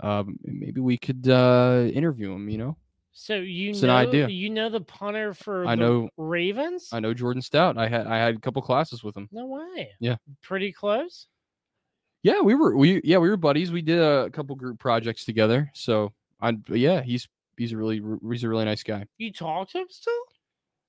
Um, 0.00 0.38
maybe 0.44 0.82
we 0.82 0.98
could 0.98 1.26
uh, 1.28 1.88
interview 1.94 2.32
him. 2.32 2.50
You 2.50 2.58
know, 2.58 2.76
So 3.12 3.36
you 3.36 3.70
It's 3.70 3.80
an 3.82 3.88
know 3.88 3.96
idea. 3.96 4.28
you 4.28 4.50
know 4.50 4.68
the 4.68 4.82
punter 4.82 5.32
for 5.32 5.66
I 5.66 5.74
the 5.74 5.80
know- 5.80 6.10
Ravens? 6.18 6.90
I 6.92 7.00
know 7.00 7.14
Jordan 7.14 7.40
Stout. 7.40 7.78
I 7.78 7.88
had 7.88 8.06
I 8.06 8.18
had 8.18 8.34
a 8.36 8.38
couple 8.38 8.60
classes 8.60 9.02
with 9.02 9.16
him. 9.16 9.28
No 9.32 9.46
way. 9.46 9.90
Yeah. 9.98 10.16
Pretty 10.42 10.70
close. 10.72 11.28
Yeah, 12.22 12.40
we 12.42 12.54
were 12.54 12.76
we 12.76 13.00
yeah 13.04 13.18
we 13.18 13.30
were 13.30 13.36
buddies. 13.38 13.70
We 13.72 13.82
did 13.82 14.00
a 14.00 14.28
couple 14.30 14.54
group 14.56 14.78
projects 14.78 15.24
together. 15.24 15.70
So 15.74 16.12
I 16.40 16.58
yeah 16.68 17.00
he's 17.02 17.26
he's 17.56 17.72
a 17.72 17.76
really 17.76 18.02
he's 18.30 18.42
a 18.44 18.48
really 18.48 18.64
nice 18.66 18.82
guy. 18.82 19.06
You 19.16 19.32
talk 19.32 19.70
to 19.70 19.78
him 19.78 19.86
still? 19.88 20.12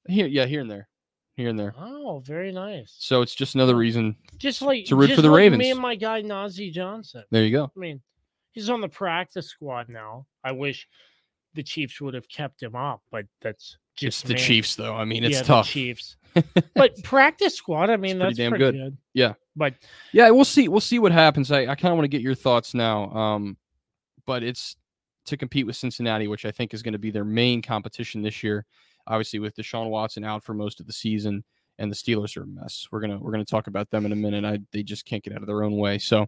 Here 0.09 0.27
yeah 0.27 0.45
here 0.47 0.61
and 0.61 0.71
there, 0.71 0.87
here 1.37 1.49
and 1.49 1.57
there. 1.57 1.73
Oh, 1.77 2.21
very 2.25 2.51
nice. 2.51 2.95
So 2.97 3.21
it's 3.21 3.35
just 3.35 3.55
another 3.55 3.75
reason. 3.75 4.15
Just 4.37 4.61
like 4.61 4.85
To 4.85 4.95
root 4.95 5.05
for 5.05 5.09
just 5.11 5.21
the 5.21 5.29
like 5.29 5.37
Ravens. 5.37 5.59
Me 5.59 5.71
and 5.71 5.79
my 5.79 5.95
guy 5.95 6.23
Nazeeh 6.23 6.73
Johnson. 6.73 7.23
There 7.31 7.43
you 7.43 7.51
go. 7.51 7.71
I 7.75 7.79
mean, 7.79 8.01
he's 8.51 8.69
on 8.69 8.81
the 8.81 8.89
practice 8.89 9.47
squad 9.47 9.87
now. 9.87 10.25
I 10.43 10.51
wish 10.51 10.87
the 11.53 11.63
Chiefs 11.63 12.01
would 12.01 12.15
have 12.15 12.27
kept 12.27 12.61
him 12.61 12.75
up, 12.75 13.01
but 13.11 13.25
that's 13.41 13.77
It's 13.93 14.01
just 14.01 14.25
the 14.25 14.33
me. 14.33 14.39
Chiefs 14.39 14.75
though. 14.75 14.95
I 14.95 15.05
mean 15.05 15.23
it's 15.23 15.37
yeah, 15.37 15.43
tough. 15.43 15.67
The 15.67 15.71
Chiefs. 15.71 16.17
but 16.75 17.01
practice 17.03 17.55
squad, 17.55 17.89
I 17.89 17.97
mean, 17.97 18.17
pretty 18.17 18.19
that's 18.19 18.37
damn 18.37 18.49
pretty 18.51 18.65
good. 18.65 18.75
good. 18.75 18.97
Yeah. 19.13 19.33
But 19.55 19.75
Yeah, 20.11 20.29
we'll 20.31 20.43
see. 20.45 20.67
We'll 20.67 20.81
see 20.81 20.99
what 20.99 21.11
happens. 21.11 21.51
I, 21.51 21.61
I 21.61 21.75
kind 21.75 21.91
of 21.91 21.97
want 21.97 22.05
to 22.05 22.09
get 22.09 22.21
your 22.21 22.35
thoughts 22.35 22.73
now. 22.73 23.11
Um, 23.11 23.57
but 24.25 24.43
it's 24.43 24.75
to 25.25 25.37
compete 25.37 25.65
with 25.67 25.75
Cincinnati, 25.75 26.27
which 26.27 26.45
I 26.45 26.51
think 26.51 26.73
is 26.73 26.81
going 26.81 26.93
to 26.93 26.99
be 26.99 27.11
their 27.11 27.25
main 27.25 27.61
competition 27.61 28.21
this 28.21 28.43
year. 28.43 28.65
Obviously, 29.07 29.39
with 29.39 29.55
Deshaun 29.55 29.89
Watson 29.89 30.23
out 30.23 30.43
for 30.43 30.53
most 30.53 30.79
of 30.79 30.87
the 30.87 30.93
season, 30.93 31.43
and 31.79 31.91
the 31.91 31.95
Steelers 31.95 32.35
are 32.37 32.43
a 32.43 32.47
mess. 32.47 32.87
We're 32.91 33.01
gonna 33.01 33.17
we're 33.17 33.31
gonna 33.31 33.45
talk 33.45 33.67
about 33.67 33.89
them 33.89 34.05
in 34.05 34.11
a 34.11 34.15
minute. 34.15 34.45
I 34.45 34.59
they 34.71 34.83
just 34.83 35.05
can't 35.05 35.23
get 35.23 35.33
out 35.33 35.41
of 35.41 35.47
their 35.47 35.63
own 35.63 35.77
way. 35.77 35.97
So 35.97 36.27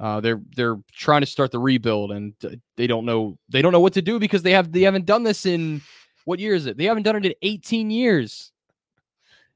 uh, 0.00 0.20
they're 0.20 0.40
they're 0.54 0.78
trying 0.92 1.22
to 1.22 1.26
start 1.26 1.50
the 1.50 1.58
rebuild, 1.58 2.12
and 2.12 2.34
uh, 2.44 2.50
they 2.76 2.86
don't 2.86 3.04
know 3.04 3.38
they 3.48 3.62
don't 3.62 3.72
know 3.72 3.80
what 3.80 3.94
to 3.94 4.02
do 4.02 4.18
because 4.18 4.42
they 4.42 4.52
have 4.52 4.70
they 4.72 4.82
haven't 4.82 5.06
done 5.06 5.22
this 5.22 5.46
in 5.46 5.82
what 6.24 6.38
year 6.38 6.54
is 6.54 6.66
it? 6.66 6.76
They 6.76 6.84
haven't 6.84 7.04
done 7.04 7.16
it 7.16 7.24
in 7.24 7.34
18 7.40 7.90
years. 7.90 8.52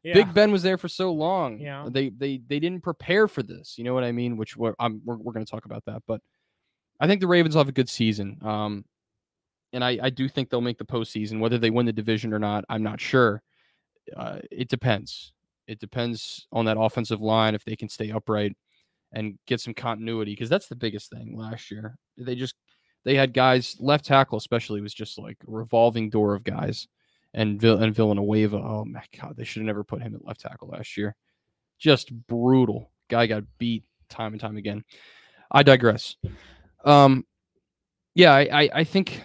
Yeah. 0.02 0.14
Big 0.14 0.34
Ben 0.34 0.50
was 0.50 0.62
there 0.62 0.78
for 0.78 0.88
so 0.88 1.12
long. 1.12 1.58
Yeah. 1.58 1.86
They 1.88 2.08
they 2.08 2.38
they 2.38 2.58
didn't 2.58 2.82
prepare 2.82 3.28
for 3.28 3.42
this. 3.42 3.76
You 3.76 3.84
know 3.84 3.94
what 3.94 4.04
I 4.04 4.12
mean? 4.12 4.36
Which 4.36 4.56
we're, 4.56 4.74
I'm, 4.80 5.00
we're, 5.04 5.16
we're 5.16 5.32
going 5.32 5.44
to 5.44 5.50
talk 5.50 5.64
about 5.64 5.84
that. 5.84 6.02
But 6.06 6.20
I 6.98 7.06
think 7.06 7.20
the 7.20 7.26
Ravens 7.26 7.54
will 7.54 7.60
have 7.60 7.68
a 7.68 7.72
good 7.72 7.88
season. 7.88 8.38
Um, 8.42 8.84
and 9.72 9.84
I, 9.84 9.98
I 10.02 10.10
do 10.10 10.28
think 10.28 10.50
they'll 10.50 10.60
make 10.60 10.78
the 10.78 10.84
postseason. 10.84 11.40
Whether 11.40 11.58
they 11.58 11.70
win 11.70 11.86
the 11.86 11.92
division 11.92 12.32
or 12.32 12.38
not, 12.38 12.64
I'm 12.68 12.82
not 12.82 13.00
sure. 13.00 13.42
Uh, 14.16 14.38
it 14.50 14.68
depends. 14.68 15.32
It 15.66 15.80
depends 15.80 16.46
on 16.52 16.64
that 16.66 16.78
offensive 16.78 17.20
line 17.20 17.54
if 17.54 17.64
they 17.64 17.76
can 17.76 17.88
stay 17.88 18.10
upright 18.10 18.56
and 19.12 19.38
get 19.46 19.60
some 19.60 19.74
continuity 19.74 20.32
because 20.32 20.48
that's 20.48 20.68
the 20.68 20.76
biggest 20.76 21.10
thing 21.10 21.36
last 21.36 21.70
year. 21.70 21.96
They 22.16 22.34
just 22.34 22.54
they 23.04 23.14
had 23.14 23.32
guys 23.32 23.76
left 23.78 24.04
tackle 24.04 24.38
especially 24.38 24.80
was 24.80 24.94
just 24.94 25.18
like 25.18 25.36
a 25.46 25.50
revolving 25.50 26.10
door 26.10 26.34
of 26.34 26.44
guys 26.44 26.88
and 27.34 27.60
Vill- 27.60 27.82
and 27.82 27.94
Villanueva. 27.94 28.56
Oh 28.56 28.84
my 28.84 29.02
god, 29.20 29.36
they 29.36 29.44
should 29.44 29.60
have 29.60 29.66
never 29.66 29.84
put 29.84 30.02
him 30.02 30.14
at 30.14 30.24
left 30.24 30.40
tackle 30.40 30.68
last 30.68 30.96
year. 30.96 31.14
Just 31.78 32.12
brutal. 32.26 32.90
Guy 33.08 33.26
got 33.26 33.44
beat 33.58 33.84
time 34.08 34.32
and 34.32 34.40
time 34.40 34.56
again. 34.56 34.84
I 35.50 35.62
digress. 35.62 36.16
Um, 36.84 37.26
yeah, 38.14 38.32
I, 38.32 38.62
I, 38.62 38.70
I 38.74 38.84
think 38.84 39.22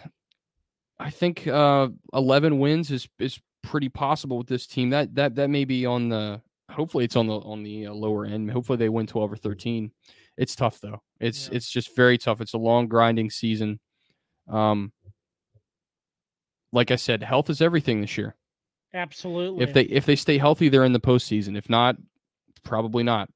I 1.00 1.10
think 1.10 1.48
uh, 1.48 1.90
eleven 2.14 2.60
wins 2.60 2.92
is 2.92 3.08
is 3.20 3.40
pretty 3.64 3.90
possible 3.90 4.38
with 4.38 4.48
this 4.48 4.66
team. 4.68 4.90
That 4.90 5.16
that 5.16 5.36
that 5.36 5.50
may 5.50 5.66
be 5.66 5.86
on 5.86 6.10
the 6.10 6.42
hopefully 6.72 7.06
it's 7.06 7.16
on 7.16 7.28
the 7.28 7.36
on 7.40 7.64
the 7.64 7.88
uh, 7.88 7.94
lower 7.94 8.26
end. 8.26 8.50
Hopefully 8.52 8.78
they 8.78 8.90
win 8.90 9.08
twelve 9.08 9.32
or 9.32 9.38
thirteen. 9.38 9.92
It's 10.38 10.56
tough 10.56 10.80
though. 10.82 11.02
It's 11.20 11.50
Yeah. 11.50 11.58
it's 11.58 11.70
just 11.70 11.96
very 11.96 12.18
tough. 12.18 12.42
It's 12.42 12.54
a 12.54 12.58
long 12.60 12.88
grinding 12.88 13.30
season. 13.30 13.80
Um, 14.48 14.92
like 16.72 16.92
I 16.92 16.96
said, 16.96 17.24
health 17.24 17.50
is 17.50 17.62
everything 17.62 18.02
this 18.02 18.18
year. 18.18 18.36
Absolutely. 18.94 19.64
If 19.64 19.74
they 19.74 19.84
if 19.84 20.06
they 20.06 20.16
stay 20.16 20.38
healthy, 20.38 20.70
they're 20.70 20.86
in 20.86 20.94
the 20.94 21.00
postseason. 21.00 21.58
If 21.58 21.70
not, 21.70 21.96
probably 22.64 23.04
not. 23.04 23.30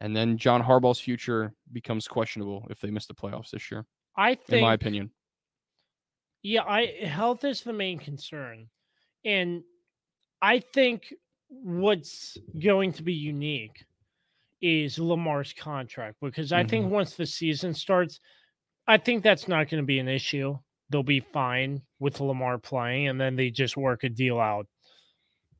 And 0.00 0.14
then 0.14 0.38
John 0.38 0.62
Harbaugh's 0.62 1.00
future 1.00 1.52
becomes 1.72 2.06
questionable 2.06 2.66
if 2.70 2.80
they 2.80 2.90
miss 2.90 3.06
the 3.06 3.14
playoffs 3.14 3.50
this 3.50 3.70
year, 3.70 3.84
I 4.16 4.36
think 4.36 4.58
in 4.58 4.60
my 4.60 4.74
opinion. 4.74 5.10
Yeah, 6.42 6.62
I 6.62 6.86
health 7.04 7.44
is 7.44 7.62
the 7.62 7.72
main 7.72 7.98
concern. 7.98 8.68
And 9.24 9.62
I 10.40 10.60
think 10.60 11.12
what's 11.48 12.36
going 12.58 12.92
to 12.94 13.02
be 13.02 13.14
unique 13.14 13.84
is 14.60 14.98
Lamar's 14.98 15.52
contract 15.52 16.16
because 16.20 16.52
I 16.52 16.64
think 16.64 16.90
once 16.90 17.14
the 17.14 17.26
season 17.26 17.74
starts, 17.74 18.20
I 18.86 18.96
think 18.98 19.22
that's 19.22 19.48
not 19.48 19.68
going 19.68 19.82
to 19.82 19.86
be 19.86 19.98
an 19.98 20.08
issue. 20.08 20.58
They'll 20.90 21.02
be 21.02 21.20
fine 21.20 21.82
with 21.98 22.20
Lamar 22.20 22.58
playing 22.58 23.08
and 23.08 23.20
then 23.20 23.36
they 23.36 23.50
just 23.50 23.76
work 23.76 24.04
a 24.04 24.08
deal 24.08 24.38
out 24.40 24.66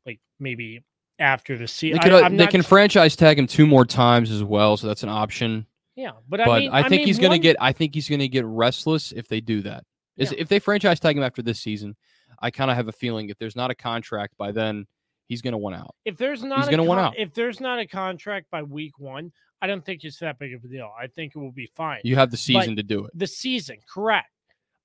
like 0.07 0.21
maybe 0.41 0.83
after 1.19 1.55
the 1.55 1.61
They, 1.65 1.67
season. 1.67 2.01
could, 2.01 2.13
uh, 2.13 2.29
they 2.31 2.47
can 2.47 2.63
franchise 2.63 3.15
tag 3.17 3.39
him 3.39 3.47
two 3.47 3.67
more 3.67 3.85
times 3.85 4.31
as 4.31 4.43
well, 4.43 4.77
so 4.77 4.87
that's 4.87 5.03
an 5.03 5.09
option. 5.11 5.67
yeah, 5.97 6.13
but, 6.29 6.39
But 6.39 6.49
I 6.51 6.59
mean, 6.61 6.71
I 6.71 6.83
think 6.83 7.01
mean, 7.01 7.07
he's 7.07 7.19
going 7.19 7.31
to 7.33 7.35
one- 7.37 7.41
get. 7.41 7.57
I 7.61 7.73
think 7.73 7.95
he's 7.95 8.09
going 8.09 8.21
to 8.21 8.29
get 8.29 8.45
restless 8.47 9.13
if 9.13 9.27
they 9.29 9.41
do 9.41 9.63
that. 9.63 9.85
Is 10.19 10.33
Yeah. 10.33 10.39
if 10.41 10.49
they 10.49 10.59
franchise 10.59 11.01
tag 11.01 11.17
him 11.17 11.23
after 11.23 11.41
this 11.43 11.61
season, 11.61 11.97
I 12.41 12.51
kind 12.51 12.71
of 12.71 12.77
have 12.77 12.89
a 12.89 12.93
feeling 12.93 13.31
if 13.31 13.39
there's 13.39 13.57
not 13.57 13.71
a 13.71 13.75
contract 13.75 14.35
by 14.37 14.53
then, 14.53 14.87
he's 15.29 15.41
going 15.43 15.53
to 15.53 15.59
want 15.59 15.77
out. 15.77 15.95
if 16.05 16.17
there's 16.17 16.43
not 16.43 16.69
a 16.69 16.71
gonna 16.71 16.85
want 16.85 17.01
out. 17.01 17.15
if 17.19 17.33
there's 17.35 17.61
not 17.61 17.79
a 17.79 17.87
contract 17.87 18.47
by 18.51 18.63
week 18.63 18.99
one, 18.99 19.33
I 19.63 19.67
don't 19.67 19.85
think 19.85 20.05
it's 20.05 20.19
that 20.21 20.39
big 20.39 20.55
of 20.55 20.63
a 20.65 20.69
deal. 20.69 20.93
I 21.01 21.07
think 21.09 21.35
it 21.35 21.39
will 21.39 21.53
be 21.53 21.71
fine. 21.75 22.01
You 22.05 22.17
have 22.17 22.31
the 22.31 22.37
season 22.37 22.77
to 22.77 22.83
do 22.83 23.05
it. 23.05 23.11
the 23.15 23.27
season, 23.27 23.79
correct. 23.93 24.29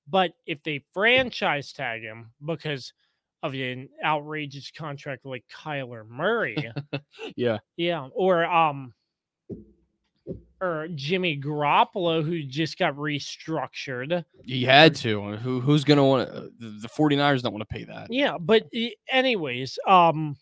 But 0.08 0.32
if 0.46 0.62
they 0.62 0.84
franchise 0.92 1.72
tag 1.72 2.02
him 2.02 2.32
because 2.44 2.92
of 3.42 3.54
an 3.54 3.88
outrageous 4.04 4.70
contract 4.70 5.24
like 5.24 5.44
Kyler 5.48 6.06
Murray, 6.08 6.56
Yeah, 7.36 7.58
yeah, 7.76 8.08
or 8.14 8.44
um 8.44 8.94
or 10.60 10.88
Jimmy 10.94 11.38
Garoppolo 11.40 12.24
who 12.24 12.42
just 12.42 12.78
got 12.78 12.96
restructured. 12.96 14.24
he 14.44 14.64
had 14.64 14.94
to. 14.96 15.36
Who 15.36 15.60
who's 15.60 15.84
going 15.84 15.98
to 15.98 16.04
want? 16.04 16.28
The 16.58 16.88
49ers 16.88 17.42
don't 17.42 17.52
want 17.52 17.68
to 17.68 17.74
pay 17.74 17.84
that. 17.84 18.08
Yeah, 18.10 18.38
but 18.38 18.68
anyways, 19.10 19.78
um 19.86 20.36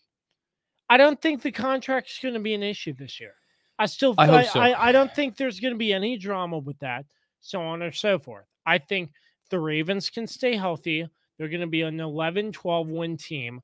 I 0.89 0.97
don't 0.97 1.21
think 1.21 1.41
the 1.41 1.51
contract's 1.51 2.19
going 2.19 2.35
to 2.35 2.39
be 2.39 2.53
an 2.53 2.63
issue 2.63 2.93
this 2.93 3.19
year. 3.19 3.33
I 3.79 3.87
still 3.87 4.13
I 4.17 4.29
I, 4.29 4.43
so. 4.43 4.59
I, 4.59 4.89
I 4.89 4.91
don't 4.91 5.13
think 5.13 5.35
there's 5.35 5.59
going 5.59 5.73
to 5.73 5.77
be 5.77 5.93
any 5.93 6.17
drama 6.17 6.59
with 6.59 6.77
that, 6.79 7.05
so 7.41 7.61
on 7.61 7.81
and 7.81 7.93
so 7.93 8.19
forth. 8.19 8.45
I 8.65 8.77
think 8.77 9.11
the 9.49 9.59
Ravens 9.59 10.09
can 10.09 10.27
stay 10.27 10.55
healthy. 10.55 11.07
They're 11.37 11.49
going 11.49 11.61
to 11.61 11.67
be 11.67 11.81
an 11.81 11.99
11 11.99 12.51
12 12.51 12.87
win 12.87 13.17
team, 13.17 13.61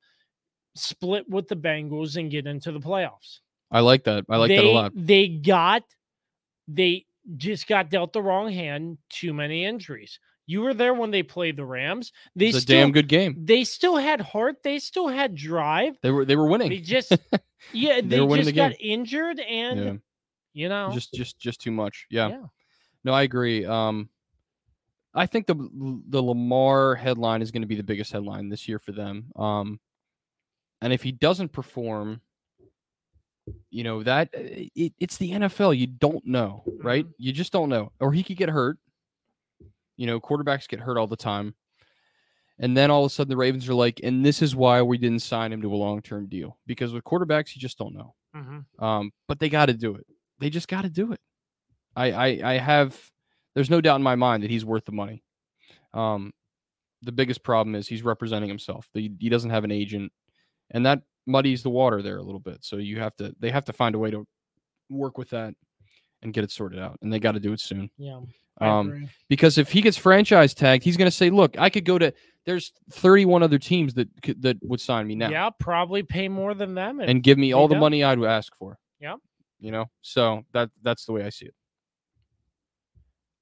split 0.75 1.29
with 1.29 1.47
the 1.47 1.55
Bengals 1.55 2.15
and 2.17 2.31
get 2.31 2.47
into 2.47 2.71
the 2.71 2.79
playoffs. 2.79 3.39
I 3.71 3.81
like 3.81 4.03
that. 4.05 4.25
I 4.29 4.37
like 4.37 4.49
they, 4.49 4.57
that 4.57 4.65
a 4.65 4.69
lot. 4.71 4.91
They 4.95 5.27
got, 5.27 5.83
they 6.71 7.05
just 7.35 7.67
got 7.67 7.89
dealt 7.89 8.13
the 8.13 8.21
wrong 8.21 8.51
hand. 8.51 8.97
Too 9.09 9.33
many 9.33 9.65
injuries. 9.65 10.19
You 10.45 10.61
were 10.61 10.73
there 10.73 10.93
when 10.95 11.11
they 11.11 11.21
played 11.21 11.57
the 11.57 11.65
Rams. 11.65 12.11
They 12.35 12.47
It's 12.47 12.57
a 12.57 12.61
still, 12.61 12.79
damn 12.81 12.91
good 12.91 13.07
game. 13.07 13.35
They 13.45 13.63
still 13.63 13.97
had 13.97 14.19
heart. 14.19 14.63
They 14.63 14.79
still 14.79 15.07
had 15.07 15.35
drive. 15.35 15.97
They 16.01 16.09
were 16.09 16.25
they 16.25 16.35
were 16.35 16.47
winning. 16.47 16.69
They 16.69 16.79
just, 16.79 17.11
yeah, 17.73 18.01
they 18.03 18.19
were 18.19 18.25
winning 18.25 18.45
just 18.45 18.55
the 18.55 18.61
got 18.61 18.73
injured, 18.79 19.39
and 19.39 19.79
Yeah. 19.79 19.93
you 20.53 20.69
know, 20.69 20.91
just 20.91 21.13
just 21.13 21.37
just 21.39 21.61
too 21.61 21.71
much. 21.71 22.07
Yeah. 22.09 22.29
yeah. 22.29 22.43
No, 23.03 23.13
I 23.13 23.23
agree. 23.23 23.63
Um, 23.65 24.09
I 25.13 25.27
think 25.27 25.45
the 25.45 25.69
the 26.07 26.21
Lamar 26.21 26.95
headline 26.95 27.41
is 27.43 27.51
going 27.51 27.61
to 27.61 27.67
be 27.67 27.75
the 27.75 27.83
biggest 27.83 28.11
headline 28.11 28.49
this 28.49 28.67
year 28.67 28.79
for 28.79 28.91
them. 28.91 29.31
Um, 29.35 29.79
and 30.81 30.93
if 30.93 31.03
he 31.03 31.11
doesn't 31.11 31.51
perform, 31.51 32.21
you 33.69 33.83
know 33.83 34.03
that 34.03 34.29
uh, 34.35 34.39
it, 34.75 34.93
it's 34.99 35.17
the 35.17 35.31
NFL. 35.31 35.77
You 35.77 35.87
don't 35.87 36.25
know, 36.25 36.63
right? 36.81 37.05
Mm-hmm. 37.05 37.13
You 37.23 37.31
just 37.31 37.51
don't 37.51 37.69
know. 37.69 37.91
Or 37.99 38.11
he 38.11 38.23
could 38.23 38.37
get 38.37 38.49
hurt. 38.49 38.77
You 39.97 40.07
know, 40.07 40.19
quarterbacks 40.19 40.67
get 40.67 40.79
hurt 40.79 40.97
all 40.97 41.07
the 41.07 41.17
time. 41.17 41.55
And 42.59 42.75
then 42.75 42.91
all 42.91 43.05
of 43.05 43.11
a 43.11 43.13
sudden 43.13 43.29
the 43.29 43.37
Ravens 43.37 43.69
are 43.69 43.73
like, 43.73 44.01
and 44.03 44.25
this 44.25 44.41
is 44.41 44.55
why 44.55 44.81
we 44.81 44.97
didn't 44.97 45.21
sign 45.21 45.53
him 45.53 45.61
to 45.61 45.73
a 45.73 45.75
long 45.75 46.01
term 46.01 46.27
deal 46.27 46.57
because 46.67 46.93
with 46.93 47.03
quarterbacks 47.03 47.55
you 47.55 47.61
just 47.61 47.77
don't 47.77 47.95
know. 47.95 48.15
Mhm. 48.35 48.65
Um, 48.83 49.11
but 49.27 49.39
they 49.39 49.49
got 49.49 49.67
to 49.67 49.73
do 49.73 49.95
it. 49.95 50.05
They 50.39 50.49
just 50.49 50.67
got 50.67 50.81
to 50.81 50.89
do 50.89 51.13
it. 51.13 51.19
I, 51.95 52.11
I 52.11 52.53
I 52.53 52.57
have. 52.57 52.97
There's 53.55 53.69
no 53.69 53.81
doubt 53.81 53.95
in 53.97 54.03
my 54.03 54.15
mind 54.15 54.43
that 54.43 54.51
he's 54.51 54.65
worth 54.65 54.85
the 54.85 54.91
money. 54.91 55.23
Um, 55.93 56.31
the 57.01 57.11
biggest 57.11 57.43
problem 57.43 57.75
is 57.75 57.87
he's 57.87 58.03
representing 58.03 58.49
himself. 58.49 58.87
He, 58.93 59.11
he 59.19 59.29
doesn't 59.29 59.49
have 59.49 59.63
an 59.63 59.71
agent, 59.71 60.11
and 60.71 60.85
that 60.85 61.01
muddies 61.29 61.63
the 61.63 61.69
water 61.69 62.01
there 62.01 62.17
a 62.17 62.21
little 62.23 62.39
bit. 62.39 62.57
So 62.65 62.77
you 62.77 62.99
have 62.99 63.15
to. 63.17 63.33
They 63.39 63.51
have 63.51 63.65
to 63.65 63.73
find 63.73 63.95
a 63.95 63.99
way 63.99 64.11
to 64.11 64.25
work 64.89 65.17
with 65.17 65.29
that 65.29 65.53
and 66.21 66.33
get 66.33 66.43
it 66.43 66.51
sorted 66.51 66.79
out, 66.79 66.97
and 67.01 67.13
they 67.13 67.19
got 67.19 67.33
to 67.33 67.39
do 67.39 67.53
it 67.53 67.59
soon. 67.61 67.89
Yeah. 67.97 68.19
Um, 68.61 69.07
because 69.29 69.57
if 69.57 69.71
he 69.71 69.81
gets 69.81 69.95
franchise 69.97 70.53
tagged, 70.53 70.83
he's 70.83 70.97
going 70.97 71.09
to 71.09 71.15
say, 71.15 71.29
"Look, 71.29 71.57
I 71.57 71.69
could 71.69 71.85
go 71.85 71.97
to." 71.97 72.11
There's 72.45 72.73
31 72.91 73.43
other 73.43 73.59
teams 73.59 73.93
that 73.93 74.09
could, 74.23 74.41
that 74.41 74.57
would 74.63 74.81
sign 74.81 75.05
me 75.07 75.13
now 75.15 75.29
Yeah, 75.29 75.49
probably 75.59 76.01
pay 76.03 76.27
more 76.27 76.53
than 76.55 76.73
them. 76.73 76.99
if- 76.99 77.07
and 77.07 77.21
give 77.21 77.37
me 77.37 77.53
all 77.53 77.67
the 77.67 77.75
Yeah. 77.75 77.79
money 77.81 78.03
I'd 78.03 78.21
ask 78.23 78.53
for. 78.57 78.77
Yeah. 78.99 79.15
You 79.59 79.71
know, 79.71 79.85
so 80.01 80.43
that 80.53 80.71
that's 80.81 81.05
the 81.05 81.11
way 81.13 81.23
I 81.23 81.29
see 81.29 81.45
it. 81.45 81.53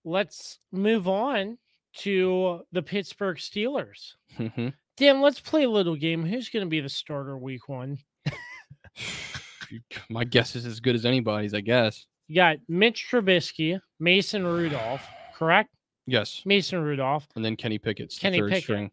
let's 0.03 0.59
move 0.72 1.07
on 1.07 1.57
to 1.93 2.61
the 2.72 2.81
Pittsburgh 2.81 3.38
Steelers. 3.38 4.14
Mhm. 4.38 4.73
Dan, 4.97 5.21
let's 5.21 5.39
play 5.39 5.63
a 5.63 5.69
little 5.69 5.95
game. 5.95 6.25
Who's 6.25 6.49
going 6.49 6.65
to 6.65 6.69
be 6.69 6.79
the 6.79 6.89
starter 6.89 7.37
week 7.37 7.69
one? 7.69 7.99
My 10.09 10.23
guess 10.23 10.55
is 10.55 10.65
as 10.65 10.79
good 10.79 10.95
as 10.95 11.05
anybody's, 11.05 11.53
I 11.53 11.61
guess. 11.61 12.05
You 12.27 12.35
got 12.35 12.57
Mitch 12.67 13.07
Trubisky, 13.09 13.79
Mason 13.99 14.45
Rudolph, 14.45 15.05
correct? 15.35 15.69
Yes. 16.07 16.41
Mason 16.45 16.81
Rudolph. 16.81 17.27
And 17.35 17.43
then 17.43 17.55
Kenny 17.55 17.77
Pickett's 17.77 18.17
Kenny 18.17 18.39
third 18.39 18.49
Pickett. 18.49 18.63
string. 18.63 18.91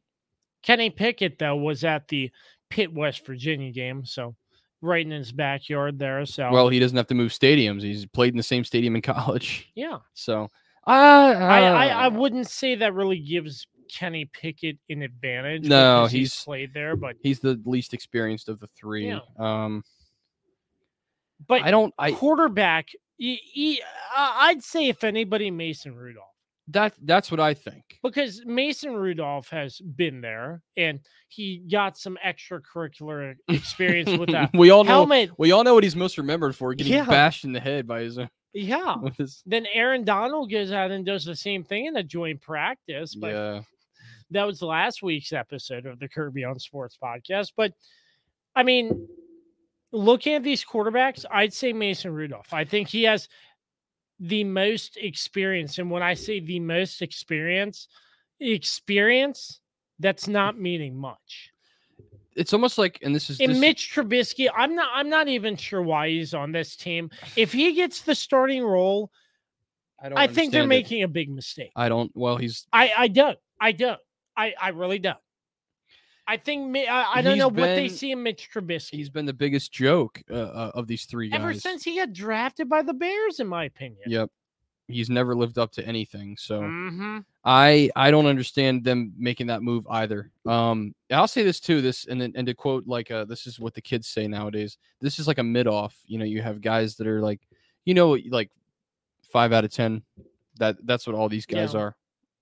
Kenny 0.63 0.91
Pickett, 0.91 1.39
though, 1.39 1.57
was 1.57 1.85
at 1.85 2.09
the 2.09 2.31
Pitt, 2.71 2.93
West 2.93 3.25
Virginia 3.27 3.71
game. 3.73 4.05
So 4.05 4.35
right 4.83 5.05
in 5.05 5.13
his 5.13 5.33
backyard 5.33 5.99
there. 5.99 6.27
So, 6.27 6.51
Well, 6.53 6.69
he 6.69 6.79
doesn't 6.81 6.97
have 6.97 7.07
to 7.09 7.15
move 7.15 7.33
stadiums. 7.33 7.83
He's 7.83 8.05
played 8.07 8.33
in 8.33 8.37
the 8.37 8.43
same 8.43 8.65
stadium 8.65 8.95
in 8.97 9.03
college. 9.03 9.71
yeah. 9.75 9.99
So 10.15 10.51
uh, 10.87 10.91
I, 10.91 11.61
I, 11.61 11.87
I 11.87 12.09
wouldn't 12.09 12.49
say 12.49 12.75
that 12.75 12.95
really 12.95 13.19
gives 13.19 13.67
Kenny 13.93 14.25
Pickett 14.27 14.79
an 14.91 15.03
advantage. 15.03 15.65
No, 15.65 16.03
because 16.03 16.13
he's- 16.13 16.45
played 16.45 16.73
there, 16.75 16.97
but 16.97 17.17
he's 17.21 17.41
the 17.41 17.61
least 17.65 17.95
experienced 17.95 18.49
of 18.49 18.61
the 18.61 18.67
three. 18.69 19.09
Yeah. 19.09 19.21
Um 19.39 19.83
but 21.47 21.63
I 21.63 21.71
don't 21.71 21.93
I 21.99 22.13
quarterback. 22.13 22.89
he 23.19 23.81
i'd 24.17 24.63
say 24.63 24.89
if 24.89 25.05
anybody, 25.05 25.51
Mason 25.51 25.95
Rudolph. 25.95 26.29
That 26.69 26.95
that's 27.03 27.31
what 27.31 27.41
I 27.41 27.53
think. 27.53 27.99
because 28.03 28.43
Mason 28.47 28.95
Rudolph 28.95 29.49
has 29.51 29.79
been 29.81 30.23
there 30.23 30.63
and 30.79 31.01
he 31.29 31.59
got 31.71 31.99
some 31.99 32.17
extracurricular 32.25 33.35
experience 33.49 34.17
with 34.19 34.31
that 34.31 34.51
we 34.55 34.71
all 34.71 34.83
know 34.85 35.05
we 35.37 35.53
all 35.53 35.63
know 35.63 35.75
what 35.75 35.85
he's 35.85 35.95
most 35.97 36.17
remembered 36.17 36.57
for 36.57 36.73
getting 36.75 36.95
Yeah. 36.95 37.05
bashed 37.05 37.45
in 37.45 37.53
the 37.53 37.61
head 37.61 37.87
by 37.87 38.01
his, 38.01 38.19
Yeah. 38.55 38.97
his 39.19 39.43
Then 39.45 39.67
Aaron 39.75 40.05
Donald 40.05 40.51
goes 40.51 40.73
out 40.73 40.91
and 40.91 41.05
does 41.05 41.27
the 41.27 41.37
same 41.37 41.65
thing 41.65 41.85
in 41.85 41.97
a 41.97 42.03
joint 42.03 42.41
practice. 42.41 43.15
But 43.15 43.33
yeah. 43.33 43.61
That 44.31 44.45
was 44.45 44.63
last 44.63 45.03
week's 45.03 45.33
episode 45.33 45.87
of 45.87 45.99
the 45.99 46.09
Kirby 46.09 46.45
on 46.45 46.59
Sports 46.59 46.99
podcast. 47.03 47.53
But 47.57 47.73
I 48.57 48.63
mean, 48.63 49.09
looking 49.93 50.35
at 50.35 50.43
these 50.43 50.65
quarterbacks, 50.65 51.25
I'd 51.31 51.53
say 51.53 51.73
Mason 51.73 52.13
Rudolph. 52.13 52.53
I 52.53 52.65
think 52.65 52.89
he 52.89 53.05
has 53.05 53.29
the 54.21 54.45
most 54.45 54.97
experience. 54.97 55.79
And 55.79 55.91
when 55.91 56.03
I 56.03 56.15
say 56.15 56.41
the 56.41 56.61
most 56.61 57.03
experience, 57.03 57.89
experience, 58.41 59.61
that's 59.99 60.27
not 60.29 60.59
meaning 60.59 60.97
much. 60.97 61.51
It's 62.37 62.53
almost 62.53 62.79
like 62.79 62.99
and 63.03 63.15
this 63.15 63.31
is 63.31 63.41
And 63.41 63.53
this- 63.53 63.59
Mitch 63.61 63.93
Trubisky, 63.95 64.49
I'm 64.57 64.75
not 64.75 64.89
I'm 64.93 65.09
not 65.09 65.29
even 65.29 65.57
sure 65.57 65.83
why 65.83 66.09
he's 66.09 66.35
on 66.35 66.51
this 66.53 66.75
team. 66.77 67.11
If 67.37 67.53
he 67.53 67.75
gets 67.75 68.03
the 68.03 68.15
starting 68.15 68.65
role, 68.65 69.11
I, 70.03 70.09
don't 70.09 70.19
I 70.19 70.27
think 70.27 70.53
they're 70.53 70.65
it. 70.65 70.67
making 70.67 71.05
a 71.05 71.09
big 71.09 71.31
mistake. 71.31 71.71
I 71.77 71.89
don't 71.89 72.11
well 72.15 72.37
he's 72.37 72.67
I 72.73 72.93
I 72.97 73.09
don't. 73.09 73.39
I 73.61 73.71
don't. 73.73 74.01
I 74.37 74.55
I 74.61 74.69
really 74.71 74.99
don't. 74.99 75.19
I 76.27 76.39
think 76.39 76.75
I, 76.77 77.17
I 77.17 77.23
don't 77.23 77.35
He's 77.35 77.41
know 77.41 77.49
what 77.49 77.75
they 77.75 77.89
see 77.89 78.13
in 78.13 78.23
Mitch 78.23 78.49
Trubisky. 78.53 78.93
he's 78.93 79.11
been 79.11 79.27
the 79.27 79.35
biggest 79.35 79.73
joke 79.73 80.23
uh, 80.31 80.35
uh, 80.35 80.71
of 80.75 80.87
these 80.87 81.05
three 81.05 81.29
guys. 81.29 81.41
Ever 81.41 81.53
since 81.53 81.85
he 81.85 81.97
got 81.97 82.13
drafted 82.15 82.69
by 82.69 82.81
the 82.83 82.95
Bears, 82.95 83.41
in 83.41 83.47
my 83.47 83.65
opinion. 83.65 84.01
Yep. 84.07 84.31
He's 84.89 85.11
never 85.11 85.35
lived 85.35 85.59
up 85.59 85.71
to 85.73 85.87
anything. 85.87 86.37
So 86.39 86.63
hmm 86.63 87.19
I 87.45 87.91
I 87.95 88.11
don't 88.11 88.25
understand 88.25 88.85
them 88.85 89.13
making 89.19 89.49
that 89.49 89.63
move 89.63 89.87
either. 89.91 90.31
Um, 90.47 90.95
I'll 91.11 91.29
say 91.29 91.43
this 91.43 91.61
too. 91.61 91.83
This 91.83 92.07
and 92.07 92.23
and 92.23 92.47
to 92.47 92.55
quote 92.55 92.87
like 92.87 93.11
uh, 93.11 93.27
this 93.27 93.47
is 93.47 93.61
what 93.61 93.75
the 93.75 93.83
kids 93.83 94.09
say 94.09 94.27
nowadays. 94.27 94.79
This 95.03 95.19
is 95.19 95.27
like 95.29 95.37
a 95.39 95.43
mid 95.43 95.67
off. 95.67 95.95
You 96.07 96.19
know, 96.19 96.25
you 96.25 96.41
have 96.41 96.63
guys 96.63 96.97
that 96.97 97.07
are 97.07 97.21
like, 97.21 97.41
you 97.85 97.93
know, 97.93 98.17
like 98.31 98.51
five 99.31 99.53
out 99.53 99.65
of 99.65 99.71
ten. 99.71 100.03
That 100.59 100.77
that's 100.87 101.07
what 101.07 101.15
all 101.17 101.29
these 101.29 101.45
guys 101.45 101.75
Yeah. 101.75 101.81
are 101.81 101.97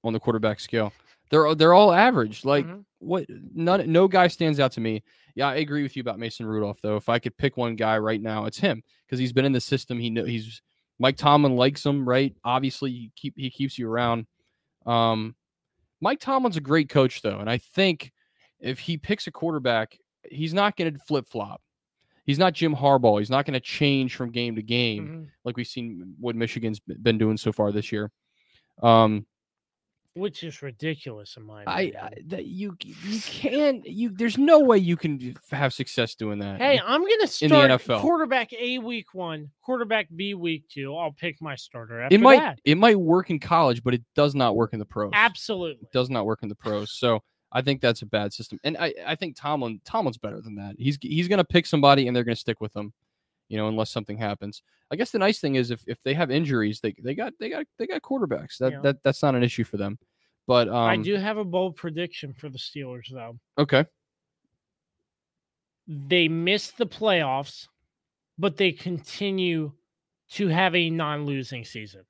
on 0.05 0.13
the 0.13 0.21
quarterback 0.21 0.61
scale. 0.61 0.93
They're 1.33 1.47
all- 1.47 1.57
they're 1.57 1.73
all 1.75 1.93
average. 1.93 2.45
Like 2.45 2.67
Mhm. 2.67 2.85
what? 3.01 3.27
None. 3.29 3.91
No 3.91 4.07
guy 4.07 4.29
stands 4.29 4.61
out 4.61 4.71
to 4.73 4.81
me. 4.81 5.03
Yeah, 5.35 5.49
I 5.49 5.57
agree 5.57 5.83
with 5.83 5.97
you 5.97 6.01
about 6.03 6.19
Mason 6.21 6.47
Rudolph 6.47 6.81
though. 6.83 6.97
If 6.97 7.09
I 7.09 7.19
could 7.19 7.37
pick 7.37 7.57
one 7.57 7.75
guy 7.75 7.99
right 7.99 8.21
now, 8.21 8.45
it's 8.45 8.59
him 8.59 8.83
because 9.07 9.19
he's 9.19 9.33
been 9.33 9.47
in 9.47 9.53
the 9.53 9.61
system. 9.61 9.99
He 9.99 10.11
know 10.11 10.25
he's 10.25 10.63
Mike 11.01 11.17
Tomlin 11.17 11.57
likes 11.57 11.85
him, 11.85 12.09
right? 12.09 12.37
Obviously, 12.45 12.91
he 12.93 13.11
keep 13.17 13.35
he 13.37 13.51
keeps 13.51 13.77
you 13.79 13.89
around. 13.91 14.27
Um, 14.87 15.35
Mike 16.03 16.21
Tomlin's 16.21 16.57
a 16.57 16.61
great 16.61 16.89
coach, 16.89 17.23
though, 17.23 17.39
and 17.39 17.49
I 17.51 17.59
think 17.59 18.13
if 18.61 18.79
he 18.79 18.97
picks 18.99 19.27
a 19.27 19.33
quarterback, 19.33 19.97
he's 20.31 20.53
not 20.55 20.77
going 20.77 20.93
to 20.93 20.99
flip 21.01 21.29
flop. 21.29 21.63
He's 22.27 22.39
not 22.39 22.53
Jim 22.53 22.75
Harbaugh. 22.77 23.19
He's 23.19 23.31
not 23.31 23.47
going 23.47 23.55
to 23.55 23.61
change 23.61 24.15
from 24.15 24.31
game 24.31 24.55
to 24.57 24.63
game 24.63 25.09
Mhm. 25.09 25.31
like 25.45 25.57
we've 25.57 25.67
seen 25.67 26.15
what 26.21 26.37
Michigan's 26.37 26.79
been 26.81 27.19
doing 27.19 27.37
so 27.37 27.53
far 27.53 27.73
this 27.73 27.91
year. 27.91 28.13
Um, 28.83 29.27
which 30.15 30.45
is 30.45 30.63
ridiculous 30.63 31.37
in 31.37 31.45
my 31.45 31.65
I, 31.67 31.81
opinion. 31.81 31.97
I 32.03 32.11
that 32.27 32.45
you 32.47 32.77
you 32.81 33.21
can't 33.21 33.87
you. 33.87 34.11
There's 34.11 34.39
no 34.39 34.61
way 34.61 34.79
you 34.79 34.97
can 34.97 35.35
have 35.51 35.73
success 35.73 36.15
doing 36.15 36.39
that. 36.41 36.61
Hey, 36.61 36.81
I'm 36.85 37.01
gonna 37.01 37.27
start 37.27 37.53
in 37.53 37.71
the 37.71 37.79
NFL. 37.79 38.01
quarterback 38.01 38.53
A 38.53 38.79
week 38.79 39.15
one, 39.15 39.51
quarterback 39.63 40.09
B 40.15 40.35
week 40.35 40.65
two. 40.69 40.97
I'll 40.97 41.13
pick 41.13 41.41
my 41.41 41.57
starter 41.57 42.01
after 42.01 42.15
it 42.15 42.21
might 42.21 42.41
that. 42.41 42.59
it 42.65 42.77
might 42.77 42.99
work 42.99 43.31
in 43.31 43.39
college, 43.39 43.83
but 43.83 43.95
it 43.95 44.03
does 44.15 44.35
not 44.35 44.55
work 44.55 44.73
in 44.73 44.79
the 44.79 44.85
pros. 44.85 45.11
Absolutely. 45.15 45.89
does 45.93 46.11
not 46.11 46.27
work 46.27 46.43
in 46.43 46.49
the 46.49 46.55
pros. 46.55 46.93
So 46.93 47.23
I 47.53 47.63
think 47.63 47.81
that's 47.81 48.03
a 48.03 48.07
bad 48.07 48.33
system. 48.33 48.59
And 48.65 48.77
I, 48.79 48.95
I 49.07 49.15
think 49.15 49.37
Tomlin 49.37 49.81
Tomlin's 49.85 50.19
better 50.19 50.41
than 50.41 50.57
that. 50.57 50.77
He's 50.79 50.99
he's 51.01 51.29
gonna 51.29 51.45
pick 51.45 51.67
somebody 51.67 52.07
and 52.07 52.17
they're 52.17 52.25
gonna 52.25 52.37
stick 52.37 52.61
with 52.61 52.73
them, 52.73 52.93
you 53.53 53.59
know, 53.59 53.69
unless 53.69 53.91
something 53.91 54.17
happens. 54.17 54.63
I 54.91 54.97
guess 54.97 55.11
the 55.11 55.19
nice 55.19 55.39
thing 55.39 55.57
is 55.57 55.71
if, 55.71 55.85
if 55.87 55.99
they 56.05 56.15
have 56.15 56.31
injuries, 56.31 56.81
they 56.81 56.95
they 56.99 57.15
got 57.15 57.35
they 57.39 57.51
got 57.51 57.67
they 57.79 57.87
got 57.87 58.01
quarterbacks. 58.01 58.57
That 58.59 58.73
Yeah. 58.73 58.81
that 58.81 59.03
that's 59.05 59.23
not 59.23 59.35
an 59.35 59.43
issue 59.43 59.63
for 59.65 59.77
them. 59.77 59.99
But 60.47 60.69
um 60.69 60.75
I 60.75 60.97
do 60.97 61.15
have 61.17 61.37
a 61.37 61.45
bold 61.45 61.77
prediction 61.77 62.33
for 62.33 62.49
the 62.49 62.57
Steelers, 62.59 63.11
though. 63.13 63.39
okay. 63.59 63.85
They 65.87 66.29
miss 66.29 66.71
the 66.71 66.87
playoffs, 66.87 67.69
but 68.39 68.57
they 68.57 68.73
continue 68.73 69.73
to 70.31 70.49
have 70.49 70.75
a 70.75 70.89
non-losing 70.89 71.65
season. 71.67 72.05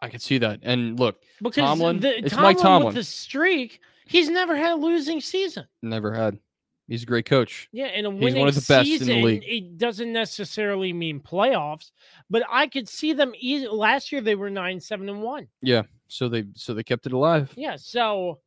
I 0.00 0.08
can 0.08 0.18
see 0.18 0.38
that. 0.38 0.60
And 0.62 0.98
look, 0.98 1.20
Because 1.40 1.62
Tomlin? 1.64 2.00
the, 2.00 2.18
It's 2.18 2.30
Tomlin 2.34 2.42
Mike 2.54 2.58
Tomlin. 2.58 2.86
with 2.86 2.94
the 2.96 3.04
streak, 3.04 3.80
he's 4.06 4.28
never 4.28 4.56
had 4.56 4.72
a 4.72 4.76
losing 4.76 5.20
season. 5.20 5.66
never 5.82 6.12
had. 6.12 6.38
He's 6.88 7.04
a 7.04 7.06
great 7.06 7.26
coach. 7.26 7.68
Yeah, 7.72 7.86
and 7.86 8.06
a 8.06 8.10
He's 8.10 8.20
winning 8.20 8.40
one 8.40 8.48
of 8.48 8.54
the 8.54 8.60
best 8.60 8.88
in 8.88 8.98
the 8.98 8.98
season, 8.98 9.22
league. 9.22 9.44
it 9.46 9.78
doesn't 9.78 10.12
necessarily 10.12 10.92
mean 10.92 11.20
playoffs, 11.20 11.90
but 12.28 12.42
I 12.50 12.66
could 12.66 12.88
see 12.88 13.12
them. 13.12 13.32
Easy, 13.38 13.68
last 13.68 14.12
year 14.12 14.20
they 14.20 14.34
were 14.34 14.50
nine, 14.50 14.80
seven, 14.80 15.08
and 15.08 15.22
one. 15.22 15.48
Yeah, 15.62 15.82
so 16.08 16.28
they 16.28 16.44
so 16.54 16.74
they 16.74 16.82
kept 16.82 17.06
it 17.06 17.12
alive. 17.12 17.52
Yeah, 17.56 17.76
so 17.76 18.40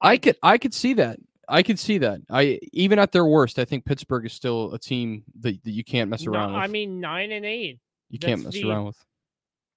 I 0.00 0.16
could 0.16 0.36
I 0.42 0.58
could 0.58 0.74
see 0.74 0.94
that. 0.94 1.18
I 1.48 1.62
could 1.62 1.78
see 1.78 1.98
that. 1.98 2.20
I 2.30 2.58
even 2.72 2.98
at 2.98 3.12
their 3.12 3.26
worst, 3.26 3.58
I 3.58 3.64
think 3.64 3.84
Pittsburgh 3.84 4.24
is 4.24 4.32
still 4.32 4.72
a 4.72 4.78
team 4.78 5.22
that, 5.40 5.62
that 5.64 5.70
you 5.70 5.84
can't 5.84 6.08
mess 6.08 6.24
no, 6.24 6.32
around 6.32 6.54
with. 6.54 6.62
I 6.62 6.66
mean 6.66 6.98
nine 7.00 7.30
and 7.32 7.44
eight. 7.44 7.78
you 8.10 8.18
can't 8.18 8.42
mess 8.42 8.54
the- 8.54 8.68
around 8.68 8.86
with. 8.86 8.96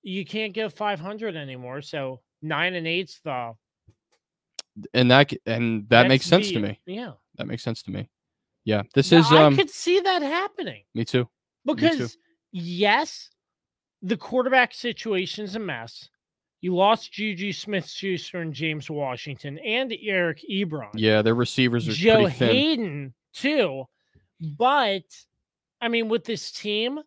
You 0.03 0.23
can't 0.23 0.53
go 0.53 0.69
five 0.69 0.99
hundred 0.99 1.35
anymore. 1.35 1.81
So 1.81 2.21
nine 2.41 2.75
and 2.75 2.87
eight's 2.87 3.19
the 3.21 3.55
And 4.93 5.09
that 5.11 5.33
and 5.45 5.89
that 5.89 6.07
makes 6.07 6.29
that's 6.29 6.47
sense 6.47 6.53
to 6.53 6.59
me. 6.59 6.79
Yeah, 6.85 7.13
That 7.37 7.47
makes 7.47 7.63
sense 7.63 7.81
to 7.83 7.91
me. 7.91 8.09
Yeah, 8.63 8.81
this 8.93 9.11
Now, 9.11 9.19
is 9.19 9.31
I 9.31 9.43
um 9.43 9.55
could 9.55 9.69
see 9.69 9.99
that 9.99 10.21
happening 10.21 10.83
me 10.93 11.05
too. 11.05 11.25
too. 11.25 11.29
because 11.65 12.17
yes, 12.51 13.29
the 14.01 14.17
quarterback 14.17 14.73
situation's 14.73 15.55
a 15.55 15.59
mess. 15.59 16.09
You 16.61 16.75
lost 16.75 17.11
Juju 17.11 17.51
Smith 17.53 17.87
Schuster 17.87 18.39
and 18.41 18.51
James 18.53 18.89
Washington 18.89 19.59
and 19.59 19.93
Eric 20.01 20.41
Ebron. 20.49 20.89
Yeah, 20.95 21.21
their 21.21 21.35
receivers 21.35 21.87
are 21.87 21.91
Joe 21.91 22.23
pretty 22.23 22.37
thin. 22.37 22.49
Haden 22.49 23.13
too. 23.33 23.85
But 24.41 25.03
I 25.79 25.87
mean, 25.89 26.09
with 26.09 26.23
this 26.23 26.51
team, 26.51 26.99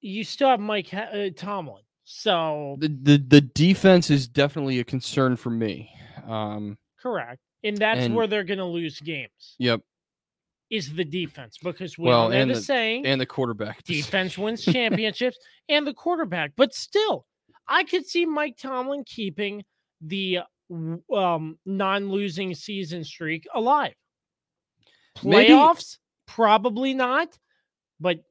you 0.00 0.24
still 0.24 0.48
have 0.48 0.60
Mike 0.60 0.92
uh, 0.92 1.30
Tomlin. 1.36 1.82
So 2.02 2.76
The, 2.80 2.88
the 2.88 3.16
the 3.18 3.40
defense 3.40 4.10
is 4.10 4.26
definitely 4.28 4.78
a 4.80 4.84
concern 4.84 5.36
for 5.36 5.50
me. 5.50 5.90
Um 6.26 6.76
correct, 7.00 7.40
and 7.64 7.76
that's 7.76 8.02
And- 8.02 8.14
where 8.14 8.26
they're 8.28 8.44
going 8.44 8.58
to 8.58 8.64
lose 8.64 9.00
games. 9.00 9.56
yep, 9.58 9.80
Is 10.70 10.94
the 10.94 11.04
defense 11.04 11.58
because 11.58 11.98
we 11.98 12.08
Well, 12.08 12.22
all 12.22 12.28
know 12.30 12.46
the, 12.46 12.54
the- 12.54 12.60
saying 12.60 13.06
and 13.06 13.20
the 13.20 13.26
quarterback. 13.26 13.82
defense 13.84 14.38
wins 14.38 14.64
championships 14.64 15.38
and 15.68 15.86
the 15.86 15.94
quarterback. 15.94 16.52
But 16.56 16.74
still, 16.74 17.26
I 17.66 17.84
could 17.84 18.06
see 18.06 18.26
Mike 18.26 18.56
Tomlin 18.56 19.04
keeping 19.04 19.64
the 20.00 20.40
um, 21.12 21.58
non-losing 21.66 22.54
season 22.54 23.04
streak 23.04 23.46
alive. 23.54 23.94
Maybe- 25.22 25.50
Playoffs, 25.52 25.98
probably 26.26 26.94
not, 26.94 27.38
but 28.00 28.24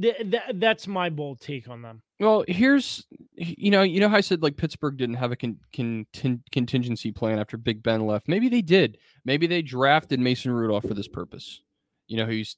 th- 0.00 0.16
th- 0.18 0.42
that's 0.54 0.86
my 0.86 1.10
bold 1.10 1.40
take 1.40 1.68
on 1.68 1.82
them. 1.82 2.02
Well, 2.20 2.44
here's 2.48 3.06
you 3.36 3.70
know, 3.70 3.82
you 3.82 4.00
know 4.00 4.08
how 4.08 4.16
I 4.16 4.20
said 4.20 4.42
like 4.42 4.56
Pittsburgh 4.56 4.96
didn't 4.96 5.16
have 5.16 5.32
a 5.32 5.36
con- 5.36 5.58
contin- 5.72 6.40
contingency 6.52 7.10
plan 7.12 7.38
after 7.38 7.56
Big 7.56 7.82
Ben 7.82 8.06
left. 8.06 8.28
Maybe 8.28 8.48
they 8.48 8.62
did. 8.62 8.98
Maybe 9.24 9.46
they 9.46 9.62
drafted 9.62 10.20
Mason 10.20 10.52
Rudolph 10.52 10.86
for 10.86 10.94
this 10.94 11.08
purpose. 11.08 11.60
You 12.06 12.18
know, 12.18 12.26
he's 12.26 12.56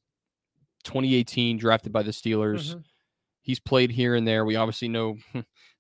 2018 0.84 1.56
drafted 1.58 1.92
by 1.92 2.02
the 2.02 2.10
Steelers. 2.10 2.74
Mhm. 2.74 2.84
He's 3.42 3.60
played 3.60 3.90
here 3.90 4.14
and 4.14 4.26
there. 4.26 4.44
We 4.44 4.56
obviously 4.56 4.88
know 4.88 5.16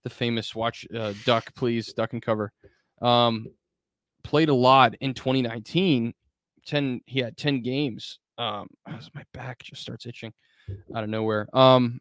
the 0.04 0.10
famous 0.10 0.54
watch 0.54 0.86
uh, 0.94 1.14
duck, 1.24 1.54
please 1.54 1.92
duck 1.92 2.12
and 2.12 2.22
cover. 2.22 2.52
Um, 3.02 3.48
played 4.24 4.48
a 4.48 4.54
lot 4.54 4.94
in 5.00 5.14
2019. 5.14 6.14
10 6.64 7.00
he 7.06 7.20
had 7.20 7.36
10 7.36 7.62
games. 7.62 8.18
Um, 8.38 8.68
my 9.14 9.24
back 9.32 9.62
just 9.62 9.82
starts 9.82 10.06
itching 10.06 10.32
out 10.94 11.04
of 11.04 11.10
nowhere. 11.10 11.48
Um, 11.52 12.00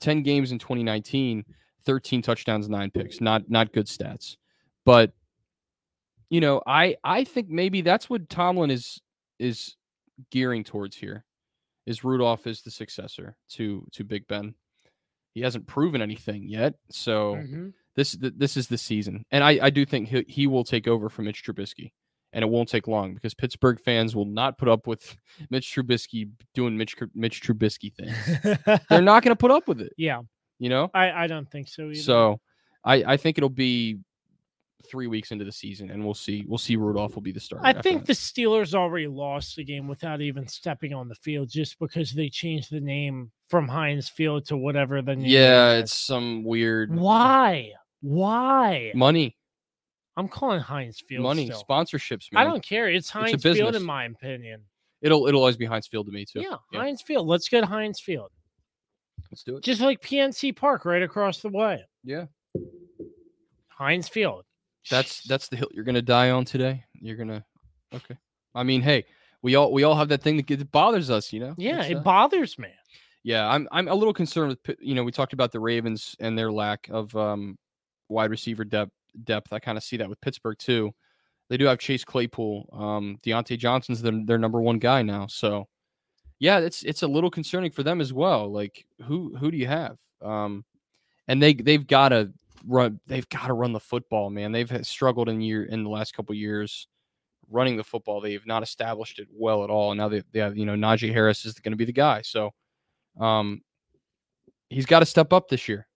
10 0.00 0.22
games 0.22 0.52
in 0.52 0.58
2019, 0.58 1.44
13 1.84 2.22
touchdowns, 2.22 2.68
nine 2.68 2.90
picks. 2.90 3.20
Not 3.20 3.50
not 3.50 3.72
good 3.72 3.86
stats. 3.86 4.36
But 4.84 5.12
you 6.30 6.40
know, 6.40 6.62
I 6.66 6.96
I 7.04 7.24
think 7.24 7.48
maybe 7.48 7.82
that's 7.82 8.08
what 8.08 8.28
Tomlin 8.28 8.70
is 8.70 9.00
is 9.38 9.76
gearing 10.30 10.64
towards 10.64 10.96
here. 10.96 11.24
Is 11.86 12.04
Rudolph 12.04 12.46
is 12.46 12.62
the 12.62 12.70
successor 12.70 13.36
to 13.50 13.86
to 13.92 14.04
Big 14.04 14.26
Ben. 14.28 14.54
He 15.34 15.40
hasn't 15.40 15.66
proven 15.66 16.00
anything 16.02 16.46
yet, 16.48 16.74
so 16.90 17.36
Mhm. 17.36 17.72
this 17.96 18.12
this 18.20 18.56
is 18.56 18.68
the 18.68 18.78
season, 18.78 19.24
and 19.30 19.42
I 19.42 19.58
I 19.66 19.70
do 19.70 19.84
think 19.84 20.08
he 20.08 20.24
he 20.28 20.46
will 20.46 20.64
take 20.64 20.86
over 20.86 21.08
from 21.08 21.24
Mitch 21.26 21.42
Trubisky, 21.44 21.92
and 22.32 22.42
it 22.42 22.48
won't 22.48 22.68
take 22.68 22.88
long 22.88 23.14
because 23.14 23.34
Pittsburgh 23.34 23.80
fans 23.80 24.16
will 24.16 24.24
not 24.24 24.58
put 24.58 24.68
up 24.68 24.86
with 24.86 25.16
Mitch 25.50 25.74
Trubisky 25.74 26.30
doing 26.54 26.76
Mitch 26.76 26.96
Mitch 27.14 27.42
Trubisky 27.42 27.92
things. 27.92 28.80
They're 28.88 29.02
not 29.02 29.22
going 29.22 29.32
to 29.32 29.36
put 29.36 29.50
up 29.50 29.68
with 29.68 29.80
it. 29.80 29.92
yeah, 29.96 30.20
You 30.58 30.68
know, 30.68 30.90
I, 30.94 31.24
I 31.24 31.26
don't 31.26 31.50
think 31.50 31.68
so 31.68 31.84
either. 31.84 31.94
so 31.96 32.40
I 32.84 33.04
I 33.04 33.16
think 33.16 33.38
it'll 33.38 33.48
be 33.48 33.98
three 34.90 35.06
weeks 35.06 35.30
into 35.30 35.44
the 35.44 35.52
season, 35.52 35.90
and 35.90 36.04
we'll 36.04 36.14
see 36.14 36.44
we'll 36.48 36.58
see 36.58 36.76
Rudolph 36.76 37.14
will 37.14 37.22
be 37.22 37.32
the 37.32 37.40
starter. 37.40 37.66
I 37.66 37.72
think 37.72 38.02
that. 38.02 38.08
the 38.08 38.12
Steelers 38.14 38.74
already 38.74 39.06
lost 39.06 39.56
the 39.56 39.64
game 39.64 39.86
without 39.88 40.20
even 40.20 40.46
stepping 40.48 40.92
on 40.92 41.08
the 41.08 41.14
field 41.16 41.48
just 41.48 41.78
because 41.78 42.12
they 42.12 42.28
changed 42.28 42.70
the 42.70 42.80
name 42.80 43.30
from 43.48 43.68
Heinz 43.68 44.08
Field 44.08 44.46
to 44.46 44.56
whatever 44.56 45.02
the 45.02 45.16
name 45.16 45.26
yeah, 45.26 45.72
is. 45.72 45.84
it's 45.84 45.92
some 45.92 46.44
weird 46.44 46.94
why? 46.94 47.72
Why? 48.00 48.90
money 48.94 49.36
I'm 50.16 50.28
calling 50.28 50.60
Heinz 50.60 51.00
Field 51.00 51.22
money 51.22 51.46
still. 51.46 51.64
sponsorships. 51.68 52.32
Man. 52.32 52.42
I 52.42 52.44
don't 52.44 52.62
care. 52.62 52.88
It's 52.88 53.08
Heinz 53.08 53.42
Field, 53.42 53.74
in 53.74 53.82
my 53.82 54.04
opinion. 54.04 54.62
It'll 55.00 55.26
it'll 55.26 55.40
always 55.40 55.56
be 55.56 55.64
Heinz 55.64 55.86
Field 55.86 56.06
to 56.06 56.12
me 56.12 56.24
too. 56.24 56.40
Yeah, 56.40 56.56
Yeah. 56.70 56.80
Heinz 56.80 57.02
Field. 57.02 57.26
Let's 57.26 57.48
get 57.48 57.64
Heinz 57.64 57.98
Field. 58.00 58.30
Let's 59.30 59.42
do 59.42 59.56
it. 59.56 59.64
Just 59.64 59.80
like 59.80 60.00
PNC 60.02 60.54
Park 60.54 60.84
right 60.84 61.02
across 61.02 61.40
the 61.40 61.48
way. 61.48 61.82
Yeah, 62.04 62.26
Heinz 63.68 64.08
Field. 64.08 64.44
that's 64.90 65.22
that's 65.24 65.48
the 65.48 65.56
hill 65.56 65.68
you're 65.72 65.84
gonna 65.84 66.02
die 66.02 66.30
on 66.30 66.44
today. 66.44 66.84
You're 66.94 67.16
gonna 67.16 67.44
okay. 67.94 68.16
I 68.54 68.62
mean, 68.62 68.82
hey, 68.82 69.04
we 69.42 69.54
all 69.54 69.72
we 69.72 69.82
all 69.82 69.94
have 69.94 70.08
that 70.08 70.22
thing 70.22 70.36
that 70.36 70.46
gets, 70.46 70.62
bothers 70.64 71.10
us, 71.10 71.32
you 71.32 71.40
know. 71.40 71.54
Yeah, 71.56 71.80
It's, 71.80 71.90
it 71.90 71.96
uh, 71.96 72.00
bothers 72.00 72.58
me. 72.58 72.68
Yeah, 73.24 73.48
I'm 73.48 73.68
I'm 73.72 73.88
a 73.88 73.94
little 73.94 74.14
concerned 74.14 74.56
with 74.66 74.76
you 74.80 74.94
know 74.94 75.04
we 75.04 75.12
talked 75.12 75.32
about 75.32 75.52
the 75.52 75.60
Ravens 75.60 76.14
and 76.20 76.38
their 76.38 76.52
lack 76.52 76.88
of 76.90 77.14
um, 77.16 77.56
wide 78.08 78.30
receiver 78.30 78.64
depth. 78.64 78.92
Depth. 79.24 79.52
I 79.52 79.58
kind 79.58 79.78
of 79.78 79.84
see 79.84 79.96
that 79.98 80.08
with 80.08 80.20
Pittsburgh 80.20 80.58
too. 80.58 80.92
They 81.48 81.56
do 81.56 81.66
have 81.66 81.78
Chase 81.78 82.04
Claypool. 82.04 82.68
Um, 82.72 83.18
Diontae 83.24 83.58
Johnson's 83.58 84.00
their, 84.00 84.12
their 84.24 84.38
number 84.38 84.60
one 84.60 84.78
guy 84.78 85.02
now. 85.02 85.26
So 85.26 85.66
yeah, 86.38 86.58
it's 86.58 86.82
it's 86.82 87.02
a 87.02 87.08
little 87.08 87.30
concerning 87.30 87.70
for 87.70 87.82
them 87.82 88.00
as 88.00 88.12
well. 88.12 88.50
Like 88.50 88.86
who 89.04 89.36
who 89.36 89.50
do 89.50 89.56
you 89.56 89.66
have? 89.66 89.96
Um, 90.20 90.64
and 91.28 91.42
they 91.42 91.54
they've 91.54 91.86
got 91.86 92.08
to 92.10 92.32
run. 92.66 93.00
They've 93.06 93.28
got 93.28 93.46
to 93.46 93.52
run 93.52 93.72
the 93.72 93.80
football, 93.80 94.30
man. 94.30 94.52
They've 94.52 94.86
struggled 94.86 95.28
in 95.28 95.40
year 95.40 95.64
in 95.64 95.84
the 95.84 95.90
last 95.90 96.14
couple 96.14 96.34
years 96.34 96.88
running 97.50 97.76
the 97.76 97.84
football. 97.84 98.20
They've 98.20 98.46
not 98.46 98.62
established 98.62 99.18
it 99.18 99.28
well 99.30 99.62
at 99.62 99.70
all. 99.70 99.92
And 99.92 99.98
now 99.98 100.08
they, 100.08 100.22
they 100.32 100.40
have 100.40 100.56
you 100.56 100.66
know 100.66 100.74
Najee 100.74 101.12
Harris 101.12 101.44
is 101.44 101.54
going 101.54 101.72
to 101.72 101.76
be 101.76 101.84
the 101.84 101.92
guy. 101.92 102.22
So 102.22 102.50
um, 103.20 103.62
he's 104.68 104.86
got 104.86 105.00
to 105.00 105.06
step 105.06 105.32
up 105.32 105.48
this 105.48 105.68
year. 105.68 105.86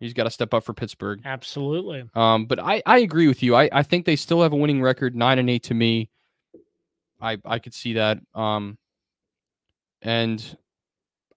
He's 0.00 0.12
got 0.12 0.24
to 0.24 0.30
step 0.30 0.52
up 0.52 0.64
for 0.64 0.74
Pittsburgh. 0.74 1.20
Absolutely. 1.24 2.04
Um, 2.14 2.46
but 2.46 2.58
I, 2.58 2.82
I 2.84 2.98
agree 2.98 3.28
with 3.28 3.42
you. 3.42 3.54
I, 3.54 3.68
I 3.72 3.82
think 3.82 4.04
they 4.04 4.16
still 4.16 4.42
have 4.42 4.52
a 4.52 4.56
winning 4.56 4.82
record, 4.82 5.14
nine 5.14 5.38
and 5.38 5.48
eight 5.48 5.64
to 5.64 5.74
me. 5.74 6.10
I 7.20 7.38
I 7.44 7.58
could 7.58 7.74
see 7.74 7.94
that. 7.94 8.18
Um, 8.34 8.76
and 10.02 10.56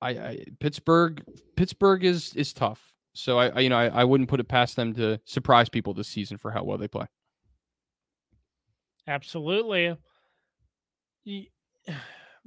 I, 0.01 0.09
I 0.09 0.45
Pittsburgh 0.59 1.23
Pittsburgh 1.55 2.03
is 2.03 2.33
is 2.35 2.53
tough. 2.53 2.93
So 3.13 3.39
I, 3.39 3.47
I 3.47 3.59
you 3.61 3.69
know 3.69 3.77
I, 3.77 3.87
I 3.87 4.03
wouldn't 4.03 4.29
put 4.29 4.39
it 4.39 4.47
past 4.47 4.75
them 4.75 4.93
to 4.95 5.19
surprise 5.25 5.69
people 5.69 5.93
this 5.93 6.07
season 6.07 6.37
for 6.37 6.51
how 6.51 6.63
well 6.63 6.77
they 6.77 6.87
play. 6.87 7.07
Absolutely. 9.07 9.95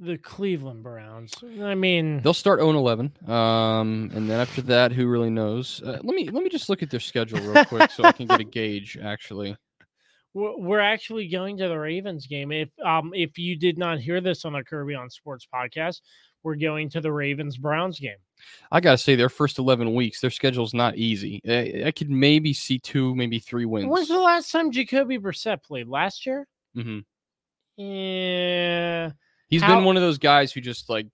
The 0.03 0.17
Cleveland 0.17 0.81
Browns. 0.81 1.31
I 1.61 1.75
mean, 1.75 2.21
They'll 2.21 2.33
start 2.33 2.59
0 2.59 2.71
11. 2.71 3.13
Um, 3.27 4.09
and 4.15 4.27
then 4.27 4.39
after 4.39 4.63
that, 4.63 4.91
who 4.91 5.07
really 5.07 5.29
knows? 5.29 5.79
Uh, 5.85 5.99
let 6.01 6.15
me 6.15 6.27
let 6.29 6.43
me 6.43 6.49
just 6.49 6.69
look 6.69 6.81
at 6.81 6.89
their 6.89 6.99
schedule 6.99 7.39
real 7.39 7.63
quick 7.65 7.91
so 7.91 8.03
I 8.03 8.11
can 8.11 8.25
get 8.25 8.39
a 8.39 8.43
gauge. 8.59 8.97
Actually, 8.99 9.55
we're 10.33 10.57
we're 10.57 10.79
actually 10.79 11.27
going 11.27 11.57
to 11.57 11.67
the 11.67 11.77
Ravens 11.77 12.25
game. 12.25 12.51
If 12.51 12.69
um 12.83 13.11
if 13.13 13.37
you 13.37 13.55
did 13.55 13.77
not 13.77 13.99
hear 13.99 14.21
this 14.21 14.43
on 14.43 14.53
the 14.53 14.63
Kirby 14.63 14.95
on 14.95 15.11
Sports 15.11 15.47
podcast, 15.53 16.01
we're 16.41 16.55
going 16.55 16.89
to 16.89 17.01
the 17.01 17.11
Ravens 17.13 17.57
Browns 17.57 17.99
game. 17.99 18.17
I 18.71 18.79
gotta 18.79 18.97
say 18.97 19.15
their 19.15 19.29
first 19.29 19.59
11 19.59 19.93
weeks, 19.93 20.19
their 20.19 20.31
schedule's 20.31 20.73
not 20.73 20.97
easy. 20.97 21.41
I, 21.47 21.83
I 21.89 21.91
could 21.91 22.09
maybe 22.09 22.53
see 22.53 22.79
two, 22.79 23.13
maybe 23.13 23.37
three 23.37 23.65
wins. 23.65 23.85
When's 23.85 24.07
the 24.07 24.19
last 24.19 24.51
time 24.51 24.71
Jacoby 24.71 25.19
Brissett 25.19 25.61
played? 25.63 25.87
Last 25.87 26.25
year? 26.25 26.47
Mm-hmm. 26.75 26.99
Yeah, 27.77 29.11
He's 29.51 29.61
How- 29.61 29.75
been 29.75 29.85
one 29.85 29.97
of 29.97 30.01
those 30.01 30.17
guys 30.17 30.51
who 30.51 30.61
just 30.61 30.89
like, 30.89 31.05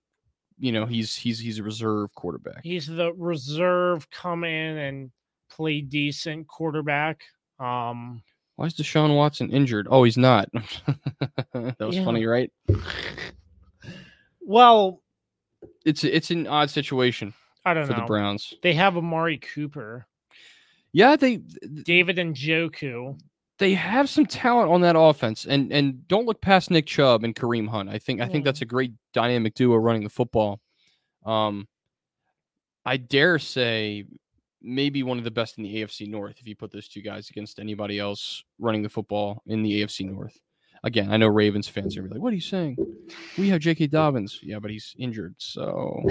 you 0.60 0.72
know, 0.72 0.86
he's 0.86 1.14
he's 1.16 1.38
he's 1.40 1.60
a 1.60 1.64
reserve 1.64 2.14
quarterback. 2.16 2.62
he's 2.64 2.88
the 2.88 3.12
reserve 3.14 4.10
come 4.10 4.44
in 4.46 4.78
and 4.78 5.12
play 5.50 5.82
decent 5.82 6.48
quarterback. 6.48 7.22
Um, 7.60 8.24
Why 8.56 8.68
is 8.68 8.76
Deshaun 8.76 9.16
Watson 9.16 9.52
injured? 9.52 9.88
Oh, 9.92 10.04
he's 10.04 10.18
not. 10.18 10.48
that 11.54 11.76
was 11.80 11.96
Yeah. 11.98 12.06
funny, 12.06 12.26
right? 12.26 12.52
well, 14.42 15.02
It's 15.86 16.04
it's 16.04 16.32
an 16.32 16.48
odd 16.48 16.70
situation 16.70 17.34
I 17.66 17.74
don't 17.74 17.86
for 17.86 17.94
know. 17.94 18.00
the 18.00 18.06
Browns. 18.06 18.54
They 18.64 18.74
have 18.74 18.98
Amari 18.98 19.38
Cooper, 19.40 20.06
Yeah, 20.94 21.16
they 21.16 21.38
David 21.84 22.18
Njoku. 22.18 23.20
They 23.60 23.74
have 23.74 24.10
some 24.10 24.26
talent 24.26 24.70
on 24.72 24.82
that 24.82 24.96
offense, 24.98 25.46
and 25.46 25.72
and 25.72 26.08
don't 26.08 26.26
look 26.26 26.42
past 26.42 26.70
Nick 26.72 26.86
Chubb 26.86 27.24
and 27.24 27.36
Kareem 27.36 27.68
Hunt. 27.68 27.90
I 27.90 27.98
think 28.00 28.22
I 28.22 28.26
think 28.28 28.44
Yeah. 28.44 28.50
that's 28.52 28.62
a 28.62 28.66
great 28.66 28.94
dynamic 29.14 29.54
duo 29.56 29.76
running 29.78 30.04
the 30.04 30.10
football. 30.10 30.60
Um, 31.26 31.68
I 32.86 32.98
dare 32.98 33.40
say 33.40 34.06
maybe 34.62 35.04
one 35.04 35.18
of 35.18 35.24
the 35.24 35.32
best 35.32 35.58
in 35.58 35.64
the 35.64 35.76
AFC 35.84 36.08
North 36.10 36.38
if 36.40 36.48
you 36.48 36.56
put 36.56 36.72
those 36.72 36.88
two 36.88 37.02
guys 37.02 37.30
against 37.30 37.60
anybody 37.60 38.00
else 38.00 38.44
running 38.60 38.82
the 38.82 38.90
football 38.90 39.42
in 39.46 39.62
the 39.62 39.82
AFC 39.84 40.06
North. 40.10 40.38
Again, 40.84 41.12
I 41.12 41.18
know 41.18 41.28
Ravens 41.28 41.68
fans 41.68 41.98
are 41.98 42.02
gonna 42.02 42.10
be 42.10 42.16
like, 42.16 42.22
"What 42.24 42.32
are 42.34 42.36
you 42.36 42.42
saying? 42.42 42.78
We 43.38 43.50
have 43.50 43.60
J.K. 43.60 43.88
Dobbins, 43.88 44.40
yeah, 44.44 44.60
but 44.60 44.70
he's 44.72 44.96
injured, 45.00 45.36
so 45.38 46.04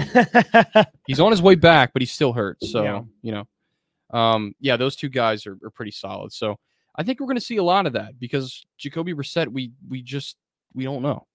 he's 1.07 1.19
on 1.19 1.31
his 1.31 1.41
way 1.41 1.55
back, 1.55 1.93
but 1.93 2.01
he's 2.01 2.11
still 2.11 2.33
hurt. 2.33 2.61
So 2.63 2.83
Yeah. 2.83 3.01
you 3.21 3.31
know, 3.31 4.17
um, 4.17 4.53
yeah, 4.59 4.75
those 4.77 4.95
two 4.97 5.09
guys 5.09 5.47
are, 5.47 5.57
are 5.63 5.69
pretty 5.69 5.91
solid. 5.91 6.33
So 6.33 6.59
I 6.97 7.03
think 7.03 7.19
we're 7.19 7.27
going 7.27 7.37
to 7.37 7.41
see 7.41 7.57
a 7.57 7.63
lot 7.63 7.85
of 7.85 7.93
that 7.93 8.19
because 8.19 8.65
Jacoby 8.77 9.13
Brissett, 9.13 9.47
we 9.47 9.71
we 9.87 10.01
just 10.01 10.37
we 10.73 10.83
don't 10.83 11.01
know, 11.01 11.27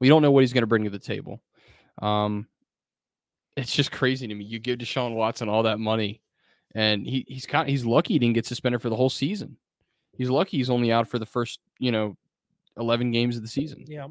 we 0.00 0.08
don't 0.08 0.22
know 0.22 0.30
what 0.30 0.40
he's 0.40 0.52
going 0.52 0.62
to 0.62 0.68
bring 0.68 0.84
to 0.84 0.90
the 0.90 0.98
table. 0.98 1.42
Um, 2.00 2.46
it's 3.56 3.74
just 3.74 3.90
crazy 3.90 4.26
to 4.26 4.34
me. 4.34 4.44
You 4.44 4.58
give 4.58 4.78
Deshaun 4.78 5.14
Watson 5.14 5.48
all 5.48 5.64
that 5.64 5.80
money, 5.80 6.22
and 6.74 7.06
he 7.06 7.24
he's 7.26 7.46
kind 7.46 7.68
he's 7.68 7.84
lucky 7.84 8.14
he 8.14 8.18
didn't 8.18 8.34
get 8.34 8.46
suspended 8.46 8.82
for 8.82 8.90
the 8.90 8.96
whole 8.96 9.10
season. 9.10 9.56
He's 10.16 10.30
lucky 10.30 10.58
he's 10.58 10.70
only 10.70 10.92
out 10.92 11.08
for 11.08 11.18
the 11.18 11.26
first 11.26 11.60
you 11.78 11.90
know 11.90 12.16
eleven 12.78 13.10
games 13.10 13.36
of 13.36 13.42
the 13.42 13.48
season. 13.48 13.84
yeah. 13.86 14.06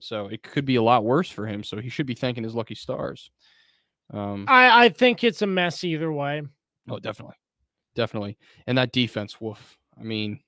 So 0.00 0.26
it 0.26 0.42
could 0.42 0.64
be 0.64 0.76
a 0.76 0.82
lot 0.82 1.04
worse 1.04 1.30
for 1.30 1.46
him. 1.46 1.64
So 1.64 1.78
he 1.78 1.88
should 1.88 2.06
be 2.06 2.14
thanking 2.14 2.44
his 2.44 2.54
lucky 2.54 2.74
stars. 2.74 3.30
Um, 4.12 4.46
I, 4.48 4.84
I 4.84 4.88
think 4.88 5.24
it's 5.24 5.42
a 5.42 5.46
mess 5.46 5.84
either 5.84 6.12
way. 6.12 6.42
oh, 6.88 6.98
definitely, 6.98 7.36
definitely. 7.94 8.38
And 8.66 8.78
that 8.78 8.92
defense, 8.92 9.40
woof. 9.40 9.77
I 9.98 10.02
mean, 10.02 10.40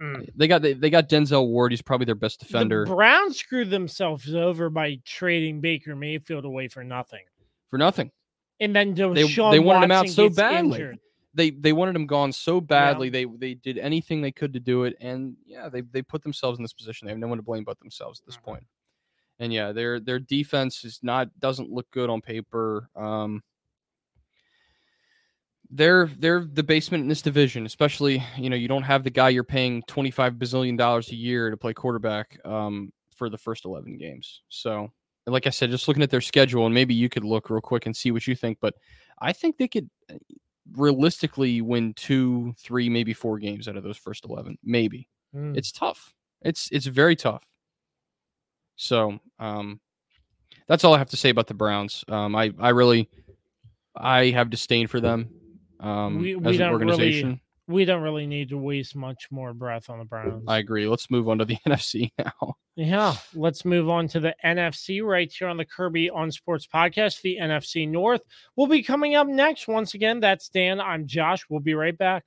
Mm. 0.00 0.28
they 0.36 0.46
got 0.46 0.62
they, 0.62 0.74
they 0.74 0.90
got 0.90 1.08
Denzel 1.08 1.48
Ward. 1.48 1.72
He's 1.72 1.82
probably 1.82 2.04
their 2.04 2.14
best 2.14 2.38
defender 2.38 2.84
The 2.84 2.94
Browns 2.94 3.36
screwed 3.36 3.68
themselves 3.68 4.32
over 4.32 4.70
by 4.70 5.00
trading 5.04 5.60
Baker 5.60 5.96
Mayfield 5.96 6.44
away 6.44 6.68
for 6.68 6.84
nothing. 6.84 7.24
for 7.68 7.78
nothing. 7.78 8.12
And 8.60 8.74
then 8.76 8.94
They- 8.94 9.02
Deshaun 9.02 9.50
they 9.50 9.58
wanted 9.58 9.86
him 9.86 9.90
out 9.90 10.08
so 10.08 10.28
badly. 10.30 10.70
injured. 10.78 10.98
They 11.34 11.50
they 11.50 11.72
wanted 11.72 11.96
him 11.96 12.06
gone 12.06 12.30
so 12.32 12.60
badly. 12.60 13.08
They 13.10 13.24
they 13.24 13.54
did 13.54 13.76
anything 13.76 14.20
they 14.22 14.30
could 14.32 14.52
to 14.52 14.60
do 14.60 14.84
it, 14.84 14.96
and 15.00 15.36
yeah, 15.44 15.68
they 15.68 15.80
they 15.80 16.02
put 16.02 16.22
themselves 16.22 16.58
in 16.60 16.62
this 16.62 16.72
position. 16.72 17.06
They 17.06 17.12
have 17.12 17.18
no 17.18 17.26
one 17.26 17.38
to 17.38 17.42
blame 17.42 17.64
but 17.64 17.78
themselves 17.80 18.20
at 18.20 18.26
this 18.26 18.36
Mhm. 18.36 18.42
point. 18.42 18.66
And 19.40 19.52
yeah, 19.52 19.72
their 19.72 19.98
their 19.98 20.18
defense 20.20 20.84
is 20.84 21.00
not 21.02 21.28
doesn't 21.40 21.70
look 21.72 21.90
good 21.90 22.08
on 22.08 22.20
paper. 22.20 22.88
Um, 22.94 23.42
they're 25.70 26.06
they're 26.18 26.44
the 26.50 26.62
basement 26.62 27.02
in 27.02 27.08
this 27.08 27.22
division, 27.22 27.66
especially 27.66 28.22
you 28.36 28.48
know 28.50 28.56
you 28.56 28.68
don't 28.68 28.82
have 28.84 29.04
the 29.04 29.10
guy 29.10 29.28
you're 29.28 29.44
paying 29.44 29.82
twenty 29.86 30.10
five 30.10 30.34
bazillion 30.34 30.76
dollars 30.78 31.10
a 31.10 31.14
year 31.14 31.50
to 31.50 31.56
play 31.56 31.74
quarterback 31.74 32.38
um, 32.44 32.92
for 33.14 33.28
the 33.28 33.38
first 33.38 33.64
eleven 33.64 33.96
games. 33.98 34.42
So, 34.48 34.90
like 35.26 35.46
I 35.46 35.50
said, 35.50 35.70
just 35.70 35.86
looking 35.88 36.02
at 36.02 36.10
their 36.10 36.20
schedule, 36.20 36.64
and 36.66 36.74
maybe 36.74 36.94
you 36.94 37.08
could 37.08 37.24
look 37.24 37.50
real 37.50 37.60
quick 37.60 37.86
and 37.86 37.94
see 37.96 38.10
what 38.10 38.26
you 38.26 38.34
think, 38.34 38.58
but 38.60 38.74
I 39.20 39.32
think 39.32 39.58
they 39.58 39.68
could 39.68 39.90
uh, 40.10 40.14
realistically 40.72 41.60
win 41.60 41.92
two, 41.94 42.54
three, 42.58 42.88
maybe 42.88 43.12
four 43.12 43.38
games 43.38 43.68
out 43.68 43.76
of 43.76 43.82
those 43.82 43.98
first 43.98 44.24
eleven. 44.24 44.56
Maybe 44.62 45.08
Mm. 45.36 45.54
it's 45.58 45.70
tough. 45.70 46.14
It's 46.40 46.70
it's 46.72 46.86
very 46.86 47.14
tough. 47.14 47.44
So 48.76 49.18
um, 49.38 49.80
that's 50.66 50.84
all 50.84 50.94
I 50.94 50.98
have 50.98 51.10
to 51.10 51.16
say 51.18 51.28
about 51.28 51.48
the 51.48 51.54
Browns. 51.54 52.04
Um, 52.08 52.34
I 52.34 52.52
I 52.58 52.70
really 52.70 53.10
I 53.94 54.26
have 54.30 54.48
disdain 54.48 54.86
for 54.86 55.00
them 55.00 55.28
um, 55.80 56.18
We- 56.20 56.34
as 56.36 56.40
we 56.40 56.52
an 56.54 56.58
don't 56.58 56.80
really- 56.80 56.92
organization. 56.92 57.40
we 57.66 57.84
don't 57.84 58.02
really 58.02 58.26
need 58.26 58.48
to 58.48 58.56
waste 58.58 58.96
much 58.96 59.28
more 59.30 59.52
breath 59.52 59.90
on 59.90 59.98
the 59.98 60.04
Browns. 60.04 60.44
I 60.48 60.58
agree. 60.58 60.86
Let's 60.88 61.10
move 61.10 61.28
on 61.28 61.38
to 61.38 61.44
the 61.44 61.56
NFC 61.66 62.10
now. 62.18 62.54
yeah, 62.76 63.14
let's 63.34 63.64
move 63.64 63.88
on 63.90 64.08
to 64.08 64.20
the 64.20 64.34
NFC 64.44 65.02
right 65.04 65.30
here 65.30 65.48
on 65.48 65.56
the 65.58 65.64
Kirby 65.66 66.08
on 66.10 66.32
Sports 66.32 66.66
podcast. 66.66 67.20
The 67.22 67.36
NFC 67.40 67.86
North 67.88 68.22
will 68.56 68.68
be 68.68 68.82
coming 68.82 69.16
up 69.16 69.26
next. 69.26 69.68
Once 69.68 69.94
again, 69.94 70.20
that's 70.20 70.48
Dan. 70.48 70.80
I'm 70.80 71.06
Josh. 71.06 71.44
We'll 71.50 71.60
be 71.60 71.74
right 71.74 71.96
back. 71.96 72.24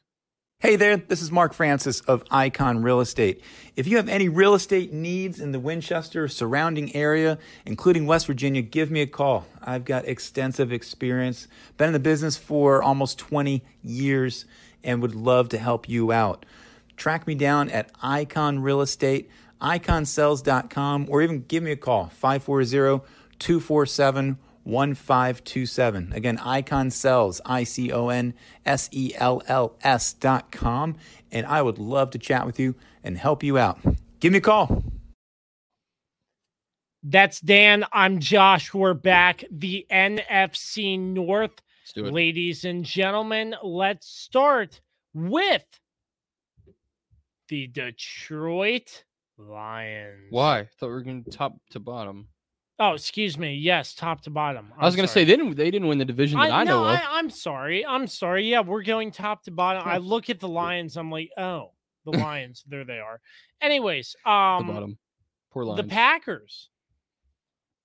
Hey 0.61 0.75
there, 0.75 0.95
this 0.95 1.23
is 1.23 1.31
Mark 1.31 1.53
Francis 1.53 2.01
of 2.01 2.23
Icon 2.29 2.83
Real 2.83 2.99
Estate. 2.99 3.41
If 3.75 3.87
you 3.87 3.97
have 3.97 4.07
any 4.07 4.29
real 4.29 4.53
estate 4.53 4.93
needs 4.93 5.39
in 5.39 5.53
the 5.53 5.59
Winchester 5.59 6.27
surrounding 6.27 6.95
area, 6.95 7.39
including 7.65 8.05
West 8.05 8.27
Virginia, 8.27 8.61
give 8.61 8.91
me 8.91 9.01
a 9.01 9.07
call. 9.07 9.47
I've 9.59 9.85
got 9.85 10.05
extensive 10.05 10.71
experience, 10.71 11.47
been 11.77 11.87
in 11.87 11.93
the 11.93 11.99
business 11.99 12.37
for 12.37 12.83
almost 12.83 13.17
20 13.17 13.63
years, 13.81 14.45
and 14.83 15.01
would 15.01 15.15
love 15.15 15.49
to 15.49 15.57
help 15.57 15.89
you 15.89 16.11
out. 16.11 16.45
Track 16.95 17.25
me 17.25 17.33
down 17.33 17.71
at 17.71 17.89
Icon 18.03 18.59
Real 18.59 18.81
Estate, 18.81 19.31
iconsells.com, 19.63 21.07
or 21.09 21.23
even 21.23 21.43
give 21.47 21.63
me 21.63 21.71
a 21.71 21.75
call, 21.75 22.09
540 22.09 23.03
247 23.39 24.37
1527. 24.63 26.13
Again, 26.13 26.37
Icon 26.37 26.89
Sells, 26.89 27.41
I 27.45 27.63
C 27.63 27.91
O 27.91 28.09
N 28.09 28.33
S 28.65 28.89
E 28.91 29.13
L 29.15 29.41
L 29.47 29.75
S 29.81 30.13
dot 30.13 30.51
com. 30.51 30.95
And 31.31 31.45
I 31.45 31.61
would 31.61 31.79
love 31.79 32.11
to 32.11 32.19
chat 32.19 32.45
with 32.45 32.59
you 32.59 32.75
and 33.03 33.17
help 33.17 33.43
you 33.43 33.57
out. 33.57 33.79
Give 34.19 34.31
me 34.31 34.37
a 34.39 34.41
call. 34.41 34.83
That's 37.03 37.39
Dan. 37.39 37.85
I'm 37.91 38.19
Josh. 38.19 38.73
We're 38.73 38.93
back. 38.93 39.43
The 39.49 39.87
NFC 39.91 40.99
North. 40.99 41.59
Let's 41.83 41.93
do 41.93 42.05
it. 42.05 42.13
Ladies 42.13 42.63
and 42.63 42.85
gentlemen, 42.85 43.55
let's 43.63 44.07
start 44.07 44.81
with 45.15 45.65
the 47.49 47.67
Detroit 47.67 49.03
Lions. 49.37 50.27
Why? 50.29 50.59
I 50.59 50.67
thought 50.79 50.87
we 50.87 50.93
were 50.93 51.01
going 51.01 51.23
top 51.23 51.53
to 51.71 51.79
bottom. 51.79 52.27
Oh, 52.79 52.93
excuse 52.93 53.37
me. 53.37 53.53
Yes, 53.55 53.93
top 53.93 54.21
to 54.21 54.29
bottom. 54.29 54.73
I 54.77 54.85
was 54.85 54.95
going 54.95 55.07
to 55.07 55.11
say 55.11 55.23
they 55.23 55.35
didn't. 55.35 55.55
They 55.55 55.69
didn't 55.69 55.87
win 55.87 55.99
the 55.99 56.05
division 56.05 56.39
that 56.39 56.51
I, 56.51 56.63
know 56.63 56.83
no, 56.83 56.89
of. 56.89 56.99
I, 56.99 57.03
I'm 57.11 57.29
sorry. 57.29 57.85
I'm 57.85 58.07
sorry. 58.07 58.49
Yeah, 58.49 58.61
we're 58.61 58.81
going 58.81 59.11
top 59.11 59.43
to 59.43 59.51
bottom. 59.51 59.83
I 59.85 59.97
look 59.97 60.29
at 60.29 60.39
the 60.39 60.47
Lions. 60.47 60.97
I'm 60.97 61.11
like, 61.11 61.29
oh, 61.37 61.73
the 62.05 62.11
Lions. 62.11 62.63
there 62.67 62.83
they 62.83 62.99
are. 62.99 63.21
Anyways, 63.61 64.15
the 64.25 64.31
um, 64.31 64.67
bottom. 64.67 64.97
Poor 65.51 65.63
Lions. 65.63 65.81
the 65.81 65.87
Packers. 65.87 66.69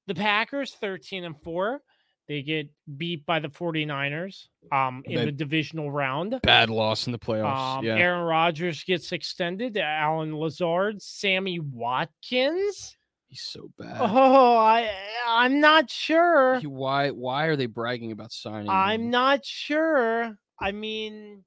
The 0.06 0.14
Packers, 0.14 0.72
13 0.80 1.24
and 1.24 1.34
4. 1.42 1.82
They 2.28 2.42
get 2.42 2.68
beat 2.96 3.24
by 3.24 3.38
the 3.38 3.48
49ers 3.48 4.46
um, 4.72 5.02
in 5.04 5.16
They- 5.16 5.24
the 5.26 5.32
divisional 5.32 5.90
round. 5.90 6.40
Bad 6.42 6.70
loss 6.70 7.06
in 7.06 7.12
the 7.12 7.18
playoffs. 7.18 7.78
Um, 7.78 7.84
yeah. 7.84 7.96
Aaron 7.96 8.24
Rodgers 8.24 8.82
gets 8.82 9.12
extended. 9.12 9.76
Allen 9.76 10.36
Lazard, 10.36 11.00
Sammy 11.02 11.60
Watkins. 11.60 12.95
He's 13.28 13.42
so 13.42 13.70
bad. 13.78 13.96
Oh, 14.00 14.56
I 14.56 14.90
I'm 15.26 15.60
not 15.60 15.90
sure. 15.90 16.58
He- 16.60 16.66
why? 16.66 17.10
Why 17.10 17.46
are 17.46 17.56
they 17.56 17.66
bragging 17.66 18.12
about 18.12 18.32
signing? 18.32 18.68
I'm 18.70 19.02
him? 19.02 19.10
not 19.10 19.44
sure. 19.44 20.38
I 20.60 20.72
mean, 20.72 21.44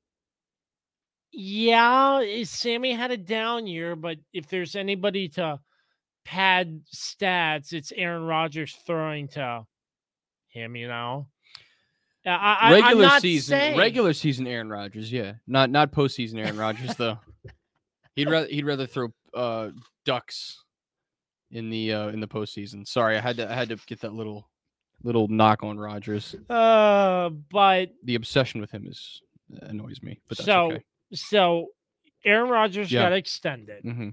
yeah, 1.32 2.24
Sammy 2.44 2.94
had 2.94 3.12
a 3.12 3.18
down 3.18 3.68
year, 3.68 3.96
but 3.96 4.18
if 4.34 4.48
there's 4.48 4.76
anybody 4.76 5.30
to 5.30 5.60
pad 6.26 6.82
stats, 6.94 7.72
it's 7.74 7.92
Aaron 7.96 8.24
Rodgers 8.24 8.76
throwing 8.86 9.28
to 9.30 9.66
him. 10.50 10.76
You 10.76 10.88
know, 10.88 11.28
I, 12.26 12.30
I, 12.32 12.58
I'm 12.62 12.84
regular 12.84 13.10
season. 13.20 13.52
saying- 13.52 13.78
Regular 13.78 14.14
season. 14.14 14.48
Aaron 14.48 14.70
Rodgers. 14.70 15.12
Yeah. 15.12 15.34
Not 15.48 15.70
not 15.70 15.92
postseason. 15.92 16.40
Aaron 16.40 16.58
Rodgers 16.58 16.96
though. 16.96 17.20
He'd 18.16 18.30
rather 18.30 18.48
he'd 18.48 18.66
rather 18.66 18.86
throw 18.86 19.10
uh 19.34 19.70
ducks 20.06 20.62
in 21.52 21.70
the 21.70 21.94
uh 21.94 22.08
in 22.10 22.20
the 22.20 22.28
postseason. 22.28 22.88
Sorry, 22.88 23.18
I 23.18 23.22
had 23.22 23.38
to 23.38 23.50
I 23.50 23.54
had 23.56 23.70
to 23.70 23.78
get 23.88 24.02
that 24.02 24.14
little 24.14 24.50
little 25.04 25.28
knock 25.28 25.64
on 25.64 25.80
Rodgers. 25.80 26.36
Uh, 26.50 27.30
but 27.30 27.92
The 28.04 28.16
obsession 28.16 28.60
with 28.62 28.72
him 28.72 28.86
is 28.88 29.22
annoys 29.62 30.02
me, 30.04 30.20
but 30.28 30.38
that's 30.38 30.46
so 30.46 30.72
okay. 30.74 30.84
so 31.14 31.68
Aaron 32.26 32.50
Rodgers 32.50 32.92
Yeah. 32.92 33.04
got 33.04 33.14
extended. 33.14 33.84
hmm 33.84 34.10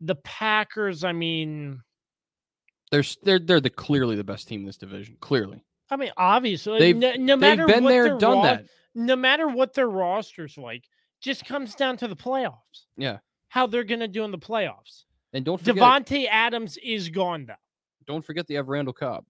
The 0.00 0.14
Packers, 0.16 1.04
I 1.04 1.12
mean, 1.12 1.82
They're 2.90 3.04
they're 3.22 3.38
they're 3.38 3.60
the 3.60 3.70
clearly 3.70 4.16
the 4.16 4.24
best 4.24 4.48
team 4.48 4.60
in 4.60 4.66
this 4.66 4.78
division. 4.78 5.16
Clearly, 5.20 5.62
I 5.90 5.96
mean, 5.96 6.10
obviously, 6.16 6.78
They've- 6.78 6.96
no, 6.96 7.12
no 7.12 7.34
they've 7.34 7.38
matter 7.38 7.66
been 7.66 7.84
what 7.84 7.90
there, 7.90 8.18
done 8.18 8.38
ro- 8.38 8.42
that. 8.42 8.64
no 8.94 9.16
matter 9.16 9.46
what 9.48 9.74
their 9.74 9.88
roster's 9.88 10.56
like, 10.56 10.84
just 11.20 11.44
comes 11.44 11.74
down 11.74 11.96
to 11.98 12.08
the 12.08 12.16
playoffs. 12.16 12.86
Yeah. 12.96 13.18
How 13.48 13.66
they're 13.66 13.84
gonna 13.84 14.08
do 14.08 14.24
in 14.24 14.30
the 14.30 14.38
playoffs. 14.38 15.04
And 15.32 15.44
don't 15.44 15.58
forget, 15.58 15.76
Davante 15.76 16.26
Adams 16.30 16.76
is 16.82 17.08
gone 17.08 17.46
though. 17.46 17.54
don't 18.06 18.24
forget 18.24 18.46
they 18.48 18.54
have 18.54 18.68
Randall 18.68 18.92
Cobb. 18.94 19.24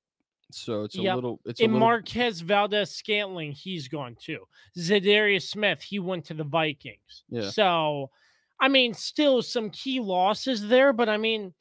So 0.53 0.83
it's 0.85 0.97
a 0.99 1.03
Yep. 1.03 1.15
little. 1.15 1.41
It's 1.45 1.61
a 1.61 1.65
And 1.65 1.75
little. 1.75 1.87
Marquez 1.87 2.41
Valdes 2.41 2.91
Scantling, 2.91 3.53
he's 3.53 3.87
gone 3.89 4.17
too. 4.21 4.47
Za'Darius 4.77 5.43
Smith, 5.49 5.81
he 5.83 5.99
went 6.01 6.25
to 6.27 6.35
the 6.35 6.43
Vikings. 6.45 7.23
Yeah. 7.29 7.51
So, 7.51 8.11
I 8.59 8.69
mean, 8.69 8.93
still 8.95 9.43
some 9.43 9.71
key 9.71 10.01
losses 10.01 10.67
there, 10.67 10.93
but 10.93 11.09
I 11.09 11.19
mean, 11.19 11.55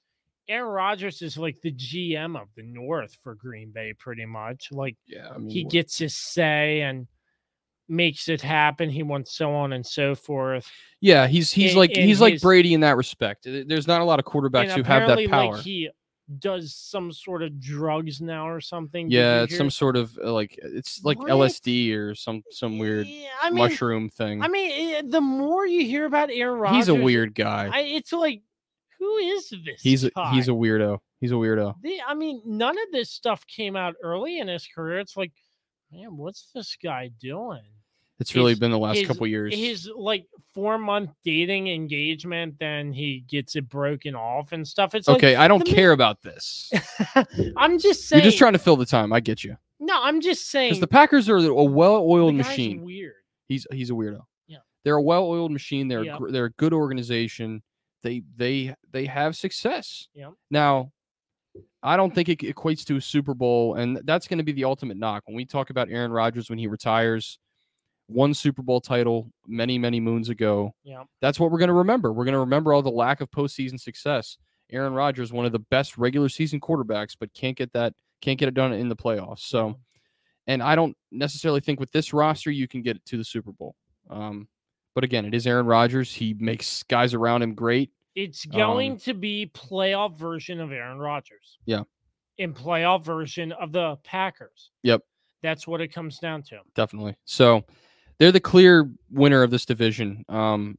Aaron 0.48 0.72
Rodgers 0.72 1.22
is 1.22 1.38
like 1.38 1.62
the 1.62 1.72
GM 1.72 2.36
of 2.42 2.48
the 2.56 2.64
North 2.64 3.16
for 3.22 3.36
Green 3.36 3.70
Bay, 3.72 3.94
pretty 3.94 4.26
much. 4.26 4.70
Like 4.72 4.96
yeah, 5.06 5.30
I 5.30 5.38
mean, 5.38 5.50
he 5.52 5.64
gets 5.66 6.00
his 6.00 6.18
say 6.18 6.82
and 6.82 7.06
makes 7.90 8.30
it 8.30 8.42
happen. 8.42 8.90
He 8.90 9.04
wants 9.04 9.32
so 9.34 9.54
on 9.54 9.74
and 9.74 9.86
so 9.86 10.16
forth. 10.16 10.70
Yeah, 11.02 11.28
he's 11.28 11.52
he's 11.52 11.72
in- 11.72 11.78
like 11.78 11.92
in 11.92 12.08
he's 12.08 12.22
like 12.22 12.42
Brady 12.42 12.74
in 12.74 12.82
that 12.82 12.98
respect. 12.98 13.46
There's 13.46 13.88
not 13.88 14.02
a 14.02 14.04
lot 14.06 14.20
of 14.20 14.26
quarterbacks 14.26 14.72
who 14.72 14.84
have 14.84 15.08
that 15.08 15.30
power. 15.30 15.54
like 15.54 15.64
he 15.64 15.90
does 16.38 16.76
some 16.76 17.12
sort 17.12 17.42
of 17.42 17.60
drugs 17.60 18.22
now 18.22 18.48
or 18.48 18.62
something. 18.62 19.10
Yeah, 19.10 19.44
it's 19.44 19.58
some 19.58 19.72
sort 19.72 19.96
of 19.96 20.18
uh, 20.24 20.32
like 20.32 20.60
it's 20.62 21.04
like 21.04 21.18
What? 21.18 21.30
LSD 21.30 21.96
or 21.96 22.14
some 22.14 22.44
some 22.52 22.78
weird 22.78 23.08
Yeah, 23.08 23.30
I 23.42 23.50
mean, 23.50 23.58
mushroom 23.58 24.10
thing. 24.10 24.42
I 24.44 24.48
mean, 24.48 24.96
eh, 24.96 25.02
the 25.06 25.22
more 25.22 25.66
you 25.66 25.86
hear 25.86 26.06
about 26.06 26.30
Aaron 26.32 26.60
Rodgers, 26.60 26.78
he's 26.78 26.90
a 26.90 26.96
weird 26.96 27.34
guy. 27.34 27.70
I, 27.72 27.80
it's 27.82 28.14
like, 28.14 28.44
who 29.00 29.18
is 29.18 29.50
this? 29.66 29.82
he's 29.82 30.04
a, 30.04 30.12
guy? 30.12 30.32
he's 30.34 30.48
a 30.48 30.52
weirdo. 30.52 31.00
He's 31.20 31.32
a 31.32 31.36
weirdo. 31.36 31.76
The, 31.82 32.00
I 32.08 32.14
mean, 32.14 32.42
none 32.46 32.78
of 32.78 32.92
this 32.92 33.10
stuff 33.10 33.46
came 33.48 33.76
out 33.76 33.96
early 34.04 34.40
in 34.40 34.48
his 34.48 34.68
career. 34.68 35.00
It's 35.00 35.18
like, 35.18 35.34
man, 35.92 36.16
what's 36.16 36.52
this 36.54 36.78
guy 36.82 37.10
doing? 37.20 37.62
It's 38.20 38.36
really 38.36 38.52
his- 38.52 38.60
been 38.60 38.72
the 38.72 38.78
last 38.80 38.98
his- 38.98 39.08
couple 39.08 39.26
years. 39.28 39.56
His 39.56 39.90
like 39.96 40.26
four 40.54 40.78
month 40.78 41.12
dating 41.24 41.68
engagement, 41.70 42.56
then 42.60 42.92
he 42.92 43.22
gets 43.30 43.56
it 43.56 43.70
broken 43.70 44.16
off 44.16 44.52
and 44.52 44.68
stuff. 44.68 44.94
It's 44.96 45.08
okay, 45.08 45.36
I 45.36 45.48
don't 45.48 45.60
the 45.60 45.66
man- 45.66 45.76
care 45.76 45.92
about 45.94 46.22
this. 46.22 46.72
I'm 47.58 47.80
just 47.80 48.08
saying. 48.08 48.22
You're 48.24 48.30
just 48.32 48.38
trying 48.38 48.54
to 48.54 48.60
fill 48.60 48.76
the 48.76 48.86
time. 48.86 49.14
I 49.14 49.20
get 49.20 49.44
you. 49.44 49.56
No, 49.80 49.98
I'm 50.02 50.20
just 50.20 50.50
saying. 50.50 50.72
Because 50.72 50.82
the 50.82 50.88
Packers 50.88 51.30
are 51.30 51.38
a 51.38 51.64
well-oiled 51.64 52.36
machine. 52.36 52.82
Weird. 52.84 53.14
He's 53.48 53.66
he's 53.72 53.90
a 53.90 53.94
weirdo. 53.94 54.22
Yeah. 54.48 54.58
They're 54.84 54.98
a 54.98 55.02
well-oiled 55.02 55.52
machine. 55.52 55.88
They're 55.88 56.02
a 56.02 56.06
Yeah. 56.06 56.18
gr- 56.18 56.32
they're 56.32 56.46
a 56.46 56.52
good 56.52 56.74
organization. 56.74 57.64
They 58.04 58.24
they 58.36 58.76
they 58.92 59.06
have 59.06 59.36
success. 59.38 60.08
Yeah. 60.14 60.32
Now, 60.52 60.92
I 61.82 61.96
don't 61.98 62.14
think 62.14 62.28
it 62.30 62.40
equates 62.40 62.84
to 62.86 62.98
a 62.98 63.02
Super 63.02 63.34
Bowl, 63.34 63.76
and 63.76 64.02
that's 64.04 64.28
going 64.28 64.38
to 64.40 64.44
be 64.44 64.52
the 64.52 64.66
ultimate 64.66 64.98
knock 64.98 65.24
when 65.26 65.36
we 65.36 65.46
talk 65.46 65.70
about 65.70 65.90
Aaron 65.90 66.12
Rodgers 66.12 66.50
when 66.50 66.60
he 66.60 66.68
retires. 66.68 67.40
One 68.10 68.34
Super 68.34 68.62
Bowl 68.62 68.82
title 68.82 69.32
many 69.48 69.78
many 69.78 70.00
moons 70.00 70.30
ago. 70.30 70.74
Yeah. 70.84 71.04
That's 71.22 71.40
what 71.40 71.52
we're 71.52 71.60
going 71.60 71.68
to 71.70 71.74
remember. 71.74 72.12
We're 72.12 72.26
going 72.26 72.34
to 72.34 72.40
remember 72.40 72.74
all 72.74 72.82
the 72.82 72.90
lack 72.90 73.22
of 73.22 73.30
postseason 73.32 73.80
success. 73.80 74.38
Aaron 74.72 74.94
Rodgers, 74.94 75.32
one 75.34 75.46
of 75.46 75.52
the 75.52 75.60
best 75.60 75.98
regular 75.98 76.30
season 76.30 76.60
quarterbacks, 76.60 77.16
but 77.20 77.34
can't 77.34 77.58
get 77.58 77.72
that 77.74 77.94
can't 78.22 78.38
get 78.40 78.48
it 78.48 78.54
done 78.54 78.74
in 78.74 78.90
the 78.90 78.96
playoffs. 78.96 79.40
So 79.40 79.76
and 80.48 80.64
I 80.64 80.76
don't 80.76 80.96
necessarily 81.12 81.62
think 81.62 81.80
with 81.80 81.92
this 81.92 82.14
roster 82.14 82.52
you 82.52 82.68
can 82.68 82.82
get 82.82 82.96
it 82.98 83.06
to 83.06 83.18
the 83.18 83.24
Super 83.24 83.52
Bowl. 83.52 83.76
Um, 84.10 84.48
but 84.96 85.04
again, 85.04 85.26
it 85.26 85.34
is 85.36 85.46
Aaron 85.46 85.68
Rodgers. 85.68 86.14
He 86.14 86.36
makes 86.40 86.84
guys 86.84 87.14
around 87.14 87.44
him 87.44 87.54
great. 87.54 87.92
It's 88.16 88.46
going 88.46 88.94
Um, 88.94 88.98
to 89.00 89.14
be 89.14 89.52
playoff 89.54 90.18
version 90.18 90.60
of 90.60 90.72
Aaron 90.72 90.98
Rodgers. 90.98 91.60
Yeah. 91.66 91.84
In 92.40 92.54
playoff 92.54 93.04
version 93.04 93.52
of 93.52 93.72
the 93.72 93.98
Packers. 94.04 94.72
Yep. 94.84 95.02
That's 95.44 95.68
what 95.68 95.80
it 95.80 95.90
comes 95.90 96.18
down 96.20 96.42
to. 96.44 96.60
Definitely. 96.76 97.16
So 97.26 97.64
they're 98.20 98.32
the 98.32 98.40
clear 98.40 98.90
winner 99.10 99.44
of 99.44 99.52
this 99.52 99.66
division. 99.66 100.26
Um, 100.30 100.78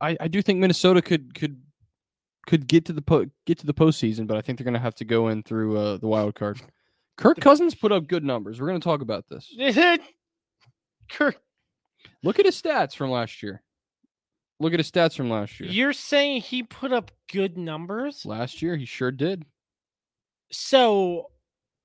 I, 0.00 0.16
I 0.20 0.28
do 0.28 0.42
think 0.42 0.58
Minnesota 0.58 1.02
could 1.02 1.34
could 1.34 1.60
could 2.46 2.66
get 2.66 2.84
to 2.86 2.92
the 2.92 3.02
po- 3.02 3.26
get 3.46 3.58
to 3.58 3.66
the 3.66 3.74
postseason, 3.74 4.26
but 4.26 4.36
I 4.36 4.40
think 4.40 4.58
they're 4.58 4.64
going 4.64 4.74
to 4.74 4.80
have 4.80 4.94
to 4.96 5.04
go 5.04 5.28
in 5.28 5.42
through 5.42 5.78
uh, 5.78 5.96
the 5.98 6.06
wild 6.06 6.34
card. 6.34 6.60
Kirk 7.16 7.38
Cousins 7.40 7.74
put 7.74 7.92
up 7.92 8.06
good 8.06 8.24
numbers. 8.24 8.60
We're 8.60 8.68
going 8.68 8.80
to 8.80 8.84
talk 8.84 9.02
about 9.02 9.28
this. 9.28 9.52
Kirk, 11.10 11.36
Look 12.22 12.38
at 12.38 12.46
his 12.46 12.60
stats 12.60 12.94
from 12.94 13.10
last 13.10 13.42
year. 13.42 13.62
Look 14.58 14.72
at 14.72 14.80
his 14.80 14.90
stats 14.90 15.16
from 15.16 15.30
last 15.30 15.58
year. 15.58 15.70
you're 15.70 15.92
saying 15.92 16.42
he 16.42 16.62
put 16.62 16.92
up 16.92 17.10
good 17.32 17.56
numbers? 17.56 18.26
Last 18.26 18.60
year, 18.62 18.76
he 18.76 18.84
sure 18.84 19.10
did. 19.10 19.44
So 20.52 21.30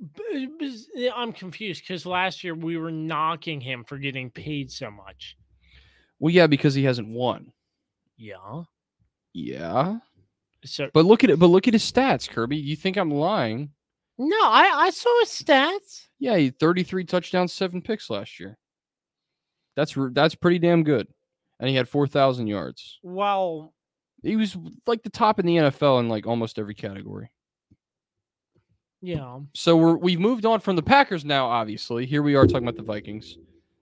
Uh, 0.01 1.09
I'm 1.15 1.31
confused 1.33 1.83
because 1.83 2.05
last 2.05 2.43
year 2.43 2.53
we 2.55 2.77
were 2.77 2.91
knocking 2.91 3.61
him 3.61 3.83
for 3.83 3.97
getting 3.97 4.29
paid 4.29 4.71
so 4.71 4.91
much. 4.91 5.37
Well, 6.19 6.33
yeah, 6.33 6.47
because 6.47 6.73
he 6.73 6.83
hasn't 6.83 7.07
won. 7.09 7.51
Yeah. 8.17 8.63
Yeah. 9.33 9.97
So 10.63 10.89
But 10.93 11.05
look 11.05 11.23
at 11.23 11.29
it. 11.29 11.39
But 11.39 11.47
look 11.47 11.67
at 11.67 11.73
his 11.73 11.89
stats, 11.89 12.29
Kirby. 12.29 12.57
You 12.57 12.75
think 12.75 12.97
I'm 12.97 13.11
lying? 13.11 13.71
no, 14.17 14.37
I, 14.43 14.71
I 14.75 14.89
saw 14.91 15.19
his 15.19 15.29
stats. 15.29 16.07
Yeah, 16.19 16.37
he 16.37 16.49
33 16.49 17.03
touchdowns, 17.03 17.51
seven 17.53 17.81
picks 17.81 18.09
last 18.09 18.39
year. 18.39 18.57
That's 19.75 19.95
that's 20.13 20.35
pretty 20.35 20.59
damn 20.59 20.83
good. 20.83 21.07
and 21.59 21.69
he 21.69 21.75
had 21.75 21.89
4,000 21.89 22.47
yards. 22.47 22.99
Well, 23.03 23.73
He 24.23 24.37
was 24.37 24.55
like 24.87 25.03
the 25.03 25.09
top 25.09 25.39
in 25.39 25.45
the 25.45 25.57
NFL 25.57 25.99
in 25.99 26.07
like 26.09 26.25
almost 26.25 26.57
every 26.57 26.75
category. 26.75 27.29
Yeah. 29.05 29.39
So 29.53 29.77
we're 29.77 29.95
we've 29.97 30.19
moved 30.19 30.45
on 30.45 30.59
from 30.59 30.75
the 30.75 30.83
Packers 30.83 31.23
now. 31.25 31.47
Obviously, 31.47 32.05
here 32.05 32.21
we 32.23 32.35
are 32.35 32.45
talking 32.47 32.67
about 32.67 32.75
the 32.77 32.83
Vikings. 32.83 33.37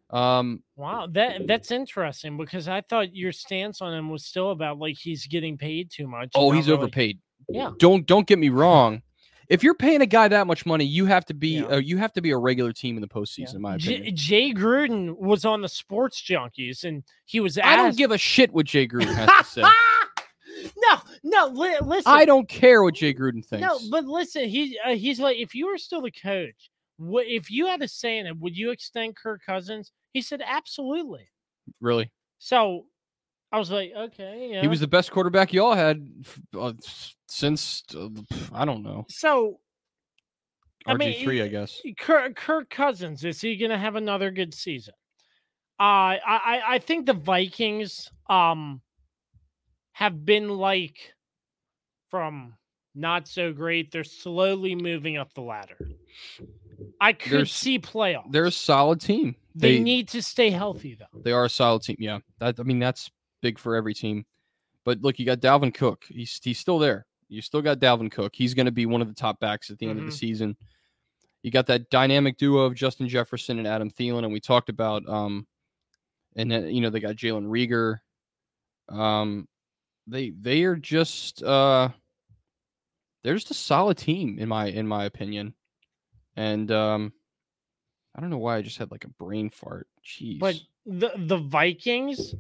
Um, 0.10 0.62
Wow, 0.76 1.08
that 1.14 1.48
that's 1.48 1.72
interesting 1.72 2.38
because 2.38 2.68
I 2.68 2.82
thought 2.82 3.16
your 3.16 3.32
stance 3.32 3.82
on 3.82 3.94
him 3.94 4.10
was 4.10 4.26
still 4.26 4.52
about 4.52 4.78
like 4.78 4.98
he's 5.00 5.26
getting 5.28 5.58
paid 5.58 5.90
too 5.92 6.08
much. 6.08 6.32
oh, 6.36 6.52
he's 6.52 6.68
really- 6.68 6.78
overpaid. 6.78 7.20
Yeah. 7.50 7.72
Don't 7.80 8.06
don't 8.06 8.28
get 8.28 8.38
me 8.40 8.50
wrong. 8.50 9.02
If 9.50 9.62
you're 9.62 9.76
paying 9.76 10.02
a 10.02 10.06
guy 10.06 10.30
that 10.30 10.48
much 10.48 10.66
money, 10.66 10.86
you 10.86 11.06
have 11.06 11.26
to 11.26 11.34
be 11.34 11.58
Yeah. 11.60 11.66
uh, 11.66 11.78
you 11.78 11.98
have 11.98 12.14
to 12.14 12.22
be 12.22 12.32
a 12.32 12.38
regular 12.38 12.72
team 12.72 12.96
in 12.96 13.02
the 13.02 13.08
postseason. 13.08 13.56
In 13.56 13.62
my 13.62 13.78
J- 13.78 14.12
Jay 14.12 14.54
Gruden 14.54 15.18
was 15.18 15.44
on 15.46 15.62
the 15.62 15.68
Sports 15.68 16.22
Junkies, 16.22 16.84
and 16.86 17.04
he 17.26 17.40
was. 17.42 17.58
I 17.58 17.76
don't 17.76 17.98
give 17.98 18.12
a 18.12 18.18
shit 18.18 18.54
what 18.54 18.66
Jay 18.68 18.88
Gruden 18.88 19.14
has 19.14 19.28
to 19.30 19.44
say. 19.44 19.62
no, 20.78 20.98
no. 21.24 21.48
Li- 21.48 21.78
listen, 21.82 22.12
I 22.12 22.26
don't 22.26 22.48
care 22.48 22.84
what 22.84 22.96
Jay 22.96 23.14
Gruden 23.14 23.46
thinks. 23.46 23.62
No, 23.62 23.80
but 23.92 24.06
listen, 24.06 24.48
he 24.48 24.78
uh, 24.86 24.96
he's 24.96 25.20
like, 25.20 25.38
if 25.38 25.56
you 25.56 25.68
were 25.68 25.78
still 25.78 26.02
the 26.02 26.12
coach, 26.12 26.70
what 26.98 27.26
if 27.28 27.50
you 27.50 27.68
had 27.68 27.82
a 27.82 27.88
say 27.88 28.18
in 28.20 28.28
it? 28.28 28.38
Would 28.40 28.58
you 28.58 28.72
extend 28.72 29.16
Kirk 29.16 29.42
Cousins? 29.46 29.92
He 30.14 30.22
said, 30.22 30.42
absolutely. 30.46 31.30
really, 31.82 32.12
So 32.38 32.86
I 33.52 33.58
was 33.58 33.72
like, 33.72 33.94
okay, 33.96 34.50
yeah. 34.52 34.62
he 34.62 34.68
was 34.68 34.80
the 34.80 34.88
best 34.88 35.12
quarterback 35.12 35.54
y'all 35.54 35.74
had 35.74 36.08
uh, 36.58 36.74
since 37.28 37.84
uh, 37.96 38.10
I 38.54 38.66
don't 38.66 38.84
know 38.84 39.06
so 39.10 39.60
I 40.86 40.96
mean, 40.96 41.24
three, 41.24 41.42
I 41.42 41.48
guess. 41.48 41.82
Kirk, 41.98 42.36
Kirk 42.36 42.70
Cousins 42.70 43.24
is 43.24 43.40
he 43.40 43.56
going 43.56 43.72
to 43.72 43.78
have 43.78 43.96
another 43.96 44.32
good 44.32 44.54
season? 44.54 44.94
Uh, 45.80 45.84
I 45.84 46.20
I 46.26 46.62
I 46.76 46.80
think 46.80 47.06
the 47.06 47.14
Vikings 47.14 48.12
um 48.30 48.82
have 49.94 50.26
been 50.26 50.50
like 50.50 51.14
from 52.10 52.54
not 52.96 53.28
so 53.28 53.52
great. 53.54 53.92
They're 53.92 54.04
slowly 54.04 54.76
moving 54.76 55.18
up 55.18 55.34
the 55.34 55.42
ladder. 55.42 55.78
I 57.02 57.14
could 57.14 57.32
There's- 57.32 57.52
see 57.52 57.80
playoffs. 57.80 58.32
They're 58.32 58.46
a 58.46 58.52
solid 58.52 59.02
team. 59.02 59.36
they, 59.56 59.78
They 59.78 59.84
need 59.84 60.08
to 60.10 60.22
stay 60.22 60.50
healthy 60.50 60.96
though. 60.96 61.22
they 61.22 61.32
are 61.32 61.46
a 61.46 61.50
solid 61.50 61.82
team. 61.84 61.98
Yeah, 62.00 62.20
that 62.40 62.60
I 62.60 62.64
mean 62.64 62.80
that's 62.80 63.10
big 63.42 63.58
for 63.60 63.76
every 63.76 63.94
team. 63.94 64.26
But 64.86 65.02
look, 65.02 65.18
you 65.20 65.26
got 65.26 65.40
Dalvin 65.40 65.74
Cook. 65.74 66.04
He's 66.10 66.40
he's 66.44 66.60
still 66.60 66.78
there. 66.80 67.06
You 67.30 67.42
still 67.42 67.62
got 67.62 67.80
Dalvin 67.80 68.12
Cook. 68.12 68.34
He's 68.36 68.54
going 68.54 68.66
to 68.68 68.72
be 68.72 68.86
one 68.86 69.02
of 69.02 69.08
the 69.08 69.14
top 69.14 69.40
backs 69.40 69.70
at 69.72 69.80
the 69.80 69.88
end 69.88 69.98
of 70.00 70.06
the 70.06 70.12
season. 70.12 70.56
You 71.42 71.52
got 71.52 71.66
that 71.68 71.90
dynamic 71.90 72.38
duo 72.38 72.62
of 72.64 72.76
Justin 72.76 73.08
Jefferson 73.08 73.58
and 73.58 73.68
Adam 73.68 73.90
Thielen, 73.90 74.24
and 74.24 74.32
we 74.34 74.40
talked 74.40 74.70
about 74.70 75.08
um, 75.10 75.48
and 76.36 76.50
then 76.52 76.68
you 76.70 76.82
know 76.82 76.90
they 76.90 77.00
got 77.00 77.16
Jalen 77.16 77.46
Reagor. 77.48 77.98
Um, 78.96 79.48
they 80.08 80.32
they 80.32 80.64
are 80.64 80.76
just 80.76 81.44
uh, 81.44 81.90
they're 83.24 83.36
just 83.36 83.52
a 83.52 83.56
solid 83.56 83.98
team 83.98 84.38
in 84.40 84.50
my 84.50 84.68
in 84.68 84.88
my 84.88 85.06
opinion, 85.06 85.54
and 86.36 86.72
um, 86.72 87.14
I 88.16 88.22
don't 88.22 88.30
know 88.30 88.38
why 88.38 88.58
I 88.58 88.62
just 88.62 88.78
had 88.78 88.92
like 88.92 89.06
a 89.06 89.10
brain 89.10 89.50
fart. 89.50 89.88
Jeez, 90.06 90.40
But 90.40 90.60
the 90.86 91.12
the 91.16 91.38
Vikings 91.38 92.36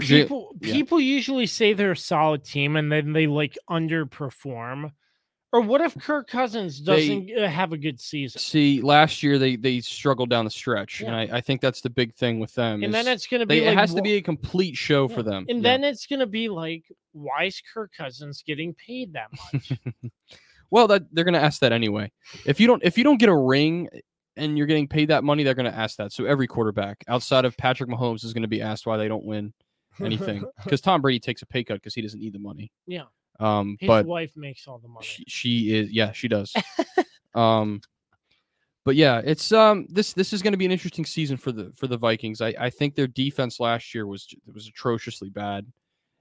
people 0.00 0.56
yeah. 0.60 0.72
people 0.72 1.00
usually 1.00 1.46
say 1.46 1.72
they're 1.72 1.92
a 1.92 1.96
solid 1.96 2.44
team 2.44 2.76
and 2.76 2.90
then 2.90 3.12
they 3.12 3.26
like 3.26 3.56
underperform. 3.70 4.92
Or 5.56 5.62
what 5.62 5.80
if 5.80 5.96
Kirk 5.96 6.28
Cousins 6.28 6.80
doesn't 6.80 7.30
uh, 7.34 7.48
have 7.48 7.72
a 7.72 7.78
good 7.78 7.98
season? 7.98 8.38
See, 8.38 8.82
last 8.82 9.22
year 9.22 9.38
they 9.38 9.56
they 9.56 9.80
struggled 9.80 10.28
down 10.28 10.44
the 10.44 10.50
stretch, 10.50 11.00
and 11.00 11.16
I, 11.16 11.22
I 11.32 11.40
think 11.40 11.62
that's 11.62 11.80
the 11.80 11.88
big 11.88 12.12
thing 12.12 12.40
with 12.40 12.54
them. 12.54 12.82
And 12.82 12.92
then 12.92 13.08
it's 13.08 13.26
going 13.26 13.40
to 13.40 13.46
be 13.46 13.60
they, 13.60 13.66
like 13.66 13.72
it 13.72 13.78
has 13.78 13.94
to 13.94 14.02
be 14.02 14.16
a 14.16 14.20
complete 14.20 14.76
show 14.76 15.08
yeah, 15.08 15.16
for 15.16 15.22
them. 15.22 15.46
And 15.48 15.62
Yeah. 15.62 15.70
then 15.70 15.84
it's 15.84 16.06
going 16.06 16.20
to 16.20 16.26
be 16.26 16.50
like 16.50 16.84
why 17.12 17.44
is 17.44 17.62
Kirk 17.72 17.90
Cousins 17.96 18.44
getting 18.46 18.74
paid 18.74 19.14
that 19.14 19.28
much? 19.32 19.72
well, 20.70 20.88
that 20.88 21.04
they're 21.10 21.24
gonna 21.24 21.38
ask 21.38 21.60
that 21.60 21.72
anyway. 21.72 22.12
If 22.44 22.60
you 22.60 22.66
don't 22.66 22.84
if 22.84 22.98
you 22.98 23.04
don't 23.04 23.16
get 23.16 23.30
a 23.30 23.34
ring 23.34 23.88
and 24.36 24.58
you're 24.58 24.66
getting 24.66 24.88
paid 24.88 25.08
that 25.08 25.24
money, 25.24 25.42
they're 25.42 25.54
gonna 25.54 25.70
ask 25.70 25.96
that. 25.96 26.12
So 26.12 26.26
every 26.26 26.46
quarterback 26.46 27.02
outside 27.08 27.46
of 27.46 27.56
Patrick 27.56 27.88
Mahomes 27.88 28.24
is 28.24 28.34
gonna 28.34 28.46
be 28.46 28.60
asked 28.60 28.86
why 28.86 28.98
they 28.98 29.08
don't 29.08 29.24
win 29.24 29.54
anything 30.02 30.44
because 30.64 30.82
Tom 30.82 31.00
Brady 31.00 31.18
takes 31.18 31.40
a 31.40 31.46
pay 31.46 31.64
cut 31.64 31.76
because 31.76 31.94
he 31.94 32.02
doesn't 32.02 32.20
need 32.20 32.34
the 32.34 32.40
money. 32.40 32.70
yeah. 32.86 33.04
Um, 33.38 33.76
His 33.80 33.88
but 33.88 34.06
wife 34.06 34.32
makes 34.36 34.66
all 34.66 34.78
the 34.78 34.88
money. 34.88 35.04
she, 35.06 35.24
she 35.28 35.74
is 35.74 35.90
yeah 35.90 36.12
she 36.12 36.28
does. 36.28 36.54
Um 37.34 37.82
but 38.84 38.94
yeah 38.96 39.20
it's 39.24 39.52
um 39.52 39.86
this 39.90 40.12
this 40.12 40.32
is 40.32 40.40
going 40.42 40.52
to 40.52 40.56
be 40.56 40.64
an 40.64 40.70
interesting 40.72 41.04
season 41.04 41.36
for 41.36 41.52
the 41.52 41.70
for 41.74 41.86
the 41.86 41.98
vikings. 41.98 42.40
I 42.40 42.54
i 42.58 42.70
think 42.70 42.94
their 42.94 43.06
defense 43.08 43.60
last 43.60 43.94
year 43.94 44.06
was 44.06 44.26
was 44.54 44.66
atrociously 44.68 45.28
bad. 45.28 45.66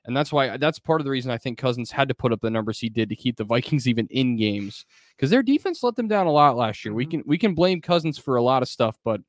And 0.07 0.15
that's 0.15 0.31
why 0.31 0.57
that's 0.57 0.77
part 0.77 0.99
of 1.01 1.05
the 1.05 1.11
reason 1.11 1.31
i 1.31 1.37
think 1.37 1.57
cousins 1.57 1.89
had 1.89 2.07
to 2.09 2.13
put 2.13 2.31
up 2.33 2.41
the 2.41 2.49
numbers 2.51 2.79
he 2.79 2.89
did 2.89 3.07
to 3.09 3.15
keep 3.15 3.37
the 3.37 3.43
vikings 3.43 3.87
even 3.91 4.07
in 4.09 4.35
games. 4.35 4.85
Because 5.15 5.29
their 5.29 5.43
defense 5.43 5.83
let 5.83 5.95
them 5.95 6.07
down 6.07 6.27
a 6.27 6.31
lot 6.31 6.57
last 6.57 6.83
year. 6.83 6.93
We 6.93 7.05
Mhm. 7.05 7.11
can 7.11 7.23
we 7.25 7.37
can 7.37 7.53
blame 7.55 7.81
cousins 7.81 8.17
for 8.17 8.35
a 8.35 8.43
lot 8.43 8.61
of 8.61 8.67
stuff 8.67 8.97
but 9.05 9.21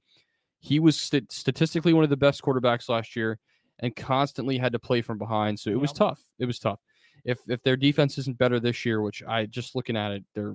he 0.58 0.80
was 0.80 0.98
st- 0.98 1.30
statistically 1.30 1.92
one 1.92 2.02
of 2.04 2.10
the 2.10 2.16
best 2.16 2.42
quarterbacks 2.42 2.88
last 2.88 3.14
year 3.14 3.38
and 3.78 3.94
constantly 3.94 4.56
had 4.58 4.72
to 4.72 4.78
play 4.78 5.02
from 5.02 5.18
behind. 5.18 5.60
So 5.60 5.70
it 5.70 5.78
was 5.78 5.92
tough. 5.92 6.18
It 6.38 6.46
was 6.46 6.58
tough 6.58 6.80
if 7.26 7.38
if 7.48 7.62
their 7.62 7.76
defense 7.76 8.16
isn't 8.18 8.38
better 8.38 8.58
this 8.58 8.86
year, 8.86 9.02
which 9.02 9.22
I 9.22 9.46
just 9.46 9.74
looking 9.74 9.96
at 9.96 10.12
it, 10.12 10.24
they're 10.34 10.54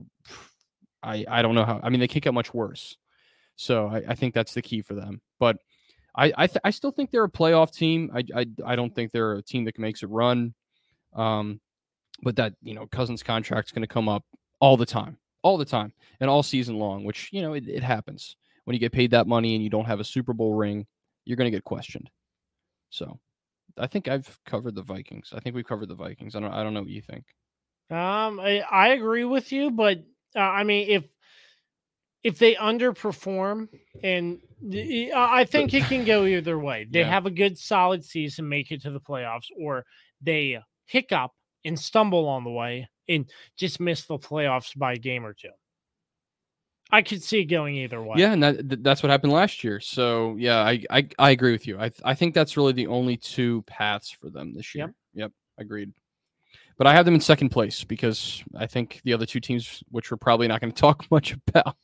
I 1.03 1.25
I 1.29 1.41
don't 1.41 1.53
know 1.53 1.65
how. 1.65 1.79
I 1.83 1.89
mean, 1.89 1.99
they 1.99 2.07
can't 2.07 2.23
get 2.23 2.33
much 2.33 2.53
worse. 2.53 2.97
So 3.57 3.87
I, 3.87 4.03
I 4.07 4.15
think 4.15 4.33
that's 4.33 4.53
the 4.53 4.61
key 4.61 4.81
for 4.81 4.95
them. 4.95 5.21
But 5.39 5.57
I 6.15 6.33
I, 6.35 6.47
th- 6.47 6.61
I 6.63 6.71
still 6.71 6.91
think 6.91 7.11
they're 7.11 7.25
a 7.25 7.29
playoff 7.29 7.71
team. 7.71 8.09
I, 8.15 8.23
I 8.35 8.45
I 8.65 8.75
don't 8.75 8.95
think 8.95 9.11
they're 9.11 9.33
a 9.33 9.43
team 9.43 9.65
that 9.65 9.77
makes 9.77 10.01
a 10.01 10.07
run. 10.07 10.53
Um, 11.13 11.59
but 12.23 12.37
that 12.37 12.53
you 12.61 12.73
know 12.73 12.87
Cousins' 12.87 13.21
contract's 13.21 13.71
going 13.71 13.81
to 13.81 13.87
come 13.87 14.07
up 14.07 14.23
all 14.61 14.77
the 14.77 14.85
time, 14.85 15.17
all 15.41 15.57
the 15.57 15.65
time, 15.65 15.91
and 16.21 16.29
all 16.29 16.41
season 16.41 16.77
long. 16.79 17.03
Which 17.03 17.29
you 17.33 17.41
know 17.41 17.53
it, 17.53 17.67
it 17.67 17.83
happens 17.83 18.37
when 18.63 18.73
you 18.73 18.79
get 18.79 18.91
paid 18.93 19.11
that 19.11 19.27
money 19.27 19.55
and 19.55 19.63
you 19.63 19.69
don't 19.69 19.85
have 19.85 19.99
a 19.99 20.05
Super 20.05 20.33
Bowl 20.33 20.53
ring, 20.53 20.85
you're 21.25 21.37
going 21.37 21.51
to 21.51 21.55
get 21.55 21.63
questioned. 21.63 22.09
So 22.89 23.19
I 23.77 23.87
think 23.87 24.07
I've 24.07 24.39
covered 24.45 24.75
the 24.75 24.83
Vikings. 24.83 25.33
I 25.35 25.39
think 25.39 25.55
we've 25.55 25.65
covered 25.65 25.89
the 25.89 25.95
Vikings. 25.95 26.35
I 26.35 26.39
don't 26.39 26.51
I 26.51 26.63
don't 26.63 26.73
know 26.73 26.81
what 26.81 26.89
you 26.89 27.01
think. 27.01 27.25
Um, 27.89 28.39
I, 28.39 28.59
I 28.69 28.87
agree 28.89 29.25
with 29.25 29.51
you, 29.51 29.69
but 29.71 29.99
uh, 30.35 30.39
I 30.39 30.63
mean, 30.63 30.89
if 30.89 31.07
if 32.23 32.37
they 32.37 32.55
underperform, 32.55 33.67
and 34.03 34.39
I 34.63 35.41
I 35.41 35.43
think 35.43 35.73
it 35.73 35.85
can 35.85 36.05
go 36.05 36.25
either 36.25 36.57
way. 36.59 36.87
They 36.89 36.99
Yeah. 36.99 37.09
have 37.09 37.25
a 37.25 37.31
good, 37.31 37.57
solid 37.57 38.05
season, 38.05 38.47
make 38.47 38.71
it 38.71 38.81
to 38.83 38.91
the 38.91 38.99
playoffs, 38.99 39.47
or 39.59 39.85
they 40.21 40.59
hiccup 40.85 41.31
and 41.65 41.79
stumble 41.79 42.27
on 42.27 42.43
the 42.43 42.51
way 42.51 42.87
and 43.09 43.29
just 43.57 43.79
miss 43.79 44.05
the 44.05 44.17
playoffs 44.17 44.77
by 44.77 44.93
a 44.93 44.97
game 44.97 45.25
or 45.25 45.33
two. 45.33 45.49
I 46.91 47.01
could 47.01 47.23
see 47.23 47.39
it 47.39 47.45
going 47.45 47.75
either 47.77 48.01
way. 48.01 48.15
Yeah, 48.17 48.33
and 48.33 48.43
that, 48.43 48.83
that's 48.83 49.01
what 49.01 49.09
happened 49.09 49.31
last 49.33 49.63
year. 49.63 49.79
So 49.79 50.35
yeah, 50.37 50.57
I 50.59 50.83
I, 50.89 51.07
I 51.17 51.29
agree 51.31 51.51
with 51.53 51.65
you. 51.67 51.79
I 51.79 51.91
I 52.03 52.13
think 52.15 52.33
that's 52.33 52.57
really 52.57 52.73
the 52.73 52.87
only 52.87 53.17
two 53.17 53.61
paths 53.63 54.09
for 54.11 54.29
them 54.29 54.53
this 54.53 54.75
year. 54.75 54.87
Yep. 54.87 54.95
Yep, 55.13 55.31
agreed. 55.57 55.93
But 56.77 56.87
I 56.87 56.93
have 56.93 57.05
them 57.05 57.13
in 57.15 57.21
second 57.21 57.49
place 57.49 57.83
because 57.83 58.43
I 58.57 58.65
think 58.65 59.01
the 59.03 59.13
other 59.13 59.25
two 59.25 59.39
teams, 59.39 59.83
which 59.89 60.09
we're 60.09 60.17
probably 60.17 60.47
not 60.47 60.61
going 60.61 60.71
to 60.73 60.79
talk 60.81 61.05
much 61.11 61.35
about, 61.47 61.75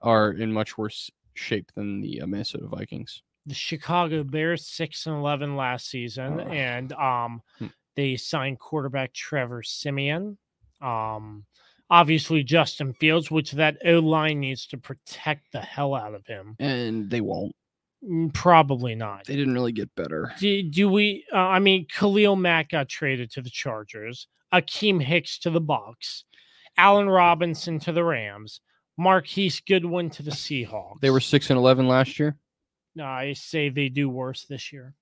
are 0.00 0.32
in 0.32 0.52
much 0.52 0.76
worse 0.76 1.10
shape 1.34 1.70
than 1.74 2.00
the 2.00 2.20
uh, 2.22 2.26
Minnesota 2.26 2.66
Vikings. 2.66 3.22
the 3.46 3.54
Chicago 3.54 4.22
Bears 4.24 4.66
six 4.66 5.06
and 5.06 5.16
eleven 5.16 5.56
last 5.56 5.88
season, 5.88 6.40
Oh. 6.40 6.44
and 6.50 6.92
um, 6.92 7.42
Hmm. 7.58 7.66
they 7.96 8.16
signed 8.16 8.58
quarterback 8.58 9.12
Trevor 9.14 9.62
Siemian. 9.62 10.36
Um, 10.80 11.44
obviously 11.92 12.42
Justin 12.42 12.94
Fields, 12.94 13.30
which 13.30 13.52
that 13.52 13.76
O 13.84 13.98
line 14.00 14.40
needs 14.40 14.66
to 14.68 14.78
protect 14.78 15.52
the 15.52 15.60
hell 15.60 15.94
out 15.94 16.14
of 16.14 16.26
him. 16.26 16.56
And 16.58 17.08
they 17.08 17.20
won't. 17.20 17.54
Mm, 18.02 18.34
Probably 18.34 18.96
not. 18.96 19.26
They 19.26 19.36
didn't 19.36 19.54
really 19.54 19.70
get 19.72 19.94
better. 19.94 20.32
Do, 20.40 20.62
do 20.64 20.88
we? 20.88 21.24
Uh, 21.32 21.36
I 21.36 21.60
mean, 21.60 21.86
Khalil 21.86 22.34
Mack 22.34 22.70
got 22.70 22.88
traded 22.88 23.30
to 23.32 23.42
the 23.42 23.50
Chargers. 23.50 24.26
Akiem 24.52 25.00
Hicks 25.00 25.38
to 25.40 25.50
the 25.50 25.60
Bucs. 25.60 26.24
Allen 26.76 27.08
Robinson 27.08 27.78
to 27.80 27.92
the 27.92 28.02
Rams. 28.02 28.60
Marquise 28.98 29.60
Goodwin 29.60 30.10
to 30.10 30.22
the 30.22 30.30
Seahawks. 30.30 31.00
They 31.00 31.10
were 31.10 31.20
six 31.20 31.50
and 31.50 31.58
eleven 31.58 31.86
last 31.86 32.18
year. 32.18 32.36
No, 32.94 33.04
I 33.04 33.34
say 33.34 33.68
they 33.68 33.88
do 33.88 34.08
worse 34.08 34.44
this 34.44 34.72
year. 34.72 34.94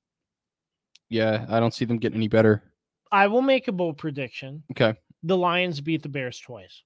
Yeah, 1.09 1.47
I 1.49 1.59
don't 1.59 1.75
see 1.75 1.85
them 1.85 1.99
getting 1.99 2.19
any 2.19 2.29
better. 2.29 2.63
I 3.11 3.27
will 3.27 3.43
make 3.43 3.67
a 3.67 3.73
bold 3.73 3.99
prediction. 3.99 4.63
Okay, 4.71 4.95
The 5.23 5.37
Lions 5.37 5.81
beat 5.81 6.03
the 6.03 6.09
Bears 6.09 6.39
twice. 6.39 6.83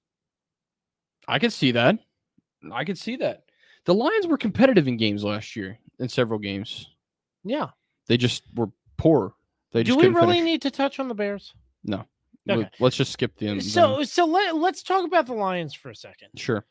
I 1.27 1.39
could 1.39 1.53
see 1.53 1.71
that. 1.71 1.97
I 2.71 2.83
could 2.83 2.97
see 2.97 3.15
that. 3.17 3.43
The 3.85 3.93
Lions 3.93 4.27
were 4.27 4.37
competitive 4.37 4.87
in 4.87 4.97
games 4.97 5.23
last 5.23 5.55
year, 5.55 5.77
in 5.99 6.09
several 6.09 6.39
games. 6.39 6.89
Yeah. 7.43 7.69
They 8.07 8.17
just 8.17 8.43
were 8.55 8.69
poor. 8.97 9.33
They 9.71 9.83
Do 9.83 9.91
just 9.93 9.99
we 9.99 10.07
really 10.07 10.33
finish. 10.37 10.43
need 10.45 10.61
to 10.63 10.71
touch 10.71 10.99
on 10.99 11.07
the 11.07 11.15
Bears? 11.15 11.53
No. 11.83 12.05
Okay. 12.49 12.57
Let- 12.61 12.73
Let's 12.79 12.95
just 12.95 13.11
skip 13.11 13.37
the 13.37 13.47
end. 13.47 13.63
So 13.63 14.03
so 14.03 14.25
let, 14.25 14.55
let's 14.55 14.83
talk 14.83 15.05
about 15.05 15.25
the 15.25 15.33
Lions 15.33 15.73
for 15.73 15.89
a 15.89 15.95
second. 15.95 16.29
sure. 16.35 16.65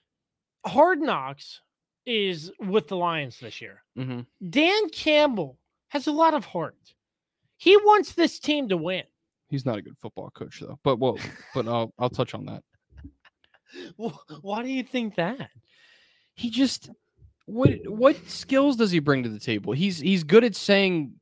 Hard 0.67 1.01
Knocks 1.01 1.61
is 2.07 2.51
with 2.61 2.89
the 2.89 2.97
Lions 2.97 3.39
this 3.41 3.61
year. 3.61 3.83
hmm 3.97 4.21
Dan 4.51 4.89
Campbell 4.91 5.59
has 5.89 6.07
a 6.07 6.13
lot 6.13 6.35
of 6.35 6.45
heart. 6.45 6.77
He 7.57 7.77
wants 7.77 8.13
this 8.13 8.39
team 8.39 8.69
to 8.69 8.77
win. 8.77 9.05
He's 9.55 9.65
not 9.65 9.79
a 9.79 9.83
good 9.83 9.97
football 10.03 10.31
coach 10.31 10.59
though. 10.61 10.77
But 10.83 10.99
well, 10.99 11.17
but 11.55 11.69
I'll 11.69 11.93
I'll 11.99 12.11
touch 12.11 12.35
on 12.35 12.45
that. 12.47 12.63
Wh- 14.03 14.43
Why 14.45 14.63
do 14.65 14.69
you 14.69 14.83
think 14.83 15.15
that? 15.15 15.49
He 16.35 16.51
just 16.51 16.91
what 17.47 17.71
what 17.87 18.17
skills 18.29 18.75
does 18.77 18.91
he 18.91 18.99
bring 18.99 19.23
to 19.23 19.29
the 19.29 19.39
table? 19.39 19.73
He's 19.73 19.99
he's 20.01 20.25
good 20.25 20.43
at 20.43 20.57
saying 20.57 21.13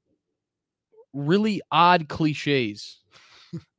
really 1.12 1.60
odd 1.70 2.08
cliches 2.08 3.00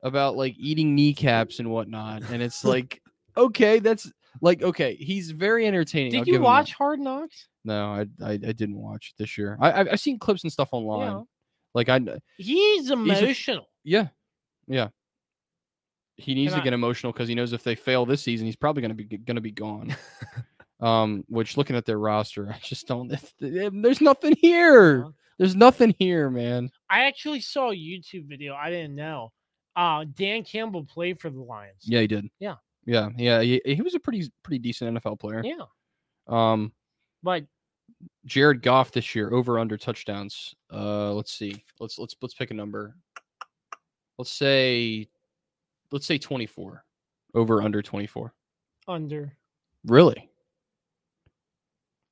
about 0.02 0.36
like 0.36 0.54
eating 0.56 0.94
kneecaps 0.94 1.58
and 1.58 1.70
whatnot. 1.70 2.22
And 2.30 2.40
it's 2.40 2.64
like, 2.74 3.02
okay, 3.36 3.80
that's 3.80 4.08
like 4.40 4.62
okay, 4.62 4.94
he's 4.94 5.30
very 5.32 5.66
entertaining. 5.66 6.16
I'll 6.16 6.24
Did 6.24 6.32
you 6.32 6.40
watch 6.40 6.74
Hard 6.74 7.00
Knocks? 7.00 7.48
No, 7.64 7.86
I, 7.92 8.06
I 8.24 8.32
I 8.32 8.36
didn't 8.36 8.76
watch 8.78 9.12
it 9.14 9.20
this 9.22 9.36
year. 9.36 9.56
I 9.60 9.80
I've, 9.80 9.88
I've 9.92 10.00
seen 10.00 10.18
clips 10.18 10.44
and 10.44 10.52
stuff 10.52 10.68
online. 10.72 11.10
Yeah. 11.12 11.22
Like 11.74 11.88
I 11.88 11.98
kn- 11.98 12.20
He's 12.36 12.90
a- 12.90 12.92
emotional. 12.92 13.66
yeah 13.82 14.08
yeah. 14.66 14.88
He 16.16 16.34
needs 16.34 16.52
And 16.52 16.60
to 16.60 16.62
I- 16.62 16.64
get 16.64 16.72
emotional 16.74 17.12
because 17.12 17.28
he 17.28 17.34
knows 17.34 17.52
if 17.52 17.64
they 17.64 17.74
fail 17.74 18.06
this 18.06 18.22
season, 18.22 18.46
he's 18.46 18.56
probably 18.56 18.82
gonna 18.82 18.94
be 18.94 19.04
gonna 19.04 19.40
be 19.40 19.50
gone. 19.50 19.94
um, 20.80 21.24
which 21.28 21.56
looking 21.56 21.76
at 21.76 21.84
their 21.86 21.98
roster, 21.98 22.50
I 22.50 22.58
just 22.62 22.86
don't. 22.86 23.12
There's 23.40 24.00
nothing 24.00 24.36
here. 24.40 25.02
Uh-huh. 25.02 25.10
There's 25.38 25.56
nothing 25.56 25.94
here, 25.98 26.30
man. 26.30 26.70
I 26.88 27.06
actually 27.06 27.40
saw 27.40 27.70
a 27.70 27.74
YouTube 27.74 28.28
video. 28.28 28.54
I 28.54 28.70
didn't 28.70 28.94
know. 28.94 29.32
Uh, 29.74 30.04
Dan 30.14 30.44
Campbell 30.44 30.84
played 30.84 31.18
for 31.18 31.28
the 31.30 31.40
Lions. 31.40 31.82
Yeah, 31.82 32.00
he 32.02 32.06
did. 32.06 32.28
Yeah. 32.38 32.54
yeah, 32.86 33.08
yeah. 33.16 33.40
He, 33.40 33.60
he 33.66 33.82
was 33.82 33.96
a 33.96 33.98
pretty 33.98 34.30
pretty 34.44 34.60
decent 34.60 34.96
NFL 34.96 35.18
player. 35.18 35.42
Yeah. 35.44 35.64
Um, 36.28 36.72
But 37.24 37.46
Jared 38.24 38.62
Goff 38.62 38.92
this 38.92 39.16
year 39.16 39.32
over 39.34 39.58
under 39.58 39.76
touchdowns. 39.76 40.54
Uh, 40.72 41.12
let's 41.12 41.32
see. 41.32 41.64
Let's 41.80 41.98
let's 41.98 42.14
let's 42.22 42.34
pick 42.34 42.52
a 42.52 42.54
number. 42.54 42.94
Let's 44.18 44.30
say, 44.30 45.08
let's 45.90 46.06
say 46.06 46.18
twenty 46.18 46.46
four. 46.46 46.84
Over 47.34 47.62
under 47.62 47.82
twenty 47.82 48.06
four. 48.06 48.32
under. 48.86 49.36
Really? 49.86 50.30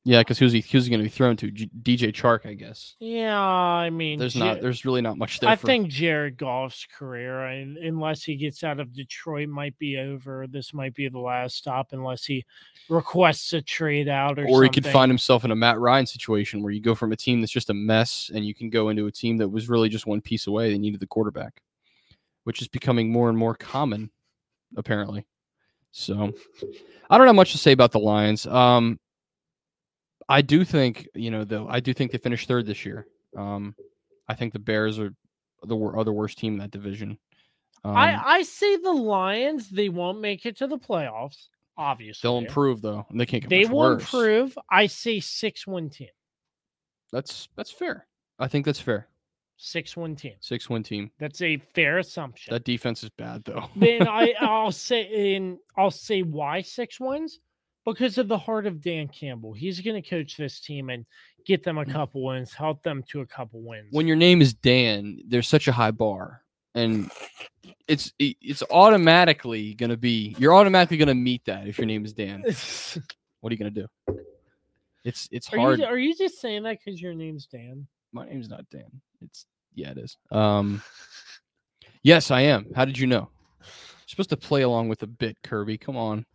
Yeah, 0.05 0.19
because 0.19 0.37
who's 0.37 0.51
he? 0.51 0.61
Who's 0.63 0.85
he 0.85 0.91
going 0.91 0.99
to 0.99 1.05
be 1.05 1.09
thrown 1.09 1.37
to? 1.37 1.51
G- 1.53 1.71
DJ 1.81 2.13
Chark, 2.13 2.45
I 2.45 2.55
guess. 2.55 2.97
Yeah, 2.99 3.41
I 3.41 3.89
mean, 3.89 4.19
There's 4.19 4.35
not. 4.35 4.61
There's 4.61 4.85
really 4.85 5.01
not 5.01 5.17
much 5.17 5.39
there. 5.39 5.49
I 5.49 5.55
for- 5.55 5.69
think 5.69 5.91
Jared 5.91 6.37
Goff's 6.37 6.89
career, 6.93 7.47
and 7.47 7.77
unless 7.79 8.25
he 8.25 8.35
gets 8.35 8.65
out 8.65 8.81
of 8.81 8.93
Detroit, 8.93 9.49
might 9.49 9.79
be 9.79 9.99
over. 9.99 10.49
This 10.49 10.75
might 10.75 10.95
be 10.95 11.09
the 11.09 11.21
last 11.21 11.55
stop, 11.57 11.93
unless 11.93 12.25
he 12.25 12.45
requests 12.89 13.53
a 13.53 13.63
trade 13.63 14.09
out 14.09 14.41
or. 14.41 14.47
or 14.49 14.65
he 14.65 14.69
could 14.71 14.87
find 14.89 15.09
himself 15.09 15.45
in 15.45 15.53
a 15.53 15.57
Matt 15.57 15.79
Ryan 15.79 16.07
situation 16.07 16.65
where 16.65 16.73
you 16.73 16.81
go 16.81 16.97
from 16.97 17.13
a 17.13 17.17
team 17.17 17.41
that's 17.41 17.53
just 17.53 17.71
a 17.71 17.75
mess 17.75 18.29
and 18.35 18.45
you 18.45 18.55
can 18.55 18.71
go 18.71 18.89
into 18.89 19.07
a 19.07 19.13
team 19.13 19.37
that 19.37 19.49
was 19.49 19.69
really 19.69 19.89
just 19.89 20.07
one 20.07 20.21
piece 20.21 20.49
away. 20.49 20.73
They 20.73 20.79
needed 20.79 20.99
the 20.99 21.07
quarterback, 21.07 21.63
which 22.45 22.61
is 22.63 22.69
becoming 22.69 23.11
more 23.11 23.29
and 23.29 23.39
more 23.39 23.55
common, 23.55 24.11
apparently. 24.77 25.27
So 25.93 26.33
I 27.11 27.19
don't 27.19 27.27
have 27.27 27.37
much 27.37 27.53
to 27.53 27.59
say 27.59 27.73
about 27.73 27.93
the 27.93 27.99
Lions. 27.99 28.47
Um, 28.47 28.99
I 30.29 30.41
do 30.43 30.65
think, 30.65 31.09
you 31.15 31.31
know, 31.31 31.45
though, 31.45 31.67
I 31.69 31.81
do 31.81 31.93
think 31.93 32.13
they 32.13 32.19
finished 32.19 32.49
third 32.49 32.67
this 32.67 32.87
year. 32.87 33.07
Um, 33.37 33.75
I 34.29 34.35
think 34.35 34.53
the 34.53 34.59
Bears 34.59 34.99
are 34.99 35.13
the 35.65 35.77
are 35.77 36.05
the 36.05 36.13
worst 36.13 36.39
team 36.39 36.55
in 36.55 36.59
that 36.61 36.71
division. 36.71 37.19
Um, 37.85 37.97
I 37.97 38.21
I 38.25 38.43
say 38.43 38.77
the 38.77 38.93
Lions. 38.93 39.69
They 39.69 39.89
won't 39.89 40.21
make 40.21 40.47
it 40.47 40.57
to 40.59 40.67
the 40.67 40.79
playoffs. 40.79 41.49
Obviously, 41.77 42.27
they'll 42.27 42.39
improve 42.39 42.81
though. 42.81 43.05
and 43.11 43.21
They 43.21 43.27
can't 43.27 43.43
get 43.43 43.51
They 43.51 43.65
will 43.67 43.79
worse. 43.95 44.03
improve. 44.03 44.59
I 44.71 44.87
say 44.87 45.21
six 45.21 45.67
one 45.67 45.91
team. 45.91 46.09
That's 47.13 47.49
that's 47.57 47.71
fair. 47.71 48.07
I 48.39 48.49
think 48.49 48.65
that's 48.65 48.81
fair. 48.81 49.09
Six 49.57 49.97
one 49.97 50.17
team. 50.17 50.35
Six 50.41 50.69
one 50.69 50.83
team. 50.83 51.11
That's 51.19 51.41
a 51.43 51.59
fair 51.75 51.99
assumption. 51.99 52.53
That 52.53 52.65
defense 52.65 53.05
is 53.05 53.11
bad 53.11 53.45
though. 53.45 53.69
then 53.77 54.09
I 54.09 54.35
I'll 54.41 54.73
say 54.73 55.37
and 55.37 55.59
I'll 55.77 55.91
say 55.91 56.23
why 56.23 56.63
six 56.63 56.99
wins 56.99 57.39
because 57.85 58.19
of 58.19 58.29
the 58.29 58.39
heart 58.39 58.67
of 58.67 58.81
Dan 58.81 59.09
Campbell. 59.09 59.53
He's 59.53 59.81
going 59.81 60.01
to 60.01 60.09
coach 60.09 60.37
this 60.37 60.61
team 60.61 60.91
and 60.91 61.05
get 61.45 61.65
them 61.65 61.79
a 61.79 61.85
mm. 61.85 61.93
couple 61.93 62.25
wins, 62.25 62.53
help 62.53 62.83
them 62.83 63.03
to 63.11 63.21
a 63.21 63.27
couple 63.27 63.61
wins. 63.61 63.89
when 63.91 64.07
your 64.07 64.17
name 64.17 64.41
is 64.41 64.55
Dan, 64.55 65.21
there's 65.27 65.49
such 65.49 65.69
a 65.69 65.73
high 65.73 65.91
bar, 65.91 66.43
and 66.75 67.11
it's 67.89 68.13
it's 68.19 68.63
automatically 68.71 69.75
gonna 69.75 69.97
be 69.97 70.35
you're 70.39 70.55
automatically 70.55 70.97
gonna 70.97 71.15
meet 71.15 71.45
that 71.45 71.67
if 71.67 71.79
your 71.79 71.87
name 71.87 72.05
is 72.05 72.13
Dan. 72.13 72.45
What 73.41 73.51
are 73.51 73.55
you 73.55 73.59
gonna 73.59 73.71
do? 73.71 73.89
It's 75.05 75.29
it's 75.33 75.53
are 75.53 75.59
hard. 75.59 75.81
you 75.81 75.85
are 75.85 75.99
you 75.99 76.17
just 76.17 76.41
saying 76.41 76.63
that 76.63 76.79
because 76.79 77.03
your 77.03 77.13
name's 77.13 77.47
Dan? 77.47 77.89
My 78.13 78.27
name's 78.27 78.49
not 78.49 78.69
Dan. 78.71 79.01
It's 79.23 79.47
yeah, 79.75 79.91
it 79.93 79.99
is. 79.99 80.17
Um, 80.31 80.83
yes, 82.03 82.31
I 82.31 82.43
am. 82.43 82.67
How 82.75 82.85
did 82.85 82.99
you 82.99 83.07
know? 83.07 83.31
You're 83.61 84.07
supposed 84.07 84.31
to 84.31 84.37
play 84.37 84.63
along 84.63 84.89
with 84.89 85.03
a 85.03 85.07
bit, 85.07 85.39
Kirby. 85.43 85.79
Come 85.79 85.97
on. 85.97 86.27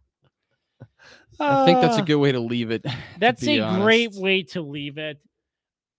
I 1.40 1.66
think 1.66 1.82
that's 1.82 1.98
a 1.98 2.02
Uh, 2.02 2.06
good 2.06 2.16
way 2.16 2.32
to 2.32 2.40
leave 2.40 2.72
it. 2.72 2.84
That's 3.20 3.48
a 3.48 3.60
great 3.80 4.12
way 4.14 4.41
to 4.44 4.62
leave 4.62 4.98
it. 4.98 5.20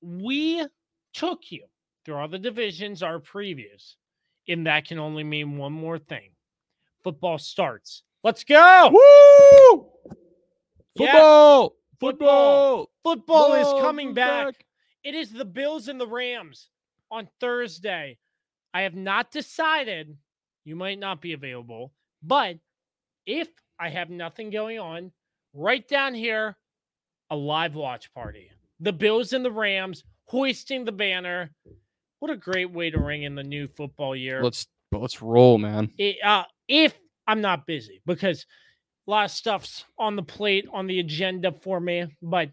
We 0.01 0.67
took 1.13 1.53
you 1.53 1.65
through 2.05 2.17
all 2.17 2.27
the 2.29 2.41
divisions, 2.41 3.05
our 3.05 3.21
previews, 3.21 3.95
and 4.49 4.67
that 4.67 4.87
can 4.87 4.99
only 4.99 5.23
mean 5.23 5.57
one 5.57 5.73
more 5.73 5.99
thing. 5.99 6.31
Football 7.05 7.39
starts. 7.39 8.03
Let's 8.25 8.43
go. 8.43 8.91
Woo! 8.93 9.91
Yes, 10.97 11.13
Football! 11.13 11.75
football. 12.01 12.91
Football 13.05 13.55
is 13.55 13.83
coming 13.83 14.09
we're 14.09 14.15
back. 14.15 14.65
It 15.05 15.15
is 15.15 15.31
the 15.31 15.45
Bills 15.45 15.89
and 15.89 16.01
the 16.01 16.07
Rams 16.07 16.69
on 17.11 17.29
Thursday. 17.41 18.19
I 18.75 18.83
have 18.83 18.95
not 18.95 19.31
decided. 19.31 20.17
You 20.65 20.77
might 20.77 20.99
not 20.99 21.23
be 21.23 21.33
available, 21.33 21.93
but 22.23 22.57
if 23.27 23.49
I 23.79 23.89
have 23.89 24.11
nothing 24.11 24.51
going 24.51 24.79
on, 24.79 25.13
right 25.55 25.87
down 25.87 26.15
here, 26.15 26.57
a 27.31 27.37
live 27.37 27.75
watch 27.75 28.13
party. 28.13 28.51
The 28.81 28.93
Bills 28.93 29.33
and 29.33 29.45
the 29.45 29.53
Rams 29.53 30.05
hoisting 30.27 30.85
the 30.85 30.93
banner. 30.93 31.51
What 32.19 32.31
a 32.31 32.37
great 32.37 32.71
way 32.71 32.91
to 32.91 32.99
ring 32.99 33.23
in 33.23 33.35
the 33.35 33.43
new 33.43 33.69
football 33.69 34.15
year. 34.15 34.43
Let's 34.43 34.67
let's 34.93 35.23
roll, 35.23 35.59
man. 35.59 35.91
It, 35.97 36.17
uh, 36.25 36.45
if 36.67 36.95
I'm 37.27 37.41
not 37.41 37.67
busy, 37.67 38.03
because 38.05 38.45
a 39.07 39.11
lot 39.11 39.25
of 39.27 39.31
stuff's 39.31 39.85
on 39.99 40.17
the 40.17 40.23
plate, 40.23 40.67
on 40.73 40.87
the 40.87 41.01
agenda 41.01 41.53
for 41.53 41.81
me. 41.81 42.07
But, 42.21 42.51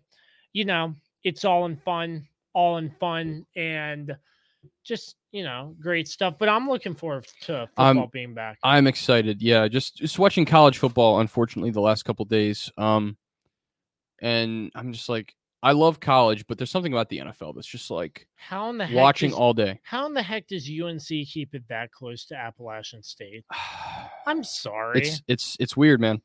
you 0.54 0.66
know, 0.66 0.96
it's 1.24 1.44
all 1.44 1.66
in 1.66 1.78
fun, 1.78 2.28
all 2.56 2.78
in 2.78 2.90
fun, 2.90 3.46
and 3.56 4.16
just, 4.84 5.16
you 5.32 5.44
know, 5.44 5.76
great 5.80 6.08
stuff. 6.08 6.36
But 6.40 6.50
I'm 6.50 6.68
looking 6.68 6.96
forward 6.96 7.28
to 7.42 7.68
football 7.76 8.10
being 8.12 8.34
back. 8.34 8.58
I'm 8.64 8.88
excited. 8.88 9.42
Yeah, 9.42 9.68
just 9.68 9.98
just 9.98 10.18
watching 10.18 10.46
college 10.46 10.80
football. 10.80 11.20
Unfortunately, 11.20 11.70
the 11.70 11.82
last 11.82 12.04
couple 12.04 12.26
days, 12.26 12.72
um, 12.78 13.18
and 14.20 14.72
I'm 14.74 14.94
just 14.94 15.10
like, 15.10 15.36
I 15.62 15.74
love 15.74 16.00
college, 16.00 16.46
but 16.48 16.58
there's 16.58 16.72
something 16.72 16.94
about 16.94 17.10
the 17.10 17.20
NFL 17.20 17.56
that's 17.56 17.68
just 17.68 17.92
like 17.92 18.28
How 18.36 18.70
in 18.70 18.78
the 18.78 18.86
heck 18.86 18.96
watching 18.96 19.32
does, 19.32 19.40
all 19.40 19.54
day. 19.54 19.80
How 19.84 20.06
in 20.06 20.14
the 20.14 20.24
heck 20.24 20.48
does 20.48 20.70
UNC 20.70 21.08
keep 21.08 21.54
it 21.54 21.64
that 21.70 21.92
close 21.92 22.26
to 22.28 22.36
Appalachian 22.36 23.04
State? 23.04 23.44
I'm 24.28 24.44
sorry. 24.44 25.02
It's 25.02 25.22
it's 25.28 25.58
it's 25.60 25.78
weird, 25.78 26.00
man. 26.00 26.22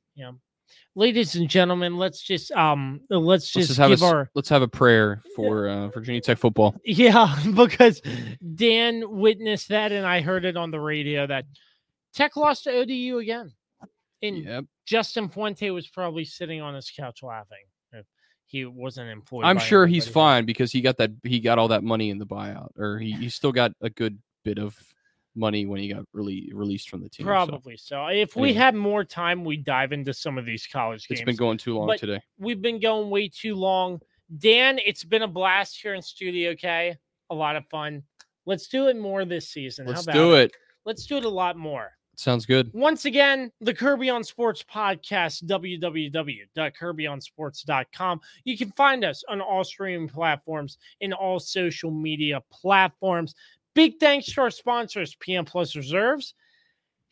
Ladies 0.95 1.37
and 1.37 1.49
gentlemen, 1.49 1.97
let's 1.97 2.21
just 2.23 2.51
um 2.53 3.01
let's 3.11 3.23
Let's 3.23 3.53
just, 3.53 3.69
just 3.69 3.79
have 3.79 3.91
a 3.91 3.95
give 3.95 4.03
s- 4.03 4.13
our 4.13 4.31
let's 4.35 4.49
have 4.49 4.63
a 4.63 4.69
prayer 4.69 5.23
for 5.37 5.69
uh, 5.69 5.89
Virginia 5.89 6.21
Tech 6.21 6.39
football. 6.39 6.75
Yeah, 6.85 7.37
because 7.55 8.03
Dan 8.55 9.05
witnessed 9.09 9.69
that, 9.69 9.93
and 9.93 10.07
I 10.07 10.21
heard 10.21 10.45
it 10.45 10.57
on 10.57 10.71
the 10.71 10.81
radio 10.81 11.27
that 11.27 11.45
Tech 12.15 12.37
lost 12.37 12.65
to 12.65 12.73
ODU 12.73 13.19
again. 13.19 13.53
And 14.23 14.45
Yep. 14.45 14.65
Justin 14.85 15.29
Fuente 15.29 15.71
was 15.71 15.87
probably 15.89 16.25
sitting 16.25 16.61
on 16.61 16.75
his 16.75 16.91
couch 16.91 17.23
laughing 17.23 17.65
if 17.93 18.05
he 18.47 18.67
wasn't 18.67 19.09
employed. 19.09 19.45
I'm 19.47 19.59
sure 19.59 19.87
he's 19.87 20.09
fine 20.09 20.45
because 20.45 20.73
he 20.73 20.81
got 20.81 20.97
that 20.99 21.13
he 21.23 21.39
got 21.41 21.59
all 21.59 21.69
that 21.69 21.85
money 21.85 22.11
in 22.11 22.19
the 22.19 22.27
buyout, 22.27 22.71
or 22.77 22.99
he, 22.99 23.13
he 23.13 23.29
still 23.29 23.53
got 23.53 23.73
a 23.81 23.89
good 23.89 24.19
bit 24.45 24.59
of 24.59 24.77
money 25.37 25.65
when 25.67 25.81
he 25.81 25.93
got 25.93 26.05
really 26.13 26.51
released 26.55 26.89
from 26.91 27.03
the 27.03 27.09
team. 27.09 27.27
Probably 27.27 27.77
so. 27.77 28.07
If 28.07 28.35
we 28.37 28.49
Anyway. 28.51 28.59
had 28.59 28.75
more 28.75 29.05
time, 29.05 29.45
we 29.45 29.57
dive 29.57 29.93
into 29.93 30.13
some 30.13 30.37
of 30.39 30.45
these 30.45 30.67
college 30.67 31.07
games. 31.09 31.21
it's 31.21 31.25
been 31.27 31.37
going 31.37 31.57
too 31.59 31.77
long 31.77 31.87
But- 31.87 32.01
today. 32.01 32.21
We've 32.39 32.61
been 32.61 32.81
going 32.81 33.11
way 33.11 33.29
too 33.29 33.55
long. 33.55 34.01
Dan, 34.39 34.79
it's 34.85 35.05
been 35.05 35.23
a 35.23 35.29
blast 35.29 35.81
here 35.81 35.95
in 35.95 36.03
studio. 36.03 36.51
Okay, 36.51 36.97
a 37.31 37.35
lot 37.35 37.57
of 37.57 37.65
fun. 37.69 38.03
Let's 38.47 38.69
do 38.69 38.89
it 38.89 38.97
more 38.97 39.25
this 39.25 39.49
season. 39.49 39.87
How 39.87 39.93
Let's 39.93 40.03
about 40.05 40.13
do 40.15 40.35
it. 40.35 40.53
Let's 40.85 41.07
do 41.07 41.17
it 41.19 41.25
a 41.25 41.29
lot 41.29 41.57
more. 41.57 41.93
Sounds 42.17 42.45
good. 42.45 42.71
Once 42.75 43.05
again, 43.07 43.51
the 43.61 43.73
Kirby 43.73 44.11
on 44.11 44.23
Sports 44.25 44.63
podcast, 44.63 45.45
www.kirbyonsports.com. 45.45 48.21
You 48.45 48.59
can 48.59 48.71
find 48.73 49.05
us 49.05 49.25
on 49.29 49.41
all 49.41 49.65
streaming 49.65 50.09
platforms 50.09 50.77
and 51.01 51.15
all 51.15 51.41
social 51.41 51.91
media 51.91 52.43
platforms. 52.51 53.35
Big 53.75 53.99
thanks 54.01 54.27
to 54.33 54.41
our 54.41 54.51
sponsors, 54.51 55.15
PM 55.17 55.45
Plus 55.45 55.77
Reserves, 55.77 56.35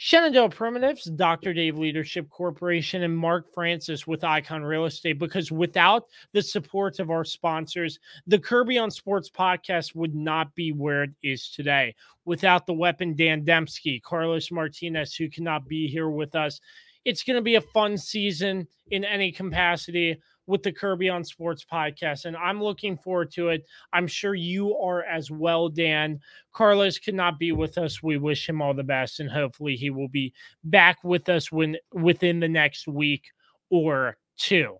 Shenandoah 0.00 0.50
Primitives, 0.50 1.04
Dr. 1.04 1.52
Dave 1.52 1.76
Leadership 1.76 2.30
Corporation, 2.30 3.02
and 3.02 3.16
Mark 3.16 3.52
Francis 3.52 4.06
with 4.06 4.22
Icon 4.22 4.62
Real 4.62 4.84
Estate. 4.84 5.18
Because 5.18 5.50
without 5.50 6.04
the 6.32 6.42
support 6.42 7.00
of 7.00 7.10
our 7.10 7.24
sponsors, 7.24 7.98
the 8.26 8.38
Kirby 8.38 8.78
on 8.78 8.92
Sports 8.92 9.28
podcast 9.28 9.96
would 9.96 10.14
not 10.14 10.54
be 10.54 10.70
where 10.70 11.02
it 11.02 11.10
is 11.22 11.50
today. 11.50 11.96
Without 12.24 12.64
the 12.66 12.74
weapon 12.74 13.16
Dan 13.16 13.44
Demski, 13.44 14.00
Carlos 14.00 14.52
Martinez, 14.52 15.16
who 15.16 15.28
cannot 15.28 15.66
be 15.66 15.88
here 15.88 16.08
with 16.08 16.36
us, 16.36 16.60
it's 17.04 17.24
going 17.24 17.36
to 17.36 17.42
be 17.42 17.56
a 17.56 17.60
fun 17.60 17.98
season 17.98 18.68
in 18.90 19.04
any 19.04 19.32
capacity 19.32 20.20
with 20.48 20.62
the 20.62 20.72
Kirby 20.72 21.08
on 21.08 21.22
Sports 21.22 21.64
podcast. 21.70 22.24
And 22.24 22.36
I'm 22.36 22.60
looking 22.60 22.96
forward 22.96 23.30
to 23.32 23.50
it. 23.50 23.66
I'm 23.92 24.06
sure 24.06 24.34
you 24.34 24.76
are 24.76 25.04
as 25.04 25.30
well, 25.30 25.68
Dan. 25.68 26.18
Carlos 26.52 26.98
could 26.98 27.14
not 27.14 27.38
be 27.38 27.52
with 27.52 27.78
us. 27.78 28.02
We 28.02 28.16
wish 28.16 28.48
him 28.48 28.60
all 28.60 28.74
the 28.74 28.82
best, 28.82 29.20
and 29.20 29.30
hopefully 29.30 29.76
he 29.76 29.90
will 29.90 30.08
be 30.08 30.32
back 30.64 31.04
with 31.04 31.28
us 31.28 31.52
when 31.52 31.76
within 31.92 32.40
the 32.40 32.48
next 32.48 32.88
week 32.88 33.26
or 33.70 34.16
two. 34.36 34.78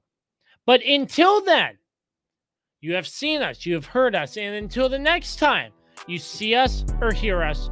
But 0.67 0.83
until 0.83 1.45
then, 1.45 1.79
you 2.81 2.95
have 2.95 3.07
seen 3.07 3.43
us, 3.43 3.67
you 3.67 3.75
have 3.75 3.87
heard 3.87 4.15
us, 4.15 4.37
and 4.37 4.55
until 4.55 4.89
the 4.89 4.99
next 4.99 5.37
time 5.37 5.73
you 6.07 6.19
see 6.19 6.55
us 6.55 6.85
or 7.01 7.13
hear 7.13 7.43
us, 7.43 7.71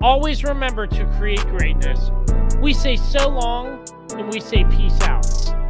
always 0.00 0.44
remember 0.44 0.86
to 0.86 1.06
create 1.18 1.40
greatness. 1.46 2.10
We 2.60 2.72
say 2.72 2.96
so 2.96 3.28
long 3.28 3.84
and 4.12 4.32
we 4.32 4.40
say 4.40 4.64
peace 4.64 5.00
out. 5.02 5.63